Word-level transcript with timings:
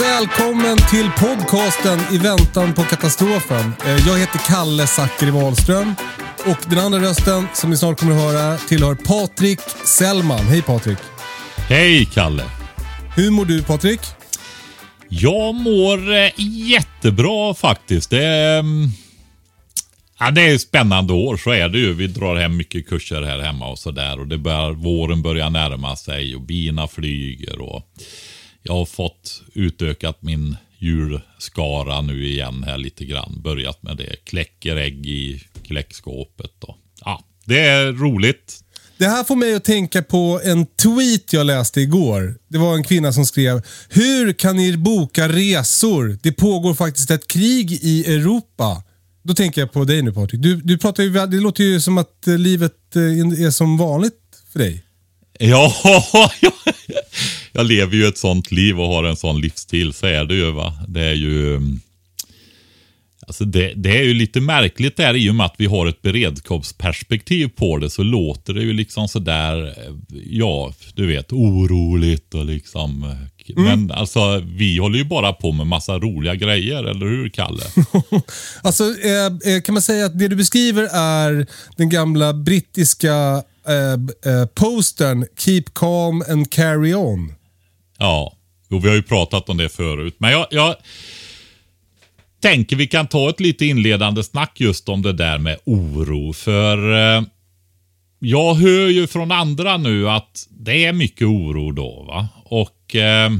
Välkommen 0.00 0.76
till 0.90 1.10
podcasten 1.18 2.00
I 2.12 2.18
väntan 2.18 2.74
på 2.74 2.82
katastrofen. 2.82 3.72
Eh, 3.86 4.06
Jag 4.08 4.18
heter 4.18 4.38
Kalle 4.38 4.86
Zackari 4.86 5.30
Wahlström 5.30 5.94
och 6.46 6.70
den 6.70 6.78
andra 6.78 7.00
rösten 7.00 7.48
som 7.54 7.70
ni 7.70 7.76
snart 7.76 8.00
kommer 8.00 8.12
att 8.12 8.20
höra 8.22 8.58
tillhör 8.58 8.94
Patrik 8.94 9.60
Sellman. 9.84 10.38
Hej 10.46 10.62
Patrik! 10.62 10.98
Hej 11.56 12.04
Kalle! 12.04 12.44
Hur 13.16 13.30
mår 13.30 13.44
du 13.44 13.62
Patrik? 13.62 14.00
Jag 15.08 15.54
mår 15.54 16.14
eh, 16.14 16.30
jättebra 16.70 17.54
faktiskt. 17.54 18.10
Det 18.10 18.24
är, 18.24 18.58
mm, 18.58 18.88
ja, 20.18 20.30
det 20.30 20.42
är 20.42 20.58
spännande 20.58 21.12
år, 21.12 21.36
så 21.36 21.50
är 21.50 21.68
det 21.68 21.78
ju. 21.78 21.92
Vi 21.94 22.06
drar 22.06 22.36
hem 22.36 22.56
mycket 22.56 22.88
kurser 22.88 23.22
här 23.22 23.38
hemma 23.38 23.68
och 23.68 23.78
sådär. 23.78 24.20
Och 24.20 24.26
det 24.26 24.38
bör, 24.38 24.72
våren 24.72 25.22
börjar 25.22 25.50
närma 25.50 25.96
sig 25.96 26.34
och 26.34 26.40
bina 26.42 26.88
flyger. 26.88 27.60
Och 27.60 27.82
jag 28.62 28.72
har 28.72 28.86
fått 28.86 29.42
utökat 29.54 30.22
min 30.22 30.56
djurskara 30.78 32.00
nu 32.00 32.26
igen 32.26 32.64
här 32.66 32.78
lite 32.78 33.04
grann. 33.04 33.40
Börjat 33.42 33.82
med 33.82 33.96
det. 33.96 34.24
Kläcker 34.24 34.76
ägg 34.76 35.06
i 35.06 35.42
kläckskåpet. 35.62 36.64
Och, 36.64 36.76
ja, 37.04 37.24
det 37.44 37.60
är 37.60 37.92
roligt. 37.92 38.60
Det 38.98 39.06
här 39.06 39.24
får 39.24 39.36
mig 39.36 39.54
att 39.54 39.64
tänka 39.64 40.02
på 40.02 40.40
en 40.44 40.66
tweet 40.66 41.32
jag 41.32 41.46
läste 41.46 41.80
igår. 41.80 42.34
Det 42.48 42.58
var 42.58 42.74
en 42.74 42.84
kvinna 42.84 43.12
som 43.12 43.26
skrev 43.26 43.62
Hur 43.88 44.32
kan 44.32 44.56
ni 44.56 44.76
boka 44.76 45.28
resor? 45.28 46.18
Det 46.22 46.32
pågår 46.32 46.74
faktiskt 46.74 47.10
ett 47.10 47.26
krig 47.28 47.72
i 47.72 48.14
Europa. 48.14 48.82
Då 49.22 49.34
tänker 49.34 49.60
jag 49.60 49.72
på 49.72 49.84
dig 49.84 50.02
nu 50.02 50.12
Patrik. 50.12 50.42
Du, 50.42 50.56
du 50.56 50.78
pratar 50.78 51.02
ju, 51.02 51.10
det 51.10 51.40
låter 51.40 51.64
ju 51.64 51.80
som 51.80 51.98
att 51.98 52.26
eh, 52.26 52.38
livet 52.38 52.96
eh, 52.96 53.02
är 53.46 53.50
som 53.50 53.76
vanligt 53.76 54.14
för 54.52 54.58
dig. 54.58 54.84
Ja, 55.38 55.74
jag, 56.40 56.52
jag 57.52 57.66
lever 57.66 57.96
ju 57.96 58.06
ett 58.06 58.18
sånt 58.18 58.52
liv 58.52 58.80
och 58.80 58.86
har 58.88 59.04
en 59.04 59.16
sån 59.16 59.40
livsstil. 59.40 59.92
Så 59.92 60.06
är 60.06 60.24
det 60.24 60.34
ju. 60.34 60.50
va. 60.50 60.72
Det 60.88 61.00
är 61.04 61.14
ju... 61.14 61.56
mm, 61.56 61.80
Alltså 63.26 63.44
det, 63.44 63.72
det 63.76 63.98
är 63.98 64.02
ju 64.02 64.14
lite 64.14 64.40
märkligt 64.40 64.96
där 64.96 65.16
i 65.16 65.30
och 65.30 65.34
med 65.34 65.46
att 65.46 65.54
vi 65.58 65.66
har 65.66 65.86
ett 65.86 66.02
beredskapsperspektiv 66.02 67.48
på 67.48 67.78
det 67.78 67.90
så 67.90 68.02
låter 68.02 68.54
det 68.54 68.62
ju 68.62 68.72
liksom 68.72 69.08
sådär, 69.08 69.66
eh, 69.66 69.94
ja, 70.30 70.72
du 70.94 71.06
vet, 71.06 71.32
oroligt 71.32 72.34
och 72.34 72.44
liksom. 72.44 73.04
eh, 73.04 73.56
Men 73.56 73.90
alltså 73.90 74.42
vi 74.46 74.78
håller 74.78 74.98
ju 74.98 75.04
bara 75.04 75.32
på 75.32 75.52
med 75.52 75.66
massa 75.66 75.98
roliga 75.98 76.34
grejer, 76.34 76.84
eller 76.84 77.06
hur 77.06 77.28
Kalle? 77.28 77.62
Alltså, 78.62 78.84
eh, 78.84 79.54
eh, 79.54 79.60
kan 79.62 79.72
man 79.72 79.82
säga 79.82 80.06
att 80.06 80.18
det 80.18 80.28
du 80.28 80.36
beskriver 80.36 80.88
är 80.92 81.46
den 81.76 81.88
gamla 81.88 82.32
brittiska 82.32 83.42
eh, 83.68 84.32
eh, 84.32 84.46
postern 84.54 85.26
Keep 85.38 85.64
calm 85.74 86.22
and 86.28 86.50
carry 86.52 86.94
on. 86.94 87.32
Ja, 88.00 88.36
jo, 88.70 88.78
vi 88.78 88.88
har 88.88 88.96
ju 88.96 89.02
pratat 89.02 89.48
om 89.48 89.56
det 89.56 89.68
förut. 89.68 90.14
Men 90.18 90.30
jag, 90.30 90.46
jag 90.50 90.76
tänker 92.40 92.76
vi 92.76 92.86
kan 92.86 93.06
ta 93.06 93.30
ett 93.30 93.40
lite 93.40 93.66
inledande 93.66 94.24
snack 94.24 94.60
just 94.60 94.88
om 94.88 95.02
det 95.02 95.12
där 95.12 95.38
med 95.38 95.58
oro. 95.64 96.32
För 96.32 96.92
eh, 96.92 97.22
jag 98.18 98.54
hör 98.54 98.88
ju 98.88 99.06
från 99.06 99.32
andra 99.32 99.76
nu 99.76 100.08
att 100.08 100.48
det 100.50 100.84
är 100.84 100.92
mycket 100.92 101.26
oro 101.26 101.72
då. 101.72 102.04
va 102.08 102.28
Och 102.44 102.96
eh, 102.96 103.30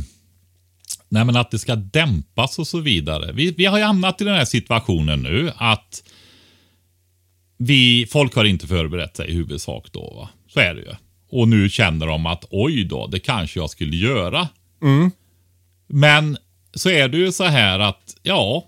nej, 1.08 1.24
men 1.24 1.36
att 1.36 1.50
det 1.50 1.58
ska 1.58 1.76
dämpas 1.76 2.58
och 2.58 2.66
så 2.66 2.80
vidare. 2.80 3.32
Vi, 3.32 3.50
vi 3.50 3.66
har 3.66 3.78
ju 3.78 3.84
hamnat 3.84 4.20
i 4.20 4.24
den 4.24 4.34
här 4.34 4.44
situationen 4.44 5.22
nu 5.22 5.52
att 5.56 6.02
vi, 7.58 8.06
folk 8.10 8.34
har 8.34 8.44
inte 8.44 8.66
förberett 8.66 9.16
sig 9.16 9.28
i 9.28 9.34
huvudsak 9.34 9.92
då. 9.92 10.14
Va? 10.16 10.28
Så 10.48 10.60
är 10.60 10.74
det 10.74 10.80
ju. 10.80 10.94
Och 11.30 11.48
nu 11.48 11.68
känner 11.68 12.06
de 12.06 12.26
att 12.26 12.44
oj 12.50 12.84
då, 12.84 13.06
det 13.06 13.18
kanske 13.18 13.60
jag 13.60 13.70
skulle 13.70 13.96
göra. 13.96 14.48
Men 15.88 16.36
så 16.74 16.90
är 16.90 17.08
det 17.08 17.16
ju 17.18 17.32
så 17.32 17.44
här 17.44 17.78
att, 17.78 18.16
ja, 18.22 18.66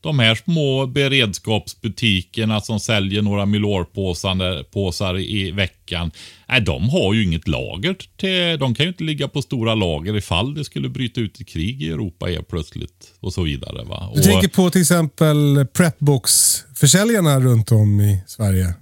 de 0.00 0.18
här 0.18 0.34
små 0.34 0.86
beredskapsbutikerna 0.86 2.60
som 2.60 2.80
säljer 2.80 3.22
några 3.22 3.46
milorpåsar 3.46 4.62
påsar 4.62 5.18
i 5.18 5.50
veckan. 5.50 6.10
Nej, 6.48 6.60
de 6.60 6.88
har 6.88 7.14
ju 7.14 7.24
inget 7.24 7.48
lager. 7.48 7.96
Till, 8.16 8.58
de 8.58 8.74
kan 8.74 8.86
ju 8.86 8.88
inte 8.88 9.04
ligga 9.04 9.28
på 9.28 9.42
stora 9.42 9.74
lager 9.74 10.16
ifall 10.16 10.54
det 10.54 10.64
skulle 10.64 10.88
bryta 10.88 11.20
ut 11.20 11.40
ett 11.40 11.48
krig 11.48 11.82
i 11.82 11.90
Europa 11.90 12.26
helt 12.26 12.48
plötsligt. 12.48 13.14
Och 13.20 13.32
så 13.32 13.42
vidare. 13.42 13.84
Va? 13.84 14.10
Du 14.14 14.20
Och, 14.20 14.26
tänker 14.26 14.48
på 14.48 14.70
till 14.70 14.80
exempel 14.80 15.66
Prepbox-försäljarna 15.72 17.40
runt 17.40 17.72
om 17.72 18.00
i 18.00 18.22
Sverige. 18.26 18.74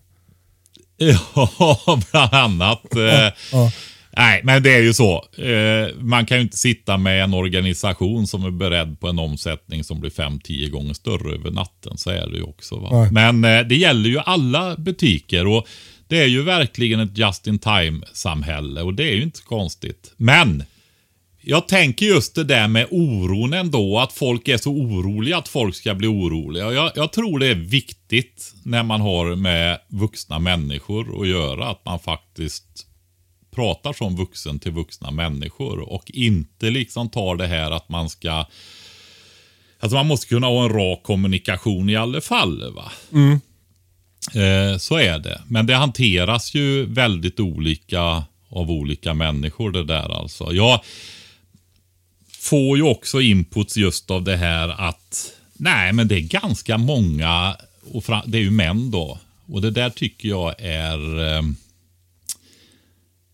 Ja, 1.58 2.00
bland 2.10 2.34
annat. 2.34 2.96
Eh, 2.96 3.32
Ja. 3.52 3.72
Nej, 4.16 4.40
men 4.44 4.62
det 4.62 4.74
är 4.74 4.82
ju 4.82 4.92
så. 4.92 5.24
Eh, 5.36 5.94
man 6.00 6.26
kan 6.26 6.36
ju 6.36 6.42
inte 6.42 6.56
sitta 6.56 6.96
med 6.96 7.24
en 7.24 7.34
organisation 7.34 8.26
som 8.26 8.44
är 8.44 8.50
beredd 8.50 9.00
på 9.00 9.08
en 9.08 9.18
omsättning 9.18 9.84
som 9.84 10.00
blir 10.00 10.10
5-10 10.10 10.70
gånger 10.70 10.94
större 10.94 11.34
över 11.34 11.50
natten. 11.50 11.98
Så 11.98 12.10
är 12.10 12.26
det 12.26 12.36
ju 12.36 12.42
också. 12.42 12.76
Va? 12.76 12.88
Nej. 12.92 13.12
Men 13.12 13.44
eh, 13.44 13.66
det 13.66 13.76
gäller 13.76 14.10
ju 14.10 14.18
alla 14.18 14.76
butiker 14.76 15.46
och 15.46 15.66
det 16.08 16.18
är 16.22 16.26
ju 16.26 16.42
verkligen 16.42 17.00
ett 17.00 17.18
just 17.18 17.46
in 17.46 17.58
time-samhälle 17.58 18.82
och 18.82 18.94
det 18.94 19.10
är 19.10 19.14
ju 19.14 19.22
inte 19.22 19.42
konstigt. 19.42 20.12
Men 20.16 20.64
jag 21.42 21.68
tänker 21.68 22.06
just 22.06 22.34
det 22.34 22.44
där 22.44 22.68
med 22.68 22.86
oron 22.90 23.52
ändå, 23.52 23.98
att 23.98 24.12
folk 24.12 24.48
är 24.48 24.56
så 24.56 24.70
oroliga 24.70 25.38
att 25.38 25.48
folk 25.48 25.74
ska 25.74 25.94
bli 25.94 26.08
oroliga. 26.08 26.72
Jag, 26.72 26.92
jag 26.94 27.12
tror 27.12 27.38
det 27.38 27.46
är 27.46 27.54
viktigt 27.54 28.54
när 28.62 28.82
man 28.82 29.00
har 29.00 29.36
med 29.36 29.78
vuxna 29.88 30.38
människor 30.38 31.22
att 31.22 31.28
göra, 31.28 31.68
att 31.68 31.84
man 31.84 31.98
faktiskt 31.98 32.86
pratar 33.54 33.92
som 33.92 34.16
vuxen 34.16 34.58
till 34.58 34.72
vuxna 34.72 35.10
människor 35.10 35.80
och 35.80 36.10
inte 36.10 36.70
liksom 36.70 37.08
tar 37.08 37.36
det 37.36 37.46
här 37.46 37.70
att 37.70 37.88
man 37.88 38.10
ska 38.10 38.46
Alltså 39.82 39.96
man 39.96 40.06
måste 40.06 40.26
kunna 40.26 40.46
ha 40.46 40.64
en 40.64 40.72
rak 40.72 41.02
kommunikation 41.02 41.90
i 41.90 41.96
alla 41.96 42.20
fall. 42.20 42.74
va? 42.74 42.92
Eh, 44.34 44.78
så 44.78 44.98
är 44.98 45.18
det. 45.18 45.42
Men 45.48 45.66
det 45.66 45.74
hanteras 45.74 46.54
ju 46.54 46.86
väldigt 46.86 47.40
olika 47.40 48.24
av 48.48 48.70
olika 48.70 49.14
människor 49.14 49.70
det 49.70 49.84
där 49.84 50.20
alltså. 50.20 50.52
Jag 50.52 50.80
får 52.40 52.76
ju 52.76 52.82
också 52.82 53.20
inputs 53.20 53.76
just 53.76 54.10
av 54.10 54.24
det 54.24 54.36
här 54.36 54.68
att 54.68 55.32
nej 55.52 55.92
men 55.92 56.08
det 56.08 56.14
är 56.14 56.20
ganska 56.20 56.78
många, 56.78 57.56
och 57.92 58.04
det 58.26 58.38
är 58.38 58.42
ju 58.42 58.50
män 58.50 58.90
då. 58.90 59.18
Och 59.46 59.62
det 59.62 59.70
där 59.70 59.90
tycker 59.90 60.28
jag 60.28 60.54
är 60.58 61.34
eh, 61.36 61.42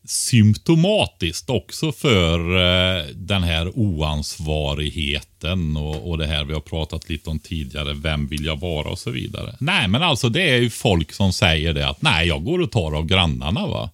symptomatiskt 0.05 1.51
också 1.51 1.93
för 1.93 2.39
eh, 2.39 3.05
den 3.15 3.43
här 3.43 3.79
oansvarigheten 3.79 5.77
och, 5.77 6.11
och 6.11 6.19
det 6.19 6.27
här 6.27 6.45
vi 6.45 6.53
har 6.53 6.61
pratat 6.61 7.09
lite 7.09 7.31
om 7.31 7.39
tidigare. 7.39 7.95
Vem 7.95 8.29
vill 8.29 8.45
jag 8.45 8.61
vara 8.61 8.89
och 8.89 8.99
så 8.99 9.11
vidare. 9.11 9.57
Nej, 9.61 9.89
men 9.89 10.03
alltså 10.03 10.29
det 10.29 10.51
är 10.51 10.57
ju 10.57 10.71
folk 10.71 11.13
som 11.13 11.33
säger 11.33 11.75
det 11.75 11.89
att 11.89 12.03
nej, 12.03 12.29
jag 12.29 12.45
går 12.45 12.61
och 12.61 12.73
tar 12.73 12.97
av 12.97 13.07
grannarna. 13.07 13.67
va. 13.67 13.91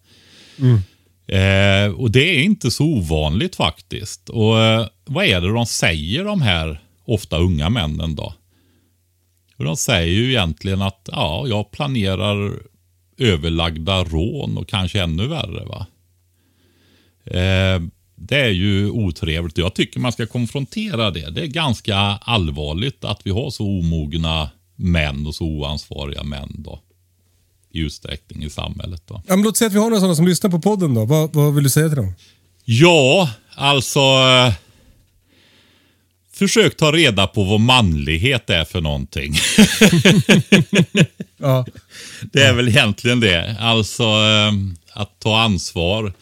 Mm. 0.58 0.80
Eh, 1.32 1.92
och 1.94 2.10
det 2.10 2.38
är 2.38 2.42
inte 2.42 2.70
så 2.70 2.84
ovanligt 2.84 3.56
faktiskt. 3.56 4.28
Och 4.28 4.60
eh, 4.60 4.86
vad 5.04 5.24
är 5.24 5.40
det 5.40 5.52
de 5.52 5.66
säger 5.66 6.24
de 6.24 6.42
här 6.42 6.80
ofta 7.04 7.38
unga 7.38 7.70
männen 7.70 8.14
då? 8.14 8.34
Och 9.56 9.64
de 9.64 9.76
säger 9.76 10.12
ju 10.12 10.28
egentligen 10.28 10.82
att 10.82 11.08
ja, 11.12 11.44
jag 11.48 11.70
planerar 11.70 12.52
överlagda 13.18 14.04
rån 14.04 14.58
och 14.58 14.68
kanske 14.68 15.02
ännu 15.02 15.26
värre. 15.26 15.64
va? 15.64 15.86
Eh, 17.24 17.82
det 18.14 18.40
är 18.40 18.50
ju 18.50 18.90
otrevligt. 18.90 19.58
Jag 19.58 19.74
tycker 19.74 20.00
man 20.00 20.12
ska 20.12 20.26
konfrontera 20.26 21.10
det. 21.10 21.30
Det 21.30 21.42
är 21.42 21.46
ganska 21.46 21.96
allvarligt 21.96 23.04
att 23.04 23.26
vi 23.26 23.30
har 23.30 23.50
så 23.50 23.64
omogna 23.64 24.50
män 24.76 25.26
och 25.26 25.34
så 25.34 25.44
oansvariga 25.44 26.22
män 26.22 26.54
då. 26.58 26.80
Utsträckning 27.80 28.44
i 28.44 28.50
samhället 28.50 29.02
då. 29.06 29.22
Ja, 29.26 29.36
men 29.36 29.44
låt 29.44 29.56
säga 29.56 29.68
att 29.68 29.74
vi 29.74 29.78
har 29.78 29.84
några 29.84 30.00
sådana 30.00 30.14
som 30.14 30.28
lyssnar 30.28 30.50
på 30.50 30.58
podden 30.60 30.94
då. 30.94 31.04
Vad, 31.04 31.34
vad 31.34 31.54
vill 31.54 31.64
du 31.64 31.70
säga 31.70 31.88
till 31.88 31.96
dem? 31.96 32.14
Ja, 32.64 33.30
alltså. 33.54 34.00
Eh, 34.00 34.52
försök 36.32 36.76
ta 36.76 36.92
reda 36.92 37.26
på 37.26 37.44
vad 37.44 37.60
manlighet 37.60 38.50
är 38.50 38.64
för 38.64 38.80
någonting. 38.80 39.34
Ja. 41.42 41.66
Det 42.32 42.42
är 42.42 42.52
väl 42.52 42.68
egentligen 42.68 43.20
det. 43.20 43.56
Alltså 43.60 44.02
eh, 44.02 44.52
att 44.92 45.18
ta 45.18 45.40
ansvar. 45.40 46.12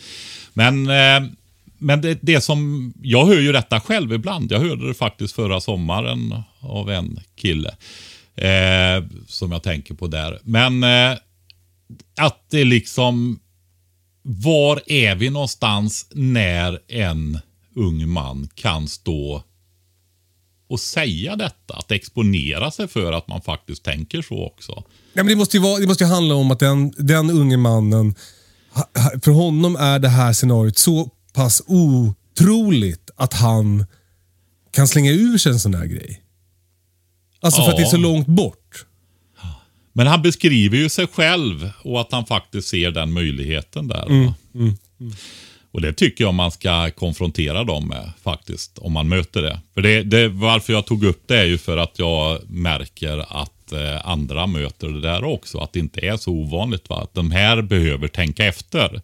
Men, 0.53 0.87
eh, 0.87 1.31
men 1.79 2.01
det, 2.01 2.19
det 2.23 2.41
som, 2.41 2.93
jag 3.03 3.27
hör 3.27 3.41
ju 3.41 3.53
detta 3.53 3.81
själv 3.81 4.13
ibland. 4.13 4.53
Jag 4.53 4.61
hörde 4.61 4.89
det 4.89 4.95
faktiskt 4.95 5.35
förra 5.35 5.61
sommaren 5.61 6.43
av 6.61 6.91
en 6.91 7.21
kille. 7.37 7.75
Eh, 8.37 9.05
som 9.27 9.53
jag 9.53 9.63
tänker 9.63 9.95
på 9.95 10.07
där. 10.07 10.39
Men 10.43 10.85
eh, 10.85 11.19
att 12.21 12.45
det 12.51 12.65
liksom, 12.65 13.41
var 14.23 14.83
är 14.87 15.15
vi 15.15 15.31
någonstans 15.31 16.07
när 16.15 16.79
en 16.89 17.39
ung 17.77 18.09
man 18.09 18.49
kan 18.55 18.89
stå 18.89 19.43
och 20.69 20.81
säga 20.81 21.37
detta? 21.37 21.75
Att 21.75 21.91
exponera 21.91 22.71
sig 22.71 22.89
för 22.89 23.13
att 23.13 23.29
man 23.29 23.43
faktiskt 23.43 23.85
tänker 23.85 24.23
så 24.23 24.47
också. 24.47 24.73
Ja, 25.13 25.23
men 25.23 25.27
det, 25.27 25.37
måste 25.37 25.57
ju 25.57 25.63
vara, 25.63 25.79
det 25.81 25.87
måste 25.87 26.05
ju 26.05 26.11
handla 26.11 26.35
om 26.35 26.51
att 26.51 26.59
den, 26.59 26.93
den 26.99 27.31
unge 27.31 27.57
mannen, 27.57 28.15
för 29.23 29.31
honom 29.31 29.77
är 29.77 29.99
det 29.99 30.09
här 30.09 30.33
scenariot 30.33 30.79
så 30.79 31.11
pass 31.33 31.63
otroligt 31.67 33.11
att 33.17 33.35
han 33.35 33.87
kan 34.71 34.89
slänga 34.89 35.11
ur 35.13 35.39
sig 35.39 35.53
en 35.53 35.61
sån 35.61 35.75
här 35.75 35.87
grej. 35.87 36.23
Alltså 37.41 37.63
för 37.63 37.71
att 37.71 37.77
det 37.77 37.83
är 37.83 37.87
så 37.87 37.97
Ja. 37.97 38.01
långt 38.01 38.27
bort. 38.27 38.87
Men 40.01 40.07
han 40.07 40.23
beskriver 40.23 40.77
ju 40.77 40.89
sig 40.89 41.07
själv 41.07 41.71
och 41.83 42.01
att 42.01 42.13
han 42.13 42.27
faktiskt 42.27 42.69
ser 42.69 42.91
den 42.91 43.13
möjligheten 43.13 43.89
där. 43.89 44.07
va? 44.27 44.35
Och 45.73 45.81
det 45.81 45.93
tycker 45.93 46.25
jag 46.25 46.35
man 46.35 46.51
ska 46.51 46.91
konfrontera 46.91 47.65
dem 47.65 47.89
med 47.89 48.13
faktiskt, 48.23 48.79
om 48.79 48.93
man 48.93 49.09
möter 49.09 49.43
det. 49.43 49.61
För 49.75 49.83
det, 49.83 50.03
det 50.03 50.29
Varför 50.29 50.73
jag 50.73 50.87
tog 50.87 51.05
upp 51.05 51.23
det 51.27 51.39
är 51.39 51.45
ju 51.45 51.59
för 51.59 51.77
att 51.77 51.99
jag 51.99 52.51
märker 52.51 53.43
att 53.43 53.73
eh, 53.73 54.09
andra 54.09 54.47
möter 54.47 54.89
det 54.89 55.01
där 55.01 55.25
också. 55.25 55.59
Att 55.59 55.73
det 55.73 55.79
inte 55.79 56.07
är 56.07 56.17
så 56.17 56.33
ovanligt. 56.33 56.89
Va? 56.89 57.03
Att 57.03 57.15
de 57.15 57.31
här 57.31 57.63
behöver 57.63 58.09
tänka 58.09 58.45
efter. 58.45 59.03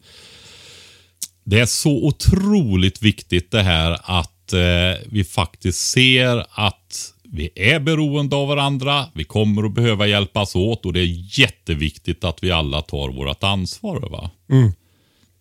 Det 1.45 1.61
är 1.61 1.67
så 1.67 2.07
otroligt 2.07 3.03
viktigt 3.03 3.51
det 3.51 3.63
här 3.63 3.99
att 4.03 4.53
eh, 4.53 5.03
vi 5.07 5.25
faktiskt 5.25 5.91
ser 5.91 6.47
att 6.51 7.13
vi 7.37 7.51
är 7.55 7.81
beroende 7.81 8.37
av 8.37 8.49
varandra. 8.49 9.07
Vi 9.13 9.25
kommer 9.25 9.65
att 9.65 9.75
behöva 9.75 10.07
hjälpas 10.07 10.57
åt 10.57 10.87
och 10.87 10.93
det 10.93 11.01
är 11.01 11.39
jätteviktigt 11.39 12.25
att 12.25 12.43
vi 12.43 12.51
alla 12.51 12.83
tar 12.83 13.09
vårt 13.09 13.43
ansvar. 13.43 14.01
Va? 14.01 14.31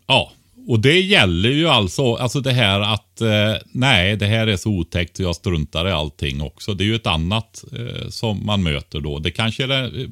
Ja, 0.08 0.32
och 0.68 0.80
det 0.80 1.00
gäller 1.00 1.50
ju 1.50 1.68
alltså, 1.68 2.14
alltså 2.14 2.40
det 2.40 2.52
här 2.52 2.80
att 2.80 3.22
eh, 3.22 3.56
nej, 3.72 4.16
det 4.18 4.26
här 4.26 4.48
är 4.48 4.58
så 4.58 4.70
otäckt 4.70 5.18
så 5.18 5.24
jag 5.24 5.36
struntar 5.36 5.88
i 5.88 5.92
allting 5.92 6.42
också. 6.42 6.74
Det 6.74 6.84
är 6.84 6.86
ju 6.86 6.96
ett 6.96 7.08
annat 7.08 7.64
eh, 7.72 8.10
som 8.10 8.46
man 8.46 8.64
möter 8.64 9.00
då. 9.00 9.20
Det 9.20 9.32
kanske 9.32 9.64
är, 9.64 9.68
det, 9.68 10.02
eh, 10.02 10.10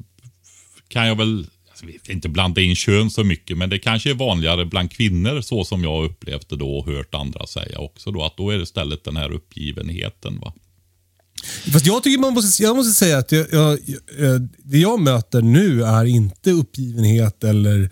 kan 0.88 1.06
jag 1.06 1.16
väl 1.16 1.46
alltså, 1.70 2.12
inte 2.12 2.28
blanda 2.28 2.60
in 2.60 2.76
kön 2.76 3.10
så 3.10 3.24
mycket, 3.24 3.58
men 3.58 3.70
det 3.70 3.78
kanske 3.78 4.10
är 4.10 4.14
vanligare 4.14 4.64
bland 4.64 4.90
kvinnor 4.90 5.40
så 5.40 5.64
som 5.64 5.84
jag 5.84 6.04
upplevt 6.04 6.48
det 6.48 6.56
då 6.56 6.76
och 6.78 6.86
hört 6.86 7.14
andra 7.14 7.46
säga 7.46 7.78
också 7.78 8.10
då. 8.10 8.24
Att 8.24 8.36
då 8.36 8.50
är 8.50 8.56
det 8.56 8.62
istället 8.62 9.04
den 9.04 9.16
här 9.16 9.32
uppgivenheten. 9.32 10.40
va. 10.40 10.52
Fast 11.72 11.86
jag 11.86 12.02
tycker 12.02 12.20
man 12.20 12.34
måste, 12.34 12.62
jag 12.62 12.76
måste 12.76 12.92
säga 13.04 13.18
att 13.18 13.32
jag, 13.32 13.46
jag, 13.52 13.78
det 14.64 14.78
jag 14.78 15.00
möter 15.00 15.42
nu 15.42 15.84
är 15.84 16.04
inte 16.04 16.50
uppgivenhet 16.50 17.44
eller 17.44 17.90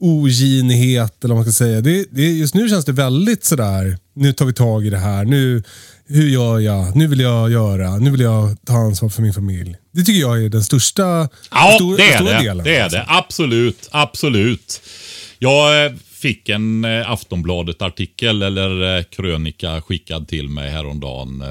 oginhet 0.00 1.24
eller 1.24 1.34
vad 1.34 1.44
man 1.44 1.52
ska 1.52 1.64
säga. 1.64 1.80
Det, 1.80 2.06
det, 2.10 2.22
just 2.22 2.54
nu 2.54 2.68
känns 2.68 2.84
det 2.84 2.92
väldigt 2.92 3.44
sådär, 3.44 3.98
nu 4.14 4.32
tar 4.32 4.44
vi 4.46 4.52
tag 4.52 4.86
i 4.86 4.90
det 4.90 4.98
här. 4.98 5.24
Nu, 5.24 5.62
hur 6.06 6.28
gör 6.28 6.58
jag? 6.58 6.96
Nu 6.96 7.06
vill 7.06 7.20
jag 7.20 7.50
göra. 7.52 7.96
Nu 7.96 8.10
vill 8.10 8.20
jag 8.20 8.56
ta 8.66 8.72
ansvar 8.72 9.08
för 9.08 9.22
min 9.22 9.32
familj. 9.34 9.76
Det 9.92 10.02
tycker 10.02 10.20
jag 10.20 10.44
är 10.44 10.48
den 10.48 10.64
största, 10.64 11.28
Ja, 11.50 11.72
stor, 11.74 11.96
det 11.96 12.02
är 12.02 12.16
stora 12.16 12.32
det. 12.32 12.42
delen. 12.44 12.64
Det 12.64 12.76
är 12.76 12.82
alltså. 12.82 12.98
det. 12.98 13.04
Absolut. 13.08 13.88
Absolut. 13.90 14.80
Jag 15.38 15.84
eh, 15.86 15.92
fick 16.12 16.48
en 16.48 16.84
eh, 16.84 17.10
Aftonbladet-artikel 17.10 18.42
eller 18.42 18.96
eh, 18.98 19.02
krönika 19.04 19.80
skickad 19.82 20.28
till 20.28 20.48
mig 20.48 20.70
häromdagen 20.70 21.42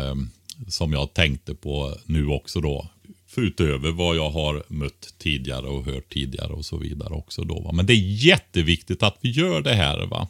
som 0.67 0.93
jag 0.93 1.13
tänkte 1.13 1.55
på 1.55 1.95
nu 2.05 2.27
också 2.27 2.61
då. 2.61 2.87
För 3.27 3.41
utöver 3.41 3.91
vad 3.91 4.15
jag 4.15 4.29
har 4.29 4.63
mött 4.67 5.13
tidigare 5.17 5.67
och 5.67 5.85
hört 5.85 6.13
tidigare 6.13 6.53
och 6.53 6.65
så 6.65 6.77
vidare 6.77 7.13
också 7.13 7.43
då. 7.43 7.59
Va? 7.59 7.71
Men 7.71 7.85
det 7.85 7.93
är 7.93 8.25
jätteviktigt 8.25 9.03
att 9.03 9.17
vi 9.21 9.29
gör 9.29 9.61
det 9.61 9.73
här. 9.73 10.05
va. 10.05 10.27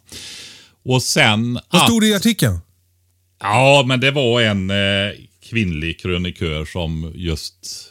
Och 0.84 1.04
sen 1.04 1.60
Vad 1.70 1.82
stod 1.82 2.02
det 2.02 2.08
i 2.08 2.16
artikeln? 2.16 2.60
Ja, 3.40 3.84
men 3.88 4.00
det 4.00 4.12
var 4.12 4.42
en 4.42 4.70
eh, 4.70 5.16
kvinnlig 5.44 6.00
krönikör 6.00 6.66
som 6.66 7.12
just 7.16 7.90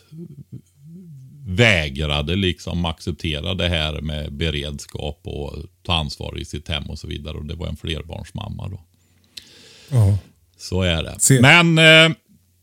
vägrade 1.46 2.37
liksom 2.37 2.85
acceptera 2.85 3.55
det 3.55 3.69
här 3.69 4.00
med 4.00 4.32
beredskap 4.32 5.20
och 5.25 5.55
ta 5.82 5.94
ansvar 5.94 6.38
i 6.38 6.44
sitt 6.44 6.69
hem 6.69 6.85
och 6.90 6.99
så 6.99 7.06
vidare. 7.06 7.37
Och 7.37 7.44
det 7.44 7.55
var 7.55 7.67
en 7.67 7.76
flerbarnsmamma 7.76 8.69
då. 8.69 8.81
Ja. 9.90 10.19
Så 10.58 10.82
är 10.82 11.02
det. 11.02 11.17
Se. 11.19 11.40
Men 11.40 11.79
eh, 11.79 12.17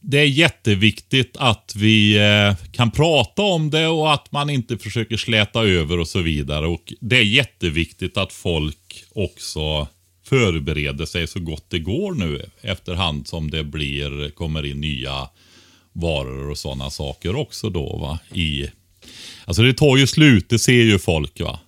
det 0.08 0.20
är 0.20 0.26
jätteviktigt 0.26 1.38
att 1.38 1.74
vi 1.76 2.18
eh, 2.18 2.56
kan 2.72 2.92
prata 2.92 3.42
om 3.42 3.70
det 3.70 3.88
och 3.88 4.14
att 4.14 4.32
man 4.32 4.50
inte 4.50 4.78
försöker 4.78 5.18
släta 5.18 5.64
över 5.64 6.00
och 6.00 6.08
så 6.08 6.22
vidare. 6.22 6.68
Och 6.68 6.94
Det 7.02 7.18
är 7.18 7.24
jätteviktigt 7.24 8.18
att 8.18 8.34
folk 8.34 9.04
också 9.16 9.88
förbereder 10.26 11.06
sig 11.06 11.28
så 11.28 11.40
gott 11.40 11.66
det 11.70 11.80
går 11.80 12.14
nu 12.14 12.46
efterhand 12.62 13.28
som 13.28 13.52
det 13.52 13.64
blir, 13.64 14.30
kommer 14.30 14.66
in 14.66 14.82
nya 14.82 15.30
varor 15.94 16.50
och 16.50 16.58
sådana 16.58 16.90
saker 16.90 17.36
också 17.36 17.70
då. 17.70 17.98
Va? 17.98 18.20
I, 18.34 18.68
alltså 19.46 19.62
det 19.62 19.74
tar 19.74 19.98
ju 19.98 20.08
slut, 20.08 20.50
det 20.50 20.60
ser 20.60 20.84
ju 20.84 21.00
folk. 21.00 21.40
va. 21.40 21.60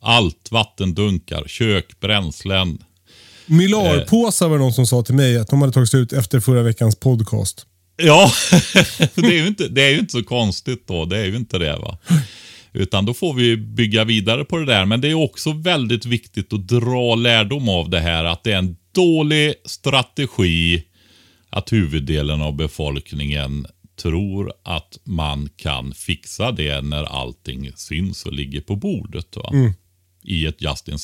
Allt, 0.00 0.48
vattendunkar, 0.50 1.44
kök, 1.46 2.00
bränslen. 2.00 2.78
Mylarpåsar 3.46 4.48
var 4.48 4.56
det 4.56 4.62
någon 4.62 4.72
som 4.72 4.86
sa 4.86 5.02
till 5.02 5.14
mig 5.14 5.38
att 5.38 5.48
de 5.48 5.60
hade 5.60 5.72
tagit 5.72 5.88
slut 5.88 6.12
efter 6.12 6.40
förra 6.40 6.62
veckans 6.62 6.96
podcast. 6.96 7.66
Ja, 8.02 8.32
det 9.14 9.26
är, 9.26 9.42
ju 9.42 9.46
inte, 9.46 9.68
det 9.68 9.82
är 9.82 9.90
ju 9.90 9.98
inte 9.98 10.12
så 10.12 10.24
konstigt 10.24 10.86
då. 10.86 11.04
Det 11.04 11.18
är 11.18 11.24
ju 11.24 11.36
inte 11.36 11.58
det. 11.58 11.76
va. 11.76 11.98
Utan 12.72 13.06
då 13.06 13.14
får 13.14 13.34
vi 13.34 13.56
bygga 13.56 14.04
vidare 14.04 14.44
på 14.44 14.58
det 14.58 14.66
där. 14.66 14.84
Men 14.84 15.00
det 15.00 15.08
är 15.08 15.14
också 15.14 15.52
väldigt 15.52 16.06
viktigt 16.06 16.52
att 16.52 16.68
dra 16.68 17.14
lärdom 17.14 17.68
av 17.68 17.90
det 17.90 18.00
här. 18.00 18.24
Att 18.24 18.44
det 18.44 18.52
är 18.52 18.58
en 18.58 18.76
dålig 18.92 19.54
strategi 19.64 20.84
att 21.50 21.72
huvuddelen 21.72 22.42
av 22.42 22.56
befolkningen 22.56 23.66
tror 24.02 24.52
att 24.62 24.98
man 25.04 25.48
kan 25.56 25.94
fixa 25.94 26.52
det 26.52 26.80
när 26.80 27.04
allting 27.04 27.72
syns 27.76 28.26
och 28.26 28.32
ligger 28.32 28.60
på 28.60 28.76
bordet. 28.76 29.36
Va? 29.36 29.52
I 30.24 30.46
ett 30.46 30.62
just 30.62 30.88
in 30.88 30.98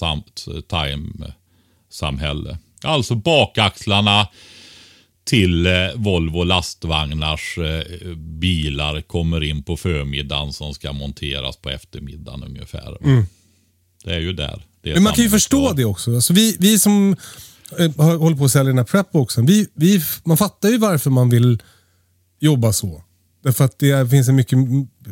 time-samhälle. 0.68 2.58
Alltså 2.82 3.14
bakaxlarna 3.14 4.28
till 5.24 5.66
eh, 5.66 5.72
Volvo 5.96 6.44
lastvagnars 6.44 7.58
eh, 7.58 8.14
bilar 8.16 9.00
kommer 9.00 9.42
in 9.42 9.62
på 9.62 9.76
förmiddagen 9.76 10.52
som 10.52 10.74
ska 10.74 10.92
monteras 10.92 11.56
på 11.56 11.70
eftermiddagen 11.70 12.42
ungefär. 12.42 12.98
Det 14.04 14.14
är 14.14 14.20
ju 14.20 14.32
där. 14.32 14.66
Är 14.82 14.88
Mm. 14.90 14.94
Men 14.94 15.02
man 15.02 15.12
kan 15.12 15.24
ju 15.24 15.30
förstå 15.30 15.72
det 15.72 15.84
också. 15.84 16.14
Alltså 16.14 16.32
vi, 16.32 16.56
vi 16.58 16.78
som 16.78 17.16
eh, 17.78 18.18
håller 18.18 18.36
på 18.36 18.44
att 18.44 18.50
sälja 18.50 18.68
den 18.68 18.78
här 18.78 18.84
prepboxen, 18.84 19.46
vi, 19.46 19.68
vi, 19.74 20.00
man 20.24 20.36
fattar 20.36 20.68
ju 20.68 20.78
varför 20.78 21.10
man 21.10 21.28
vill 21.28 21.62
jobba 22.40 22.72
så. 22.72 23.04
Därför 23.42 23.64
att 23.64 23.78
det 23.78 24.10
finns 24.10 24.28
en 24.28 24.36
mycket 24.36 24.58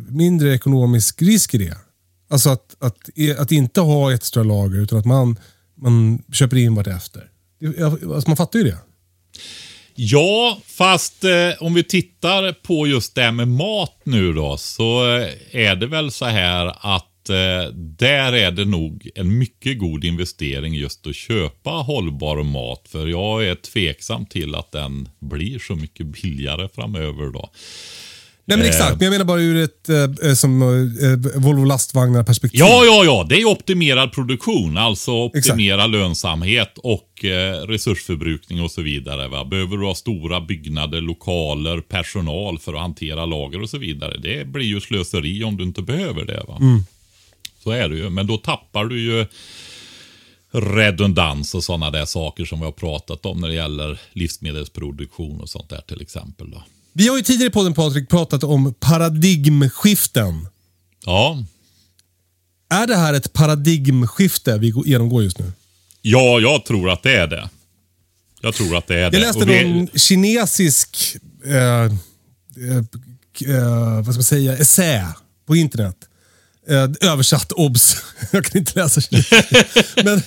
mindre 0.09 0.53
ekonomisk 0.53 1.21
risk 1.21 1.53
i 1.53 1.57
det. 1.57 1.77
Alltså 2.29 2.49
att, 2.49 2.75
att, 2.79 2.97
att 3.39 3.51
inte 3.51 3.81
ha 3.81 4.11
ett 4.11 4.19
extra 4.19 4.43
lager 4.43 4.79
utan 4.79 4.99
att 4.99 5.05
man, 5.05 5.39
man 5.75 6.23
köper 6.31 6.57
in 6.57 6.75
vartefter. 6.75 7.29
Alltså 8.13 8.29
man 8.29 8.37
fattar 8.37 8.59
ju 8.59 8.65
det. 8.65 8.77
Ja, 9.95 10.61
fast 10.65 11.23
eh, 11.23 11.49
om 11.59 11.73
vi 11.73 11.83
tittar 11.83 12.53
på 12.53 12.87
just 12.87 13.15
det 13.15 13.21
här 13.21 13.31
med 13.31 13.47
mat 13.47 14.01
nu 14.03 14.33
då, 14.33 14.57
så 14.57 15.17
eh, 15.17 15.29
är 15.51 15.75
det 15.75 15.87
väl 15.87 16.11
så 16.11 16.25
här 16.25 16.73
att 16.79 17.29
eh, 17.29 17.73
där 17.75 18.33
är 18.33 18.51
det 18.51 18.65
nog 18.65 19.09
en 19.15 19.37
mycket 19.37 19.79
god 19.79 20.03
investering 20.03 20.73
just 20.73 21.07
att 21.07 21.15
köpa 21.15 21.69
hållbar 21.69 22.43
mat. 22.43 22.87
För 22.89 23.07
jag 23.07 23.45
är 23.45 23.55
tveksam 23.55 24.25
till 24.25 24.55
att 24.55 24.71
den 24.71 25.09
blir 25.19 25.59
så 25.59 25.75
mycket 25.75 26.05
billigare 26.05 26.67
framöver 26.75 27.31
då. 27.33 27.49
Nej 28.45 28.57
men 28.57 28.67
exakt, 28.67 28.99
men 28.99 29.05
jag 29.05 29.11
menar 29.11 29.25
bara 29.25 29.41
ur 29.41 29.63
ett 29.63 29.89
eh, 29.89 30.33
som 30.33 30.61
eh, 30.61 31.41
Volvo 31.41 31.63
lastvagnar 31.63 32.23
perspektiv. 32.23 32.59
Ja, 32.59 32.85
ja, 32.85 33.03
ja. 33.05 33.25
Det 33.29 33.41
är 33.41 33.45
optimerad 33.45 34.11
produktion. 34.11 34.77
Alltså 34.77 35.11
optimera 35.11 35.87
lönsamhet 35.87 36.77
och 36.77 37.25
eh, 37.25 37.67
resursförbrukning 37.67 38.61
och 38.61 38.71
så 38.71 38.81
vidare. 38.81 39.27
Va? 39.27 39.45
Behöver 39.45 39.77
du 39.77 39.85
ha 39.85 39.95
stora 39.95 40.41
byggnader, 40.41 41.01
lokaler, 41.01 41.81
personal 41.81 42.59
för 42.59 42.73
att 42.73 42.81
hantera 42.81 43.25
lager 43.25 43.61
och 43.61 43.69
så 43.69 43.77
vidare. 43.77 44.17
Det 44.17 44.47
blir 44.47 44.65
ju 44.65 44.81
slöseri 44.81 45.43
om 45.43 45.57
du 45.57 45.63
inte 45.63 45.81
behöver 45.81 46.25
det. 46.25 46.43
Va? 46.47 46.59
Så 47.63 47.71
är 47.71 47.89
det 47.89 47.95
ju. 47.95 48.09
Men 48.09 48.27
då 48.27 48.37
tappar 48.37 48.85
du 48.85 49.01
ju 49.01 49.25
redundans 50.51 51.55
och 51.55 51.63
sådana 51.63 51.91
där 51.91 52.05
saker 52.05 52.45
som 52.45 52.59
vi 52.59 52.65
har 52.65 52.71
pratat 52.71 53.25
om 53.25 53.41
när 53.41 53.47
det 53.47 53.53
gäller 53.53 53.99
livsmedelsproduktion 54.13 55.41
och 55.41 55.49
sånt 55.49 55.69
där 55.69 55.81
till 55.87 56.01
exempel. 56.01 56.51
Då. 56.51 56.63
Vi 56.93 57.07
har 57.07 57.17
ju 57.17 57.23
tidigare 57.23 57.49
på 57.51 57.63
den 57.63 57.73
Patrik 57.73 58.09
pratat 58.09 58.43
om 58.43 58.73
paradigmskiften. 58.79 60.47
Ja, 61.05 61.43
Är 62.69 62.87
det 62.87 62.95
här 62.95 63.13
ett 63.13 63.33
paradigmskifte 63.33 64.57
vi 64.57 64.69
går- 64.69 64.87
genomgår 64.87 65.23
just 65.23 65.39
nu? 65.39 65.51
ja, 66.01 66.39
jag 66.39 66.65
tror 66.65 66.89
att 66.89 67.03
det 67.03 67.17
är 67.17 67.27
det. 67.27 67.49
Jag 68.41 68.53
tror 68.55 68.77
att 68.77 68.87
det 68.87 68.95
är 68.95 69.11
det. 69.11 69.17
Jag 69.17 69.25
läste 69.27 69.45
vi- 69.45 69.63
någon 69.73 69.87
kinesisk 69.95 71.17
eh, 71.45 71.55
eh, 71.55 71.89
eh, 73.55 73.95
vad 73.95 74.05
ska 74.05 74.13
man 74.13 74.23
säga, 74.23 74.57
essä 74.57 75.07
på 75.45 75.55
internet. 75.55 75.95
Eh, 76.69 77.09
översatt, 77.11 77.51
obs. 77.51 77.95
Jag 78.31 78.45
kan 78.45 78.57
inte 78.59 78.79
läsa 78.79 79.01
kinesiska. 79.01 79.43
Men 80.03 80.21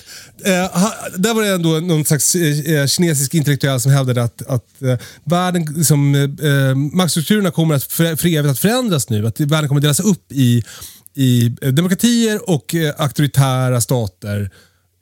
eh, 0.45 0.71
ha- 0.71 0.95
där 1.17 1.33
var 1.33 1.41
det 1.43 1.49
ändå 1.49 1.69
någon 1.69 2.05
slags 2.05 2.35
eh, 2.35 2.87
kinesisk 2.87 3.33
intellektuell 3.33 3.79
som 3.81 3.91
hävdade 3.91 4.23
att, 4.23 4.41
att 4.47 4.81
eh, 4.81 4.97
världen, 5.23 5.65
liksom, 5.77 6.15
eh, 6.15 6.21
eh, 6.51 6.75
maktstrukturerna 6.75 7.51
kommer 7.51 7.75
att 7.75 7.83
för, 7.83 8.15
för 8.15 8.27
evigt 8.27 8.51
att 8.51 8.59
förändras 8.59 9.09
nu. 9.09 9.27
Att 9.27 9.39
världen 9.39 9.67
kommer 9.67 9.79
att 9.79 9.83
delas 9.83 9.99
upp 9.99 10.31
i, 10.31 10.63
i 11.15 11.55
eh, 11.61 11.69
demokratier 11.73 12.49
och 12.49 12.75
eh, 12.75 12.93
auktoritära 12.97 13.81
stater. 13.81 14.49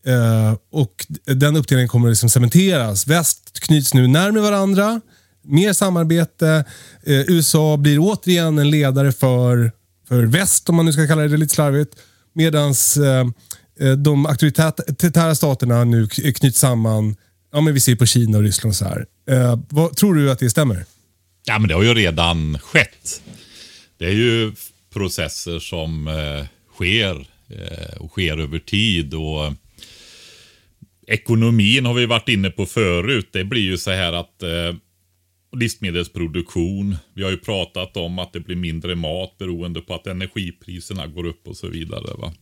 Eh, 0.07 0.53
och 0.71 1.05
den 1.25 1.55
uppdelningen 1.55 1.89
kommer 1.89 2.09
liksom 2.09 2.29
cementeras. 2.29 3.07
Väst 3.07 3.59
knyts 3.59 3.93
nu 3.93 4.07
närmare 4.07 4.41
varandra. 4.43 5.01
Mer 5.43 5.73
samarbete. 5.73 6.65
Eh, 7.05 7.19
USA 7.19 7.77
blir 7.77 7.97
återigen 7.99 8.59
en 8.59 8.69
ledare 8.71 9.11
för, 9.11 9.71
för 10.07 10.23
väst, 10.23 10.69
om 10.69 10.75
man 10.75 10.85
nu 10.85 10.93
ska 10.93 11.07
kalla 11.07 11.21
det 11.21 11.37
lite 11.37 11.55
slarvigt. 11.55 11.95
Medan 12.33 12.73
eh, 13.03 13.87
eh, 13.87 13.93
de 13.93 14.25
auktoritära 14.25 15.35
staterna 15.35 15.83
nu 15.83 16.07
knyts 16.07 16.59
samman. 16.59 17.15
Ja, 17.51 17.61
men 17.61 17.73
vi 17.73 17.79
ser 17.79 17.95
på 17.95 18.05
Kina 18.05 18.37
och 18.37 18.43
Ryssland 18.43 18.71
och 18.71 18.75
så 18.75 18.85
här. 18.85 19.05
Eh, 19.29 19.59
vad, 19.69 19.95
tror 19.95 20.15
du 20.15 20.31
att 20.31 20.39
det 20.39 20.49
stämmer? 20.49 20.85
Ja, 21.45 21.59
men 21.59 21.67
det 21.67 21.73
har 21.73 21.83
ju 21.83 21.93
redan 21.93 22.59
skett. 22.59 23.21
Det 23.97 24.05
är 24.05 24.11
ju 24.11 24.51
processer 24.93 25.59
som 25.59 26.07
eh, 26.07 26.45
sker 26.73 27.27
eh, 27.49 27.97
och 27.97 28.11
sker 28.11 28.37
över 28.37 28.59
tid. 28.59 29.13
och 29.13 29.45
eh, 29.45 29.53
Ekonomin 31.07 31.85
har 31.85 31.93
vi 31.93 32.05
varit 32.05 32.29
inne 32.29 32.49
på 32.49 32.65
förut. 32.65 33.29
Det 33.31 33.43
blir 33.43 33.61
ju 33.61 33.77
så 33.77 33.91
här 33.91 34.13
att 34.13 34.43
livsmedelsproduktion. 35.55 36.97
Vi 37.13 37.23
har 37.23 37.31
ju 37.31 37.37
pratat 37.37 37.97
om 37.97 38.19
att 38.19 38.33
det 38.33 38.39
blir 38.39 38.55
mindre 38.55 38.95
mat 38.95 39.37
beroende 39.37 39.81
på 39.81 39.93
att 39.93 40.07
energipriserna 40.07 41.07
går 41.07 41.25
upp 41.25 41.47
och 41.47 41.57
så 41.57 41.67
vidare. 41.67 42.17
Va? 42.17 42.33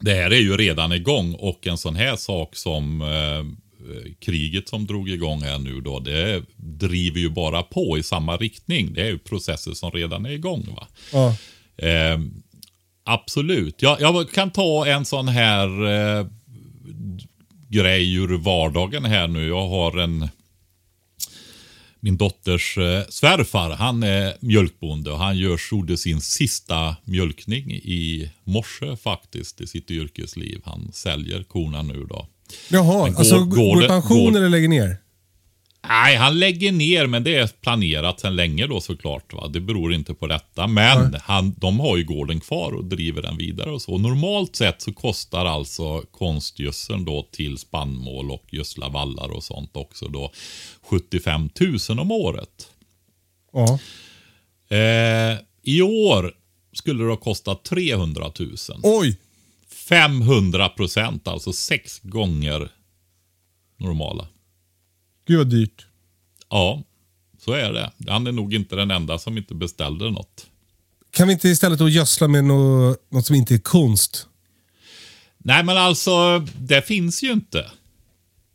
Det 0.00 0.14
här 0.14 0.30
är 0.30 0.40
ju 0.40 0.56
redan 0.56 0.92
igång 0.92 1.34
och 1.34 1.66
en 1.66 1.78
sån 1.78 1.96
här 1.96 2.16
sak 2.16 2.56
som 2.56 3.02
eh, 3.02 3.68
kriget 4.20 4.68
som 4.68 4.86
drog 4.86 5.10
igång 5.10 5.42
här 5.42 5.58
nu 5.58 5.80
då, 5.80 6.00
det 6.00 6.42
driver 6.56 7.20
ju 7.20 7.28
bara 7.28 7.62
på 7.62 7.98
i 7.98 8.02
samma 8.02 8.36
riktning. 8.36 8.94
Det 8.94 9.02
är 9.02 9.06
ju 9.06 9.18
processer 9.18 9.72
som 9.72 9.90
redan 9.90 10.26
är 10.26 10.30
igång. 10.30 10.66
va. 10.76 10.88
Ja. 11.12 11.36
Eh, 11.86 12.18
absolut. 13.04 13.82
Jag, 13.82 14.00
jag 14.00 14.30
kan 14.30 14.50
ta 14.50 14.86
en 14.86 15.04
sån 15.04 15.28
här 15.28 15.68
eh, 15.86 16.26
grej 17.68 18.14
ur 18.14 18.38
vardagen 18.38 19.04
här 19.04 19.28
nu. 19.28 19.46
Jag 19.48 19.68
har 19.68 19.98
en 19.98 20.28
min 22.00 22.16
dotters 22.16 22.78
eh, 22.78 23.02
svärfar, 23.08 23.70
han 23.70 24.02
är 24.02 24.34
mjölkbonde 24.40 25.10
och 25.10 25.18
han 25.18 25.36
gör, 25.38 25.60
gjorde 25.72 25.96
sin 25.96 26.20
sista 26.20 26.96
mjölkning 27.04 27.72
i 27.72 28.30
morse 28.44 28.96
faktiskt 28.96 29.60
i 29.60 29.66
sitt 29.66 29.90
yrkesliv. 29.90 30.60
Han 30.64 30.90
säljer 30.92 31.42
korna 31.42 31.82
nu 31.82 32.06
då. 32.08 32.26
Jaha, 32.70 33.08
går- 33.08 33.18
alltså 33.18 33.44
går 33.44 33.74
går, 33.74 33.84
i 33.84 33.88
pension 33.88 34.36
eller 34.36 34.48
lägger 34.48 34.68
ner? 34.68 34.96
Nej, 35.88 36.16
han 36.16 36.38
lägger 36.38 36.72
ner, 36.72 37.06
men 37.06 37.24
det 37.24 37.34
är 37.34 37.46
planerat 37.46 38.20
sedan 38.20 38.36
länge 38.36 38.66
då 38.66 38.80
såklart. 38.80 39.32
Va? 39.32 39.48
Det 39.48 39.60
beror 39.60 39.92
inte 39.94 40.14
på 40.14 40.26
detta. 40.26 40.66
Men 40.66 41.14
han, 41.14 41.54
de 41.56 41.80
har 41.80 41.96
ju 41.96 42.04
gården 42.04 42.40
kvar 42.40 42.72
och 42.72 42.84
driver 42.84 43.22
den 43.22 43.36
vidare 43.36 43.70
och 43.70 43.82
så. 43.82 43.98
Normalt 43.98 44.56
sett 44.56 44.82
så 44.82 44.92
kostar 44.92 45.44
alltså 45.44 46.00
konstgödseln 46.00 47.04
då 47.04 47.28
till 47.32 47.58
spannmål 47.58 48.30
och 48.30 48.44
gödsla 48.50 48.88
vallar 48.88 49.28
och 49.28 49.44
sånt 49.44 49.76
också 49.76 50.08
då 50.08 50.32
75 50.82 51.50
000 51.88 51.98
om 51.98 52.10
året. 52.10 52.68
Ja. 53.52 53.78
Eh, 54.76 55.38
I 55.62 55.82
år 55.82 56.32
skulle 56.72 57.04
det 57.04 57.10
ha 57.10 57.16
kostat 57.16 57.64
300 57.64 58.32
000. 58.38 58.56
Oj! 58.82 59.16
500 59.88 60.68
procent, 60.68 61.28
alltså 61.28 61.52
sex 61.52 62.00
gånger 62.02 62.68
normala. 63.76 64.28
Gud 65.28 65.38
vad 65.38 65.46
dyrt. 65.50 65.86
Ja, 66.50 66.82
så 67.44 67.52
är 67.52 67.72
det. 67.72 67.90
Han 68.08 68.26
är 68.26 68.32
nog 68.32 68.54
inte 68.54 68.76
den 68.76 68.90
enda 68.90 69.18
som 69.18 69.38
inte 69.38 69.54
beställde 69.54 70.10
något. 70.10 70.46
Kan 71.10 71.26
vi 71.28 71.32
inte 71.32 71.48
istället 71.48 71.78
då 71.78 71.88
gödsla 71.88 72.28
med 72.28 72.44
något, 72.44 72.98
något 73.12 73.26
som 73.26 73.36
inte 73.36 73.54
är 73.54 73.58
konst? 73.58 74.26
Nej, 75.38 75.64
men 75.64 75.76
alltså, 75.76 76.38
det 76.60 76.82
finns 76.86 77.22
ju 77.22 77.32
inte. 77.32 77.66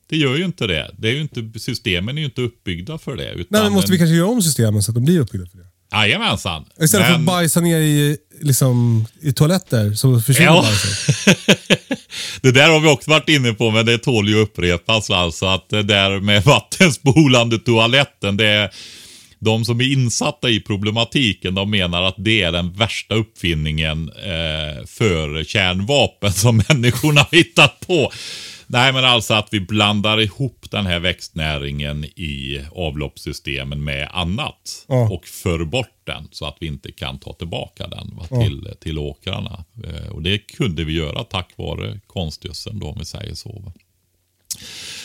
Det 0.07 0.17
gör 0.17 0.35
ju 0.37 0.45
inte 0.45 0.67
det. 0.67 0.95
det 0.97 1.07
är 1.07 1.11
ju 1.13 1.21
inte, 1.21 1.59
systemen 1.59 2.17
är 2.17 2.21
ju 2.21 2.25
inte 2.25 2.41
uppbyggda 2.41 2.97
för 2.97 3.15
det. 3.15 3.31
Utan 3.31 3.45
Nej, 3.49 3.63
men 3.63 3.73
måste 3.73 3.91
vi 3.91 3.97
kanske 3.97 4.15
göra 4.15 4.27
om 4.29 4.41
systemen 4.41 4.83
så 4.83 4.91
att 4.91 4.95
de 4.95 5.05
blir 5.05 5.19
uppbyggda 5.19 5.47
för 5.49 5.57
det? 5.57 5.67
Jajamensan. 5.91 6.65
Istället 6.81 7.05
för 7.07 7.11
Men- 7.13 7.21
att 7.21 7.25
bajsa 7.27 7.59
ner 7.61 7.77
i, 7.79 8.17
liksom, 8.41 9.05
i 9.21 9.33
toaletter 9.33 9.93
så 9.93 10.19
försvinner 10.21 10.49
Ja. 10.51 10.61
bajset. 10.61 11.79
det 12.41 12.51
där 12.51 12.69
har 12.69 12.79
vi 12.79 12.89
också 12.89 13.11
varit 13.11 13.29
inne 13.29 13.53
på, 13.53 13.71
men 13.71 13.85
det 13.85 13.97
tål 13.97 14.29
ju 14.29 14.41
att 14.41 14.47
upprepas. 14.49 15.09
Alltså 15.09 15.45
att 15.45 15.69
det 15.69 15.83
där 15.83 16.19
med 16.19 16.43
vattenspolande 16.45 17.59
toaletten, 17.59 18.37
det 18.37 18.47
är 18.47 18.69
de 19.39 19.65
som 19.65 19.81
är 19.81 19.91
insatta 19.93 20.49
i 20.49 20.59
problematiken, 20.59 21.55
de 21.55 21.71
menar 21.71 22.03
att 22.03 22.15
det 22.17 22.41
är 22.41 22.51
den 22.51 22.73
värsta 22.73 23.15
uppfinningen 23.15 24.09
eh, 24.09 24.85
för 24.87 25.43
kärnvapen 25.43 26.33
som 26.33 26.57
människorna 26.69 27.21
har 27.21 27.37
hittat 27.37 27.79
på. 27.87 28.11
Nej, 28.67 28.93
men 28.93 29.05
alltså 29.05 29.33
att 29.33 29.47
vi 29.51 29.59
blandar 29.59 30.21
ihop 30.21 30.65
den 30.71 30.85
här 30.85 30.99
växtnäringen 30.99 32.05
i 32.05 32.61
avloppssystemen 32.75 33.83
med 33.83 34.09
annat 34.11 34.85
Ja. 34.87 35.09
och 35.09 35.27
för 35.27 35.65
bort 35.65 36.01
den 36.03 36.27
så 36.31 36.45
att 36.45 36.57
vi 36.59 36.67
inte 36.67 36.91
kan 36.91 37.19
ta 37.19 37.33
tillbaka 37.33 37.87
den 37.87 38.15
va, 38.15 38.43
till, 38.43 38.69
till 38.79 38.99
åkrarna. 38.99 39.65
Eh, 39.83 40.07
och 40.11 40.21
det 40.21 40.37
kunde 40.37 40.83
vi 40.83 40.93
göra 40.93 41.23
tack 41.23 41.49
vare 41.55 41.99
konstgödseln 42.07 42.79
då 42.79 42.87
om 42.87 42.99
vi 42.99 43.05
säger 43.05 43.35
så. 43.35 43.61
Va. 43.65 43.73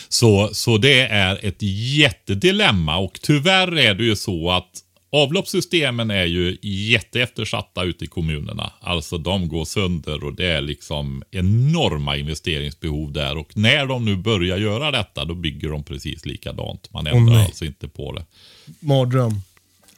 Så, 0.09 0.49
så 0.53 0.77
det 0.77 1.01
är 1.01 1.45
ett 1.45 1.61
jättedilemma 1.97 2.97
och 2.97 3.19
tyvärr 3.21 3.77
är 3.77 3.93
det 3.93 4.03
ju 4.03 4.15
så 4.15 4.51
att 4.51 4.71
avloppssystemen 5.11 6.11
är 6.11 6.25
ju 6.25 6.57
jätteeftersatta 6.61 7.83
ute 7.83 8.05
i 8.05 8.07
kommunerna. 8.07 8.73
Alltså 8.81 9.17
de 9.17 9.47
går 9.47 9.65
sönder 9.65 10.23
och 10.23 10.33
det 10.33 10.47
är 10.47 10.61
liksom 10.61 11.23
enorma 11.31 12.17
investeringsbehov 12.17 13.11
där 13.11 13.37
och 13.37 13.57
när 13.57 13.85
de 13.85 14.05
nu 14.05 14.15
börjar 14.15 14.57
göra 14.57 14.91
detta 14.91 15.25
då 15.25 15.35
bygger 15.35 15.69
de 15.69 15.83
precis 15.83 16.25
likadant. 16.25 16.93
Man 16.93 17.07
ändrar 17.07 17.35
nej. 17.35 17.45
alltså 17.45 17.65
inte 17.65 17.87
på 17.87 18.11
det. 18.11 18.25
Mardröm. 18.79 19.41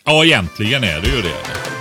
Ja, 0.06 0.26
egentligen 0.26 0.84
är 0.84 1.02
det 1.02 1.16
ju 1.16 1.22
det. 1.22 1.81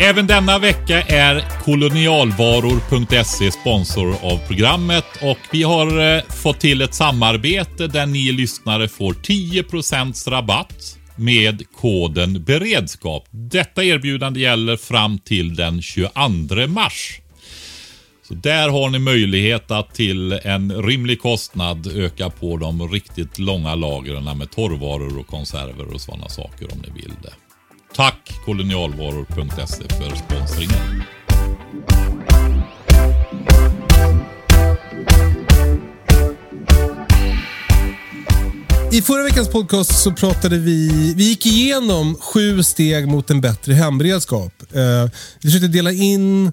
Även 0.00 0.26
denna 0.26 0.58
vecka 0.58 1.02
är 1.02 1.44
kolonialvaror.se 1.64 3.50
sponsor 3.50 4.14
av 4.22 4.46
programmet 4.46 5.04
och 5.22 5.38
vi 5.52 5.62
har 5.62 6.16
eh, 6.16 6.22
fått 6.22 6.60
till 6.60 6.82
ett 6.82 6.94
samarbete 6.94 7.86
där 7.86 8.06
ni 8.06 8.32
lyssnare 8.32 8.88
får 8.88 9.12
10% 9.12 10.30
rabatt 10.30 10.98
med 11.16 11.62
koden 11.72 12.44
beredskap. 12.44 13.28
Detta 13.30 13.84
erbjudande 13.84 14.40
gäller 14.40 14.76
fram 14.76 15.18
till 15.18 15.54
den 15.54 15.82
22 15.82 16.10
mars. 16.68 17.20
Så 18.28 18.34
där 18.34 18.68
har 18.68 18.90
ni 18.90 18.98
möjlighet 18.98 19.70
att 19.70 19.94
till 19.94 20.32
en 20.32 20.82
rimlig 20.82 21.20
kostnad 21.20 21.86
öka 21.86 22.30
på 22.30 22.56
de 22.56 22.88
riktigt 22.88 23.38
långa 23.38 23.74
lagren 23.74 24.38
med 24.38 24.50
torrvaror 24.50 25.18
och 25.18 25.26
konserver 25.26 25.94
och 25.94 26.00
sådana 26.00 26.28
saker 26.28 26.72
om 26.72 26.78
ni 26.78 27.02
vill 27.02 27.12
det. 27.22 27.45
Tack 27.96 28.40
kolonialvaror.se 28.44 29.88
för 29.88 30.16
sponsringen. 30.16 31.02
I 38.92 39.02
förra 39.02 39.24
veckans 39.24 39.48
podcast 39.48 40.02
så 40.02 40.12
pratade 40.12 40.58
vi, 40.58 41.14
vi 41.16 41.24
gick 41.24 41.46
igenom 41.46 42.16
sju 42.20 42.62
steg 42.62 43.08
mot 43.08 43.30
en 43.30 43.40
bättre 43.40 43.74
hemberedskap. 43.74 44.52
Eh, 44.74 45.10
vi 45.40 45.48
försökte 45.48 45.68
dela 45.68 45.92
in 45.92 46.52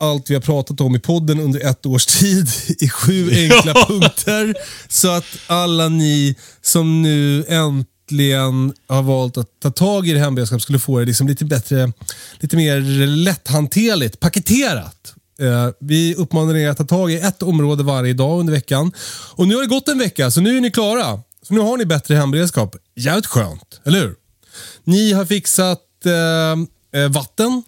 allt 0.00 0.30
vi 0.30 0.34
har 0.34 0.42
pratat 0.42 0.80
om 0.80 0.96
i 0.96 0.98
podden 0.98 1.40
under 1.40 1.70
ett 1.70 1.86
års 1.86 2.06
tid 2.06 2.48
i 2.80 2.88
sju 2.88 3.30
enkla 3.50 3.74
punkter. 3.74 4.54
Så 4.88 5.10
att 5.10 5.38
alla 5.46 5.88
ni 5.88 6.36
som 6.62 7.02
nu 7.02 7.44
äntligen 7.48 7.91
har 8.86 9.02
valt 9.02 9.36
att 9.36 9.60
ta 9.60 9.70
tag 9.70 10.08
i 10.08 10.12
det 10.12 10.18
hemberedskap 10.18 10.62
skulle 10.62 10.78
få 10.78 10.98
det 10.98 11.04
liksom 11.04 11.28
lite 11.28 11.44
bättre, 11.44 11.92
lite 12.40 12.56
mer 12.56 12.80
lätthanterligt, 13.06 14.20
paketerat. 14.20 15.14
Eh, 15.40 15.68
vi 15.80 16.14
uppmanar 16.14 16.56
er 16.56 16.68
att 16.68 16.76
ta 16.76 16.84
tag 16.84 17.12
i 17.12 17.18
ett 17.18 17.42
område 17.42 17.82
varje 17.82 18.12
dag 18.12 18.40
under 18.40 18.52
veckan. 18.52 18.92
Och 19.34 19.48
nu 19.48 19.54
har 19.54 19.62
det 19.62 19.68
gått 19.68 19.88
en 19.88 19.98
vecka, 19.98 20.30
så 20.30 20.40
nu 20.40 20.56
är 20.56 20.60
ni 20.60 20.70
klara. 20.70 21.20
Så 21.42 21.54
nu 21.54 21.60
har 21.60 21.76
ni 21.76 21.84
bättre 21.84 22.14
hemberedskap. 22.14 22.76
Jävligt 22.96 23.26
skönt, 23.26 23.80
eller 23.84 24.00
hur? 24.00 24.14
Ni 24.84 25.12
har 25.12 25.24
fixat 25.24 25.80
eh, 26.04 27.02
eh 27.02 27.08
vatten, 27.10 27.62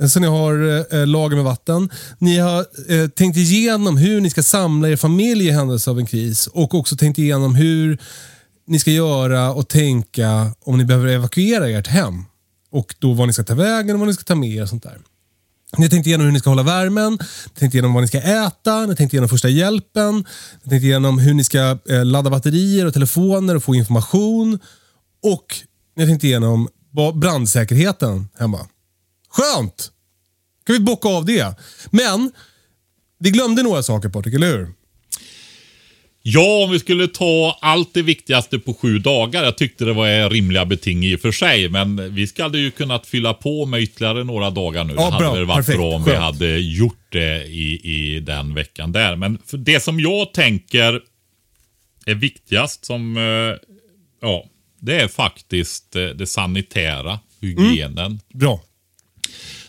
eh, 0.00 0.06
så 0.06 0.20
ni 0.20 0.26
har 0.26 0.84
eh, 0.94 1.06
lager 1.06 1.36
med 1.36 1.44
vatten. 1.44 1.90
Ni 2.18 2.38
har 2.38 2.66
eh, 2.88 3.08
tänkt 3.08 3.36
igenom 3.36 3.96
hur 3.96 4.20
ni 4.20 4.30
ska 4.30 4.42
samla 4.42 4.88
er 4.88 4.96
familj 4.96 5.46
i 5.46 5.50
händelse 5.50 5.90
av 5.90 5.98
en 5.98 6.06
kris 6.06 6.46
och 6.46 6.74
också 6.74 6.96
tänkt 6.96 7.18
igenom 7.18 7.54
hur 7.54 7.98
ni 8.66 8.78
ska 8.78 8.90
göra 8.90 9.52
och 9.52 9.68
tänka 9.68 10.54
om 10.60 10.78
ni 10.78 10.84
behöver 10.84 11.08
evakuera 11.08 11.68
ert 11.68 11.86
hem. 11.86 12.24
Och 12.70 12.94
då 12.98 13.12
vad 13.12 13.26
ni 13.26 13.32
ska 13.32 13.44
ta 13.44 13.54
vägen 13.54 13.96
och 13.96 14.00
vad 14.00 14.08
ni 14.08 14.14
ska 14.14 14.24
ta 14.24 14.34
med 14.34 14.50
er 14.50 14.62
och 14.62 14.68
sånt 14.68 14.82
där. 14.82 14.98
Ni 15.76 15.84
har 15.84 15.90
tänkt 15.90 16.06
igenom 16.06 16.26
hur 16.26 16.32
ni 16.32 16.38
ska 16.38 16.50
hålla 16.50 16.62
värmen, 16.62 17.12
ni 17.54 17.60
tänkt 17.60 17.74
igenom 17.74 17.94
vad 17.94 18.02
ni 18.02 18.08
ska 18.08 18.18
äta, 18.18 18.80
ni 18.80 18.86
har 18.86 18.94
tänkt 18.94 19.12
igenom 19.12 19.28
första 19.28 19.48
hjälpen, 19.48 20.14
ni 20.14 20.62
har 20.64 20.70
tänkt 20.70 20.84
igenom 20.84 21.18
hur 21.18 21.34
ni 21.34 21.44
ska 21.44 21.78
eh, 21.88 22.04
ladda 22.04 22.30
batterier 22.30 22.86
och 22.86 22.92
telefoner 22.92 23.56
och 23.56 23.64
få 23.64 23.74
information. 23.74 24.58
Och 25.22 25.56
ni 25.96 26.02
har 26.02 26.08
tänkt 26.08 26.24
igenom 26.24 26.68
brandsäkerheten 27.14 28.28
hemma. 28.38 28.66
Skönt! 29.28 29.92
kan 30.66 30.72
vi 30.72 30.80
bocka 30.80 31.08
av 31.08 31.24
det. 31.24 31.58
Men, 31.90 32.32
vi 33.18 33.30
glömde 33.30 33.62
några 33.62 33.82
saker 33.82 34.08
Patrik, 34.08 34.34
eller 34.34 34.46
hur? 34.46 34.74
Ja, 36.28 36.64
om 36.64 36.70
vi 36.70 36.78
skulle 36.78 37.08
ta 37.08 37.58
allt 37.60 37.94
det 37.94 38.02
viktigaste 38.02 38.58
på 38.58 38.74
sju 38.74 38.98
dagar. 38.98 39.44
Jag 39.44 39.58
tyckte 39.58 39.84
det 39.84 39.92
var 39.92 40.30
rimliga 40.30 40.64
beting 40.64 41.04
i 41.04 41.16
och 41.16 41.20
för 41.20 41.32
sig, 41.32 41.68
men 41.68 42.14
vi 42.14 42.26
skulle 42.26 42.58
ju 42.58 42.70
kunnat 42.70 43.06
fylla 43.06 43.34
på 43.34 43.66
med 43.66 43.82
ytterligare 43.82 44.24
några 44.24 44.50
dagar 44.50 44.84
nu. 44.84 44.94
Ja, 44.96 45.10
hade 45.10 45.24
bra. 45.24 45.44
varit 45.44 45.66
Perfekt. 45.66 45.78
bra 45.78 45.94
om 45.94 46.04
vi 46.04 46.14
hade 46.14 46.58
gjort 46.58 47.06
det 47.08 47.44
i, 47.44 47.80
i 47.82 48.20
den 48.20 48.54
veckan 48.54 48.92
där. 48.92 49.16
Men 49.16 49.38
det 49.52 49.80
som 49.80 50.00
jag 50.00 50.32
tänker 50.32 51.00
är 52.06 52.14
viktigast 52.14 52.84
som, 52.84 53.16
eh, 53.16 53.68
ja, 54.28 54.44
det 54.80 55.00
är 55.00 55.08
faktiskt 55.08 55.96
eh, 55.96 56.04
det 56.06 56.26
sanitära, 56.26 57.18
hygienen. 57.40 58.20
Bra. 58.34 58.60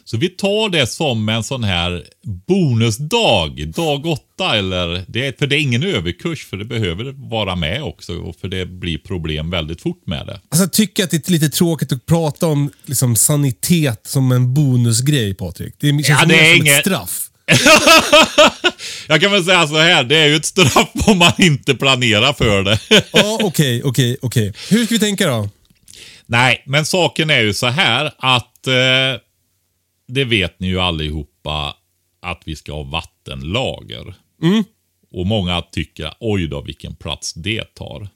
Så 0.09 0.17
vi 0.17 0.29
tar 0.29 0.69
det 0.69 0.87
som 0.87 1.29
en 1.29 1.43
sån 1.43 1.63
här 1.63 2.03
bonusdag, 2.47 3.67
dag 3.75 4.05
åtta 4.05 4.55
eller, 4.57 5.05
det, 5.07 5.39
för 5.39 5.47
det 5.47 5.55
är 5.55 5.59
ingen 5.59 5.83
överkurs 5.83 6.45
för 6.45 6.57
det 6.57 6.65
behöver 6.65 7.29
vara 7.29 7.55
med 7.55 7.83
också 7.83 8.13
och 8.17 8.35
för 8.35 8.47
det 8.47 8.65
blir 8.65 8.97
problem 8.97 9.49
väldigt 9.49 9.81
fort 9.81 10.01
med 10.05 10.25
det. 10.27 10.33
Alltså, 10.49 10.63
jag 10.63 10.73
tycker 10.73 11.03
att 11.03 11.11
det 11.11 11.27
är 11.27 11.31
lite 11.31 11.49
tråkigt 11.49 11.91
att 11.91 12.05
prata 12.05 12.47
om 12.47 12.71
liksom, 12.85 13.15
sanitet 13.15 14.01
som 14.07 14.31
en 14.31 14.53
bonusgrej 14.53 15.33
Patrik. 15.33 15.75
Det 15.79 15.87
känns 15.89 16.09
Ja, 16.09 16.25
det 16.25 16.35
är 16.39 16.55
som 16.55 16.65
inget- 16.65 16.77
ett 16.79 16.85
straff. 16.85 17.29
Jag 19.07 19.21
kan 19.21 19.31
väl 19.31 19.45
säga 19.45 19.67
så 19.67 19.77
här, 19.77 20.03
det 20.03 20.17
är 20.17 20.27
ju 20.27 20.35
ett 20.35 20.45
straff 20.45 20.89
om 21.07 21.17
man 21.17 21.33
inte 21.37 21.75
planerar 21.75 22.33
för 22.33 22.63
det. 22.63 22.79
Ja, 23.13 23.39
okej, 23.43 23.81
okej, 23.83 24.17
okej. 24.21 24.53
Hur 24.69 24.85
ska 24.85 24.95
vi 24.95 24.99
tänka 24.99 25.27
då? 25.27 25.49
Nej, 26.25 26.63
men 26.65 26.85
saken 26.85 27.29
är 27.29 27.39
ju 27.41 27.53
så 27.53 27.67
här 27.67 28.11
att 28.17 28.67
eh, 28.67 28.73
det 30.07 30.25
vet 30.25 30.59
ni 30.59 30.67
ju 30.67 30.79
allihopa 30.79 31.75
att 32.19 32.41
vi 32.45 32.55
ska 32.55 32.73
ha 32.73 32.83
vattenlager. 32.83 34.15
Och 35.12 35.25
många 35.25 35.62
tycker, 35.62 36.13
oj 36.19 36.47
då 36.47 36.62
vilken 36.62 36.95
plats 36.95 37.34
det 37.34 37.63
tar. 37.63 38.10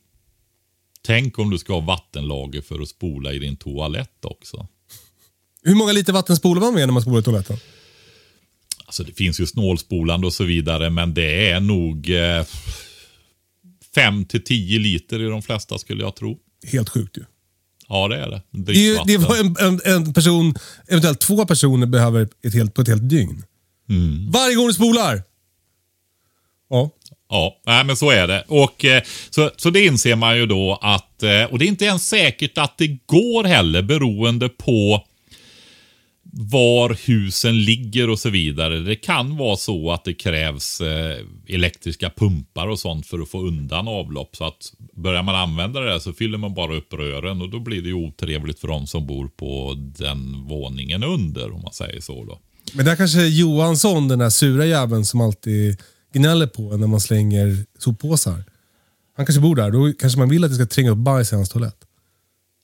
Tänk 1.01 1.39
om 1.39 1.49
du 1.49 1.57
ska 1.57 1.73
ha 1.73 1.79
vattenlager 1.79 2.61
för 2.61 2.79
att 2.79 2.87
spola 2.87 3.33
i 3.33 3.39
din 3.39 3.57
toalett 3.57 4.25
också. 4.25 4.67
Hur 5.63 5.75
många 5.75 5.91
liter 5.91 6.13
vatten 6.13 6.35
spolar 6.35 6.61
man 6.61 6.73
med 6.73 6.87
när 6.87 6.93
man 6.93 7.01
spolar 7.01 7.19
i 7.19 7.23
toaletten? 7.23 7.57
Alltså 8.85 9.03
det 9.03 9.13
finns 9.13 9.39
ju 9.39 9.45
snålspolande 9.47 10.27
och 10.27 10.33
så 10.33 10.43
vidare, 10.43 10.89
men 10.89 11.13
det 11.13 11.49
är 11.49 11.59
nog 11.59 12.09
eh, 12.09 12.45
5 13.95 14.25
till 14.25 14.43
10 14.43 14.79
liter 14.79 15.21
i 15.21 15.25
de 15.25 15.41
flesta 15.41 15.77
skulle 15.77 16.03
jag 16.03 16.15
tro. 16.15 16.39
Helt 16.65 16.89
sjukt 16.89 17.17
ju. 17.17 17.23
Ja, 17.91 18.07
det 18.07 18.17
är 18.17 18.29
det. 18.29 18.41
Det, 18.51 18.71
är 18.71 18.75
ju, 18.75 18.97
det 19.05 19.17
var 19.17 19.39
en, 19.39 19.55
en, 19.59 19.81
en 19.85 20.13
person, 20.13 20.55
eventuellt 20.87 21.19
två 21.19 21.45
personer 21.45 21.87
behöver 21.87 22.27
ett 22.43 22.53
helt, 22.53 22.73
på 22.73 22.81
ett 22.81 22.87
helt 22.87 23.09
dygn. 23.09 23.43
Varje 24.31 24.55
gång 24.55 24.67
du 24.67 24.73
spolar! 24.73 25.23
Ja. 26.69 26.89
Ja, 27.29 27.61
nej, 27.65 27.83
men 27.83 27.95
så 27.95 28.09
är 28.11 28.27
det. 28.27 28.43
Och, 28.47 28.85
eh, 28.85 29.03
så, 29.29 29.51
så 29.57 29.69
det 29.69 29.85
inser 29.85 30.15
man 30.15 30.37
ju 30.37 30.45
då 30.45 30.79
att, 30.81 31.23
eh, 31.23 31.43
och 31.43 31.59
det 31.59 31.65
är 31.65 31.67
inte 31.67 31.85
ens 31.85 32.07
säkert 32.07 32.57
att 32.57 32.77
det 32.77 32.87
går 32.87 33.43
heller 33.43 33.81
beroende 33.81 34.49
på 34.49 35.05
var 36.33 36.97
husen 37.07 37.63
ligger 37.63 38.09
och 38.09 38.19
så 38.19 38.29
vidare. 38.29 38.79
Det 38.79 38.95
kan 38.95 39.37
vara 39.37 39.57
så 39.57 39.91
att 39.91 40.03
det 40.03 40.13
krävs 40.13 40.81
eh, 40.81 41.25
elektriska 41.47 42.09
pumpar 42.09 42.67
och 42.67 42.79
sånt 42.79 43.07
för 43.07 43.19
att 43.19 43.29
få 43.29 43.41
undan 43.47 43.87
avlopp. 43.87 44.35
Så 44.35 44.45
att 44.45 44.73
börjar 44.93 45.23
man 45.23 45.35
använda 45.35 45.79
det 45.79 45.89
där 45.89 45.99
så 45.99 46.13
fyller 46.13 46.37
man 46.37 46.53
bara 46.53 46.75
upp 46.75 46.93
rören 46.93 47.41
och 47.41 47.49
då 47.49 47.59
blir 47.59 47.81
det 47.81 47.87
ju 47.87 47.93
otrevligt 47.93 48.59
för 48.59 48.67
de 48.67 48.87
som 48.87 49.07
bor 49.07 49.27
på 49.27 49.75
den 49.77 50.47
våningen 50.47 51.03
under 51.03 51.51
om 51.51 51.61
man 51.61 51.73
säger 51.73 52.01
så 52.01 52.25
då. 52.25 52.39
Men 52.73 52.85
där 52.85 52.95
kanske 52.95 53.27
Johansson, 53.27 54.07
den 54.07 54.19
där 54.19 54.29
sura 54.29 54.65
jäveln 54.65 55.05
som 55.05 55.21
alltid 55.21 55.77
gnäller 56.13 56.47
på 56.47 56.73
en 56.73 56.79
när 56.79 56.87
man 56.87 57.01
slänger 57.01 57.57
soppåsar. 57.79 58.43
Han 59.17 59.25
kanske 59.25 59.41
bor 59.41 59.55
där. 59.55 59.71
Då 59.71 59.93
kanske 59.99 60.19
man 60.19 60.29
vill 60.29 60.43
att 60.43 60.51
det 60.51 60.55
ska 60.55 60.65
tränga 60.65 60.91
upp 60.91 60.97
bajs 60.97 61.31
i 61.31 61.35
hans 61.35 61.49
toalett. 61.49 61.80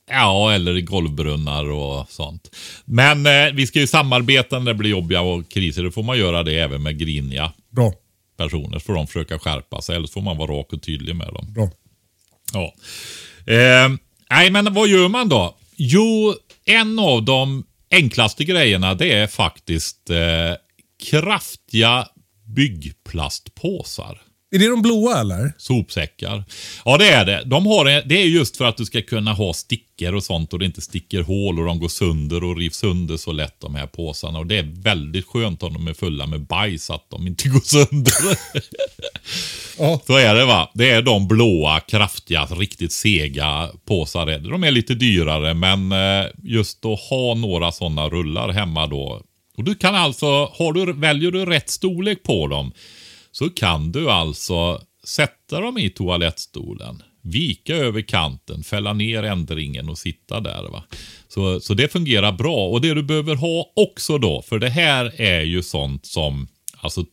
Ja, 0.09 0.53
eller 0.53 0.77
i 0.77 0.81
golvbrunnar 0.81 1.69
och 1.69 2.09
sånt. 2.09 2.55
Men 2.85 3.25
eh, 3.25 3.53
vi 3.53 3.67
ska 3.67 3.79
ju 3.79 3.87
samarbeta 3.87 4.59
när 4.59 4.65
det 4.73 4.77
blir 4.77 4.89
jobbiga 4.89 5.21
och 5.21 5.51
kriser. 5.51 5.83
Då 5.83 5.91
får 5.91 6.03
man 6.03 6.17
göra 6.17 6.43
det 6.43 6.59
även 6.59 6.83
med 6.83 6.99
griniga 6.99 7.53
Bra. 7.69 7.93
personer. 8.37 8.79
Så 8.79 8.85
får 8.85 8.93
de 8.93 9.07
försöka 9.07 9.39
skärpa 9.39 9.81
sig. 9.81 9.95
Eller 9.95 10.07
så 10.07 10.13
får 10.13 10.21
man 10.21 10.37
vara 10.37 10.51
rak 10.51 10.73
och 10.73 10.81
tydlig 10.81 11.15
med 11.15 11.27
dem. 11.27 11.53
Bra. 11.53 11.69
Ja. 12.53 12.73
Eh, 13.53 13.89
nej, 14.29 14.49
men 14.51 14.73
vad 14.73 14.87
gör 14.87 15.07
man 15.07 15.29
då? 15.29 15.57
Jo, 15.75 16.35
en 16.65 16.99
av 16.99 17.23
de 17.23 17.63
enklaste 17.91 18.43
grejerna 18.43 18.93
det 18.93 19.11
är 19.13 19.27
faktiskt 19.27 20.09
eh, 20.09 20.55
kraftiga 21.09 22.07
byggplastpåsar. 22.55 24.21
Är 24.51 24.59
det 24.59 24.67
de 24.67 24.81
blåa 24.81 25.19
eller? 25.19 25.53
Sopsäckar. 25.57 26.43
Ja, 26.85 26.97
det 26.97 27.07
är 27.07 27.25
det. 27.25 27.43
De 27.45 27.65
har 27.65 27.85
en, 27.85 28.03
det 28.05 28.21
är 28.21 28.25
just 28.25 28.57
för 28.57 28.65
att 28.65 28.77
du 28.77 28.85
ska 28.85 29.01
kunna 29.01 29.33
ha 29.33 29.53
stickor 29.53 30.15
och 30.15 30.23
sånt 30.23 30.53
och 30.53 30.59
det 30.59 30.65
inte 30.65 30.81
sticker 30.81 31.21
hål 31.21 31.59
och 31.59 31.65
de 31.65 31.79
går 31.79 31.87
sönder 31.87 32.43
och 32.43 32.57
rivs 32.57 32.75
sönder 32.75 33.17
så 33.17 33.31
lätt 33.31 33.59
de 33.59 33.75
här 33.75 33.87
påsarna. 33.87 34.39
Och 34.39 34.47
det 34.47 34.57
är 34.57 34.81
väldigt 34.81 35.25
skönt 35.25 35.63
om 35.63 35.73
de 35.73 35.87
är 35.87 35.93
fulla 35.93 36.27
med 36.27 36.41
bajs 36.41 36.89
att 36.89 37.09
de 37.09 37.27
inte 37.27 37.49
går 37.49 37.59
sönder. 37.59 38.13
Ja. 39.79 40.01
så 40.07 40.17
är 40.17 40.35
det 40.35 40.45
va. 40.45 40.71
Det 40.73 40.89
är 40.89 41.01
de 41.01 41.27
blåa, 41.27 41.79
kraftiga, 41.79 42.45
riktigt 42.45 42.91
sega 42.91 43.69
påsar. 43.85 44.39
De 44.39 44.63
är 44.63 44.71
lite 44.71 44.93
dyrare 44.95 45.53
men 45.53 45.91
eh, 45.91 46.25
just 46.43 46.85
att 46.85 46.99
ha 46.99 47.33
några 47.33 47.71
sådana 47.71 48.09
rullar 48.09 48.49
hemma 48.49 48.87
då. 48.87 49.21
Och 49.57 49.63
du 49.63 49.75
kan 49.75 49.95
alltså, 49.95 50.25
har 50.45 50.73
du, 50.73 50.93
väljer 50.93 51.31
du 51.31 51.45
rätt 51.45 51.69
storlek 51.69 52.23
på 52.23 52.47
dem 52.47 52.71
så 53.37 53.49
kan 53.49 53.91
du 53.91 54.09
alltså 54.09 54.81
sätta 55.03 55.59
dem 55.59 55.77
i 55.77 55.89
toalettstolen, 55.89 57.03
vika 57.21 57.75
över 57.75 58.01
kanten, 58.01 58.63
fälla 58.63 58.93
ner 58.93 59.23
ändringen 59.23 59.89
och 59.89 59.97
sitta 59.97 60.39
där. 60.39 60.63
Va? 60.71 60.83
Så, 61.27 61.59
så 61.59 61.73
det 61.73 61.91
fungerar 61.91 62.31
bra. 62.31 62.67
Och 62.67 62.81
det 62.81 62.93
du 62.93 63.03
behöver 63.03 63.35
ha 63.35 63.71
också 63.75 64.17
då, 64.17 64.41
för 64.41 64.59
det 64.59 64.69
här 64.69 65.21
är 65.21 65.41
ju 65.41 65.63
sånt 65.63 66.05
som, 66.05 66.47
alltså 66.77 67.05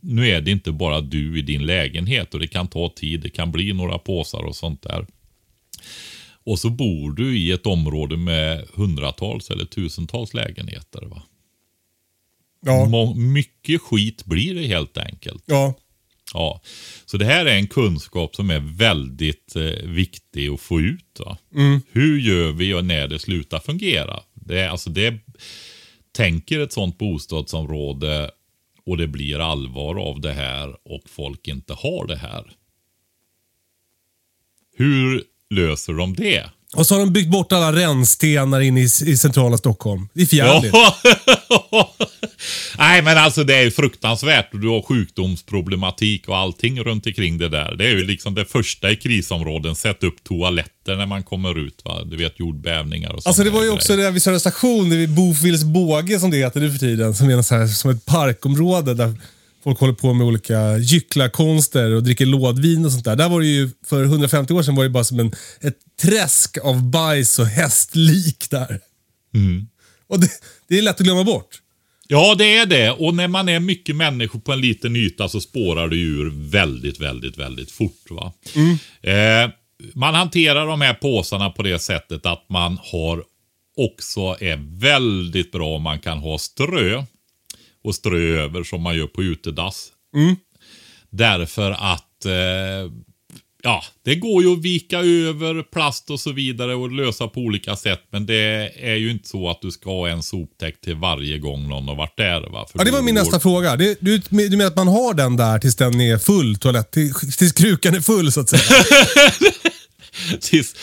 nu 0.00 0.28
är 0.28 0.40
det 0.40 0.50
inte 0.50 0.72
bara 0.72 1.00
du 1.00 1.38
i 1.38 1.42
din 1.42 1.66
lägenhet 1.66 2.34
och 2.34 2.40
det 2.40 2.46
kan 2.46 2.68
ta 2.68 2.92
tid, 2.96 3.20
det 3.20 3.30
kan 3.30 3.52
bli 3.52 3.72
några 3.72 3.98
påsar 3.98 4.42
och 4.42 4.56
sånt 4.56 4.82
där. 4.82 5.06
Och 6.44 6.58
så 6.58 6.70
bor 6.70 7.12
du 7.12 7.38
i 7.38 7.52
ett 7.52 7.66
område 7.66 8.16
med 8.16 8.64
hundratals 8.74 9.50
eller 9.50 9.64
tusentals 9.64 10.34
lägenheter. 10.34 11.02
Va? 11.06 11.22
Ja. 12.64 12.84
Må- 12.88 13.14
mycket 13.14 13.80
skit 13.80 14.24
blir 14.24 14.54
det 14.54 14.66
helt 14.66 14.98
enkelt. 14.98 15.42
Ja. 15.46 15.74
Ja. 16.34 16.60
Så 17.06 17.16
det 17.16 17.24
här 17.24 17.46
är 17.46 17.56
en 17.56 17.66
kunskap 17.66 18.36
som 18.36 18.50
är 18.50 18.60
väldigt 18.60 19.56
eh, 19.56 19.88
viktig 19.88 20.48
att 20.48 20.60
få 20.60 20.80
ut. 20.80 21.20
Va? 21.20 21.38
Hur 21.90 22.18
gör 22.20 22.52
vi 22.52 22.74
och 22.74 22.84
när 22.84 23.08
det 23.08 23.18
slutar 23.18 23.60
fungera? 23.60 24.20
Det 24.34 24.60
är, 24.60 24.68
alltså 24.68 24.90
det, 24.90 25.14
tänker 26.12 26.60
ett 26.60 26.72
sånt 26.72 26.98
bostadsområde 26.98 28.30
och 28.86 28.96
det 28.96 29.06
blir 29.06 29.38
allvar 29.38 29.94
av 29.94 30.20
det 30.20 30.32
här 30.32 30.76
och 30.84 31.02
folk 31.06 31.48
inte 31.48 31.74
har 31.74 32.06
det 32.06 32.16
här. 32.16 32.52
Hur 34.76 35.24
löser 35.50 35.92
de 35.92 36.14
det? 36.14 36.50
Och 36.74 36.86
så 36.86 36.94
har 36.94 37.00
de 37.00 37.12
byggt 37.12 37.30
bort 37.30 37.52
alla 37.52 37.72
rännstenar 37.72 38.60
in 38.60 38.78
i, 38.78 38.82
i 38.82 39.16
centrala 39.16 39.58
Stockholm. 39.58 40.08
Det 40.14 40.22
är 40.22 40.26
fjärligt. 40.26 40.72
Ja. 40.72 40.96
Nej, 42.78 43.02
men 43.02 43.18
alltså 43.18 43.44
det 43.44 43.54
är 43.54 43.70
fruktansvärt 43.70 44.48
du 44.52 44.68
har 44.68 44.82
sjukdomsproblematik 44.82 46.28
och 46.28 46.36
allting 46.36 46.80
runt 46.80 47.06
omkring 47.06 47.38
det 47.38 47.48
där. 47.48 47.74
Det 47.74 47.84
är 47.84 47.90
ju 47.90 48.06
liksom 48.06 48.34
det 48.34 48.44
första 48.44 48.90
i 48.90 48.96
krisområden. 48.96 49.74
Sätt 49.74 50.04
upp 50.04 50.24
toaletter 50.24 50.96
när 50.96 51.06
man 51.06 51.22
kommer 51.22 51.66
ut. 51.66 51.82
Va? 51.84 52.04
Du 52.04 52.16
vet 52.16 52.40
jordbävningar 52.40 53.10
och 53.10 53.22
sånt. 53.22 53.26
Alltså 53.26 53.44
det 53.44 53.50
var 53.50 53.62
ju 53.62 53.70
också 53.70 53.96
det 53.96 54.10
vid 54.10 54.22
Södra 54.22 54.40
station, 54.40 54.90
det 54.90 54.96
vid 54.96 55.14
Bofils 55.14 55.64
båge 55.64 56.20
som 56.20 56.30
det 56.30 56.36
heter 56.36 56.60
nu 56.60 56.70
för 56.70 56.78
tiden. 56.78 57.14
Som 57.14 57.30
är 57.30 57.42
så 57.42 57.54
här, 57.54 57.66
som 57.66 57.90
ett 57.90 58.06
parkområde 58.06 58.94
där 58.94 59.14
folk 59.64 59.78
håller 59.78 59.94
på 59.94 60.12
med 60.12 60.26
olika 60.26 60.78
gycklarkonster 60.78 61.90
och 61.90 62.02
dricker 62.02 62.26
lådvin 62.26 62.84
och 62.84 62.92
sånt 62.92 63.04
där. 63.04 63.16
Där 63.16 63.28
var 63.28 63.40
det 63.40 63.46
ju, 63.46 63.70
för 63.86 64.04
150 64.04 64.52
år 64.52 64.62
sedan 64.62 64.74
var 64.74 64.84
det 64.84 64.90
bara 64.90 65.04
som 65.04 65.20
en, 65.20 65.32
ett 65.60 65.78
träsk 66.02 66.58
av 66.58 66.82
bajs 66.82 67.38
och 67.38 67.46
hästlik 67.46 68.50
där. 68.50 68.80
Och 70.08 70.20
det, 70.20 70.28
det 70.68 70.78
är 70.78 70.82
lätt 70.82 71.00
att 71.00 71.06
glömma 71.06 71.24
bort. 71.24 71.60
Ja, 72.08 72.34
det 72.38 72.56
är 72.56 72.66
det. 72.66 72.90
Och 72.90 73.14
när 73.14 73.28
man 73.28 73.48
är 73.48 73.60
mycket 73.60 73.96
människor 73.96 74.40
på 74.40 74.52
en 74.52 74.60
liten 74.60 74.96
yta 74.96 75.28
så 75.28 75.40
spårar 75.40 75.88
det 75.88 75.96
ur 75.96 76.50
väldigt, 76.50 77.00
väldigt, 77.00 77.38
väldigt 77.38 77.70
fort. 77.70 78.10
Va? 78.10 78.32
Eh, 79.02 79.50
man 79.94 80.14
hanterar 80.14 80.66
de 80.66 80.80
här 80.80 80.94
påsarna 80.94 81.50
på 81.50 81.62
det 81.62 81.78
sättet 81.78 82.26
att 82.26 82.44
man 82.48 82.78
har 82.82 83.24
också 83.76 84.36
är 84.40 84.80
väldigt 84.80 85.52
bra 85.52 85.76
om 85.76 85.82
man 85.82 85.98
kan 85.98 86.18
ha 86.18 86.38
strö 86.38 87.04
och 87.84 87.94
strö 87.94 88.42
över 88.42 88.64
som 88.64 88.82
man 88.82 88.96
gör 88.96 89.06
på 89.06 89.22
utedass. 89.22 89.88
Därför 91.10 91.70
att 91.70 92.24
eh, 92.24 92.92
ja, 93.62 93.82
det 94.04 94.14
går 94.14 94.42
ju 94.42 94.52
att 94.52 94.62
vika 94.62 94.98
över 94.98 95.62
plast 95.62 96.10
och 96.10 96.20
så 96.20 96.32
vidare 96.32 96.74
och 96.74 96.92
lösa 96.92 97.28
på 97.28 97.40
olika 97.40 97.76
sätt. 97.76 98.00
Men 98.10 98.26
det 98.26 98.72
är 98.80 98.94
ju 98.94 99.10
inte 99.10 99.28
så 99.28 99.50
att 99.50 99.60
du 99.62 99.70
ska 99.70 99.90
ha 99.90 100.08
en 100.08 100.22
soptäck 100.22 100.80
till 100.80 100.94
varje 100.94 101.38
gång 101.38 101.68
någon 101.68 101.88
har 101.88 101.94
varit 101.94 102.16
där. 102.16 102.40
Va? 102.40 102.66
För 102.72 102.78
Ja, 102.78 102.84
det 102.84 102.90
var 102.90 103.02
min 103.02 103.14
går- 103.14 103.22
nästa 103.22 103.40
fråga. 103.40 103.76
Det, 103.76 103.96
du, 104.00 104.18
du 104.18 104.56
menar 104.56 104.66
att 104.66 104.76
man 104.76 104.88
har 104.88 105.14
den 105.14 105.36
där 105.36 105.58
tills 105.58 105.76
den 105.76 106.00
är 106.00 106.18
full 106.18 106.56
toalett? 106.58 106.90
Till, 106.90 107.14
tills 107.14 107.52
krukan 107.52 107.94
är 107.94 108.00
full 108.00 108.32
så 108.32 108.40
att 108.40 108.48
säga? 108.48 108.62
Tills, 110.40 110.74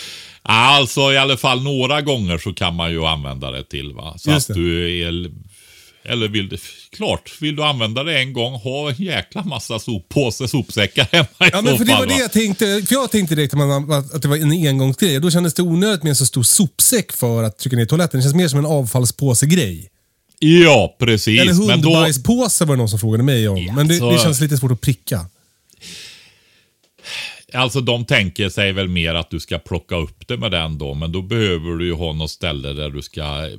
alltså 0.42 1.14
i 1.14 1.18
alla 1.18 1.38
fall 1.38 1.64
några 1.64 2.02
gånger 2.02 2.38
så 2.38 2.54
kan 2.54 2.76
man 2.76 2.92
ju 2.92 3.06
använda 3.06 3.52
det 3.52 3.64
till. 3.64 3.94
va. 3.94 4.18
Så 4.18 4.32
Just 4.32 4.50
att 4.50 4.56
det. 4.56 4.62
du 4.62 5.02
är... 5.08 5.32
Eller 6.04 6.28
vill 6.28 6.50
du, 6.50 6.58
klart, 6.92 7.32
vill 7.42 7.56
du 7.56 7.64
använda 7.64 8.04
det 8.04 8.20
en 8.20 8.34
gång, 8.34 8.54
ha 8.54 8.90
en 8.90 8.96
jäkla 9.04 9.44
massa 9.44 9.80
soppåse, 9.80 10.48
sopsäckar 10.48 11.08
hemma 11.12 11.28
i 11.40 11.50
Ja, 11.54 11.62
men 11.62 11.78
för 11.78 11.86
det 11.86 11.94
var 11.94 12.06
det 12.06 12.18
jag 12.18 12.32
tänkte. 12.32 12.84
För 12.88 12.94
jag 12.96 13.12
tänkte 13.12 13.36
direkt 13.36 13.54
att, 13.54 13.58
man, 13.58 13.92
att 13.92 14.14
att 14.14 14.22
det 14.22 14.28
var 14.28 14.38
en 14.38 14.52
engångsgrej. 14.68 15.20
Då 15.20 15.32
kändes 15.32 15.54
det 15.54 15.62
onödigt 15.62 16.04
med 16.04 16.10
en 16.10 16.16
så 16.16 16.26
stor 16.26 16.44
sopsäck 16.44 17.12
för 17.12 17.44
att 17.44 17.58
trycka 17.60 17.76
ner 17.78 17.86
toaletten. 17.86 18.20
Det 18.20 18.24
känns 18.24 18.36
mer 18.36 18.48
som 18.48 18.60
en 18.60 18.66
avfallspåsegrej. 18.66 19.90
Ja, 20.40 20.96
precis. 21.00 21.42
Eller 21.42 21.54
då, 21.54 21.72
hundbajspåse 21.72 22.66
var 22.66 22.76
det 22.76 22.78
någon 22.78 22.90
som 22.90 23.00
frågade 23.00 23.24
mig 23.24 23.48
om. 23.48 23.58
Ja, 23.58 23.74
men 23.74 23.88
det, 23.88 23.98
så- 23.98 24.12
det 24.12 24.20
känns 24.20 24.42
lite 24.42 24.58
svårt 24.58 24.72
att 24.72 24.82
pricka. 24.82 25.26
Alltså 27.54 27.82
de 27.82 28.06
tänker 28.06 28.50
sig 28.50 28.72
väl 28.74 28.88
mer 28.88 29.16
att 29.16 29.30
du 29.30 29.40
ska 29.40 29.58
plocka 29.60 29.96
upp 29.96 30.28
det 30.28 30.38
med 30.38 30.52
den 30.52 30.78
då. 30.78 30.94
Men 30.94 31.12
då 31.12 31.22
behöver 31.22 31.78
du 31.78 31.86
ju 31.86 31.94
ha 31.94 32.14
något 32.14 32.32
ställe 32.32 32.74
där 32.74 32.90
du 32.90 33.02
ska 33.02 33.50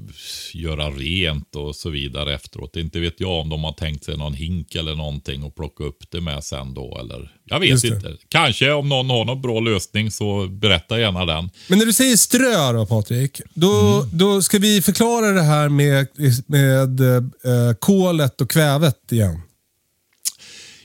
göra 0.54 0.90
rent 0.90 1.56
och 1.56 1.76
så 1.76 1.90
vidare 1.90 2.34
efteråt. 2.34 2.76
Inte 2.76 3.00
vet 3.00 3.20
jag 3.20 3.30
om 3.40 3.48
de 3.48 3.64
har 3.64 3.72
tänkt 3.72 4.04
sig 4.04 4.16
någon 4.16 4.34
hink 4.34 4.74
eller 4.74 4.94
någonting 4.94 5.42
och 5.42 5.54
plocka 5.54 5.84
upp 5.84 6.10
det 6.10 6.20
med 6.20 6.44
sen 6.44 6.74
då. 6.74 6.98
Eller 7.00 7.32
jag 7.44 7.60
vet 7.60 7.84
inte. 7.84 8.16
Kanske 8.28 8.72
om 8.72 8.88
någon 8.88 9.10
har 9.10 9.24
någon 9.24 9.42
bra 9.42 9.60
lösning 9.60 10.10
så 10.10 10.46
berätta 10.46 11.00
gärna 11.00 11.24
den. 11.24 11.50
Men 11.68 11.78
när 11.78 11.86
du 11.86 11.92
säger 11.92 12.16
strö 12.16 12.72
då 12.72 12.86
Patrik, 12.86 13.40
då, 13.54 13.72
Mm. 13.72 14.18
då 14.18 14.42
ska 14.42 14.58
vi 14.58 14.82
förklara 14.82 15.26
det 15.32 15.42
här 15.42 15.68
med, 15.68 16.06
med 16.46 17.00
eh, 17.00 17.74
kolet 17.78 18.40
och 18.40 18.50
kvävet 18.50 19.12
igen. 19.12 19.40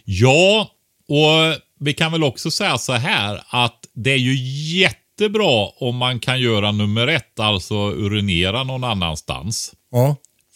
Ja, 0.05 0.71
och 1.07 1.66
vi 1.79 1.93
kan 1.93 2.11
väl 2.11 2.23
också 2.23 2.51
säga 2.51 2.77
så 2.77 2.93
här 2.93 3.43
att 3.49 3.79
det 3.93 4.11
är 4.11 4.17
ju 4.17 4.35
jättebra 4.79 5.69
om 5.79 5.95
man 5.95 6.19
kan 6.19 6.41
göra 6.41 6.71
nummer 6.71 7.07
ett, 7.07 7.39
alltså 7.39 7.75
urinera 7.91 8.63
någon 8.63 8.83
annanstans. 8.83 9.73
Ja. 9.91 10.15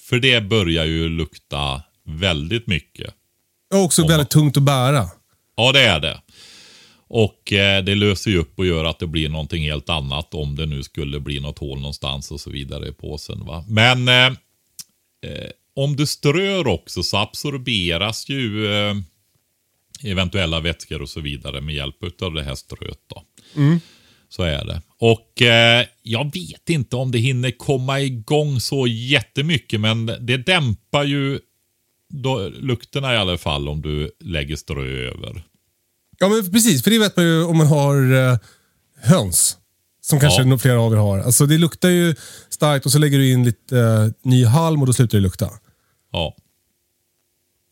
För 0.10 0.20
det 0.20 0.42
börjar 0.42 0.86
ju 0.86 1.10
lukta 1.10 1.82
väldigt 2.06 2.68
mycket. 2.68 3.14
Och 3.74 3.80
också 3.84 4.02
Om- 4.02 4.08
väldigt 4.08 4.30
tungt 4.30 4.58
att 4.58 4.64
bära. 4.64 5.08
Ja, 5.56 5.72
det 5.72 5.82
är 5.82 6.00
det. 6.00 6.22
Och 7.08 7.54
eh, 7.54 7.84
det 7.84 7.96
löser 7.96 8.32
ju 8.32 8.38
upp 8.38 8.60
och 8.60 8.66
gör 8.66 8.86
att 8.86 9.00
det 9.00 9.08
blir 9.08 9.30
någonting 9.30 9.64
helt 9.64 9.90
annat 9.90 10.34
om 10.34 10.56
det 10.56 10.66
nu 10.66 10.84
skulle 10.84 11.20
bli 11.20 11.40
något 11.40 11.60
hål 11.60 11.80
någonstans 11.80 12.32
och 12.32 12.40
så 12.42 12.50
vidare 12.50 12.88
i 12.88 12.92
påsen. 12.92 13.46
Va? 13.46 13.66
Men 13.68 14.08
eh, 14.08 14.26
eh, 15.26 15.50
om 15.76 15.96
du 15.96 16.06
strör 16.08 16.68
också 16.68 17.04
så 17.04 17.18
absorberas 17.18 18.30
ju 18.30 18.74
eh, 18.74 18.96
eventuella 20.04 20.60
vätskor 20.60 21.02
och 21.02 21.10
så 21.10 21.20
vidare 21.22 21.62
med 21.62 21.76
hjälp 21.76 22.22
av 22.22 22.34
det 22.34 22.44
här 22.44 22.56
ströet. 22.56 23.00
Då. 23.10 23.24
Så 24.30 24.44
är 24.44 24.66
det. 24.66 24.82
Och 24.98 25.42
eh, 25.42 25.86
jag 26.04 26.34
vet 26.34 26.70
inte 26.70 26.96
om 26.96 27.12
det 27.12 27.18
hinner 27.18 27.52
komma 27.52 28.00
igång 28.02 28.60
så 28.60 28.88
jättemycket 28.88 29.80
men 29.80 30.06
det 30.06 30.38
dämpar 30.38 31.04
ju 31.04 31.40
då, 32.10 32.50
lukterna 32.50 33.14
i 33.14 33.18
alla 33.18 33.38
fall 33.38 33.70
om 33.70 33.82
du 33.82 34.12
lägger 34.20 34.56
strö 34.56 34.84
över. 35.08 35.44
Ja, 36.20 36.30
men 36.30 36.52
precis. 36.52 36.84
För 36.84 36.92
det 36.92 37.00
vet 37.00 37.16
man 37.18 37.26
ju 37.26 37.44
om 37.44 37.58
man 37.58 37.68
har 37.68 38.14
eh, 38.14 38.38
höns. 39.02 39.58
Som 40.02 40.20
kanske 40.20 40.44
Ja. 40.44 40.58
flera 40.58 40.82
av 40.82 40.94
er 40.94 40.98
har. 40.98 41.20
Alltså 41.20 41.46
det 41.46 41.58
luktar 41.58 41.90
ju 41.90 42.16
starkt 42.50 42.86
och 42.86 42.92
så 42.92 42.98
lägger 43.00 43.18
du 43.18 43.32
in 43.32 43.44
lite 43.46 43.80
eh, 43.80 44.08
ny 44.24 44.46
halm 44.46 44.82
och 44.82 44.88
då 44.88 44.94
slutar 44.94 45.18
det 45.18 45.22
lukta. 45.22 45.50
Ja. 46.12 46.36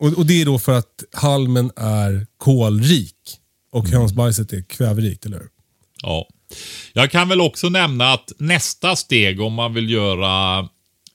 Och, 0.00 0.12
och 0.18 0.26
det 0.26 0.40
är 0.40 0.44
då 0.44 0.58
för 0.58 0.78
att 0.78 1.04
halmen 1.12 1.70
är 1.76 2.26
kolrik 2.36 3.16
och 3.72 3.84
Mm. 3.86 3.98
hönsbajset 4.00 4.52
är 4.52 4.62
kväverikt, 4.62 5.26
eller 5.26 5.38
hur? 5.38 5.48
Ja. 6.02 6.28
Jag 6.92 7.10
kan 7.10 7.28
väl 7.28 7.40
också 7.40 7.68
nämna 7.68 8.12
att 8.12 8.32
nästa 8.38 8.96
steg 8.96 9.40
om 9.40 9.52
man 9.52 9.74
vill 9.74 9.90
göra 9.90 10.68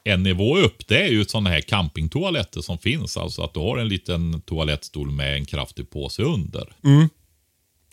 en 0.03 0.23
nivå 0.23 0.57
upp, 0.57 0.87
det 0.87 1.01
är 1.03 1.07
ju 1.07 1.25
sådana 1.25 1.49
här 1.49 1.61
campingtoaletter 1.61 2.61
som 2.61 2.77
finns. 2.77 3.17
Alltså 3.17 3.41
att 3.41 3.53
du 3.53 3.59
har 3.59 3.77
en 3.77 3.87
liten 3.87 4.41
toalettstol 4.41 5.11
med 5.11 5.35
en 5.35 5.45
kraftig 5.45 5.89
påse 5.89 6.21
under. 6.23 6.75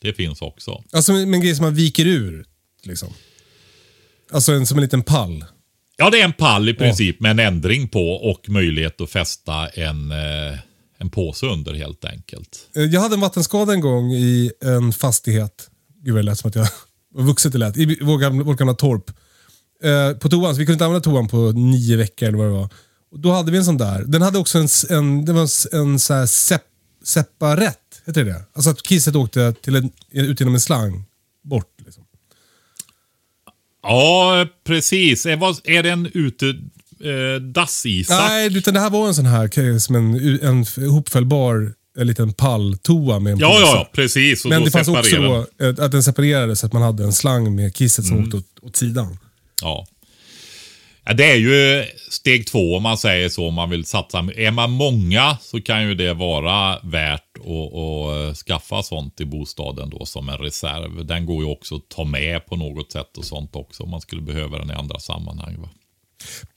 Det 0.03 0.13
finns 0.13 0.43
också. 0.43 0.83
Alltså 0.93 1.13
en 1.13 1.41
grej 1.41 1.55
som 1.55 1.65
man 1.65 1.75
viker 1.75 2.07
ur. 2.07 2.45
Liksom. 2.85 3.09
Alltså 4.33 4.53
en, 4.53 4.67
som 4.67 4.79
en 4.79 4.83
liten 4.85 5.03
pall. 5.03 5.45
Ja, 5.97 6.11
det 6.11 6.21
är 6.21 6.25
en 6.25 6.33
pall 6.33 6.69
i 6.69 6.75
princip 6.75 7.21
med 7.21 7.31
en 7.31 7.39
ändring 7.39 7.89
på 7.89 8.11
och 8.13 8.49
möjlighet 8.49 9.01
att 9.01 9.11
fästa 9.11 9.69
en, 9.69 10.11
eh, 10.11 10.59
en 11.03 11.11
påse 11.11 11.47
under 11.47 11.75
helt 11.75 12.05
enkelt. 12.05 12.69
Eh, 12.77 12.83
Jag 12.83 13.01
hade 13.01 13.15
en 13.15 13.21
vattenskada 13.21 13.73
en 13.73 13.81
gång 13.81 14.13
i 14.13 14.53
en 14.61 14.93
fastighet. 14.93 15.71
Gud 16.03 16.15
vad 16.15 16.25
det 16.25 16.27
lät 16.27 16.39
som 16.39 16.49
att 16.49 16.55
jag 16.55 16.69
var 17.15 17.25
vuxet 17.25 17.53
det 17.53 17.59
lät. 17.59 17.77
I 17.77 17.99
vår 18.03 18.19
gamla, 18.19 18.45
vårt 18.45 18.59
gamla 18.59 18.75
torp. 18.75 19.11
Eh, 19.85 20.13
på 20.19 20.29
toan, 20.29 20.55
så 20.55 20.59
vi 20.59 20.67
kunde 20.67 20.73
inte 20.73 20.85
använda 20.85 21.05
toan 21.05 21.29
på 21.29 21.53
nio 21.53 21.97
veckor 21.97 22.29
eller 22.29 22.39
vad 22.39 22.47
det 22.47 22.53
var. 22.53 22.69
Och 23.13 23.19
då 23.21 23.33
hade 23.33 23.53
vi 23.53 23.59
en 23.59 23.65
sån 23.65 23.79
där. 23.79 24.05
Den 24.07 24.23
hade 24.23 24.39
också 24.39 24.59
en, 24.59 24.69
en, 24.91 25.25
det 25.25 25.33
var 25.33 25.41
en, 25.43 25.81
en 25.81 25.99
så 25.99 26.15
här 26.15 26.27
sep, 26.27 26.63
separett, 27.05 28.03
heter 28.07 28.25
det? 28.25 28.45
Alltså 28.53 28.71
att 28.71 28.83
kisset 28.83 29.17
åkte 29.17 29.53
till 29.53 29.77
en, 29.77 29.91
ut 30.11 30.41
genom 30.41 30.55
en 30.55 30.61
slang. 30.61 31.05
Bort 31.45 31.75
liksom. 31.85 32.05
Ja, 33.83 34.47
precis. 34.65 35.27
Är, 35.27 35.37
vad, 35.37 35.61
är 35.65 35.83
det 35.83 35.91
en 35.91 36.11
ute... 36.15 36.55
Eh, 37.05 37.41
dass-Isak? 37.41 38.21
Nej, 38.29 38.57
utan 38.57 38.75
det 38.75 38.81
här 38.81 38.91
var 38.91 39.09
en 39.09 39.15
sån 39.15 39.27
här, 39.27 39.79
som 39.79 39.95
en, 39.97 40.15
en 40.43 40.91
hopfällbar 40.91 41.73
en 41.99 42.07
liten 42.07 42.33
palltoa 42.33 43.19
med 43.19 43.33
en 43.33 43.39
Ja, 43.39 43.49
påse. 43.49 43.61
ja, 43.61 43.75
ja, 43.77 43.91
precis. 43.93 44.45
Och 44.45 44.49
Men 44.49 44.59
då 44.61 44.65
det 44.65 44.71
fanns 44.71 44.89
också 44.89 45.17
eh, 45.61 45.69
att 45.85 45.93
den 45.93 46.03
separerades 46.03 46.61
så 46.61 46.67
att 46.67 46.73
man 46.73 46.83
hade 46.83 47.05
en 47.05 47.13
slang 47.13 47.55
med 47.55 47.75
kisset 47.77 48.05
Mm. 48.05 48.17
som 48.17 48.25
åkte 48.25 48.37
åt, 48.37 48.65
åt 48.69 48.77
sidan. 48.77 49.19
Ja. 49.63 49.87
ja. 51.05 51.13
Det 51.15 51.25
är 51.31 51.37
ju 51.37 51.85
steg 52.11 52.47
två 52.47 52.77
om 52.77 52.83
man 52.83 52.99
säger 52.99 53.29
så. 53.29 53.47
Om 53.49 53.55
man 53.55 53.71
vill 53.71 53.85
satsa. 53.85 54.19
Är 54.37 54.51
man 54.51 54.71
många 54.71 55.37
så 55.43 55.61
kan 55.61 55.83
ju 55.89 55.95
det 55.95 56.15
vara 56.15 56.79
värt 56.83 57.37
att, 57.37 57.75
att 57.75 58.29
eh, 58.29 58.35
skaffa 58.35 58.83
sånt 58.83 59.21
i 59.21 59.25
bostaden 59.25 59.91
då 59.91 60.07
som 60.07 60.29
en 60.29 60.39
reserv. 60.39 61.07
Den 61.07 61.27
går 61.27 61.45
ju 61.45 61.51
också 61.51 61.77
att 61.77 61.89
ta 61.89 62.05
med 62.05 62.47
på 62.47 62.57
något 62.57 62.93
sätt 62.93 63.17
och 63.19 63.25
sånt 63.25 63.57
också 63.57 63.83
om 63.83 63.91
man 63.91 64.01
skulle 64.01 64.23
behöva 64.23 64.59
den 64.59 64.71
i 64.71 64.75
andra 64.75 64.99
sammanhang. 64.99 65.57
Va? 65.61 65.69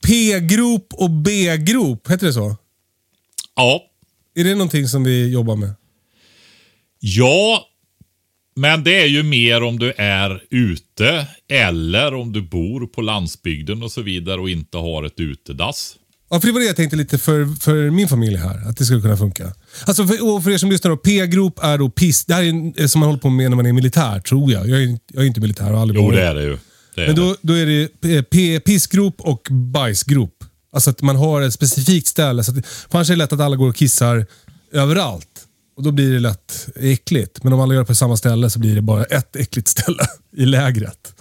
P-grop 0.08 0.94
och 0.94 1.10
B-grop, 1.12 2.12
heter 2.12 2.28
det 2.28 2.34
så? 2.34 2.56
Ja, 3.56 3.82
Är 4.36 4.44
det 4.44 4.52
någonting 4.54 4.88
som 4.88 5.04
vi 5.04 5.28
jobbar 5.30 5.56
med? 5.56 5.74
Ja, 7.00 7.66
men 8.56 8.84
det 8.84 9.02
är 9.02 9.06
ju 9.06 9.24
mer 9.24 9.64
om 9.64 9.80
du 9.80 9.94
är 9.98 10.42
ute 10.50 11.28
eller 11.50 12.14
om 12.14 12.34
du 12.34 12.42
bor 12.42 12.88
på 12.88 13.02
landsbygden 13.02 13.84
och 13.84 13.92
så 13.92 14.02
vidare 14.02 14.42
och 14.42 14.50
inte 14.50 14.78
har 14.78 15.04
ett 15.04 15.20
utedass. 15.20 15.96
Ja, 16.30 16.40
för 16.40 16.48
det 16.48 16.54
var 16.54 16.60
det 16.60 16.66
jag 16.66 16.76
tänkte 16.76 16.96
lite 16.98 17.18
för, 17.18 17.60
för 17.62 17.90
min 17.90 18.08
familj 18.08 18.36
här. 18.38 18.70
Att 18.70 18.78
det 18.78 18.86
skulle 18.86 19.02
kunna 19.02 19.18
funka. 19.18 19.54
Alltså 19.86 20.08
för, 20.08 20.34
och 20.36 20.44
för 20.44 20.52
er 20.52 20.58
som 20.58 20.72
lyssnar 20.72 20.92
då, 20.92 20.98
P-grop 20.98 21.60
är 21.64 21.78
då 21.78 21.90
piss. 21.90 22.26
Det 22.26 22.34
här 22.34 22.44
är 22.44 22.50
en- 22.50 22.90
som 22.90 23.00
man 23.00 23.08
håller 23.10 23.20
på 23.22 23.30
med 23.30 23.50
när 23.50 23.56
man 23.56 23.66
är 23.66 23.74
militär, 23.74 24.20
tror 24.20 24.52
jag. 24.52 24.70
Jag 24.70 24.84
är, 24.84 24.98
jag 25.14 25.24
är 25.24 25.28
inte 25.28 25.42
militär 25.42 25.74
och 25.74 25.80
aldrig 25.80 26.02
Jo, 26.02 26.12
det 26.12 26.22
är 26.22 26.36
det 26.36 26.44
ju. 26.44 26.58
Det 26.96 27.08
Men 27.08 27.16
då, 27.16 27.36
då 27.42 27.54
är 27.54 27.66
det 27.66 27.88
p- 28.32 28.60
pissgrop 28.60 29.16
och 29.22 29.48
bajsgrop. 29.52 30.44
Alltså 30.74 30.90
att 30.90 31.02
man 31.02 31.16
har 31.16 31.42
ett 31.42 31.54
specifikt 31.54 32.08
ställe. 32.08 32.44
Så 32.44 32.52
att, 32.52 32.66
för 32.66 32.98
annars 32.98 33.10
är 33.10 33.14
det 33.14 33.18
lätt 33.18 33.34
att 33.34 33.40
alla 33.40 33.56
går 33.56 33.70
och 33.70 33.76
kissar 33.76 34.26
överallt. 34.72 35.28
Och 35.78 35.84
då 35.84 35.92
blir 35.92 36.14
det 36.14 36.20
lätt 36.20 36.68
äckligt. 36.76 37.44
Men 37.44 37.54
om 37.54 37.60
alla 37.60 37.74
gör 37.74 37.82
det 37.82 37.88
på 37.88 37.96
samma 37.96 38.18
ställe 38.18 38.50
så 38.50 38.60
blir 38.60 38.76
det 38.76 38.82
bara 38.82 39.04
ett 39.04 39.36
äckligt 39.36 39.68
ställe 39.68 40.04
i 40.38 40.46
lägret. 40.46 41.14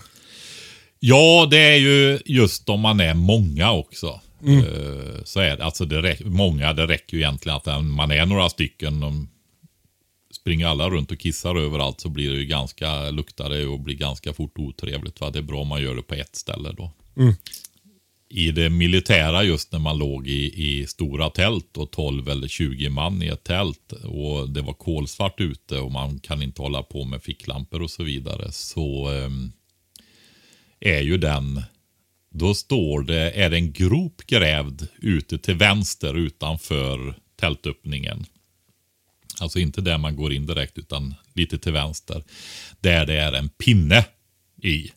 Ja, 1.00 1.48
det 1.50 1.58
är 1.58 1.76
ju 1.76 2.18
just 2.26 2.68
om 2.68 2.80
man 2.80 3.00
är 3.00 3.14
många 3.14 3.72
också. 3.72 4.20
Mm. 4.44 4.58
Eh, 4.58 5.22
Så 5.24 5.40
är 5.40 5.56
det. 5.56 5.64
Alltså 5.64 5.84
det 5.84 6.02
räck, 6.02 6.20
många, 6.24 6.72
det 6.72 6.86
räcker 6.86 7.16
ju 7.16 7.22
egentligen 7.22 7.56
att 7.56 7.84
man 7.84 8.10
är 8.10 8.26
några 8.26 8.48
stycken. 8.48 9.28
Springer 10.44 10.66
alla 10.66 10.90
runt 10.90 11.10
och 11.10 11.18
kissar 11.18 11.56
överallt 11.56 12.00
så 12.00 12.08
blir 12.08 12.30
det 12.30 12.36
ju 12.36 12.46
ganska, 12.46 13.10
luktar 13.10 13.50
det 13.50 13.66
och 13.66 13.80
blir 13.80 13.94
ganska 13.94 14.32
fort 14.32 14.58
otrevligt. 14.58 15.20
Va? 15.20 15.30
Det 15.30 15.38
är 15.38 15.42
bra 15.42 15.60
om 15.60 15.68
man 15.68 15.82
gör 15.82 15.94
det 15.94 16.02
på 16.02 16.14
ett 16.14 16.36
ställe 16.36 16.72
då. 16.72 16.92
Mm. 17.16 17.34
I 18.28 18.50
det 18.50 18.70
militära 18.70 19.42
just 19.42 19.72
när 19.72 19.78
man 19.78 19.98
låg 19.98 20.28
i, 20.28 20.64
i 20.64 20.86
stora 20.86 21.30
tält 21.30 21.76
och 21.76 21.90
12 21.90 22.28
eller 22.28 22.48
20 22.48 22.90
man 22.90 23.22
i 23.22 23.26
ett 23.26 23.44
tält 23.44 23.92
och 23.92 24.50
det 24.50 24.62
var 24.62 24.72
kolsvart 24.72 25.40
ute 25.40 25.78
och 25.78 25.92
man 25.92 26.20
kan 26.20 26.42
inte 26.42 26.62
hålla 26.62 26.82
på 26.82 27.04
med 27.04 27.22
ficklampor 27.22 27.82
och 27.82 27.90
så 27.90 28.02
vidare. 28.02 28.52
Så 28.52 29.08
ehm, 29.08 29.52
är 30.80 31.00
ju 31.00 31.18
den, 31.18 31.62
då 32.30 32.54
står 32.54 33.02
det, 33.02 33.30
är 33.30 33.50
det 33.50 33.56
en 33.56 33.72
grop 33.72 34.22
grävd 34.26 34.88
ute 34.96 35.38
till 35.38 35.54
vänster 35.54 36.14
utanför 36.14 37.18
tältöppningen. 37.36 38.26
Alltså 39.40 39.58
inte 39.58 39.80
där 39.80 39.98
man 39.98 40.16
går 40.16 40.32
in 40.32 40.46
direkt 40.46 40.78
utan 40.78 41.14
lite 41.32 41.58
till 41.58 41.72
vänster. 41.72 42.24
Där 42.80 43.06
det 43.06 43.20
är 43.20 43.32
en 43.32 43.48
pinne 43.48 44.04
i. 44.62 44.90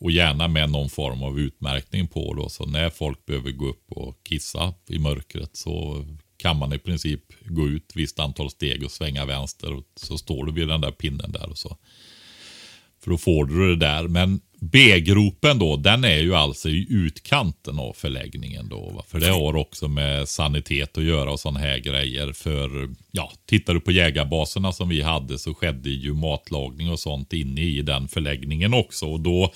Och 0.00 0.10
gärna 0.10 0.48
med 0.48 0.70
någon 0.70 0.90
form 0.90 1.22
av 1.22 1.40
utmärkning 1.40 2.08
på 2.08 2.34
då. 2.34 2.48
Så 2.48 2.66
när 2.66 2.90
folk 2.90 3.26
behöver 3.26 3.50
gå 3.50 3.68
upp 3.68 3.92
och 3.92 4.18
kissa 4.22 4.74
i 4.88 4.98
mörkret 4.98 5.56
så 5.56 6.04
kan 6.36 6.58
man 6.58 6.72
i 6.72 6.78
princip 6.78 7.22
gå 7.44 7.68
ut 7.68 7.92
visst 7.94 8.20
antal 8.20 8.50
steg 8.50 8.84
och 8.84 8.90
svänga 8.90 9.24
vänster. 9.24 9.72
Och 9.72 9.84
så 9.96 10.18
står 10.18 10.44
du 10.46 10.52
vid 10.52 10.68
den 10.68 10.80
där 10.80 10.90
pinnen 10.90 11.32
där 11.32 11.50
och 11.50 11.58
så. 11.58 11.76
För 13.04 13.10
då 13.10 13.18
får 13.18 13.44
du 13.44 13.68
det 13.68 13.86
där. 13.86 14.08
Men 14.08 14.40
B-gropen 14.72 15.58
då, 15.58 15.76
den 15.76 16.04
är 16.04 16.18
ju 16.18 16.34
alltså 16.34 16.68
i 16.68 16.86
utkanten 16.90 17.78
av 17.78 17.92
förläggningen 17.92 18.68
då. 18.68 18.90
Va? 18.90 19.04
För 19.08 19.20
det 19.20 19.30
har 19.30 19.56
också 19.56 19.88
med 19.88 20.28
sanitet 20.28 20.98
att 20.98 21.04
göra 21.04 21.32
och 21.32 21.40
sådana 21.40 21.60
här 21.60 21.78
grejer. 21.78 22.32
För 22.32 22.88
ja, 23.10 23.32
tittar 23.46 23.74
du 23.74 23.80
på 23.80 23.92
jägarbaserna 23.92 24.72
som 24.72 24.88
vi 24.88 25.02
hade 25.02 25.38
så 25.38 25.54
skedde 25.54 25.90
ju 25.90 26.14
matlagning 26.14 26.90
och 26.90 27.00
sånt 27.00 27.32
inne 27.32 27.60
i 27.60 27.82
den 27.82 28.08
förläggningen 28.08 28.74
också. 28.74 29.06
Och 29.06 29.20
då 29.20 29.52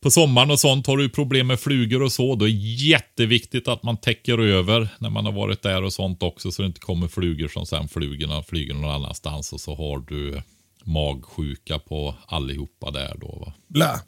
på 0.00 0.10
sommaren 0.10 0.50
och 0.50 0.60
sånt 0.60 0.86
har 0.86 0.96
du 0.96 1.08
problem 1.08 1.46
med 1.46 1.60
flugor 1.60 2.02
och 2.02 2.12
så. 2.12 2.34
Då 2.34 2.44
är 2.44 2.48
det 2.48 2.56
jätteviktigt 2.84 3.68
att 3.68 3.82
man 3.82 3.96
täcker 3.96 4.38
över 4.38 4.88
när 4.98 5.10
man 5.10 5.26
har 5.26 5.32
varit 5.32 5.62
där 5.62 5.82
och 5.82 5.92
sånt 5.92 6.22
också. 6.22 6.50
Så 6.50 6.62
det 6.62 6.66
inte 6.66 6.80
kommer 6.80 7.08
flugor 7.08 7.48
som 7.48 7.66
sen 7.66 7.88
flugorna 7.88 8.42
flyger 8.42 8.74
någon 8.74 8.90
annanstans. 8.90 9.52
Och 9.52 9.60
så 9.60 9.74
har 9.74 9.98
du 9.98 10.42
magsjuka 10.84 11.78
på 11.78 12.14
allihopa 12.26 12.90
där 12.90 13.16
då. 13.20 13.38
Va? 13.46 13.52
Blä. 13.68 14.00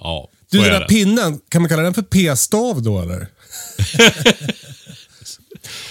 Ja, 0.00 0.28
Du, 0.50 0.58
den 0.58 0.66
är 0.66 0.80
där 0.80 0.86
pinnen, 0.88 1.40
kan 1.48 1.62
man 1.62 1.68
kalla 1.68 1.82
den 1.82 1.94
för 1.94 2.02
p-stav 2.02 2.82
då 2.82 3.00
eller? 3.00 3.28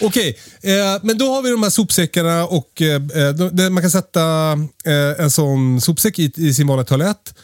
Okej, 0.02 0.38
eh, 0.62 1.00
men 1.04 1.18
då 1.18 1.26
har 1.34 1.42
vi 1.42 1.50
de 1.50 1.64
här 1.64 1.70
sopsäckarna 1.70 2.46
och 2.46 2.82
eh, 2.82 3.02
de, 3.34 3.50
de, 3.56 3.70
man 3.70 3.84
kan 3.84 3.92
sätta 3.92 4.52
eh, 4.86 5.20
en 5.24 5.32
sån 5.32 5.82
sopsäck 5.82 6.20
i, 6.20 6.32
i 6.36 6.54
sin 6.54 6.68
vanliga 6.68 6.86
toalett. 6.86 7.36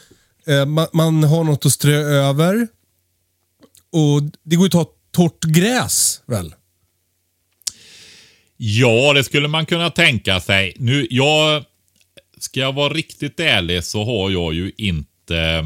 Eh, 0.46 0.66
man, 0.66 0.86
man 0.92 1.24
har 1.24 1.44
något 1.44 1.66
att 1.66 1.72
strö 1.72 1.96
över. 1.96 2.68
Och 3.92 4.22
det 4.42 4.56
går 4.56 4.64
ju 4.64 4.66
att 4.66 4.86
ta 4.86 4.92
torrt 5.12 5.44
gräs 5.44 6.20
väl? 6.26 6.54
Ja, 8.56 9.12
det 9.12 9.24
skulle 9.24 9.48
man 9.48 9.66
kunna 9.66 9.90
tänka 9.90 10.40
sig. 10.40 10.76
Nu, 10.78 11.06
jag, 11.10 11.64
ska 12.44 12.60
jag 12.60 12.72
vara 12.72 12.92
riktigt 12.92 13.40
ärlig 13.40 13.84
så 13.84 14.04
har 14.04 14.30
jag 14.30 14.54
ju 14.54 14.72
inte... 14.76 15.64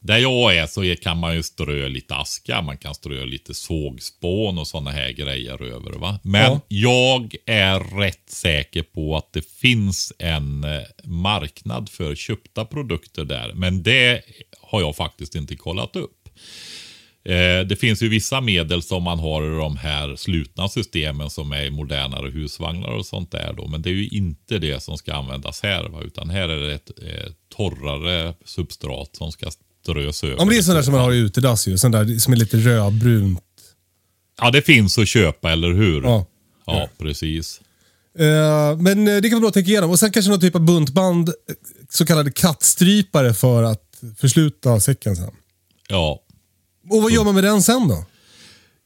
Där 0.00 0.18
jag 0.18 0.56
är 0.56 0.66
så 0.66 0.96
kan 1.02 1.18
man 1.18 1.34
ju 1.34 1.42
strö 1.42 1.88
lite 1.88 2.14
aska, 2.14 2.62
man 2.62 2.78
kan 2.78 2.94
strö 2.94 3.24
lite 3.24 3.54
sågspån 3.54 4.58
och 4.58 4.66
sådana 4.66 4.90
här 4.90 5.10
grejer 5.12 5.62
över. 5.62 5.92
Va? 5.92 6.20
Men 6.22 6.52
Ja. 6.52 6.60
jag 6.68 7.34
är 7.46 7.80
rätt 8.00 8.30
säker 8.30 8.82
på 8.82 9.16
att 9.16 9.32
det 9.32 9.48
finns 9.48 10.12
en 10.18 10.64
eh, 10.64 10.80
marknad 11.04 11.88
för 11.88 12.14
köpta 12.14 12.64
produkter 12.64 13.24
där. 13.24 13.52
Men 13.54 13.82
det 13.82 14.22
har 14.60 14.80
jag 14.80 14.96
faktiskt 14.96 15.34
inte 15.34 15.56
kollat 15.56 15.96
upp. 15.96 16.28
Eh, 17.24 17.66
det 17.66 17.76
finns 17.80 18.02
ju 18.02 18.08
vissa 18.08 18.40
medel 18.40 18.82
som 18.82 19.02
man 19.02 19.18
har 19.18 19.54
i 19.54 19.58
de 19.58 19.76
här 19.76 20.16
slutna 20.16 20.68
systemen 20.68 21.30
som 21.30 21.52
är 21.52 21.64
i 21.64 21.70
modernare 21.70 22.30
husvagnar 22.30 22.88
och 22.88 23.06
sånt 23.06 23.30
där 23.30 23.54
då. 23.56 23.68
Men 23.68 23.82
det 23.82 23.90
är 23.90 23.94
ju 23.94 24.08
inte 24.08 24.58
det 24.58 24.82
som 24.82 24.98
ska 24.98 25.14
användas 25.14 25.62
här. 25.62 25.88
Va? 25.88 26.02
Utan 26.02 26.30
här 26.30 26.48
är 26.48 26.60
det 26.60 26.74
ett 26.74 26.90
eh, 27.02 27.32
torrare 27.56 28.34
substrat 28.44 29.16
som 29.16 29.32
ska 29.32 29.50
strös 29.82 30.24
över. 30.24 30.36
Men 30.36 30.48
det 30.48 30.56
är 30.56 30.62
sån 30.62 30.74
där 30.74 30.82
som 30.82 30.92
man 30.92 31.02
har 31.02 31.12
i 31.12 31.18
utedass 31.18 31.66
ju. 31.66 31.78
Sån 31.78 31.90
där 31.90 32.18
som 32.18 32.32
är 32.32 32.36
lite 32.36 32.56
rödbrunt. 32.56 33.40
Ja, 34.40 34.50
det 34.50 34.62
finns 34.62 34.98
att 34.98 35.08
köpa, 35.08 35.52
eller 35.52 35.72
hur? 35.72 36.02
Ja. 36.02 36.26
Ja, 36.66 36.88
precis. 36.98 37.60
Eh, 38.18 38.76
men 38.78 39.08
eh, 39.08 39.16
det 39.16 39.28
kan 39.28 39.30
vara 39.30 39.40
bra 39.40 39.48
att 39.48 39.54
tänka 39.54 39.70
igenom. 39.70 39.90
Och 39.90 39.98
sen 39.98 40.12
kanske 40.12 40.30
någon 40.30 40.40
typ 40.40 40.54
av 40.54 40.60
buntband, 40.60 41.30
så 41.90 42.06
kallade 42.06 42.30
kattstrypare 42.30 43.34
för 43.34 43.62
att 43.62 44.00
försluta 44.18 44.80
säcken 44.80 45.16
sen. 45.16 45.30
Ja. 45.88 46.23
Och 46.90 47.02
vad 47.02 47.12
gör 47.12 47.24
man 47.24 47.34
med 47.34 47.44
den 47.44 47.62
sen 47.62 47.88
då? 47.88 48.04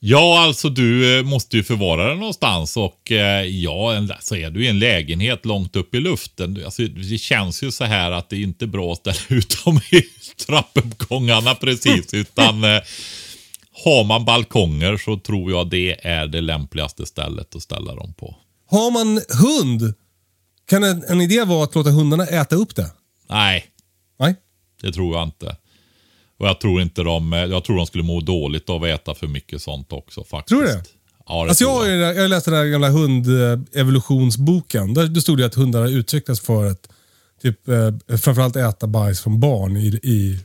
Ja, 0.00 0.40
alltså 0.44 0.68
du 0.68 1.18
eh, 1.18 1.24
måste 1.24 1.56
ju 1.56 1.64
förvara 1.64 2.08
den 2.08 2.18
någonstans 2.18 2.76
och 2.76 3.12
eh, 3.12 3.42
ja, 3.44 3.94
en- 3.94 4.12
så 4.20 4.36
är 4.36 4.50
du 4.50 4.64
i 4.64 4.68
en 4.68 4.78
lägenhet 4.78 5.44
långt 5.46 5.76
upp 5.76 5.94
i 5.94 6.00
luften. 6.00 6.62
Alltså, 6.64 6.82
det 6.82 7.18
känns 7.18 7.62
ju 7.62 7.70
så 7.70 7.84
här 7.84 8.10
att 8.10 8.28
det 8.30 8.36
är 8.36 8.40
inte 8.40 8.66
bra 8.66 8.92
att 8.92 8.98
ställa 8.98 9.18
ut 9.40 9.64
dem 9.64 9.80
i 9.90 10.02
trappuppgångarna 10.46 11.54
precis, 11.54 12.06
utan 12.14 12.64
eh, 12.64 12.80
har 13.84 14.04
man 14.04 14.24
balkonger 14.24 14.96
så 14.96 15.16
tror 15.18 15.50
jag 15.50 15.70
det 15.70 16.06
är 16.06 16.26
det 16.26 16.40
lämpligaste 16.40 17.06
stället 17.06 17.54
att 17.56 17.62
ställa 17.62 17.94
dem 17.94 18.14
på. 18.14 18.36
Har 18.70 18.90
man 18.90 19.20
hund, 19.42 19.94
kan 20.68 20.84
en, 20.84 21.04
en 21.08 21.20
idé 21.20 21.44
vara 21.44 21.64
att 21.64 21.74
låta 21.74 21.90
hundarna 21.90 22.26
äta 22.26 22.56
upp 22.56 22.76
det? 22.76 22.90
Nej, 23.30 23.64
Nej? 24.20 24.34
det 24.82 24.92
tror 24.92 25.16
jag 25.16 25.24
inte. 25.28 25.56
Och 26.38 26.46
jag 26.46 26.60
tror 26.60 26.82
inte 26.82 27.02
de, 27.02 27.32
jag 27.32 27.64
tror 27.64 27.76
de 27.76 27.86
skulle 27.86 28.04
må 28.04 28.20
dåligt 28.20 28.70
av 28.70 28.82
att 28.84 28.88
äta 28.88 29.14
för 29.14 29.26
mycket 29.26 29.62
sånt 29.62 29.92
också 29.92 30.24
faktiskt. 30.24 30.48
Tror 30.48 30.62
du 30.62 30.68
det? 30.68 30.82
Ja, 31.26 31.42
det 31.44 31.48
Alltså 31.48 31.64
jag, 31.64 31.82
tror 31.84 31.94
jag. 31.94 32.16
jag 32.16 32.30
läste 32.30 32.50
den 32.50 32.60
där 32.60 32.66
gamla 32.66 32.88
hundevolutionsboken. 32.88 34.94
Där, 34.94 35.20
stod 35.20 35.38
det 35.38 35.46
att 35.46 35.54
hundar 35.54 35.80
har 35.80 35.88
utvecklats 35.88 36.40
för 36.40 36.66
att 36.66 36.88
typ, 37.42 37.68
eh, 37.68 38.16
framförallt 38.18 38.56
äta 38.56 38.86
bajs 38.86 39.20
från 39.20 39.40
barn 39.40 39.76
i, 39.76 40.00
i, 40.02 40.38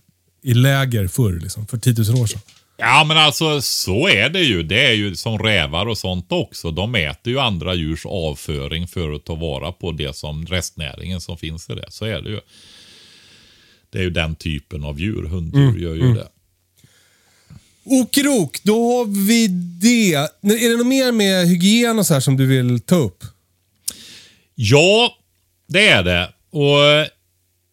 i 0.44 0.54
läger 0.54 1.08
förr, 1.08 1.40
liksom, 1.40 1.68
för 1.68 1.78
10 1.78 1.94
000 2.12 2.22
år 2.22 2.26
sedan. 2.26 2.42
Ja 2.78 3.04
men 3.08 3.18
alltså 3.18 3.62
så 3.62 4.08
är 4.08 4.30
det 4.30 4.42
ju. 4.42 4.64
Det 4.64 4.86
är 4.86 4.94
ju 4.94 5.16
som 5.16 5.40
rävar 5.40 5.86
och 5.86 5.98
sånt 5.98 6.32
också. 6.32 6.72
De 6.72 6.96
äter 6.96 7.34
ju 7.34 7.40
andra 7.40 7.74
djurs 7.74 8.06
avföring 8.06 8.88
för 8.88 9.12
att 9.12 9.26
ta 9.26 9.36
vara 9.36 9.72
på 9.72 9.92
det 9.92 10.16
som 10.16 10.46
restnäringen 10.46 11.22
som 11.22 11.38
finns 11.38 11.70
i 11.70 11.76
det. 11.76 11.86
Så 11.90 12.06
är 12.06 12.22
det 12.22 12.30
ju. 12.30 12.40
Det 13.94 14.00
är 14.00 14.04
ju 14.04 14.10
den 14.10 14.36
typen 14.36 14.84
av 14.84 15.00
djur. 15.00 15.24
Hunddjur 15.24 15.78
gör 15.78 15.96
ju 15.96 16.14
det. 16.14 16.28
Okrok, 17.84 18.64
då 18.64 18.98
har 18.98 19.28
vi 19.28 19.48
det. 19.82 20.14
Är 20.14 20.70
det 20.70 20.78
något 20.78 20.88
mer 20.88 21.12
med 21.12 21.48
hygien 21.48 22.00
och 22.00 22.06
så 22.06 22.14
här 22.14 22.22
som 22.22 22.38
du 22.38 22.46
vill 22.46 22.80
ta 22.80 22.96
upp? 22.96 23.24
Ja, 24.56 25.18
det 25.68 25.88
är 25.88 26.04
det. 26.04 26.34
Och 26.50 27.08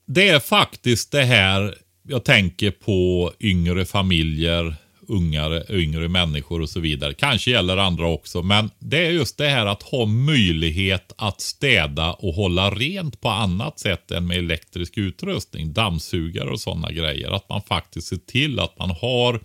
det 0.07 0.29
är 0.29 0.41
faktiskt 0.41 1.11
det 1.11 1.25
här 1.25 1.75
jag 2.03 2.25
tänker 2.25 2.71
på 2.71 3.33
yngre 3.41 3.85
familjer, 3.85 4.77
ungare, 5.11 5.65
yngre 5.69 6.09
människor 6.09 6.61
och 6.61 6.71
så 6.71 6.81
vidare. 6.81 7.15
Kanske 7.15 7.51
gäller 7.51 7.77
andra 7.77 8.07
också, 8.07 8.43
men 8.43 8.71
det 8.79 9.07
är 9.07 9.11
just 9.11 9.39
det 9.39 9.49
här 9.49 9.67
att 9.67 9.83
ha 9.83 10.07
möjlighet 10.07 11.13
att 11.17 11.41
städa 11.41 12.13
och 12.13 12.35
hålla 12.35 12.71
rent 12.71 13.21
på 13.21 13.29
annat 13.29 13.79
sätt 13.79 14.11
än 14.11 14.27
med 14.27 14.39
elektrisk 14.39 14.99
utrustning, 14.99 15.73
dammsugare 15.73 16.51
och 16.51 16.61
sådana 16.61 16.93
grejer. 16.93 17.31
Att 17.31 17.49
man 17.49 17.63
faktiskt 17.63 18.07
ser 18.07 18.17
till 18.17 18.61
att 18.61 18.79
man 18.79 18.91
har 18.91 19.41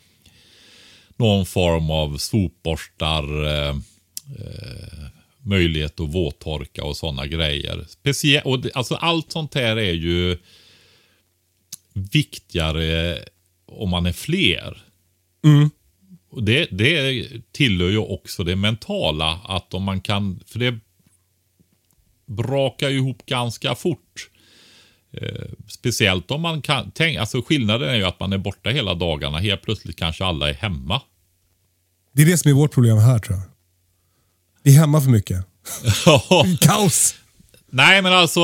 någon 1.17 1.45
form 1.45 1.91
av 1.91 2.17
sopborstar, 2.17 3.45
eh, 3.45 3.69
eh 3.69 5.05
möjlighet 5.45 5.99
att 5.99 6.09
våttorka 6.09 6.83
och 6.83 6.97
sådana 6.97 7.27
grejer. 7.27 7.85
Specie 7.87 8.41
och 8.41 8.59
det, 8.59 8.71
alltså 8.73 8.95
allt 8.95 9.31
sånt 9.31 9.55
här 9.55 9.77
är 9.77 9.93
ju 9.93 10.37
viktigare 11.93 13.19
om 13.65 13.89
man 13.89 14.05
är 14.05 14.13
fler. 14.13 14.84
Och 16.29 16.43
det, 16.43 16.65
det 16.71 17.27
tillhör 17.51 17.89
ju 17.89 17.97
också 17.97 18.43
det 18.43 18.55
mentala. 18.55 19.39
Att 19.43 19.73
om 19.73 19.83
man 19.83 20.01
kan, 20.01 20.39
för 20.47 20.59
det 20.59 20.79
brakar 22.25 22.89
ju 22.89 22.97
ihop 22.97 23.25
ganska 23.25 23.75
fort. 23.75 24.29
Eh, 25.11 25.45
speciellt 25.67 26.31
om 26.31 26.41
man 26.41 26.61
kan, 26.61 26.91
tänk, 26.95 27.17
alltså 27.17 27.41
skillnaden 27.41 27.89
är 27.89 27.95
ju 27.95 28.03
att 28.03 28.19
man 28.19 28.33
är 28.33 28.37
borta 28.37 28.69
hela 28.69 28.93
dagarna. 28.93 29.37
Helt 29.37 29.61
plötsligt 29.61 29.95
kanske 29.95 30.25
alla 30.25 30.49
är 30.49 30.53
hemma. 30.53 31.01
Det 32.11 32.21
är 32.21 32.25
det 32.25 32.37
som 32.37 32.51
är 32.51 32.55
vårt 32.55 32.73
problem 32.73 32.97
här 32.97 33.19
tror 33.19 33.37
jag. 33.37 33.45
Vi 34.63 34.75
är 34.75 34.79
hemma 34.79 35.01
för 35.01 35.09
mycket. 35.09 35.45
Kaos! 36.61 37.15
Nej, 37.69 38.01
men 38.01 38.13
alltså. 38.13 38.41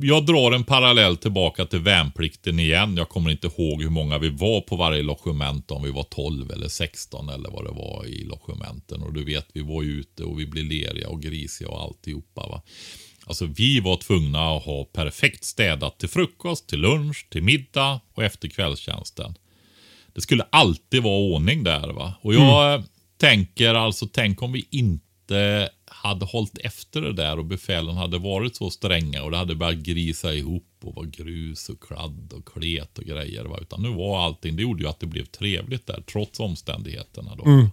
Jag 0.00 0.26
drar 0.26 0.52
en 0.52 0.64
parallell 0.64 1.16
tillbaka 1.16 1.64
till 1.64 1.78
värnplikten 1.78 2.58
igen. 2.58 2.96
Jag 2.96 3.08
kommer 3.08 3.30
inte 3.30 3.46
ihåg 3.46 3.82
hur 3.82 3.90
många 3.90 4.18
vi 4.18 4.28
var 4.28 4.60
på 4.60 4.76
varje 4.76 5.02
logement. 5.02 5.70
Om 5.70 5.82
vi 5.82 5.90
var 5.90 6.02
12 6.02 6.50
eller 6.50 6.68
16 6.68 7.28
eller 7.28 7.50
vad 7.50 7.64
det 7.64 7.70
var 7.72 8.06
i 8.06 8.24
logementen. 8.24 9.02
Och 9.02 9.12
du 9.12 9.24
vet, 9.24 9.46
vi 9.52 9.60
var 9.60 9.82
ju 9.82 9.90
ute 9.90 10.24
och 10.24 10.40
vi 10.40 10.46
blev 10.46 10.64
leriga 10.64 11.08
och 11.08 11.22
grisiga 11.22 11.68
och 11.68 11.82
alltihopa. 11.82 12.46
Va? 12.48 12.62
Alltså 13.26 13.46
vi 13.46 13.80
var 13.80 13.96
tvungna 13.96 14.56
att 14.56 14.62
ha 14.64 14.84
perfekt 14.84 15.44
städat 15.44 15.98
till 15.98 16.08
frukost, 16.08 16.68
till 16.68 16.78
lunch, 16.80 17.26
till 17.30 17.42
middag 17.42 18.00
och 18.14 18.24
efter 18.24 18.48
kvällstjänsten. 18.48 19.34
Det 20.14 20.20
skulle 20.20 20.44
alltid 20.50 21.02
vara 21.02 21.18
ordning 21.18 21.64
där. 21.64 21.88
va. 21.92 22.14
Och 22.22 22.34
jag 22.34 22.74
Mm. 22.74 22.86
tänker 23.20 23.74
alltså, 23.74 24.06
tänk 24.12 24.42
om 24.42 24.52
vi 24.52 24.66
inte 24.70 25.68
hade 26.08 26.24
hållit 26.24 26.58
efter 26.58 27.00
det 27.00 27.12
där 27.12 27.38
och 27.38 27.44
befälen 27.44 27.96
hade 27.96 28.18
varit 28.18 28.56
så 28.56 28.70
stränga 28.70 29.22
och 29.22 29.30
det 29.30 29.36
hade 29.36 29.54
börjat 29.54 29.78
grisa 29.78 30.34
ihop 30.34 30.64
och 30.82 30.94
var 30.94 31.04
grus 31.04 31.68
och 31.68 31.82
kladd 31.82 32.32
och 32.32 32.48
klet 32.48 32.98
och 32.98 33.04
grejer. 33.04 33.44
Va? 33.44 33.58
Utan 33.62 33.82
nu 33.82 33.88
var 33.88 34.24
allting, 34.24 34.56
det 34.56 34.62
gjorde 34.62 34.82
ju 34.82 34.88
att 34.88 35.00
det 35.00 35.06
blev 35.06 35.24
trevligt 35.24 35.86
där 35.86 36.02
trots 36.12 36.40
omständigheterna. 36.40 37.36
Då. 37.36 37.44
Mm. 37.44 37.66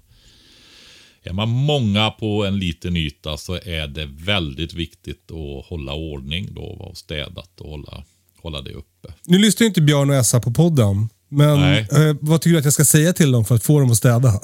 Är 1.24 1.34
man 1.34 1.50
många 1.50 2.12
på 2.12 2.46
en 2.46 2.60
liten 2.60 2.98
yta 2.98 3.38
så 3.38 3.54
är 3.56 3.88
det 3.88 4.06
väldigt 4.06 4.74
viktigt 4.74 5.32
att 5.32 5.66
hålla 5.66 5.94
ordning 5.94 6.50
då 6.52 6.62
och 6.62 6.98
städat 6.98 7.62
och 7.62 7.70
hålla, 7.70 8.04
hålla 8.42 8.62
det 8.62 8.72
uppe. 8.72 9.14
Nu 9.26 9.38
lyssnar 9.38 9.66
ju 9.66 9.68
inte 9.68 9.82
Björn 9.82 10.10
och 10.10 10.16
Essa 10.16 10.40
på 10.40 10.52
podden. 10.52 11.10
Men 11.30 11.64
eh, 11.74 12.16
vad 12.22 12.42
tycker 12.42 12.52
du 12.54 12.58
att 12.58 12.64
jag 12.64 12.74
ska 12.74 12.86
säga 12.86 13.14
till 13.14 13.32
dem 13.32 13.46
för 13.46 13.56
att 13.56 13.64
få 13.64 13.80
dem 13.80 13.92
att 13.92 13.98
städa? 13.98 14.40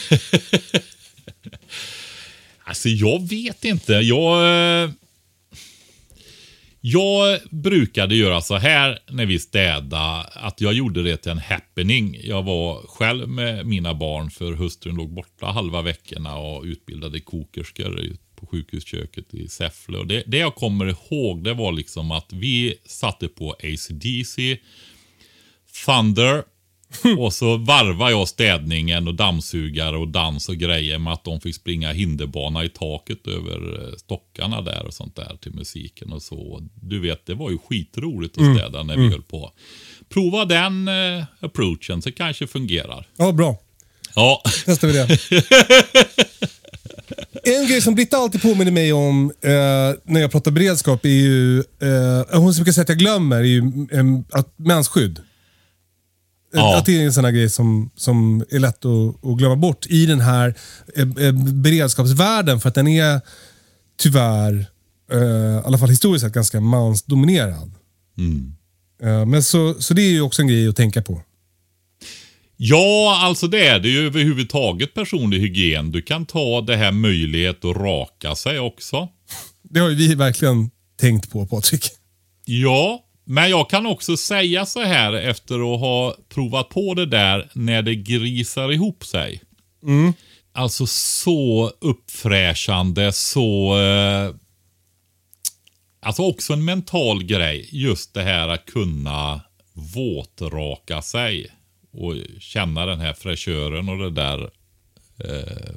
Alltså 2.70 2.88
jag 2.88 3.28
vet 3.28 3.64
inte. 3.64 3.92
Jag, 3.92 4.44
eh, 4.84 4.90
jag 6.80 7.38
brukade 7.50 8.14
göra 8.14 8.40
så 8.40 8.56
här 8.56 8.98
när 9.10 9.26
vi 9.26 9.38
städade. 9.38 10.22
Att 10.32 10.60
jag 10.60 10.72
gjorde 10.72 11.02
det 11.02 11.16
till 11.16 11.30
en 11.30 11.38
happening. 11.38 12.20
Jag 12.24 12.42
var 12.42 12.82
själv 12.86 13.28
med 13.28 13.66
mina 13.66 13.94
barn 13.94 14.30
för 14.30 14.52
hustrun 14.52 14.96
låg 14.96 15.10
borta 15.10 15.46
halva 15.46 15.82
veckorna 15.82 16.36
och 16.36 16.64
utbildade 16.64 17.20
kokerskor 17.20 18.16
på 18.36 18.46
sjukhusköket 18.46 19.34
i 19.34 19.48
Säffle. 19.48 19.98
Och 19.98 20.06
det, 20.06 20.22
det 20.26 20.38
jag 20.38 20.54
kommer 20.54 20.86
ihåg 20.86 21.44
det 21.44 21.54
var 21.54 21.72
liksom 21.72 22.10
att 22.10 22.32
vi 22.32 22.74
satte 22.86 23.28
på 23.28 23.52
ACDC, 23.52 24.58
Thunder 25.86 26.44
och 27.18 27.32
så 27.32 27.56
varvar 27.56 28.10
jag 28.10 28.28
städningen 28.28 29.08
och 29.08 29.14
dammsugare 29.14 29.96
och 29.96 30.08
dans 30.08 30.48
och 30.48 30.56
grejer 30.56 30.98
med 30.98 31.12
att 31.12 31.24
de 31.24 31.40
fick 31.40 31.54
springa 31.54 31.92
hinderbana 31.92 32.64
i 32.64 32.68
taket 32.68 33.26
över 33.26 33.82
eh, 33.82 33.96
stockarna 33.96 34.62
där 34.62 34.86
och 34.86 34.94
sånt 34.94 35.16
där 35.16 35.36
till 35.40 35.54
musiken 35.54 36.12
och 36.12 36.22
så. 36.22 36.68
Du 36.74 37.00
vet, 37.00 37.26
det 37.26 37.34
var 37.34 37.50
ju 37.50 37.58
skitroligt 37.58 38.38
att 38.38 38.56
städa 38.56 38.82
när 38.82 38.96
vi 38.96 39.08
höll 39.08 39.22
på. 39.22 39.52
Prova 40.08 40.44
den 40.44 40.88
eh, 40.88 41.24
approachen 41.40 42.02
så 42.02 42.12
kanske 42.12 42.46
fungerar. 42.46 43.06
Ja, 43.16 43.32
bra. 43.32 43.56
Ja, 44.14 44.42
Testar 44.64 44.88
vi 44.88 44.94
det. 44.94 45.18
En 47.44 47.66
grej 47.66 47.82
som 47.82 47.94
Britta 47.94 48.16
alltid 48.16 48.42
påminner 48.42 48.72
mig 48.72 48.92
om 48.92 49.32
eh, 49.40 49.50
när 50.04 50.20
jag 50.20 50.30
pratar 50.30 50.50
beredskap 50.50 51.04
är 51.04 51.08
ju, 51.08 51.58
eh, 51.58 52.40
hon 52.40 52.52
brukar 52.52 52.72
säga 52.72 52.82
att 52.82 52.88
jag 52.88 52.98
glömmer, 52.98 53.36
är 53.36 53.42
ju 53.42 53.58
eh, 53.92 54.38
att 54.38 54.58
mensskydd. 54.58 55.20
Ja. 56.52 56.78
Att 56.78 56.86
det 56.86 57.00
är 57.00 57.04
en 57.04 57.12
sån 57.12 57.24
här 57.24 57.32
grej 57.32 57.50
som, 57.50 57.90
som 57.96 58.44
är 58.50 58.58
lätt 58.58 58.84
att, 58.84 59.24
att 59.24 59.38
glömma 59.38 59.56
bort 59.56 59.86
i 59.86 60.06
den 60.06 60.20
här 60.20 60.54
eh, 60.96 61.26
eh, 61.26 61.32
beredskapsvärlden. 61.32 62.60
För 62.60 62.68
att 62.68 62.74
den 62.74 62.88
är 62.88 63.20
tyvärr, 63.98 64.66
eh, 65.12 65.18
i 65.18 65.62
alla 65.64 65.78
fall 65.78 65.88
historiskt 65.88 66.24
sett, 66.24 66.32
ganska 66.32 66.60
mansdominerad. 66.60 67.72
Eh, 69.02 69.26
men 69.26 69.42
så, 69.42 69.74
så 69.78 69.94
det 69.94 70.02
är 70.02 70.10
ju 70.10 70.20
också 70.20 70.42
en 70.42 70.48
grej 70.48 70.68
att 70.68 70.76
tänka 70.76 71.02
på. 71.02 71.22
Ja, 72.56 73.18
alltså 73.22 73.46
det 73.46 73.66
är 73.66 73.80
det 73.80 73.88
ju 73.88 74.06
överhuvudtaget 74.06 74.94
personlig 74.94 75.40
hygien. 75.40 75.92
Du 75.92 76.02
kan 76.02 76.26
ta 76.26 76.60
det 76.60 76.76
här 76.76 76.92
möjlighet 76.92 77.64
att 77.64 77.76
raka 77.76 78.34
sig 78.34 78.58
också. 78.58 79.08
Det 79.62 79.80
har 79.80 79.88
ju 79.88 79.94
vi 79.94 80.14
verkligen 80.14 80.70
tänkt 81.00 81.30
på 81.30 81.46
Patrik. 81.46 81.90
Ja, 82.44 83.04
men 83.30 83.50
jag 83.50 83.70
kan 83.70 83.86
också 83.86 84.16
säga 84.16 84.66
så 84.66 84.82
här 84.82 85.12
efter 85.12 85.74
att 85.74 85.80
ha 85.80 86.16
provat 86.28 86.68
på 86.68 86.94
det 86.94 87.06
där 87.06 87.50
när 87.52 87.82
det 87.82 87.94
grisar 87.94 88.72
ihop 88.72 89.04
sig. 89.04 89.42
Alltså 90.52 90.86
så 90.86 91.72
uppfräschande, 91.80 93.12
så... 93.12 93.78
Eh, 93.80 94.34
alltså 96.00 96.22
också 96.22 96.52
en 96.52 96.64
mental 96.64 97.24
grej. 97.24 97.68
Just 97.72 98.14
det 98.14 98.22
här 98.22 98.48
att 98.48 98.66
kunna 98.66 99.40
våtraka 99.72 101.02
sig. 101.02 101.46
Och 101.92 102.14
känna 102.40 102.86
den 102.86 103.00
här 103.00 103.12
fräschören 103.12 103.88
och 103.88 103.98
det 103.98 104.10
där. 104.10 104.50
Eh, 105.24 105.74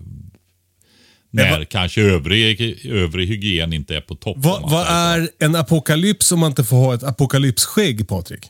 när 1.34 1.58
vad- 1.58 1.70
kanske 1.70 2.02
övrig, 2.02 2.86
övrig 2.86 3.28
hygien 3.28 3.74
inte 3.74 3.96
är 3.96 4.02
på 4.02 4.16
topp. 4.16 4.38
Vad, 4.40 4.70
så. 4.70 4.78
är 4.78 5.30
en 5.40 5.56
apokalyps 5.56 6.32
om 6.32 6.40
man 6.40 6.52
inte 6.52 6.64
får 6.64 6.78
ha 6.78 6.94
ett 6.94 7.04
apokalypsskägg 7.04 8.08
Patrik? 8.08 8.46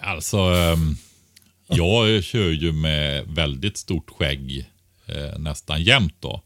Alltså, 0.00 0.36
ehm, 0.38 0.96
jag 1.68 2.24
kör 2.24 2.50
ju 2.50 2.72
med 2.72 3.24
väldigt 3.28 3.76
stort 3.76 4.10
skägg 4.10 4.66
eh, 5.06 5.38
nästan 5.38 5.82
jämt 5.82 6.16
då. 6.20 6.42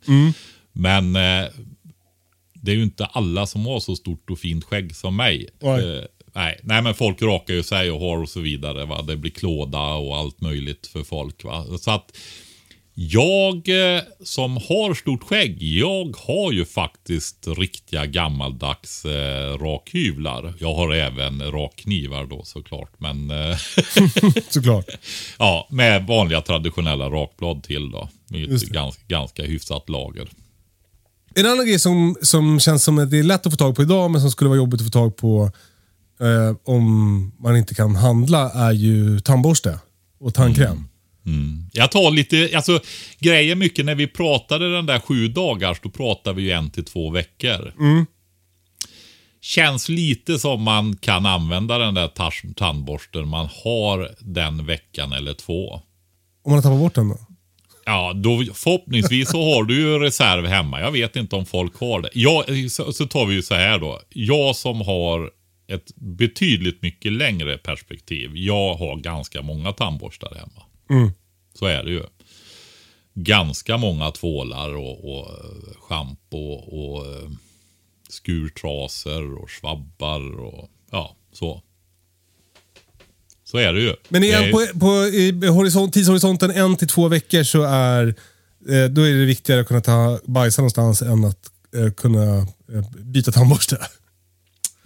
Men 0.73 1.17
eh, 1.17 1.47
det 2.55 2.71
är 2.73 2.77
ju 2.77 2.83
inte 2.83 3.07
alla 3.07 3.47
som 3.47 3.67
har 3.67 3.81
så 3.81 3.97
stort 3.97 4.31
och 4.31 4.39
fint 4.39 4.65
skägg 4.65 4.97
som 4.97 5.17
mig. 5.17 5.49
Nej. 5.61 5.97
Eh, 5.97 6.05
nej. 6.35 6.61
nej, 6.63 6.83
men 6.83 6.95
folk 6.95 7.23
rakar 7.23 7.55
ju 7.55 7.63
sig 7.63 7.91
och 7.91 8.01
har 8.01 8.19
och 8.19 8.29
så 8.29 8.41
vidare. 8.41 8.85
Va? 8.85 9.03
Det 9.03 9.17
blir 9.17 9.31
klåda 9.31 9.81
och 9.81 10.17
allt 10.17 10.41
möjligt 10.41 10.87
för 10.87 11.03
folk. 11.03 11.45
Va? 11.45 11.65
Så 11.81 11.91
att 11.91 12.17
jag 13.01 13.55
eh, 13.69 14.03
som 14.25 14.57
har 14.57 14.95
stort 14.95 15.23
skägg, 15.25 15.63
jag 15.63 16.17
har 16.17 16.53
ju 16.53 16.65
faktiskt 16.65 17.47
riktiga 17.47 18.07
gammaldags 18.07 19.05
eh, 19.05 19.59
rakhyvlar. 19.59 20.55
Jag 20.59 20.75
har 20.75 20.95
även 20.95 21.43
rakknivar 21.43 22.27
då 22.27 22.43
såklart. 22.45 23.01
Men 23.01 23.31
eh, 23.31 23.57
Såklart. 24.49 24.87
ja, 25.39 25.69
med 25.71 26.07
vanliga 26.07 26.41
traditionella 26.41 27.11
rakblad 27.11 27.63
till 27.63 27.91
då. 27.91 28.09
Med 28.29 28.73
ganska, 28.73 29.03
ganska 29.09 29.43
hyfsat 29.43 29.89
lager. 29.89 30.29
En 31.35 31.47
annan 31.47 31.67
grej 31.67 31.79
som, 31.79 32.17
som 32.23 32.61
känns 32.61 32.85
som 32.85 32.99
att 32.99 33.11
det 33.11 33.19
är 33.19 33.23
lätt 33.23 33.47
att 33.47 33.53
få 33.53 33.57
tag 33.57 33.77
på 33.77 33.83
idag, 33.83 34.11
men 34.11 34.21
som 34.21 34.31
skulle 34.31 34.49
vara 34.49 34.59
jobbigt 34.59 34.81
att 34.81 34.87
få 34.87 34.91
tag 34.91 35.17
på 35.17 35.51
eh, 36.21 36.57
om 36.65 37.33
man 37.39 37.57
inte 37.57 37.75
kan 37.75 37.97
handla, 37.97 38.51
är 38.51 38.73
ju 38.73 39.21
tandborste 39.21 39.79
och 40.21 40.35
tandkräm. 40.35 40.89
Jag 41.73 41.91
tar 41.91 42.11
lite, 42.11 42.51
alltså 42.55 42.81
grejen 43.19 43.59
mycket 43.59 43.85
när 43.85 43.95
vi 43.95 44.07
pratade 44.07 44.73
den 44.73 44.87
där 44.87 44.99
sju 44.99 45.29
dagars, 45.29 45.81
då 45.83 45.91
pratade 45.91 46.37
vi 46.37 46.43
ju 46.43 46.51
en 46.51 46.71
till 46.71 46.85
två 46.85 47.11
veckor. 47.11 47.73
Känns 49.41 49.88
lite 49.88 50.38
som 50.38 50.62
man 50.62 50.97
kan 50.97 51.27
använda 51.27 51.79
den 51.79 51.95
där 51.95 52.11
tandborsten 52.55 53.29
man 53.29 53.49
har 53.64 54.11
den 54.21 54.67
veckan 54.67 55.12
eller 55.12 55.35
två. 55.35 55.73
Om 56.43 56.53
man 56.53 56.55
har 56.55 56.62
tappat 56.62 56.79
bort 56.79 56.95
den 56.95 57.09
då? 57.09 57.19
Ja, 57.85 58.12
då, 58.12 58.45
förhoppningsvis 58.55 59.31
så 59.31 59.55
har 59.55 59.64
du 59.64 59.81
ju 59.81 59.99
reserv 59.99 60.47
hemma. 60.47 60.81
Jag 60.81 60.93
vet 60.93 61.17
inte 61.17 61.37
om 61.37 61.47
folk 61.47 61.81
har 61.81 62.01
det. 62.01 62.11
Jag, 62.12 62.71
så, 62.71 62.93
så 62.93 63.07
tar 63.07 63.27
vi 63.27 63.35
ju 63.35 63.43
så 63.43 63.55
här 63.55 63.79
då. 63.79 64.01
Jag 64.09 64.57
som 64.57 64.81
har 64.81 65.31
ett 65.68 65.95
betydligt 65.97 66.83
mycket 66.83 67.12
längre 67.12 67.59
perspektiv. 67.59 68.31
Jag 68.35 68.74
har 68.74 68.97
ganska 68.97 69.43
många 69.43 69.72
tandborstar 69.72 70.35
hemma. 70.35 70.68
Så 71.59 71.66
är 71.66 71.82
det 71.84 71.91
ju. 71.91 72.03
Ganska 73.14 73.76
många 73.76 74.11
tvålar 74.11 74.74
och, 74.76 75.05
och 75.18 75.26
eh, 75.28 75.74
schampo 75.89 76.53
och 76.53 77.07
eh, 77.07 77.30
skurtrasor 78.09 79.34
och 79.43 79.51
svabbar 79.51 80.41
och 80.41 80.68
ja, 80.91 81.16
så. 81.32 81.62
Så 83.45 83.59
är 83.59 83.72
det 83.72 83.80
ju. 83.80 83.95
Men 84.09 84.22
igen, 84.24 84.43
är- 84.45 84.53
på, 84.53 84.78
på 84.78 84.86
i 85.07 85.47
horisont, 85.47 85.95
tidshorisonten 85.95 86.51
en 86.51 86.76
till 86.76 86.89
två 86.89 87.09
veckor 87.09 87.43
så 87.43 87.62
är, 87.62 88.07
eh, 88.68 88.84
då 88.91 89.03
är 89.03 89.14
det 89.14 89.24
viktigare 89.24 89.61
att 89.61 89.66
kunna 89.68 89.80
ta 89.80 90.20
bajsa 90.24 90.62
någonstans 90.62 91.03
än 91.03 91.24
att 91.24 91.51
eh, 91.76 91.93
kunna 91.93 92.47
byta 92.99 93.32
tandborste. 93.32 93.78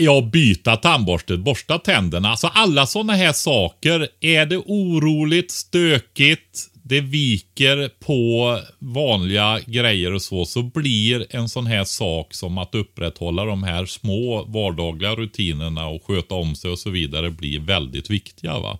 Ja, 0.05 0.21
byta 0.33 0.77
tandborstet, 0.77 1.41
borsta 1.41 1.79
tänderna. 1.79 2.29
Alltså 2.29 2.47
alla 2.47 2.87
sådana 2.87 3.13
här 3.13 3.33
saker. 3.33 4.09
Är 4.21 4.47
det 4.47 4.57
oroligt, 4.57 5.51
stökigt, 5.51 6.71
det 6.83 7.01
viker 7.01 7.91
på 8.01 8.59
vanliga 8.79 9.61
grejer 9.67 10.13
och 10.13 10.23
så, 10.23 10.45
så 10.45 10.63
blir 10.63 11.27
en 11.31 11.49
sån 11.49 11.67
här 11.67 11.85
sak 11.85 12.35
som 12.35 12.59
att 12.59 12.75
upprätthålla 12.75 13.45
de 13.45 13.63
här 13.63 13.87
små 13.87 14.45
vardagliga 14.45 15.15
rutinerna 15.15 15.87
och 15.87 16.05
sköta 16.07 16.35
om 16.35 16.55
sig 16.55 16.71
och 16.71 16.79
så 16.79 16.91
vidare 16.91 17.31
blir 17.31 17.61
väldigt 17.61 18.11
viktiga. 18.11 18.59
va. 18.59 18.79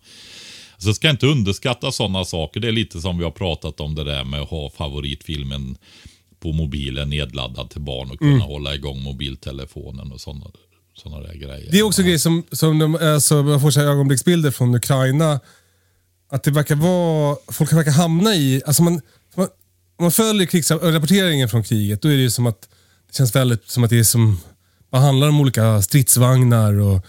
Så 0.79 0.95
ska 0.95 1.11
inte 1.11 1.27
underskatta 1.27 1.93
sådana 1.93 2.25
saker. 2.25 2.61
Det 2.61 2.69
är 2.69 2.73
lite 2.73 3.01
som 3.01 3.19
vi 3.19 3.25
har 3.25 3.31
pratat 3.31 3.81
om 3.81 3.95
det 3.95 4.05
där 4.05 4.25
med 4.25 4.41
att 4.41 4.51
ha 4.51 4.71
favoritfilmen 4.71 5.77
på 6.41 6.53
mobilen 6.53 7.11
nedladdad 7.11 7.71
till 7.71 7.81
barn 7.81 8.11
och 8.11 8.19
kunna 8.19 8.45
hålla 8.45 8.75
igång 8.75 9.03
mobiltelefonen 9.03 10.13
och 10.13 10.21
sådana 10.21 10.47
såna 10.95 11.21
där 11.21 11.35
grejer. 11.35 11.69
Det 11.73 11.79
är 11.79 11.83
också 11.83 12.03
en 12.03 12.09
grej 12.09 12.19
som, 12.19 12.43
som 12.53 12.79
de, 12.79 12.95
alltså, 12.95 13.43
man 13.43 13.61
får 13.61 13.71
så 13.71 13.81
här 13.81 13.87
ögonblicksbilder 13.87 14.51
från 14.51 14.75
Ukraina. 14.75 15.41
Att 16.31 16.43
det 16.43 16.51
verkar 16.51 16.75
vara, 16.75 17.37
folk 17.49 17.73
verkar 17.73 17.91
hamna 17.91 18.35
i, 18.35 18.63
alltså 18.67 18.83
man, 18.83 19.01
man, 19.37 19.49
om 19.97 20.05
man 20.05 20.13
följer 20.13 20.47
krigsrapporteringen 20.47 21.49
från 21.49 21.63
kriget, 21.63 22.03
då 22.03 22.09
är 22.09 22.13
det 22.13 22.23
ju 22.23 22.31
som 22.31 22.47
att 22.47 22.61
det 23.07 23.17
känns 23.17 23.35
väldigt 23.35 23.71
som 23.71 23.85
att 23.85 23.91
det 23.91 23.99
är 23.99 24.05
som, 24.05 24.41
man 24.93 25.03
handlar 25.03 25.29
om 25.29 25.41
olika 25.41 25.83
stridsvagnar 25.83 26.81
och 26.81 27.07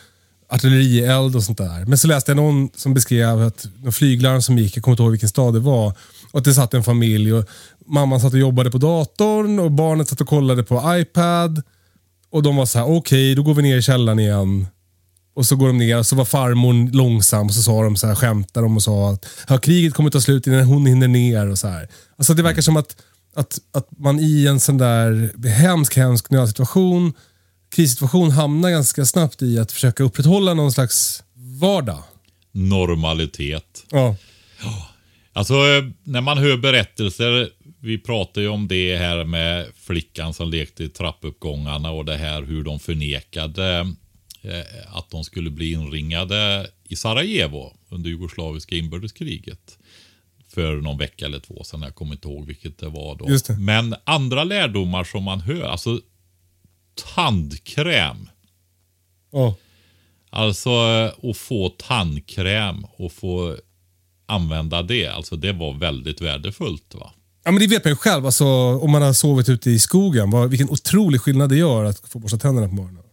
artillerield 0.49 1.35
och 1.35 1.43
sånt 1.43 1.57
där. 1.57 1.85
Men 1.85 1.97
så 1.97 2.07
läste 2.07 2.31
jag 2.31 2.35
någon 2.35 2.69
som 2.75 2.93
beskrev 2.93 3.41
att 3.41 3.67
de 3.75 3.91
flyglarm 3.91 4.41
som 4.41 4.57
gick, 4.57 4.77
jag 4.77 4.83
kommer 4.83 4.93
inte 4.93 5.03
ihåg 5.03 5.11
vilken 5.11 5.29
stad 5.29 5.53
det 5.53 5.59
var, 5.59 5.93
och 6.31 6.39
att 6.39 6.45
det 6.45 6.53
satt 6.53 6.73
en 6.73 6.83
familj 6.83 7.33
och 7.33 7.49
mamman 7.85 8.21
satt 8.21 8.33
och 8.33 8.39
jobbade 8.39 8.71
på 8.71 8.77
datorn 8.77 9.59
och 9.59 9.71
barnet 9.71 10.09
satt 10.09 10.21
och 10.21 10.27
kollade 10.27 10.63
på 10.63 10.97
iPad. 10.99 11.63
Och 12.33 12.43
de 12.43 12.55
var 12.55 12.65
så 12.65 12.79
här: 12.79 12.97
okej 12.97 13.35
då 13.35 13.43
går 13.43 13.53
vi 13.53 13.61
ner 13.61 13.77
i 13.77 13.81
källaren 13.81 14.19
igen. 14.19 14.67
Och 15.35 15.45
så 15.45 15.55
går 15.55 15.67
de 15.67 15.77
ner 15.77 15.97
och 15.97 16.05
så 16.05 16.15
var 16.15 16.25
farmor 16.25 16.91
långsam 16.91 17.47
och 17.47 17.53
så 17.53 17.61
sa 17.61 17.83
de 17.83 17.95
så 17.95 18.07
här, 18.07 18.15
skämtade 18.15 18.65
de 18.65 18.75
och 18.75 18.83
sa 18.83 19.09
att 19.09 19.25
ja, 19.47 19.57
kriget 19.57 19.93
kommer 19.93 20.09
ta 20.09 20.21
slut 20.21 20.47
innan 20.47 20.63
hon 20.63 20.85
hinner 20.85 21.07
ner 21.07 21.49
och 21.49 21.59
så 21.59 21.67
här. 21.67 21.87
Alltså 22.17 22.33
det 22.33 22.43
verkar 22.43 22.61
som 22.61 22.77
att, 22.77 22.95
att, 23.35 23.59
att 23.71 23.87
man 23.97 24.19
i 24.19 24.47
en 24.47 24.59
sån 24.59 24.77
där 24.77 25.31
hemsk, 25.47 25.95
hemsk 25.95 26.29
nödsituation, 26.29 27.13
krissituation 27.75 28.31
hamnar 28.31 28.69
ganska 28.69 29.05
snabbt 29.05 29.41
i 29.41 29.59
att 29.59 29.71
försöka 29.71 30.03
upprätthålla 30.03 30.53
någon 30.53 30.71
slags 30.71 31.23
vardag. 31.59 32.03
Normalitet. 32.51 33.85
Ja. 33.89 34.15
Alltså 35.33 35.53
eh, 35.53 35.83
när 36.03 36.21
man 36.21 36.37
hör 36.37 36.57
berättelser, 36.57 37.49
vi 37.83 37.97
pratar 37.97 38.41
ju 38.41 38.47
om 38.47 38.67
det 38.67 38.97
här 38.97 39.23
med 39.23 39.67
flickan 39.75 40.33
som 40.33 40.49
lekte 40.49 40.83
i 40.83 40.89
trappuppgångarna 40.89 41.91
och 41.91 42.05
det 42.05 42.17
här 42.17 42.41
hur 42.41 42.63
de 42.63 42.79
förnekade 42.79 43.93
eh, 44.41 44.97
att 44.97 45.09
de 45.09 45.23
skulle 45.23 45.49
bli 45.49 45.71
inringade 45.71 46.67
i 46.83 46.95
Sarajevo 46.95 47.73
under 47.89 48.09
jugoslaviska 48.09 48.75
inbördeskriget. 48.75 49.77
För 50.47 50.75
någon 50.75 50.97
vecka 50.97 51.25
eller 51.25 51.39
två 51.39 51.63
sedan, 51.63 51.81
jag 51.81 51.95
kommer 51.95 52.11
inte 52.11 52.27
ihåg 52.27 52.45
vilket 52.45 52.77
det 52.77 52.89
var 52.89 53.15
då. 53.15 53.25
Det. 53.25 53.49
Men 53.59 53.95
andra 54.03 54.43
lärdomar 54.43 55.03
som 55.03 55.23
man 55.23 55.41
hör, 55.41 55.63
alltså 55.63 56.01
tandkräm. 57.15 58.29
Ja. 59.31 59.55
Alltså 60.29 60.69
eh, 60.69 61.29
att 61.29 61.37
få 61.37 61.69
tandkräm 61.69 62.85
och 62.95 63.11
få 63.11 63.57
använda 64.25 64.81
det. 64.81 65.07
Alltså 65.07 65.35
det 65.35 65.51
var 65.51 65.73
väldigt 65.73 66.21
värdefullt. 66.21 66.95
va. 66.95 67.13
Ja 67.43 67.51
men 67.51 67.59
det 67.59 67.67
vet 67.67 67.83
man 67.83 67.91
ju 67.91 67.95
själv, 67.95 68.25
alltså, 68.25 68.45
om 68.77 68.91
man 68.91 69.01
har 69.01 69.13
sovit 69.13 69.49
ute 69.49 69.71
i 69.71 69.79
skogen, 69.79 70.31
vad, 70.31 70.49
vilken 70.49 70.69
otrolig 70.69 71.21
skillnad 71.21 71.49
det 71.49 71.57
gör 71.57 71.83
att 71.83 72.09
få 72.09 72.19
borsta 72.19 72.37
tänderna 72.37 72.67
på 72.67 72.73
morgonen. 72.73 73.03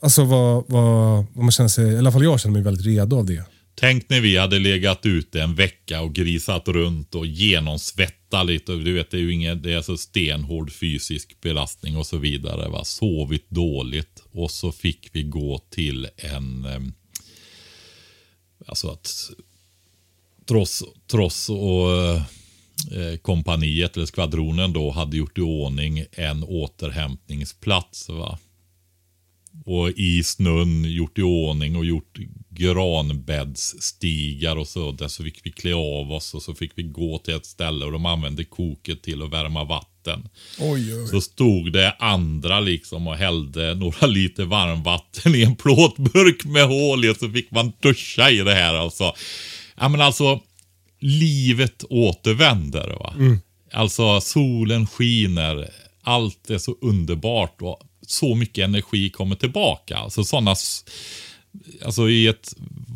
Alltså 0.00 0.24
vad, 0.24 0.64
vad, 0.68 1.26
vad 1.32 1.44
man 1.44 1.52
känner 1.52 1.68
sig, 1.68 1.92
i 1.92 1.98
alla 1.98 2.12
fall 2.12 2.24
jag 2.24 2.40
känner 2.40 2.52
mig 2.52 2.62
väldigt 2.62 2.86
redo 2.86 3.16
av 3.16 3.26
det. 3.26 3.44
Tänk 3.74 4.08
när 4.08 4.20
vi 4.20 4.36
hade 4.36 4.58
legat 4.58 5.06
ute 5.06 5.42
en 5.42 5.54
vecka 5.54 6.00
och 6.00 6.14
grisat 6.14 6.68
runt 6.68 7.14
och 7.14 7.26
genomsvettat 7.26 8.46
lite. 8.46 8.72
Du 8.72 8.92
vet, 8.92 9.10
det 9.10 9.16
är 9.16 9.20
ju 9.20 9.32
inget, 9.32 9.62
det 9.62 9.72
är 9.72 9.82
så 9.82 9.96
stenhård 9.96 10.72
fysisk 10.72 11.40
belastning 11.40 11.96
och 11.96 12.06
så 12.06 12.16
vidare. 12.16 12.68
Va? 12.68 12.84
Sovit 12.84 13.50
dåligt 13.50 14.22
och 14.32 14.50
så 14.50 14.72
fick 14.72 15.08
vi 15.12 15.22
gå 15.22 15.60
till 15.70 16.08
en... 16.16 16.66
Alltså 18.66 18.90
att 18.90 19.30
Tross, 20.48 20.82
tross 21.10 21.48
och 21.48 21.96
eh, 21.96 22.22
kompaniet 23.22 23.96
eller 23.96 24.06
skvadronen 24.06 24.72
då 24.72 24.90
hade 24.90 25.16
gjort 25.16 25.38
i 25.38 25.40
ordning 25.40 26.04
en 26.12 26.44
återhämtningsplats. 26.44 28.08
Va? 28.08 28.38
Och 29.64 29.90
i 29.90 30.22
snön 30.22 30.84
gjort 30.84 31.18
i 31.18 31.22
ordning 31.22 31.76
och 31.76 31.84
gjort 31.84 32.18
granbäddsstigar 32.50 34.56
och 34.56 34.68
så. 34.68 34.92
Där 34.92 35.08
så 35.08 35.24
fick 35.24 35.46
vi 35.46 35.50
klä 35.50 35.74
av 35.74 36.12
oss 36.12 36.34
och 36.34 36.42
så 36.42 36.54
fick 36.54 36.72
vi 36.74 36.82
gå 36.82 37.18
till 37.18 37.34
ett 37.34 37.46
ställe 37.46 37.84
och 37.84 37.92
de 37.92 38.06
använde 38.06 38.44
koket 38.44 39.02
till 39.02 39.22
att 39.22 39.32
värma 39.32 39.64
vatten. 39.64 40.28
Oj, 40.58 40.94
oj. 40.94 41.06
Så 41.06 41.20
stod 41.20 41.72
det 41.72 41.96
andra 41.98 42.60
liksom 42.60 43.06
och 43.06 43.16
hällde 43.16 43.74
några 43.74 44.06
liter 44.06 44.44
varmvatten 44.44 45.34
i 45.34 45.42
en 45.42 45.56
plåtburk 45.56 46.44
med 46.44 46.66
hål 46.66 47.04
i 47.04 47.14
så 47.14 47.30
fick 47.30 47.50
man 47.50 47.72
duscha 47.80 48.30
i 48.30 48.38
det 48.38 48.54
här 48.54 48.74
alltså. 48.74 49.14
Ja 49.76 49.88
men 49.88 50.00
alltså, 50.00 50.40
livet 51.02 51.84
återvänder 51.90 52.96
va. 53.00 53.14
Alltså 53.72 54.20
solen 54.20 54.86
skiner, 54.86 55.70
allt 56.02 56.50
är 56.50 56.58
så 56.58 56.76
underbart 56.80 57.62
och 57.62 57.80
så 58.06 58.34
mycket 58.34 58.64
energi 58.64 59.10
kommer 59.10 59.36
tillbaka. 59.36 59.96
Alltså 59.96 60.24
sådana, 60.24 60.54
alltså 61.84 62.10
i 62.10 62.26
ett 62.26 62.54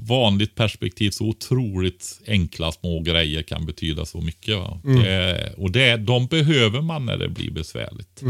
vanligt 0.09 0.54
perspektiv 0.54 1.11
så 1.11 1.24
otroligt 1.24 2.20
enkla 2.26 2.72
små 2.72 3.00
grejer 3.00 3.42
kan 3.42 3.66
betyda 3.66 4.07
så 4.07 4.20
mycket. 4.20 4.57
Va? 4.57 4.80
Det, 4.82 5.54
och 5.57 5.70
det, 5.70 5.96
de 5.96 6.26
behöver 6.26 6.80
man 6.80 7.07
när 7.07 7.16
det 7.16 7.28
blir 7.28 7.50
besvärligt. 7.50 8.22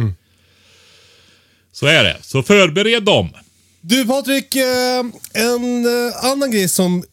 Så 1.73 1.87
är 1.87 2.05
det. 2.05 2.17
Så 2.23 2.43
förbered 2.43 3.03
dem. 3.03 3.29
Du 3.81 4.07
Patrik, 4.07 4.57
eh, 4.57 4.99
en 5.35 5.87
eh, 5.87 6.25
annan 6.25 6.51
grej 6.51 6.69
som 6.69 7.05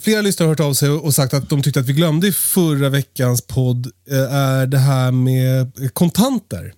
flera 0.00 0.20
lyssnare 0.22 0.46
har 0.46 0.50
hört 0.50 0.60
av 0.60 0.74
sig 0.74 0.88
och 0.88 1.14
sagt 1.14 1.34
att 1.34 1.48
de 1.50 1.62
tyckte 1.62 1.80
att 1.80 1.86
vi 1.86 1.92
glömde 1.92 2.28
i 2.28 2.32
förra 2.32 2.88
veckans 2.88 3.46
podd 3.46 3.86
eh, 4.10 4.34
är 4.34 4.66
det 4.66 4.78
här 4.78 5.12
med 5.12 5.60
eh, 5.60 5.88
kontanter. 5.92 6.72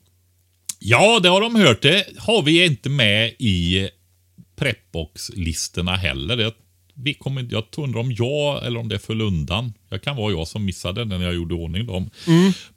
Ja, 0.78 1.20
det 1.22 1.28
har 1.28 1.40
de 1.40 1.56
hört. 1.56 1.82
Det 1.82 2.06
har 2.18 2.42
vi 2.42 2.64
inte 2.64 2.88
med 2.88 3.28
i 3.38 3.88
Prepbox-listorna 4.56 5.96
heller. 5.96 6.36
Det, 6.36 6.52
vi 6.94 7.14
kommer, 7.14 7.48
jag 7.50 7.64
undrar 7.76 8.00
om 8.00 8.12
jag 8.12 8.66
eller 8.66 8.80
om 8.80 8.88
det 8.88 8.98
föll 8.98 9.20
undan. 9.20 9.72
Jag 9.90 10.02
kan 10.02 10.16
vara 10.16 10.32
jag 10.32 10.48
som 10.48 10.64
missade 10.64 11.04
det 11.04 11.18
när 11.18 11.24
jag 11.24 11.34
gjorde 11.34 11.54
ordning 11.54 11.86
dem. 11.86 12.10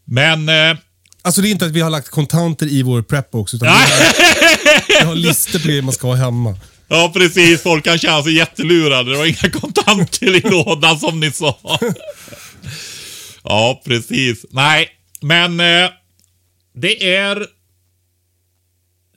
Men 0.05 0.49
eh, 0.49 0.77
Alltså 1.21 1.41
det 1.41 1.47
är 1.47 1.51
inte 1.51 1.65
att 1.65 1.71
vi 1.71 1.81
har 1.81 1.89
lagt 1.89 2.09
kontanter 2.09 2.67
i 2.67 2.81
vår 2.81 3.01
prepbox 3.01 3.53
utan 3.53 3.67
vi 3.67 3.73
har, 3.73 4.99
vi 4.99 5.05
har 5.05 5.15
listor 5.15 5.59
på 5.59 5.67
grejer 5.67 5.81
man 5.81 5.93
ska 5.93 6.07
ha 6.07 6.15
hemma. 6.15 6.55
Ja, 6.87 7.11
precis. 7.13 7.63
Folk 7.63 7.83
kan 7.83 7.97
känna 7.97 8.23
sig 8.23 8.33
jättelurade. 8.33 9.11
Det 9.11 9.17
var 9.17 9.25
inga 9.25 9.51
kontanter 9.61 10.35
i 10.35 10.49
lådan 10.49 10.99
som 10.99 11.19
ni 11.19 11.31
sa. 11.31 11.57
Ja, 13.43 13.81
precis. 13.85 14.45
Nej, 14.49 14.89
men 15.21 15.59
eh, 15.59 15.89
det 16.73 17.15
är 17.15 17.47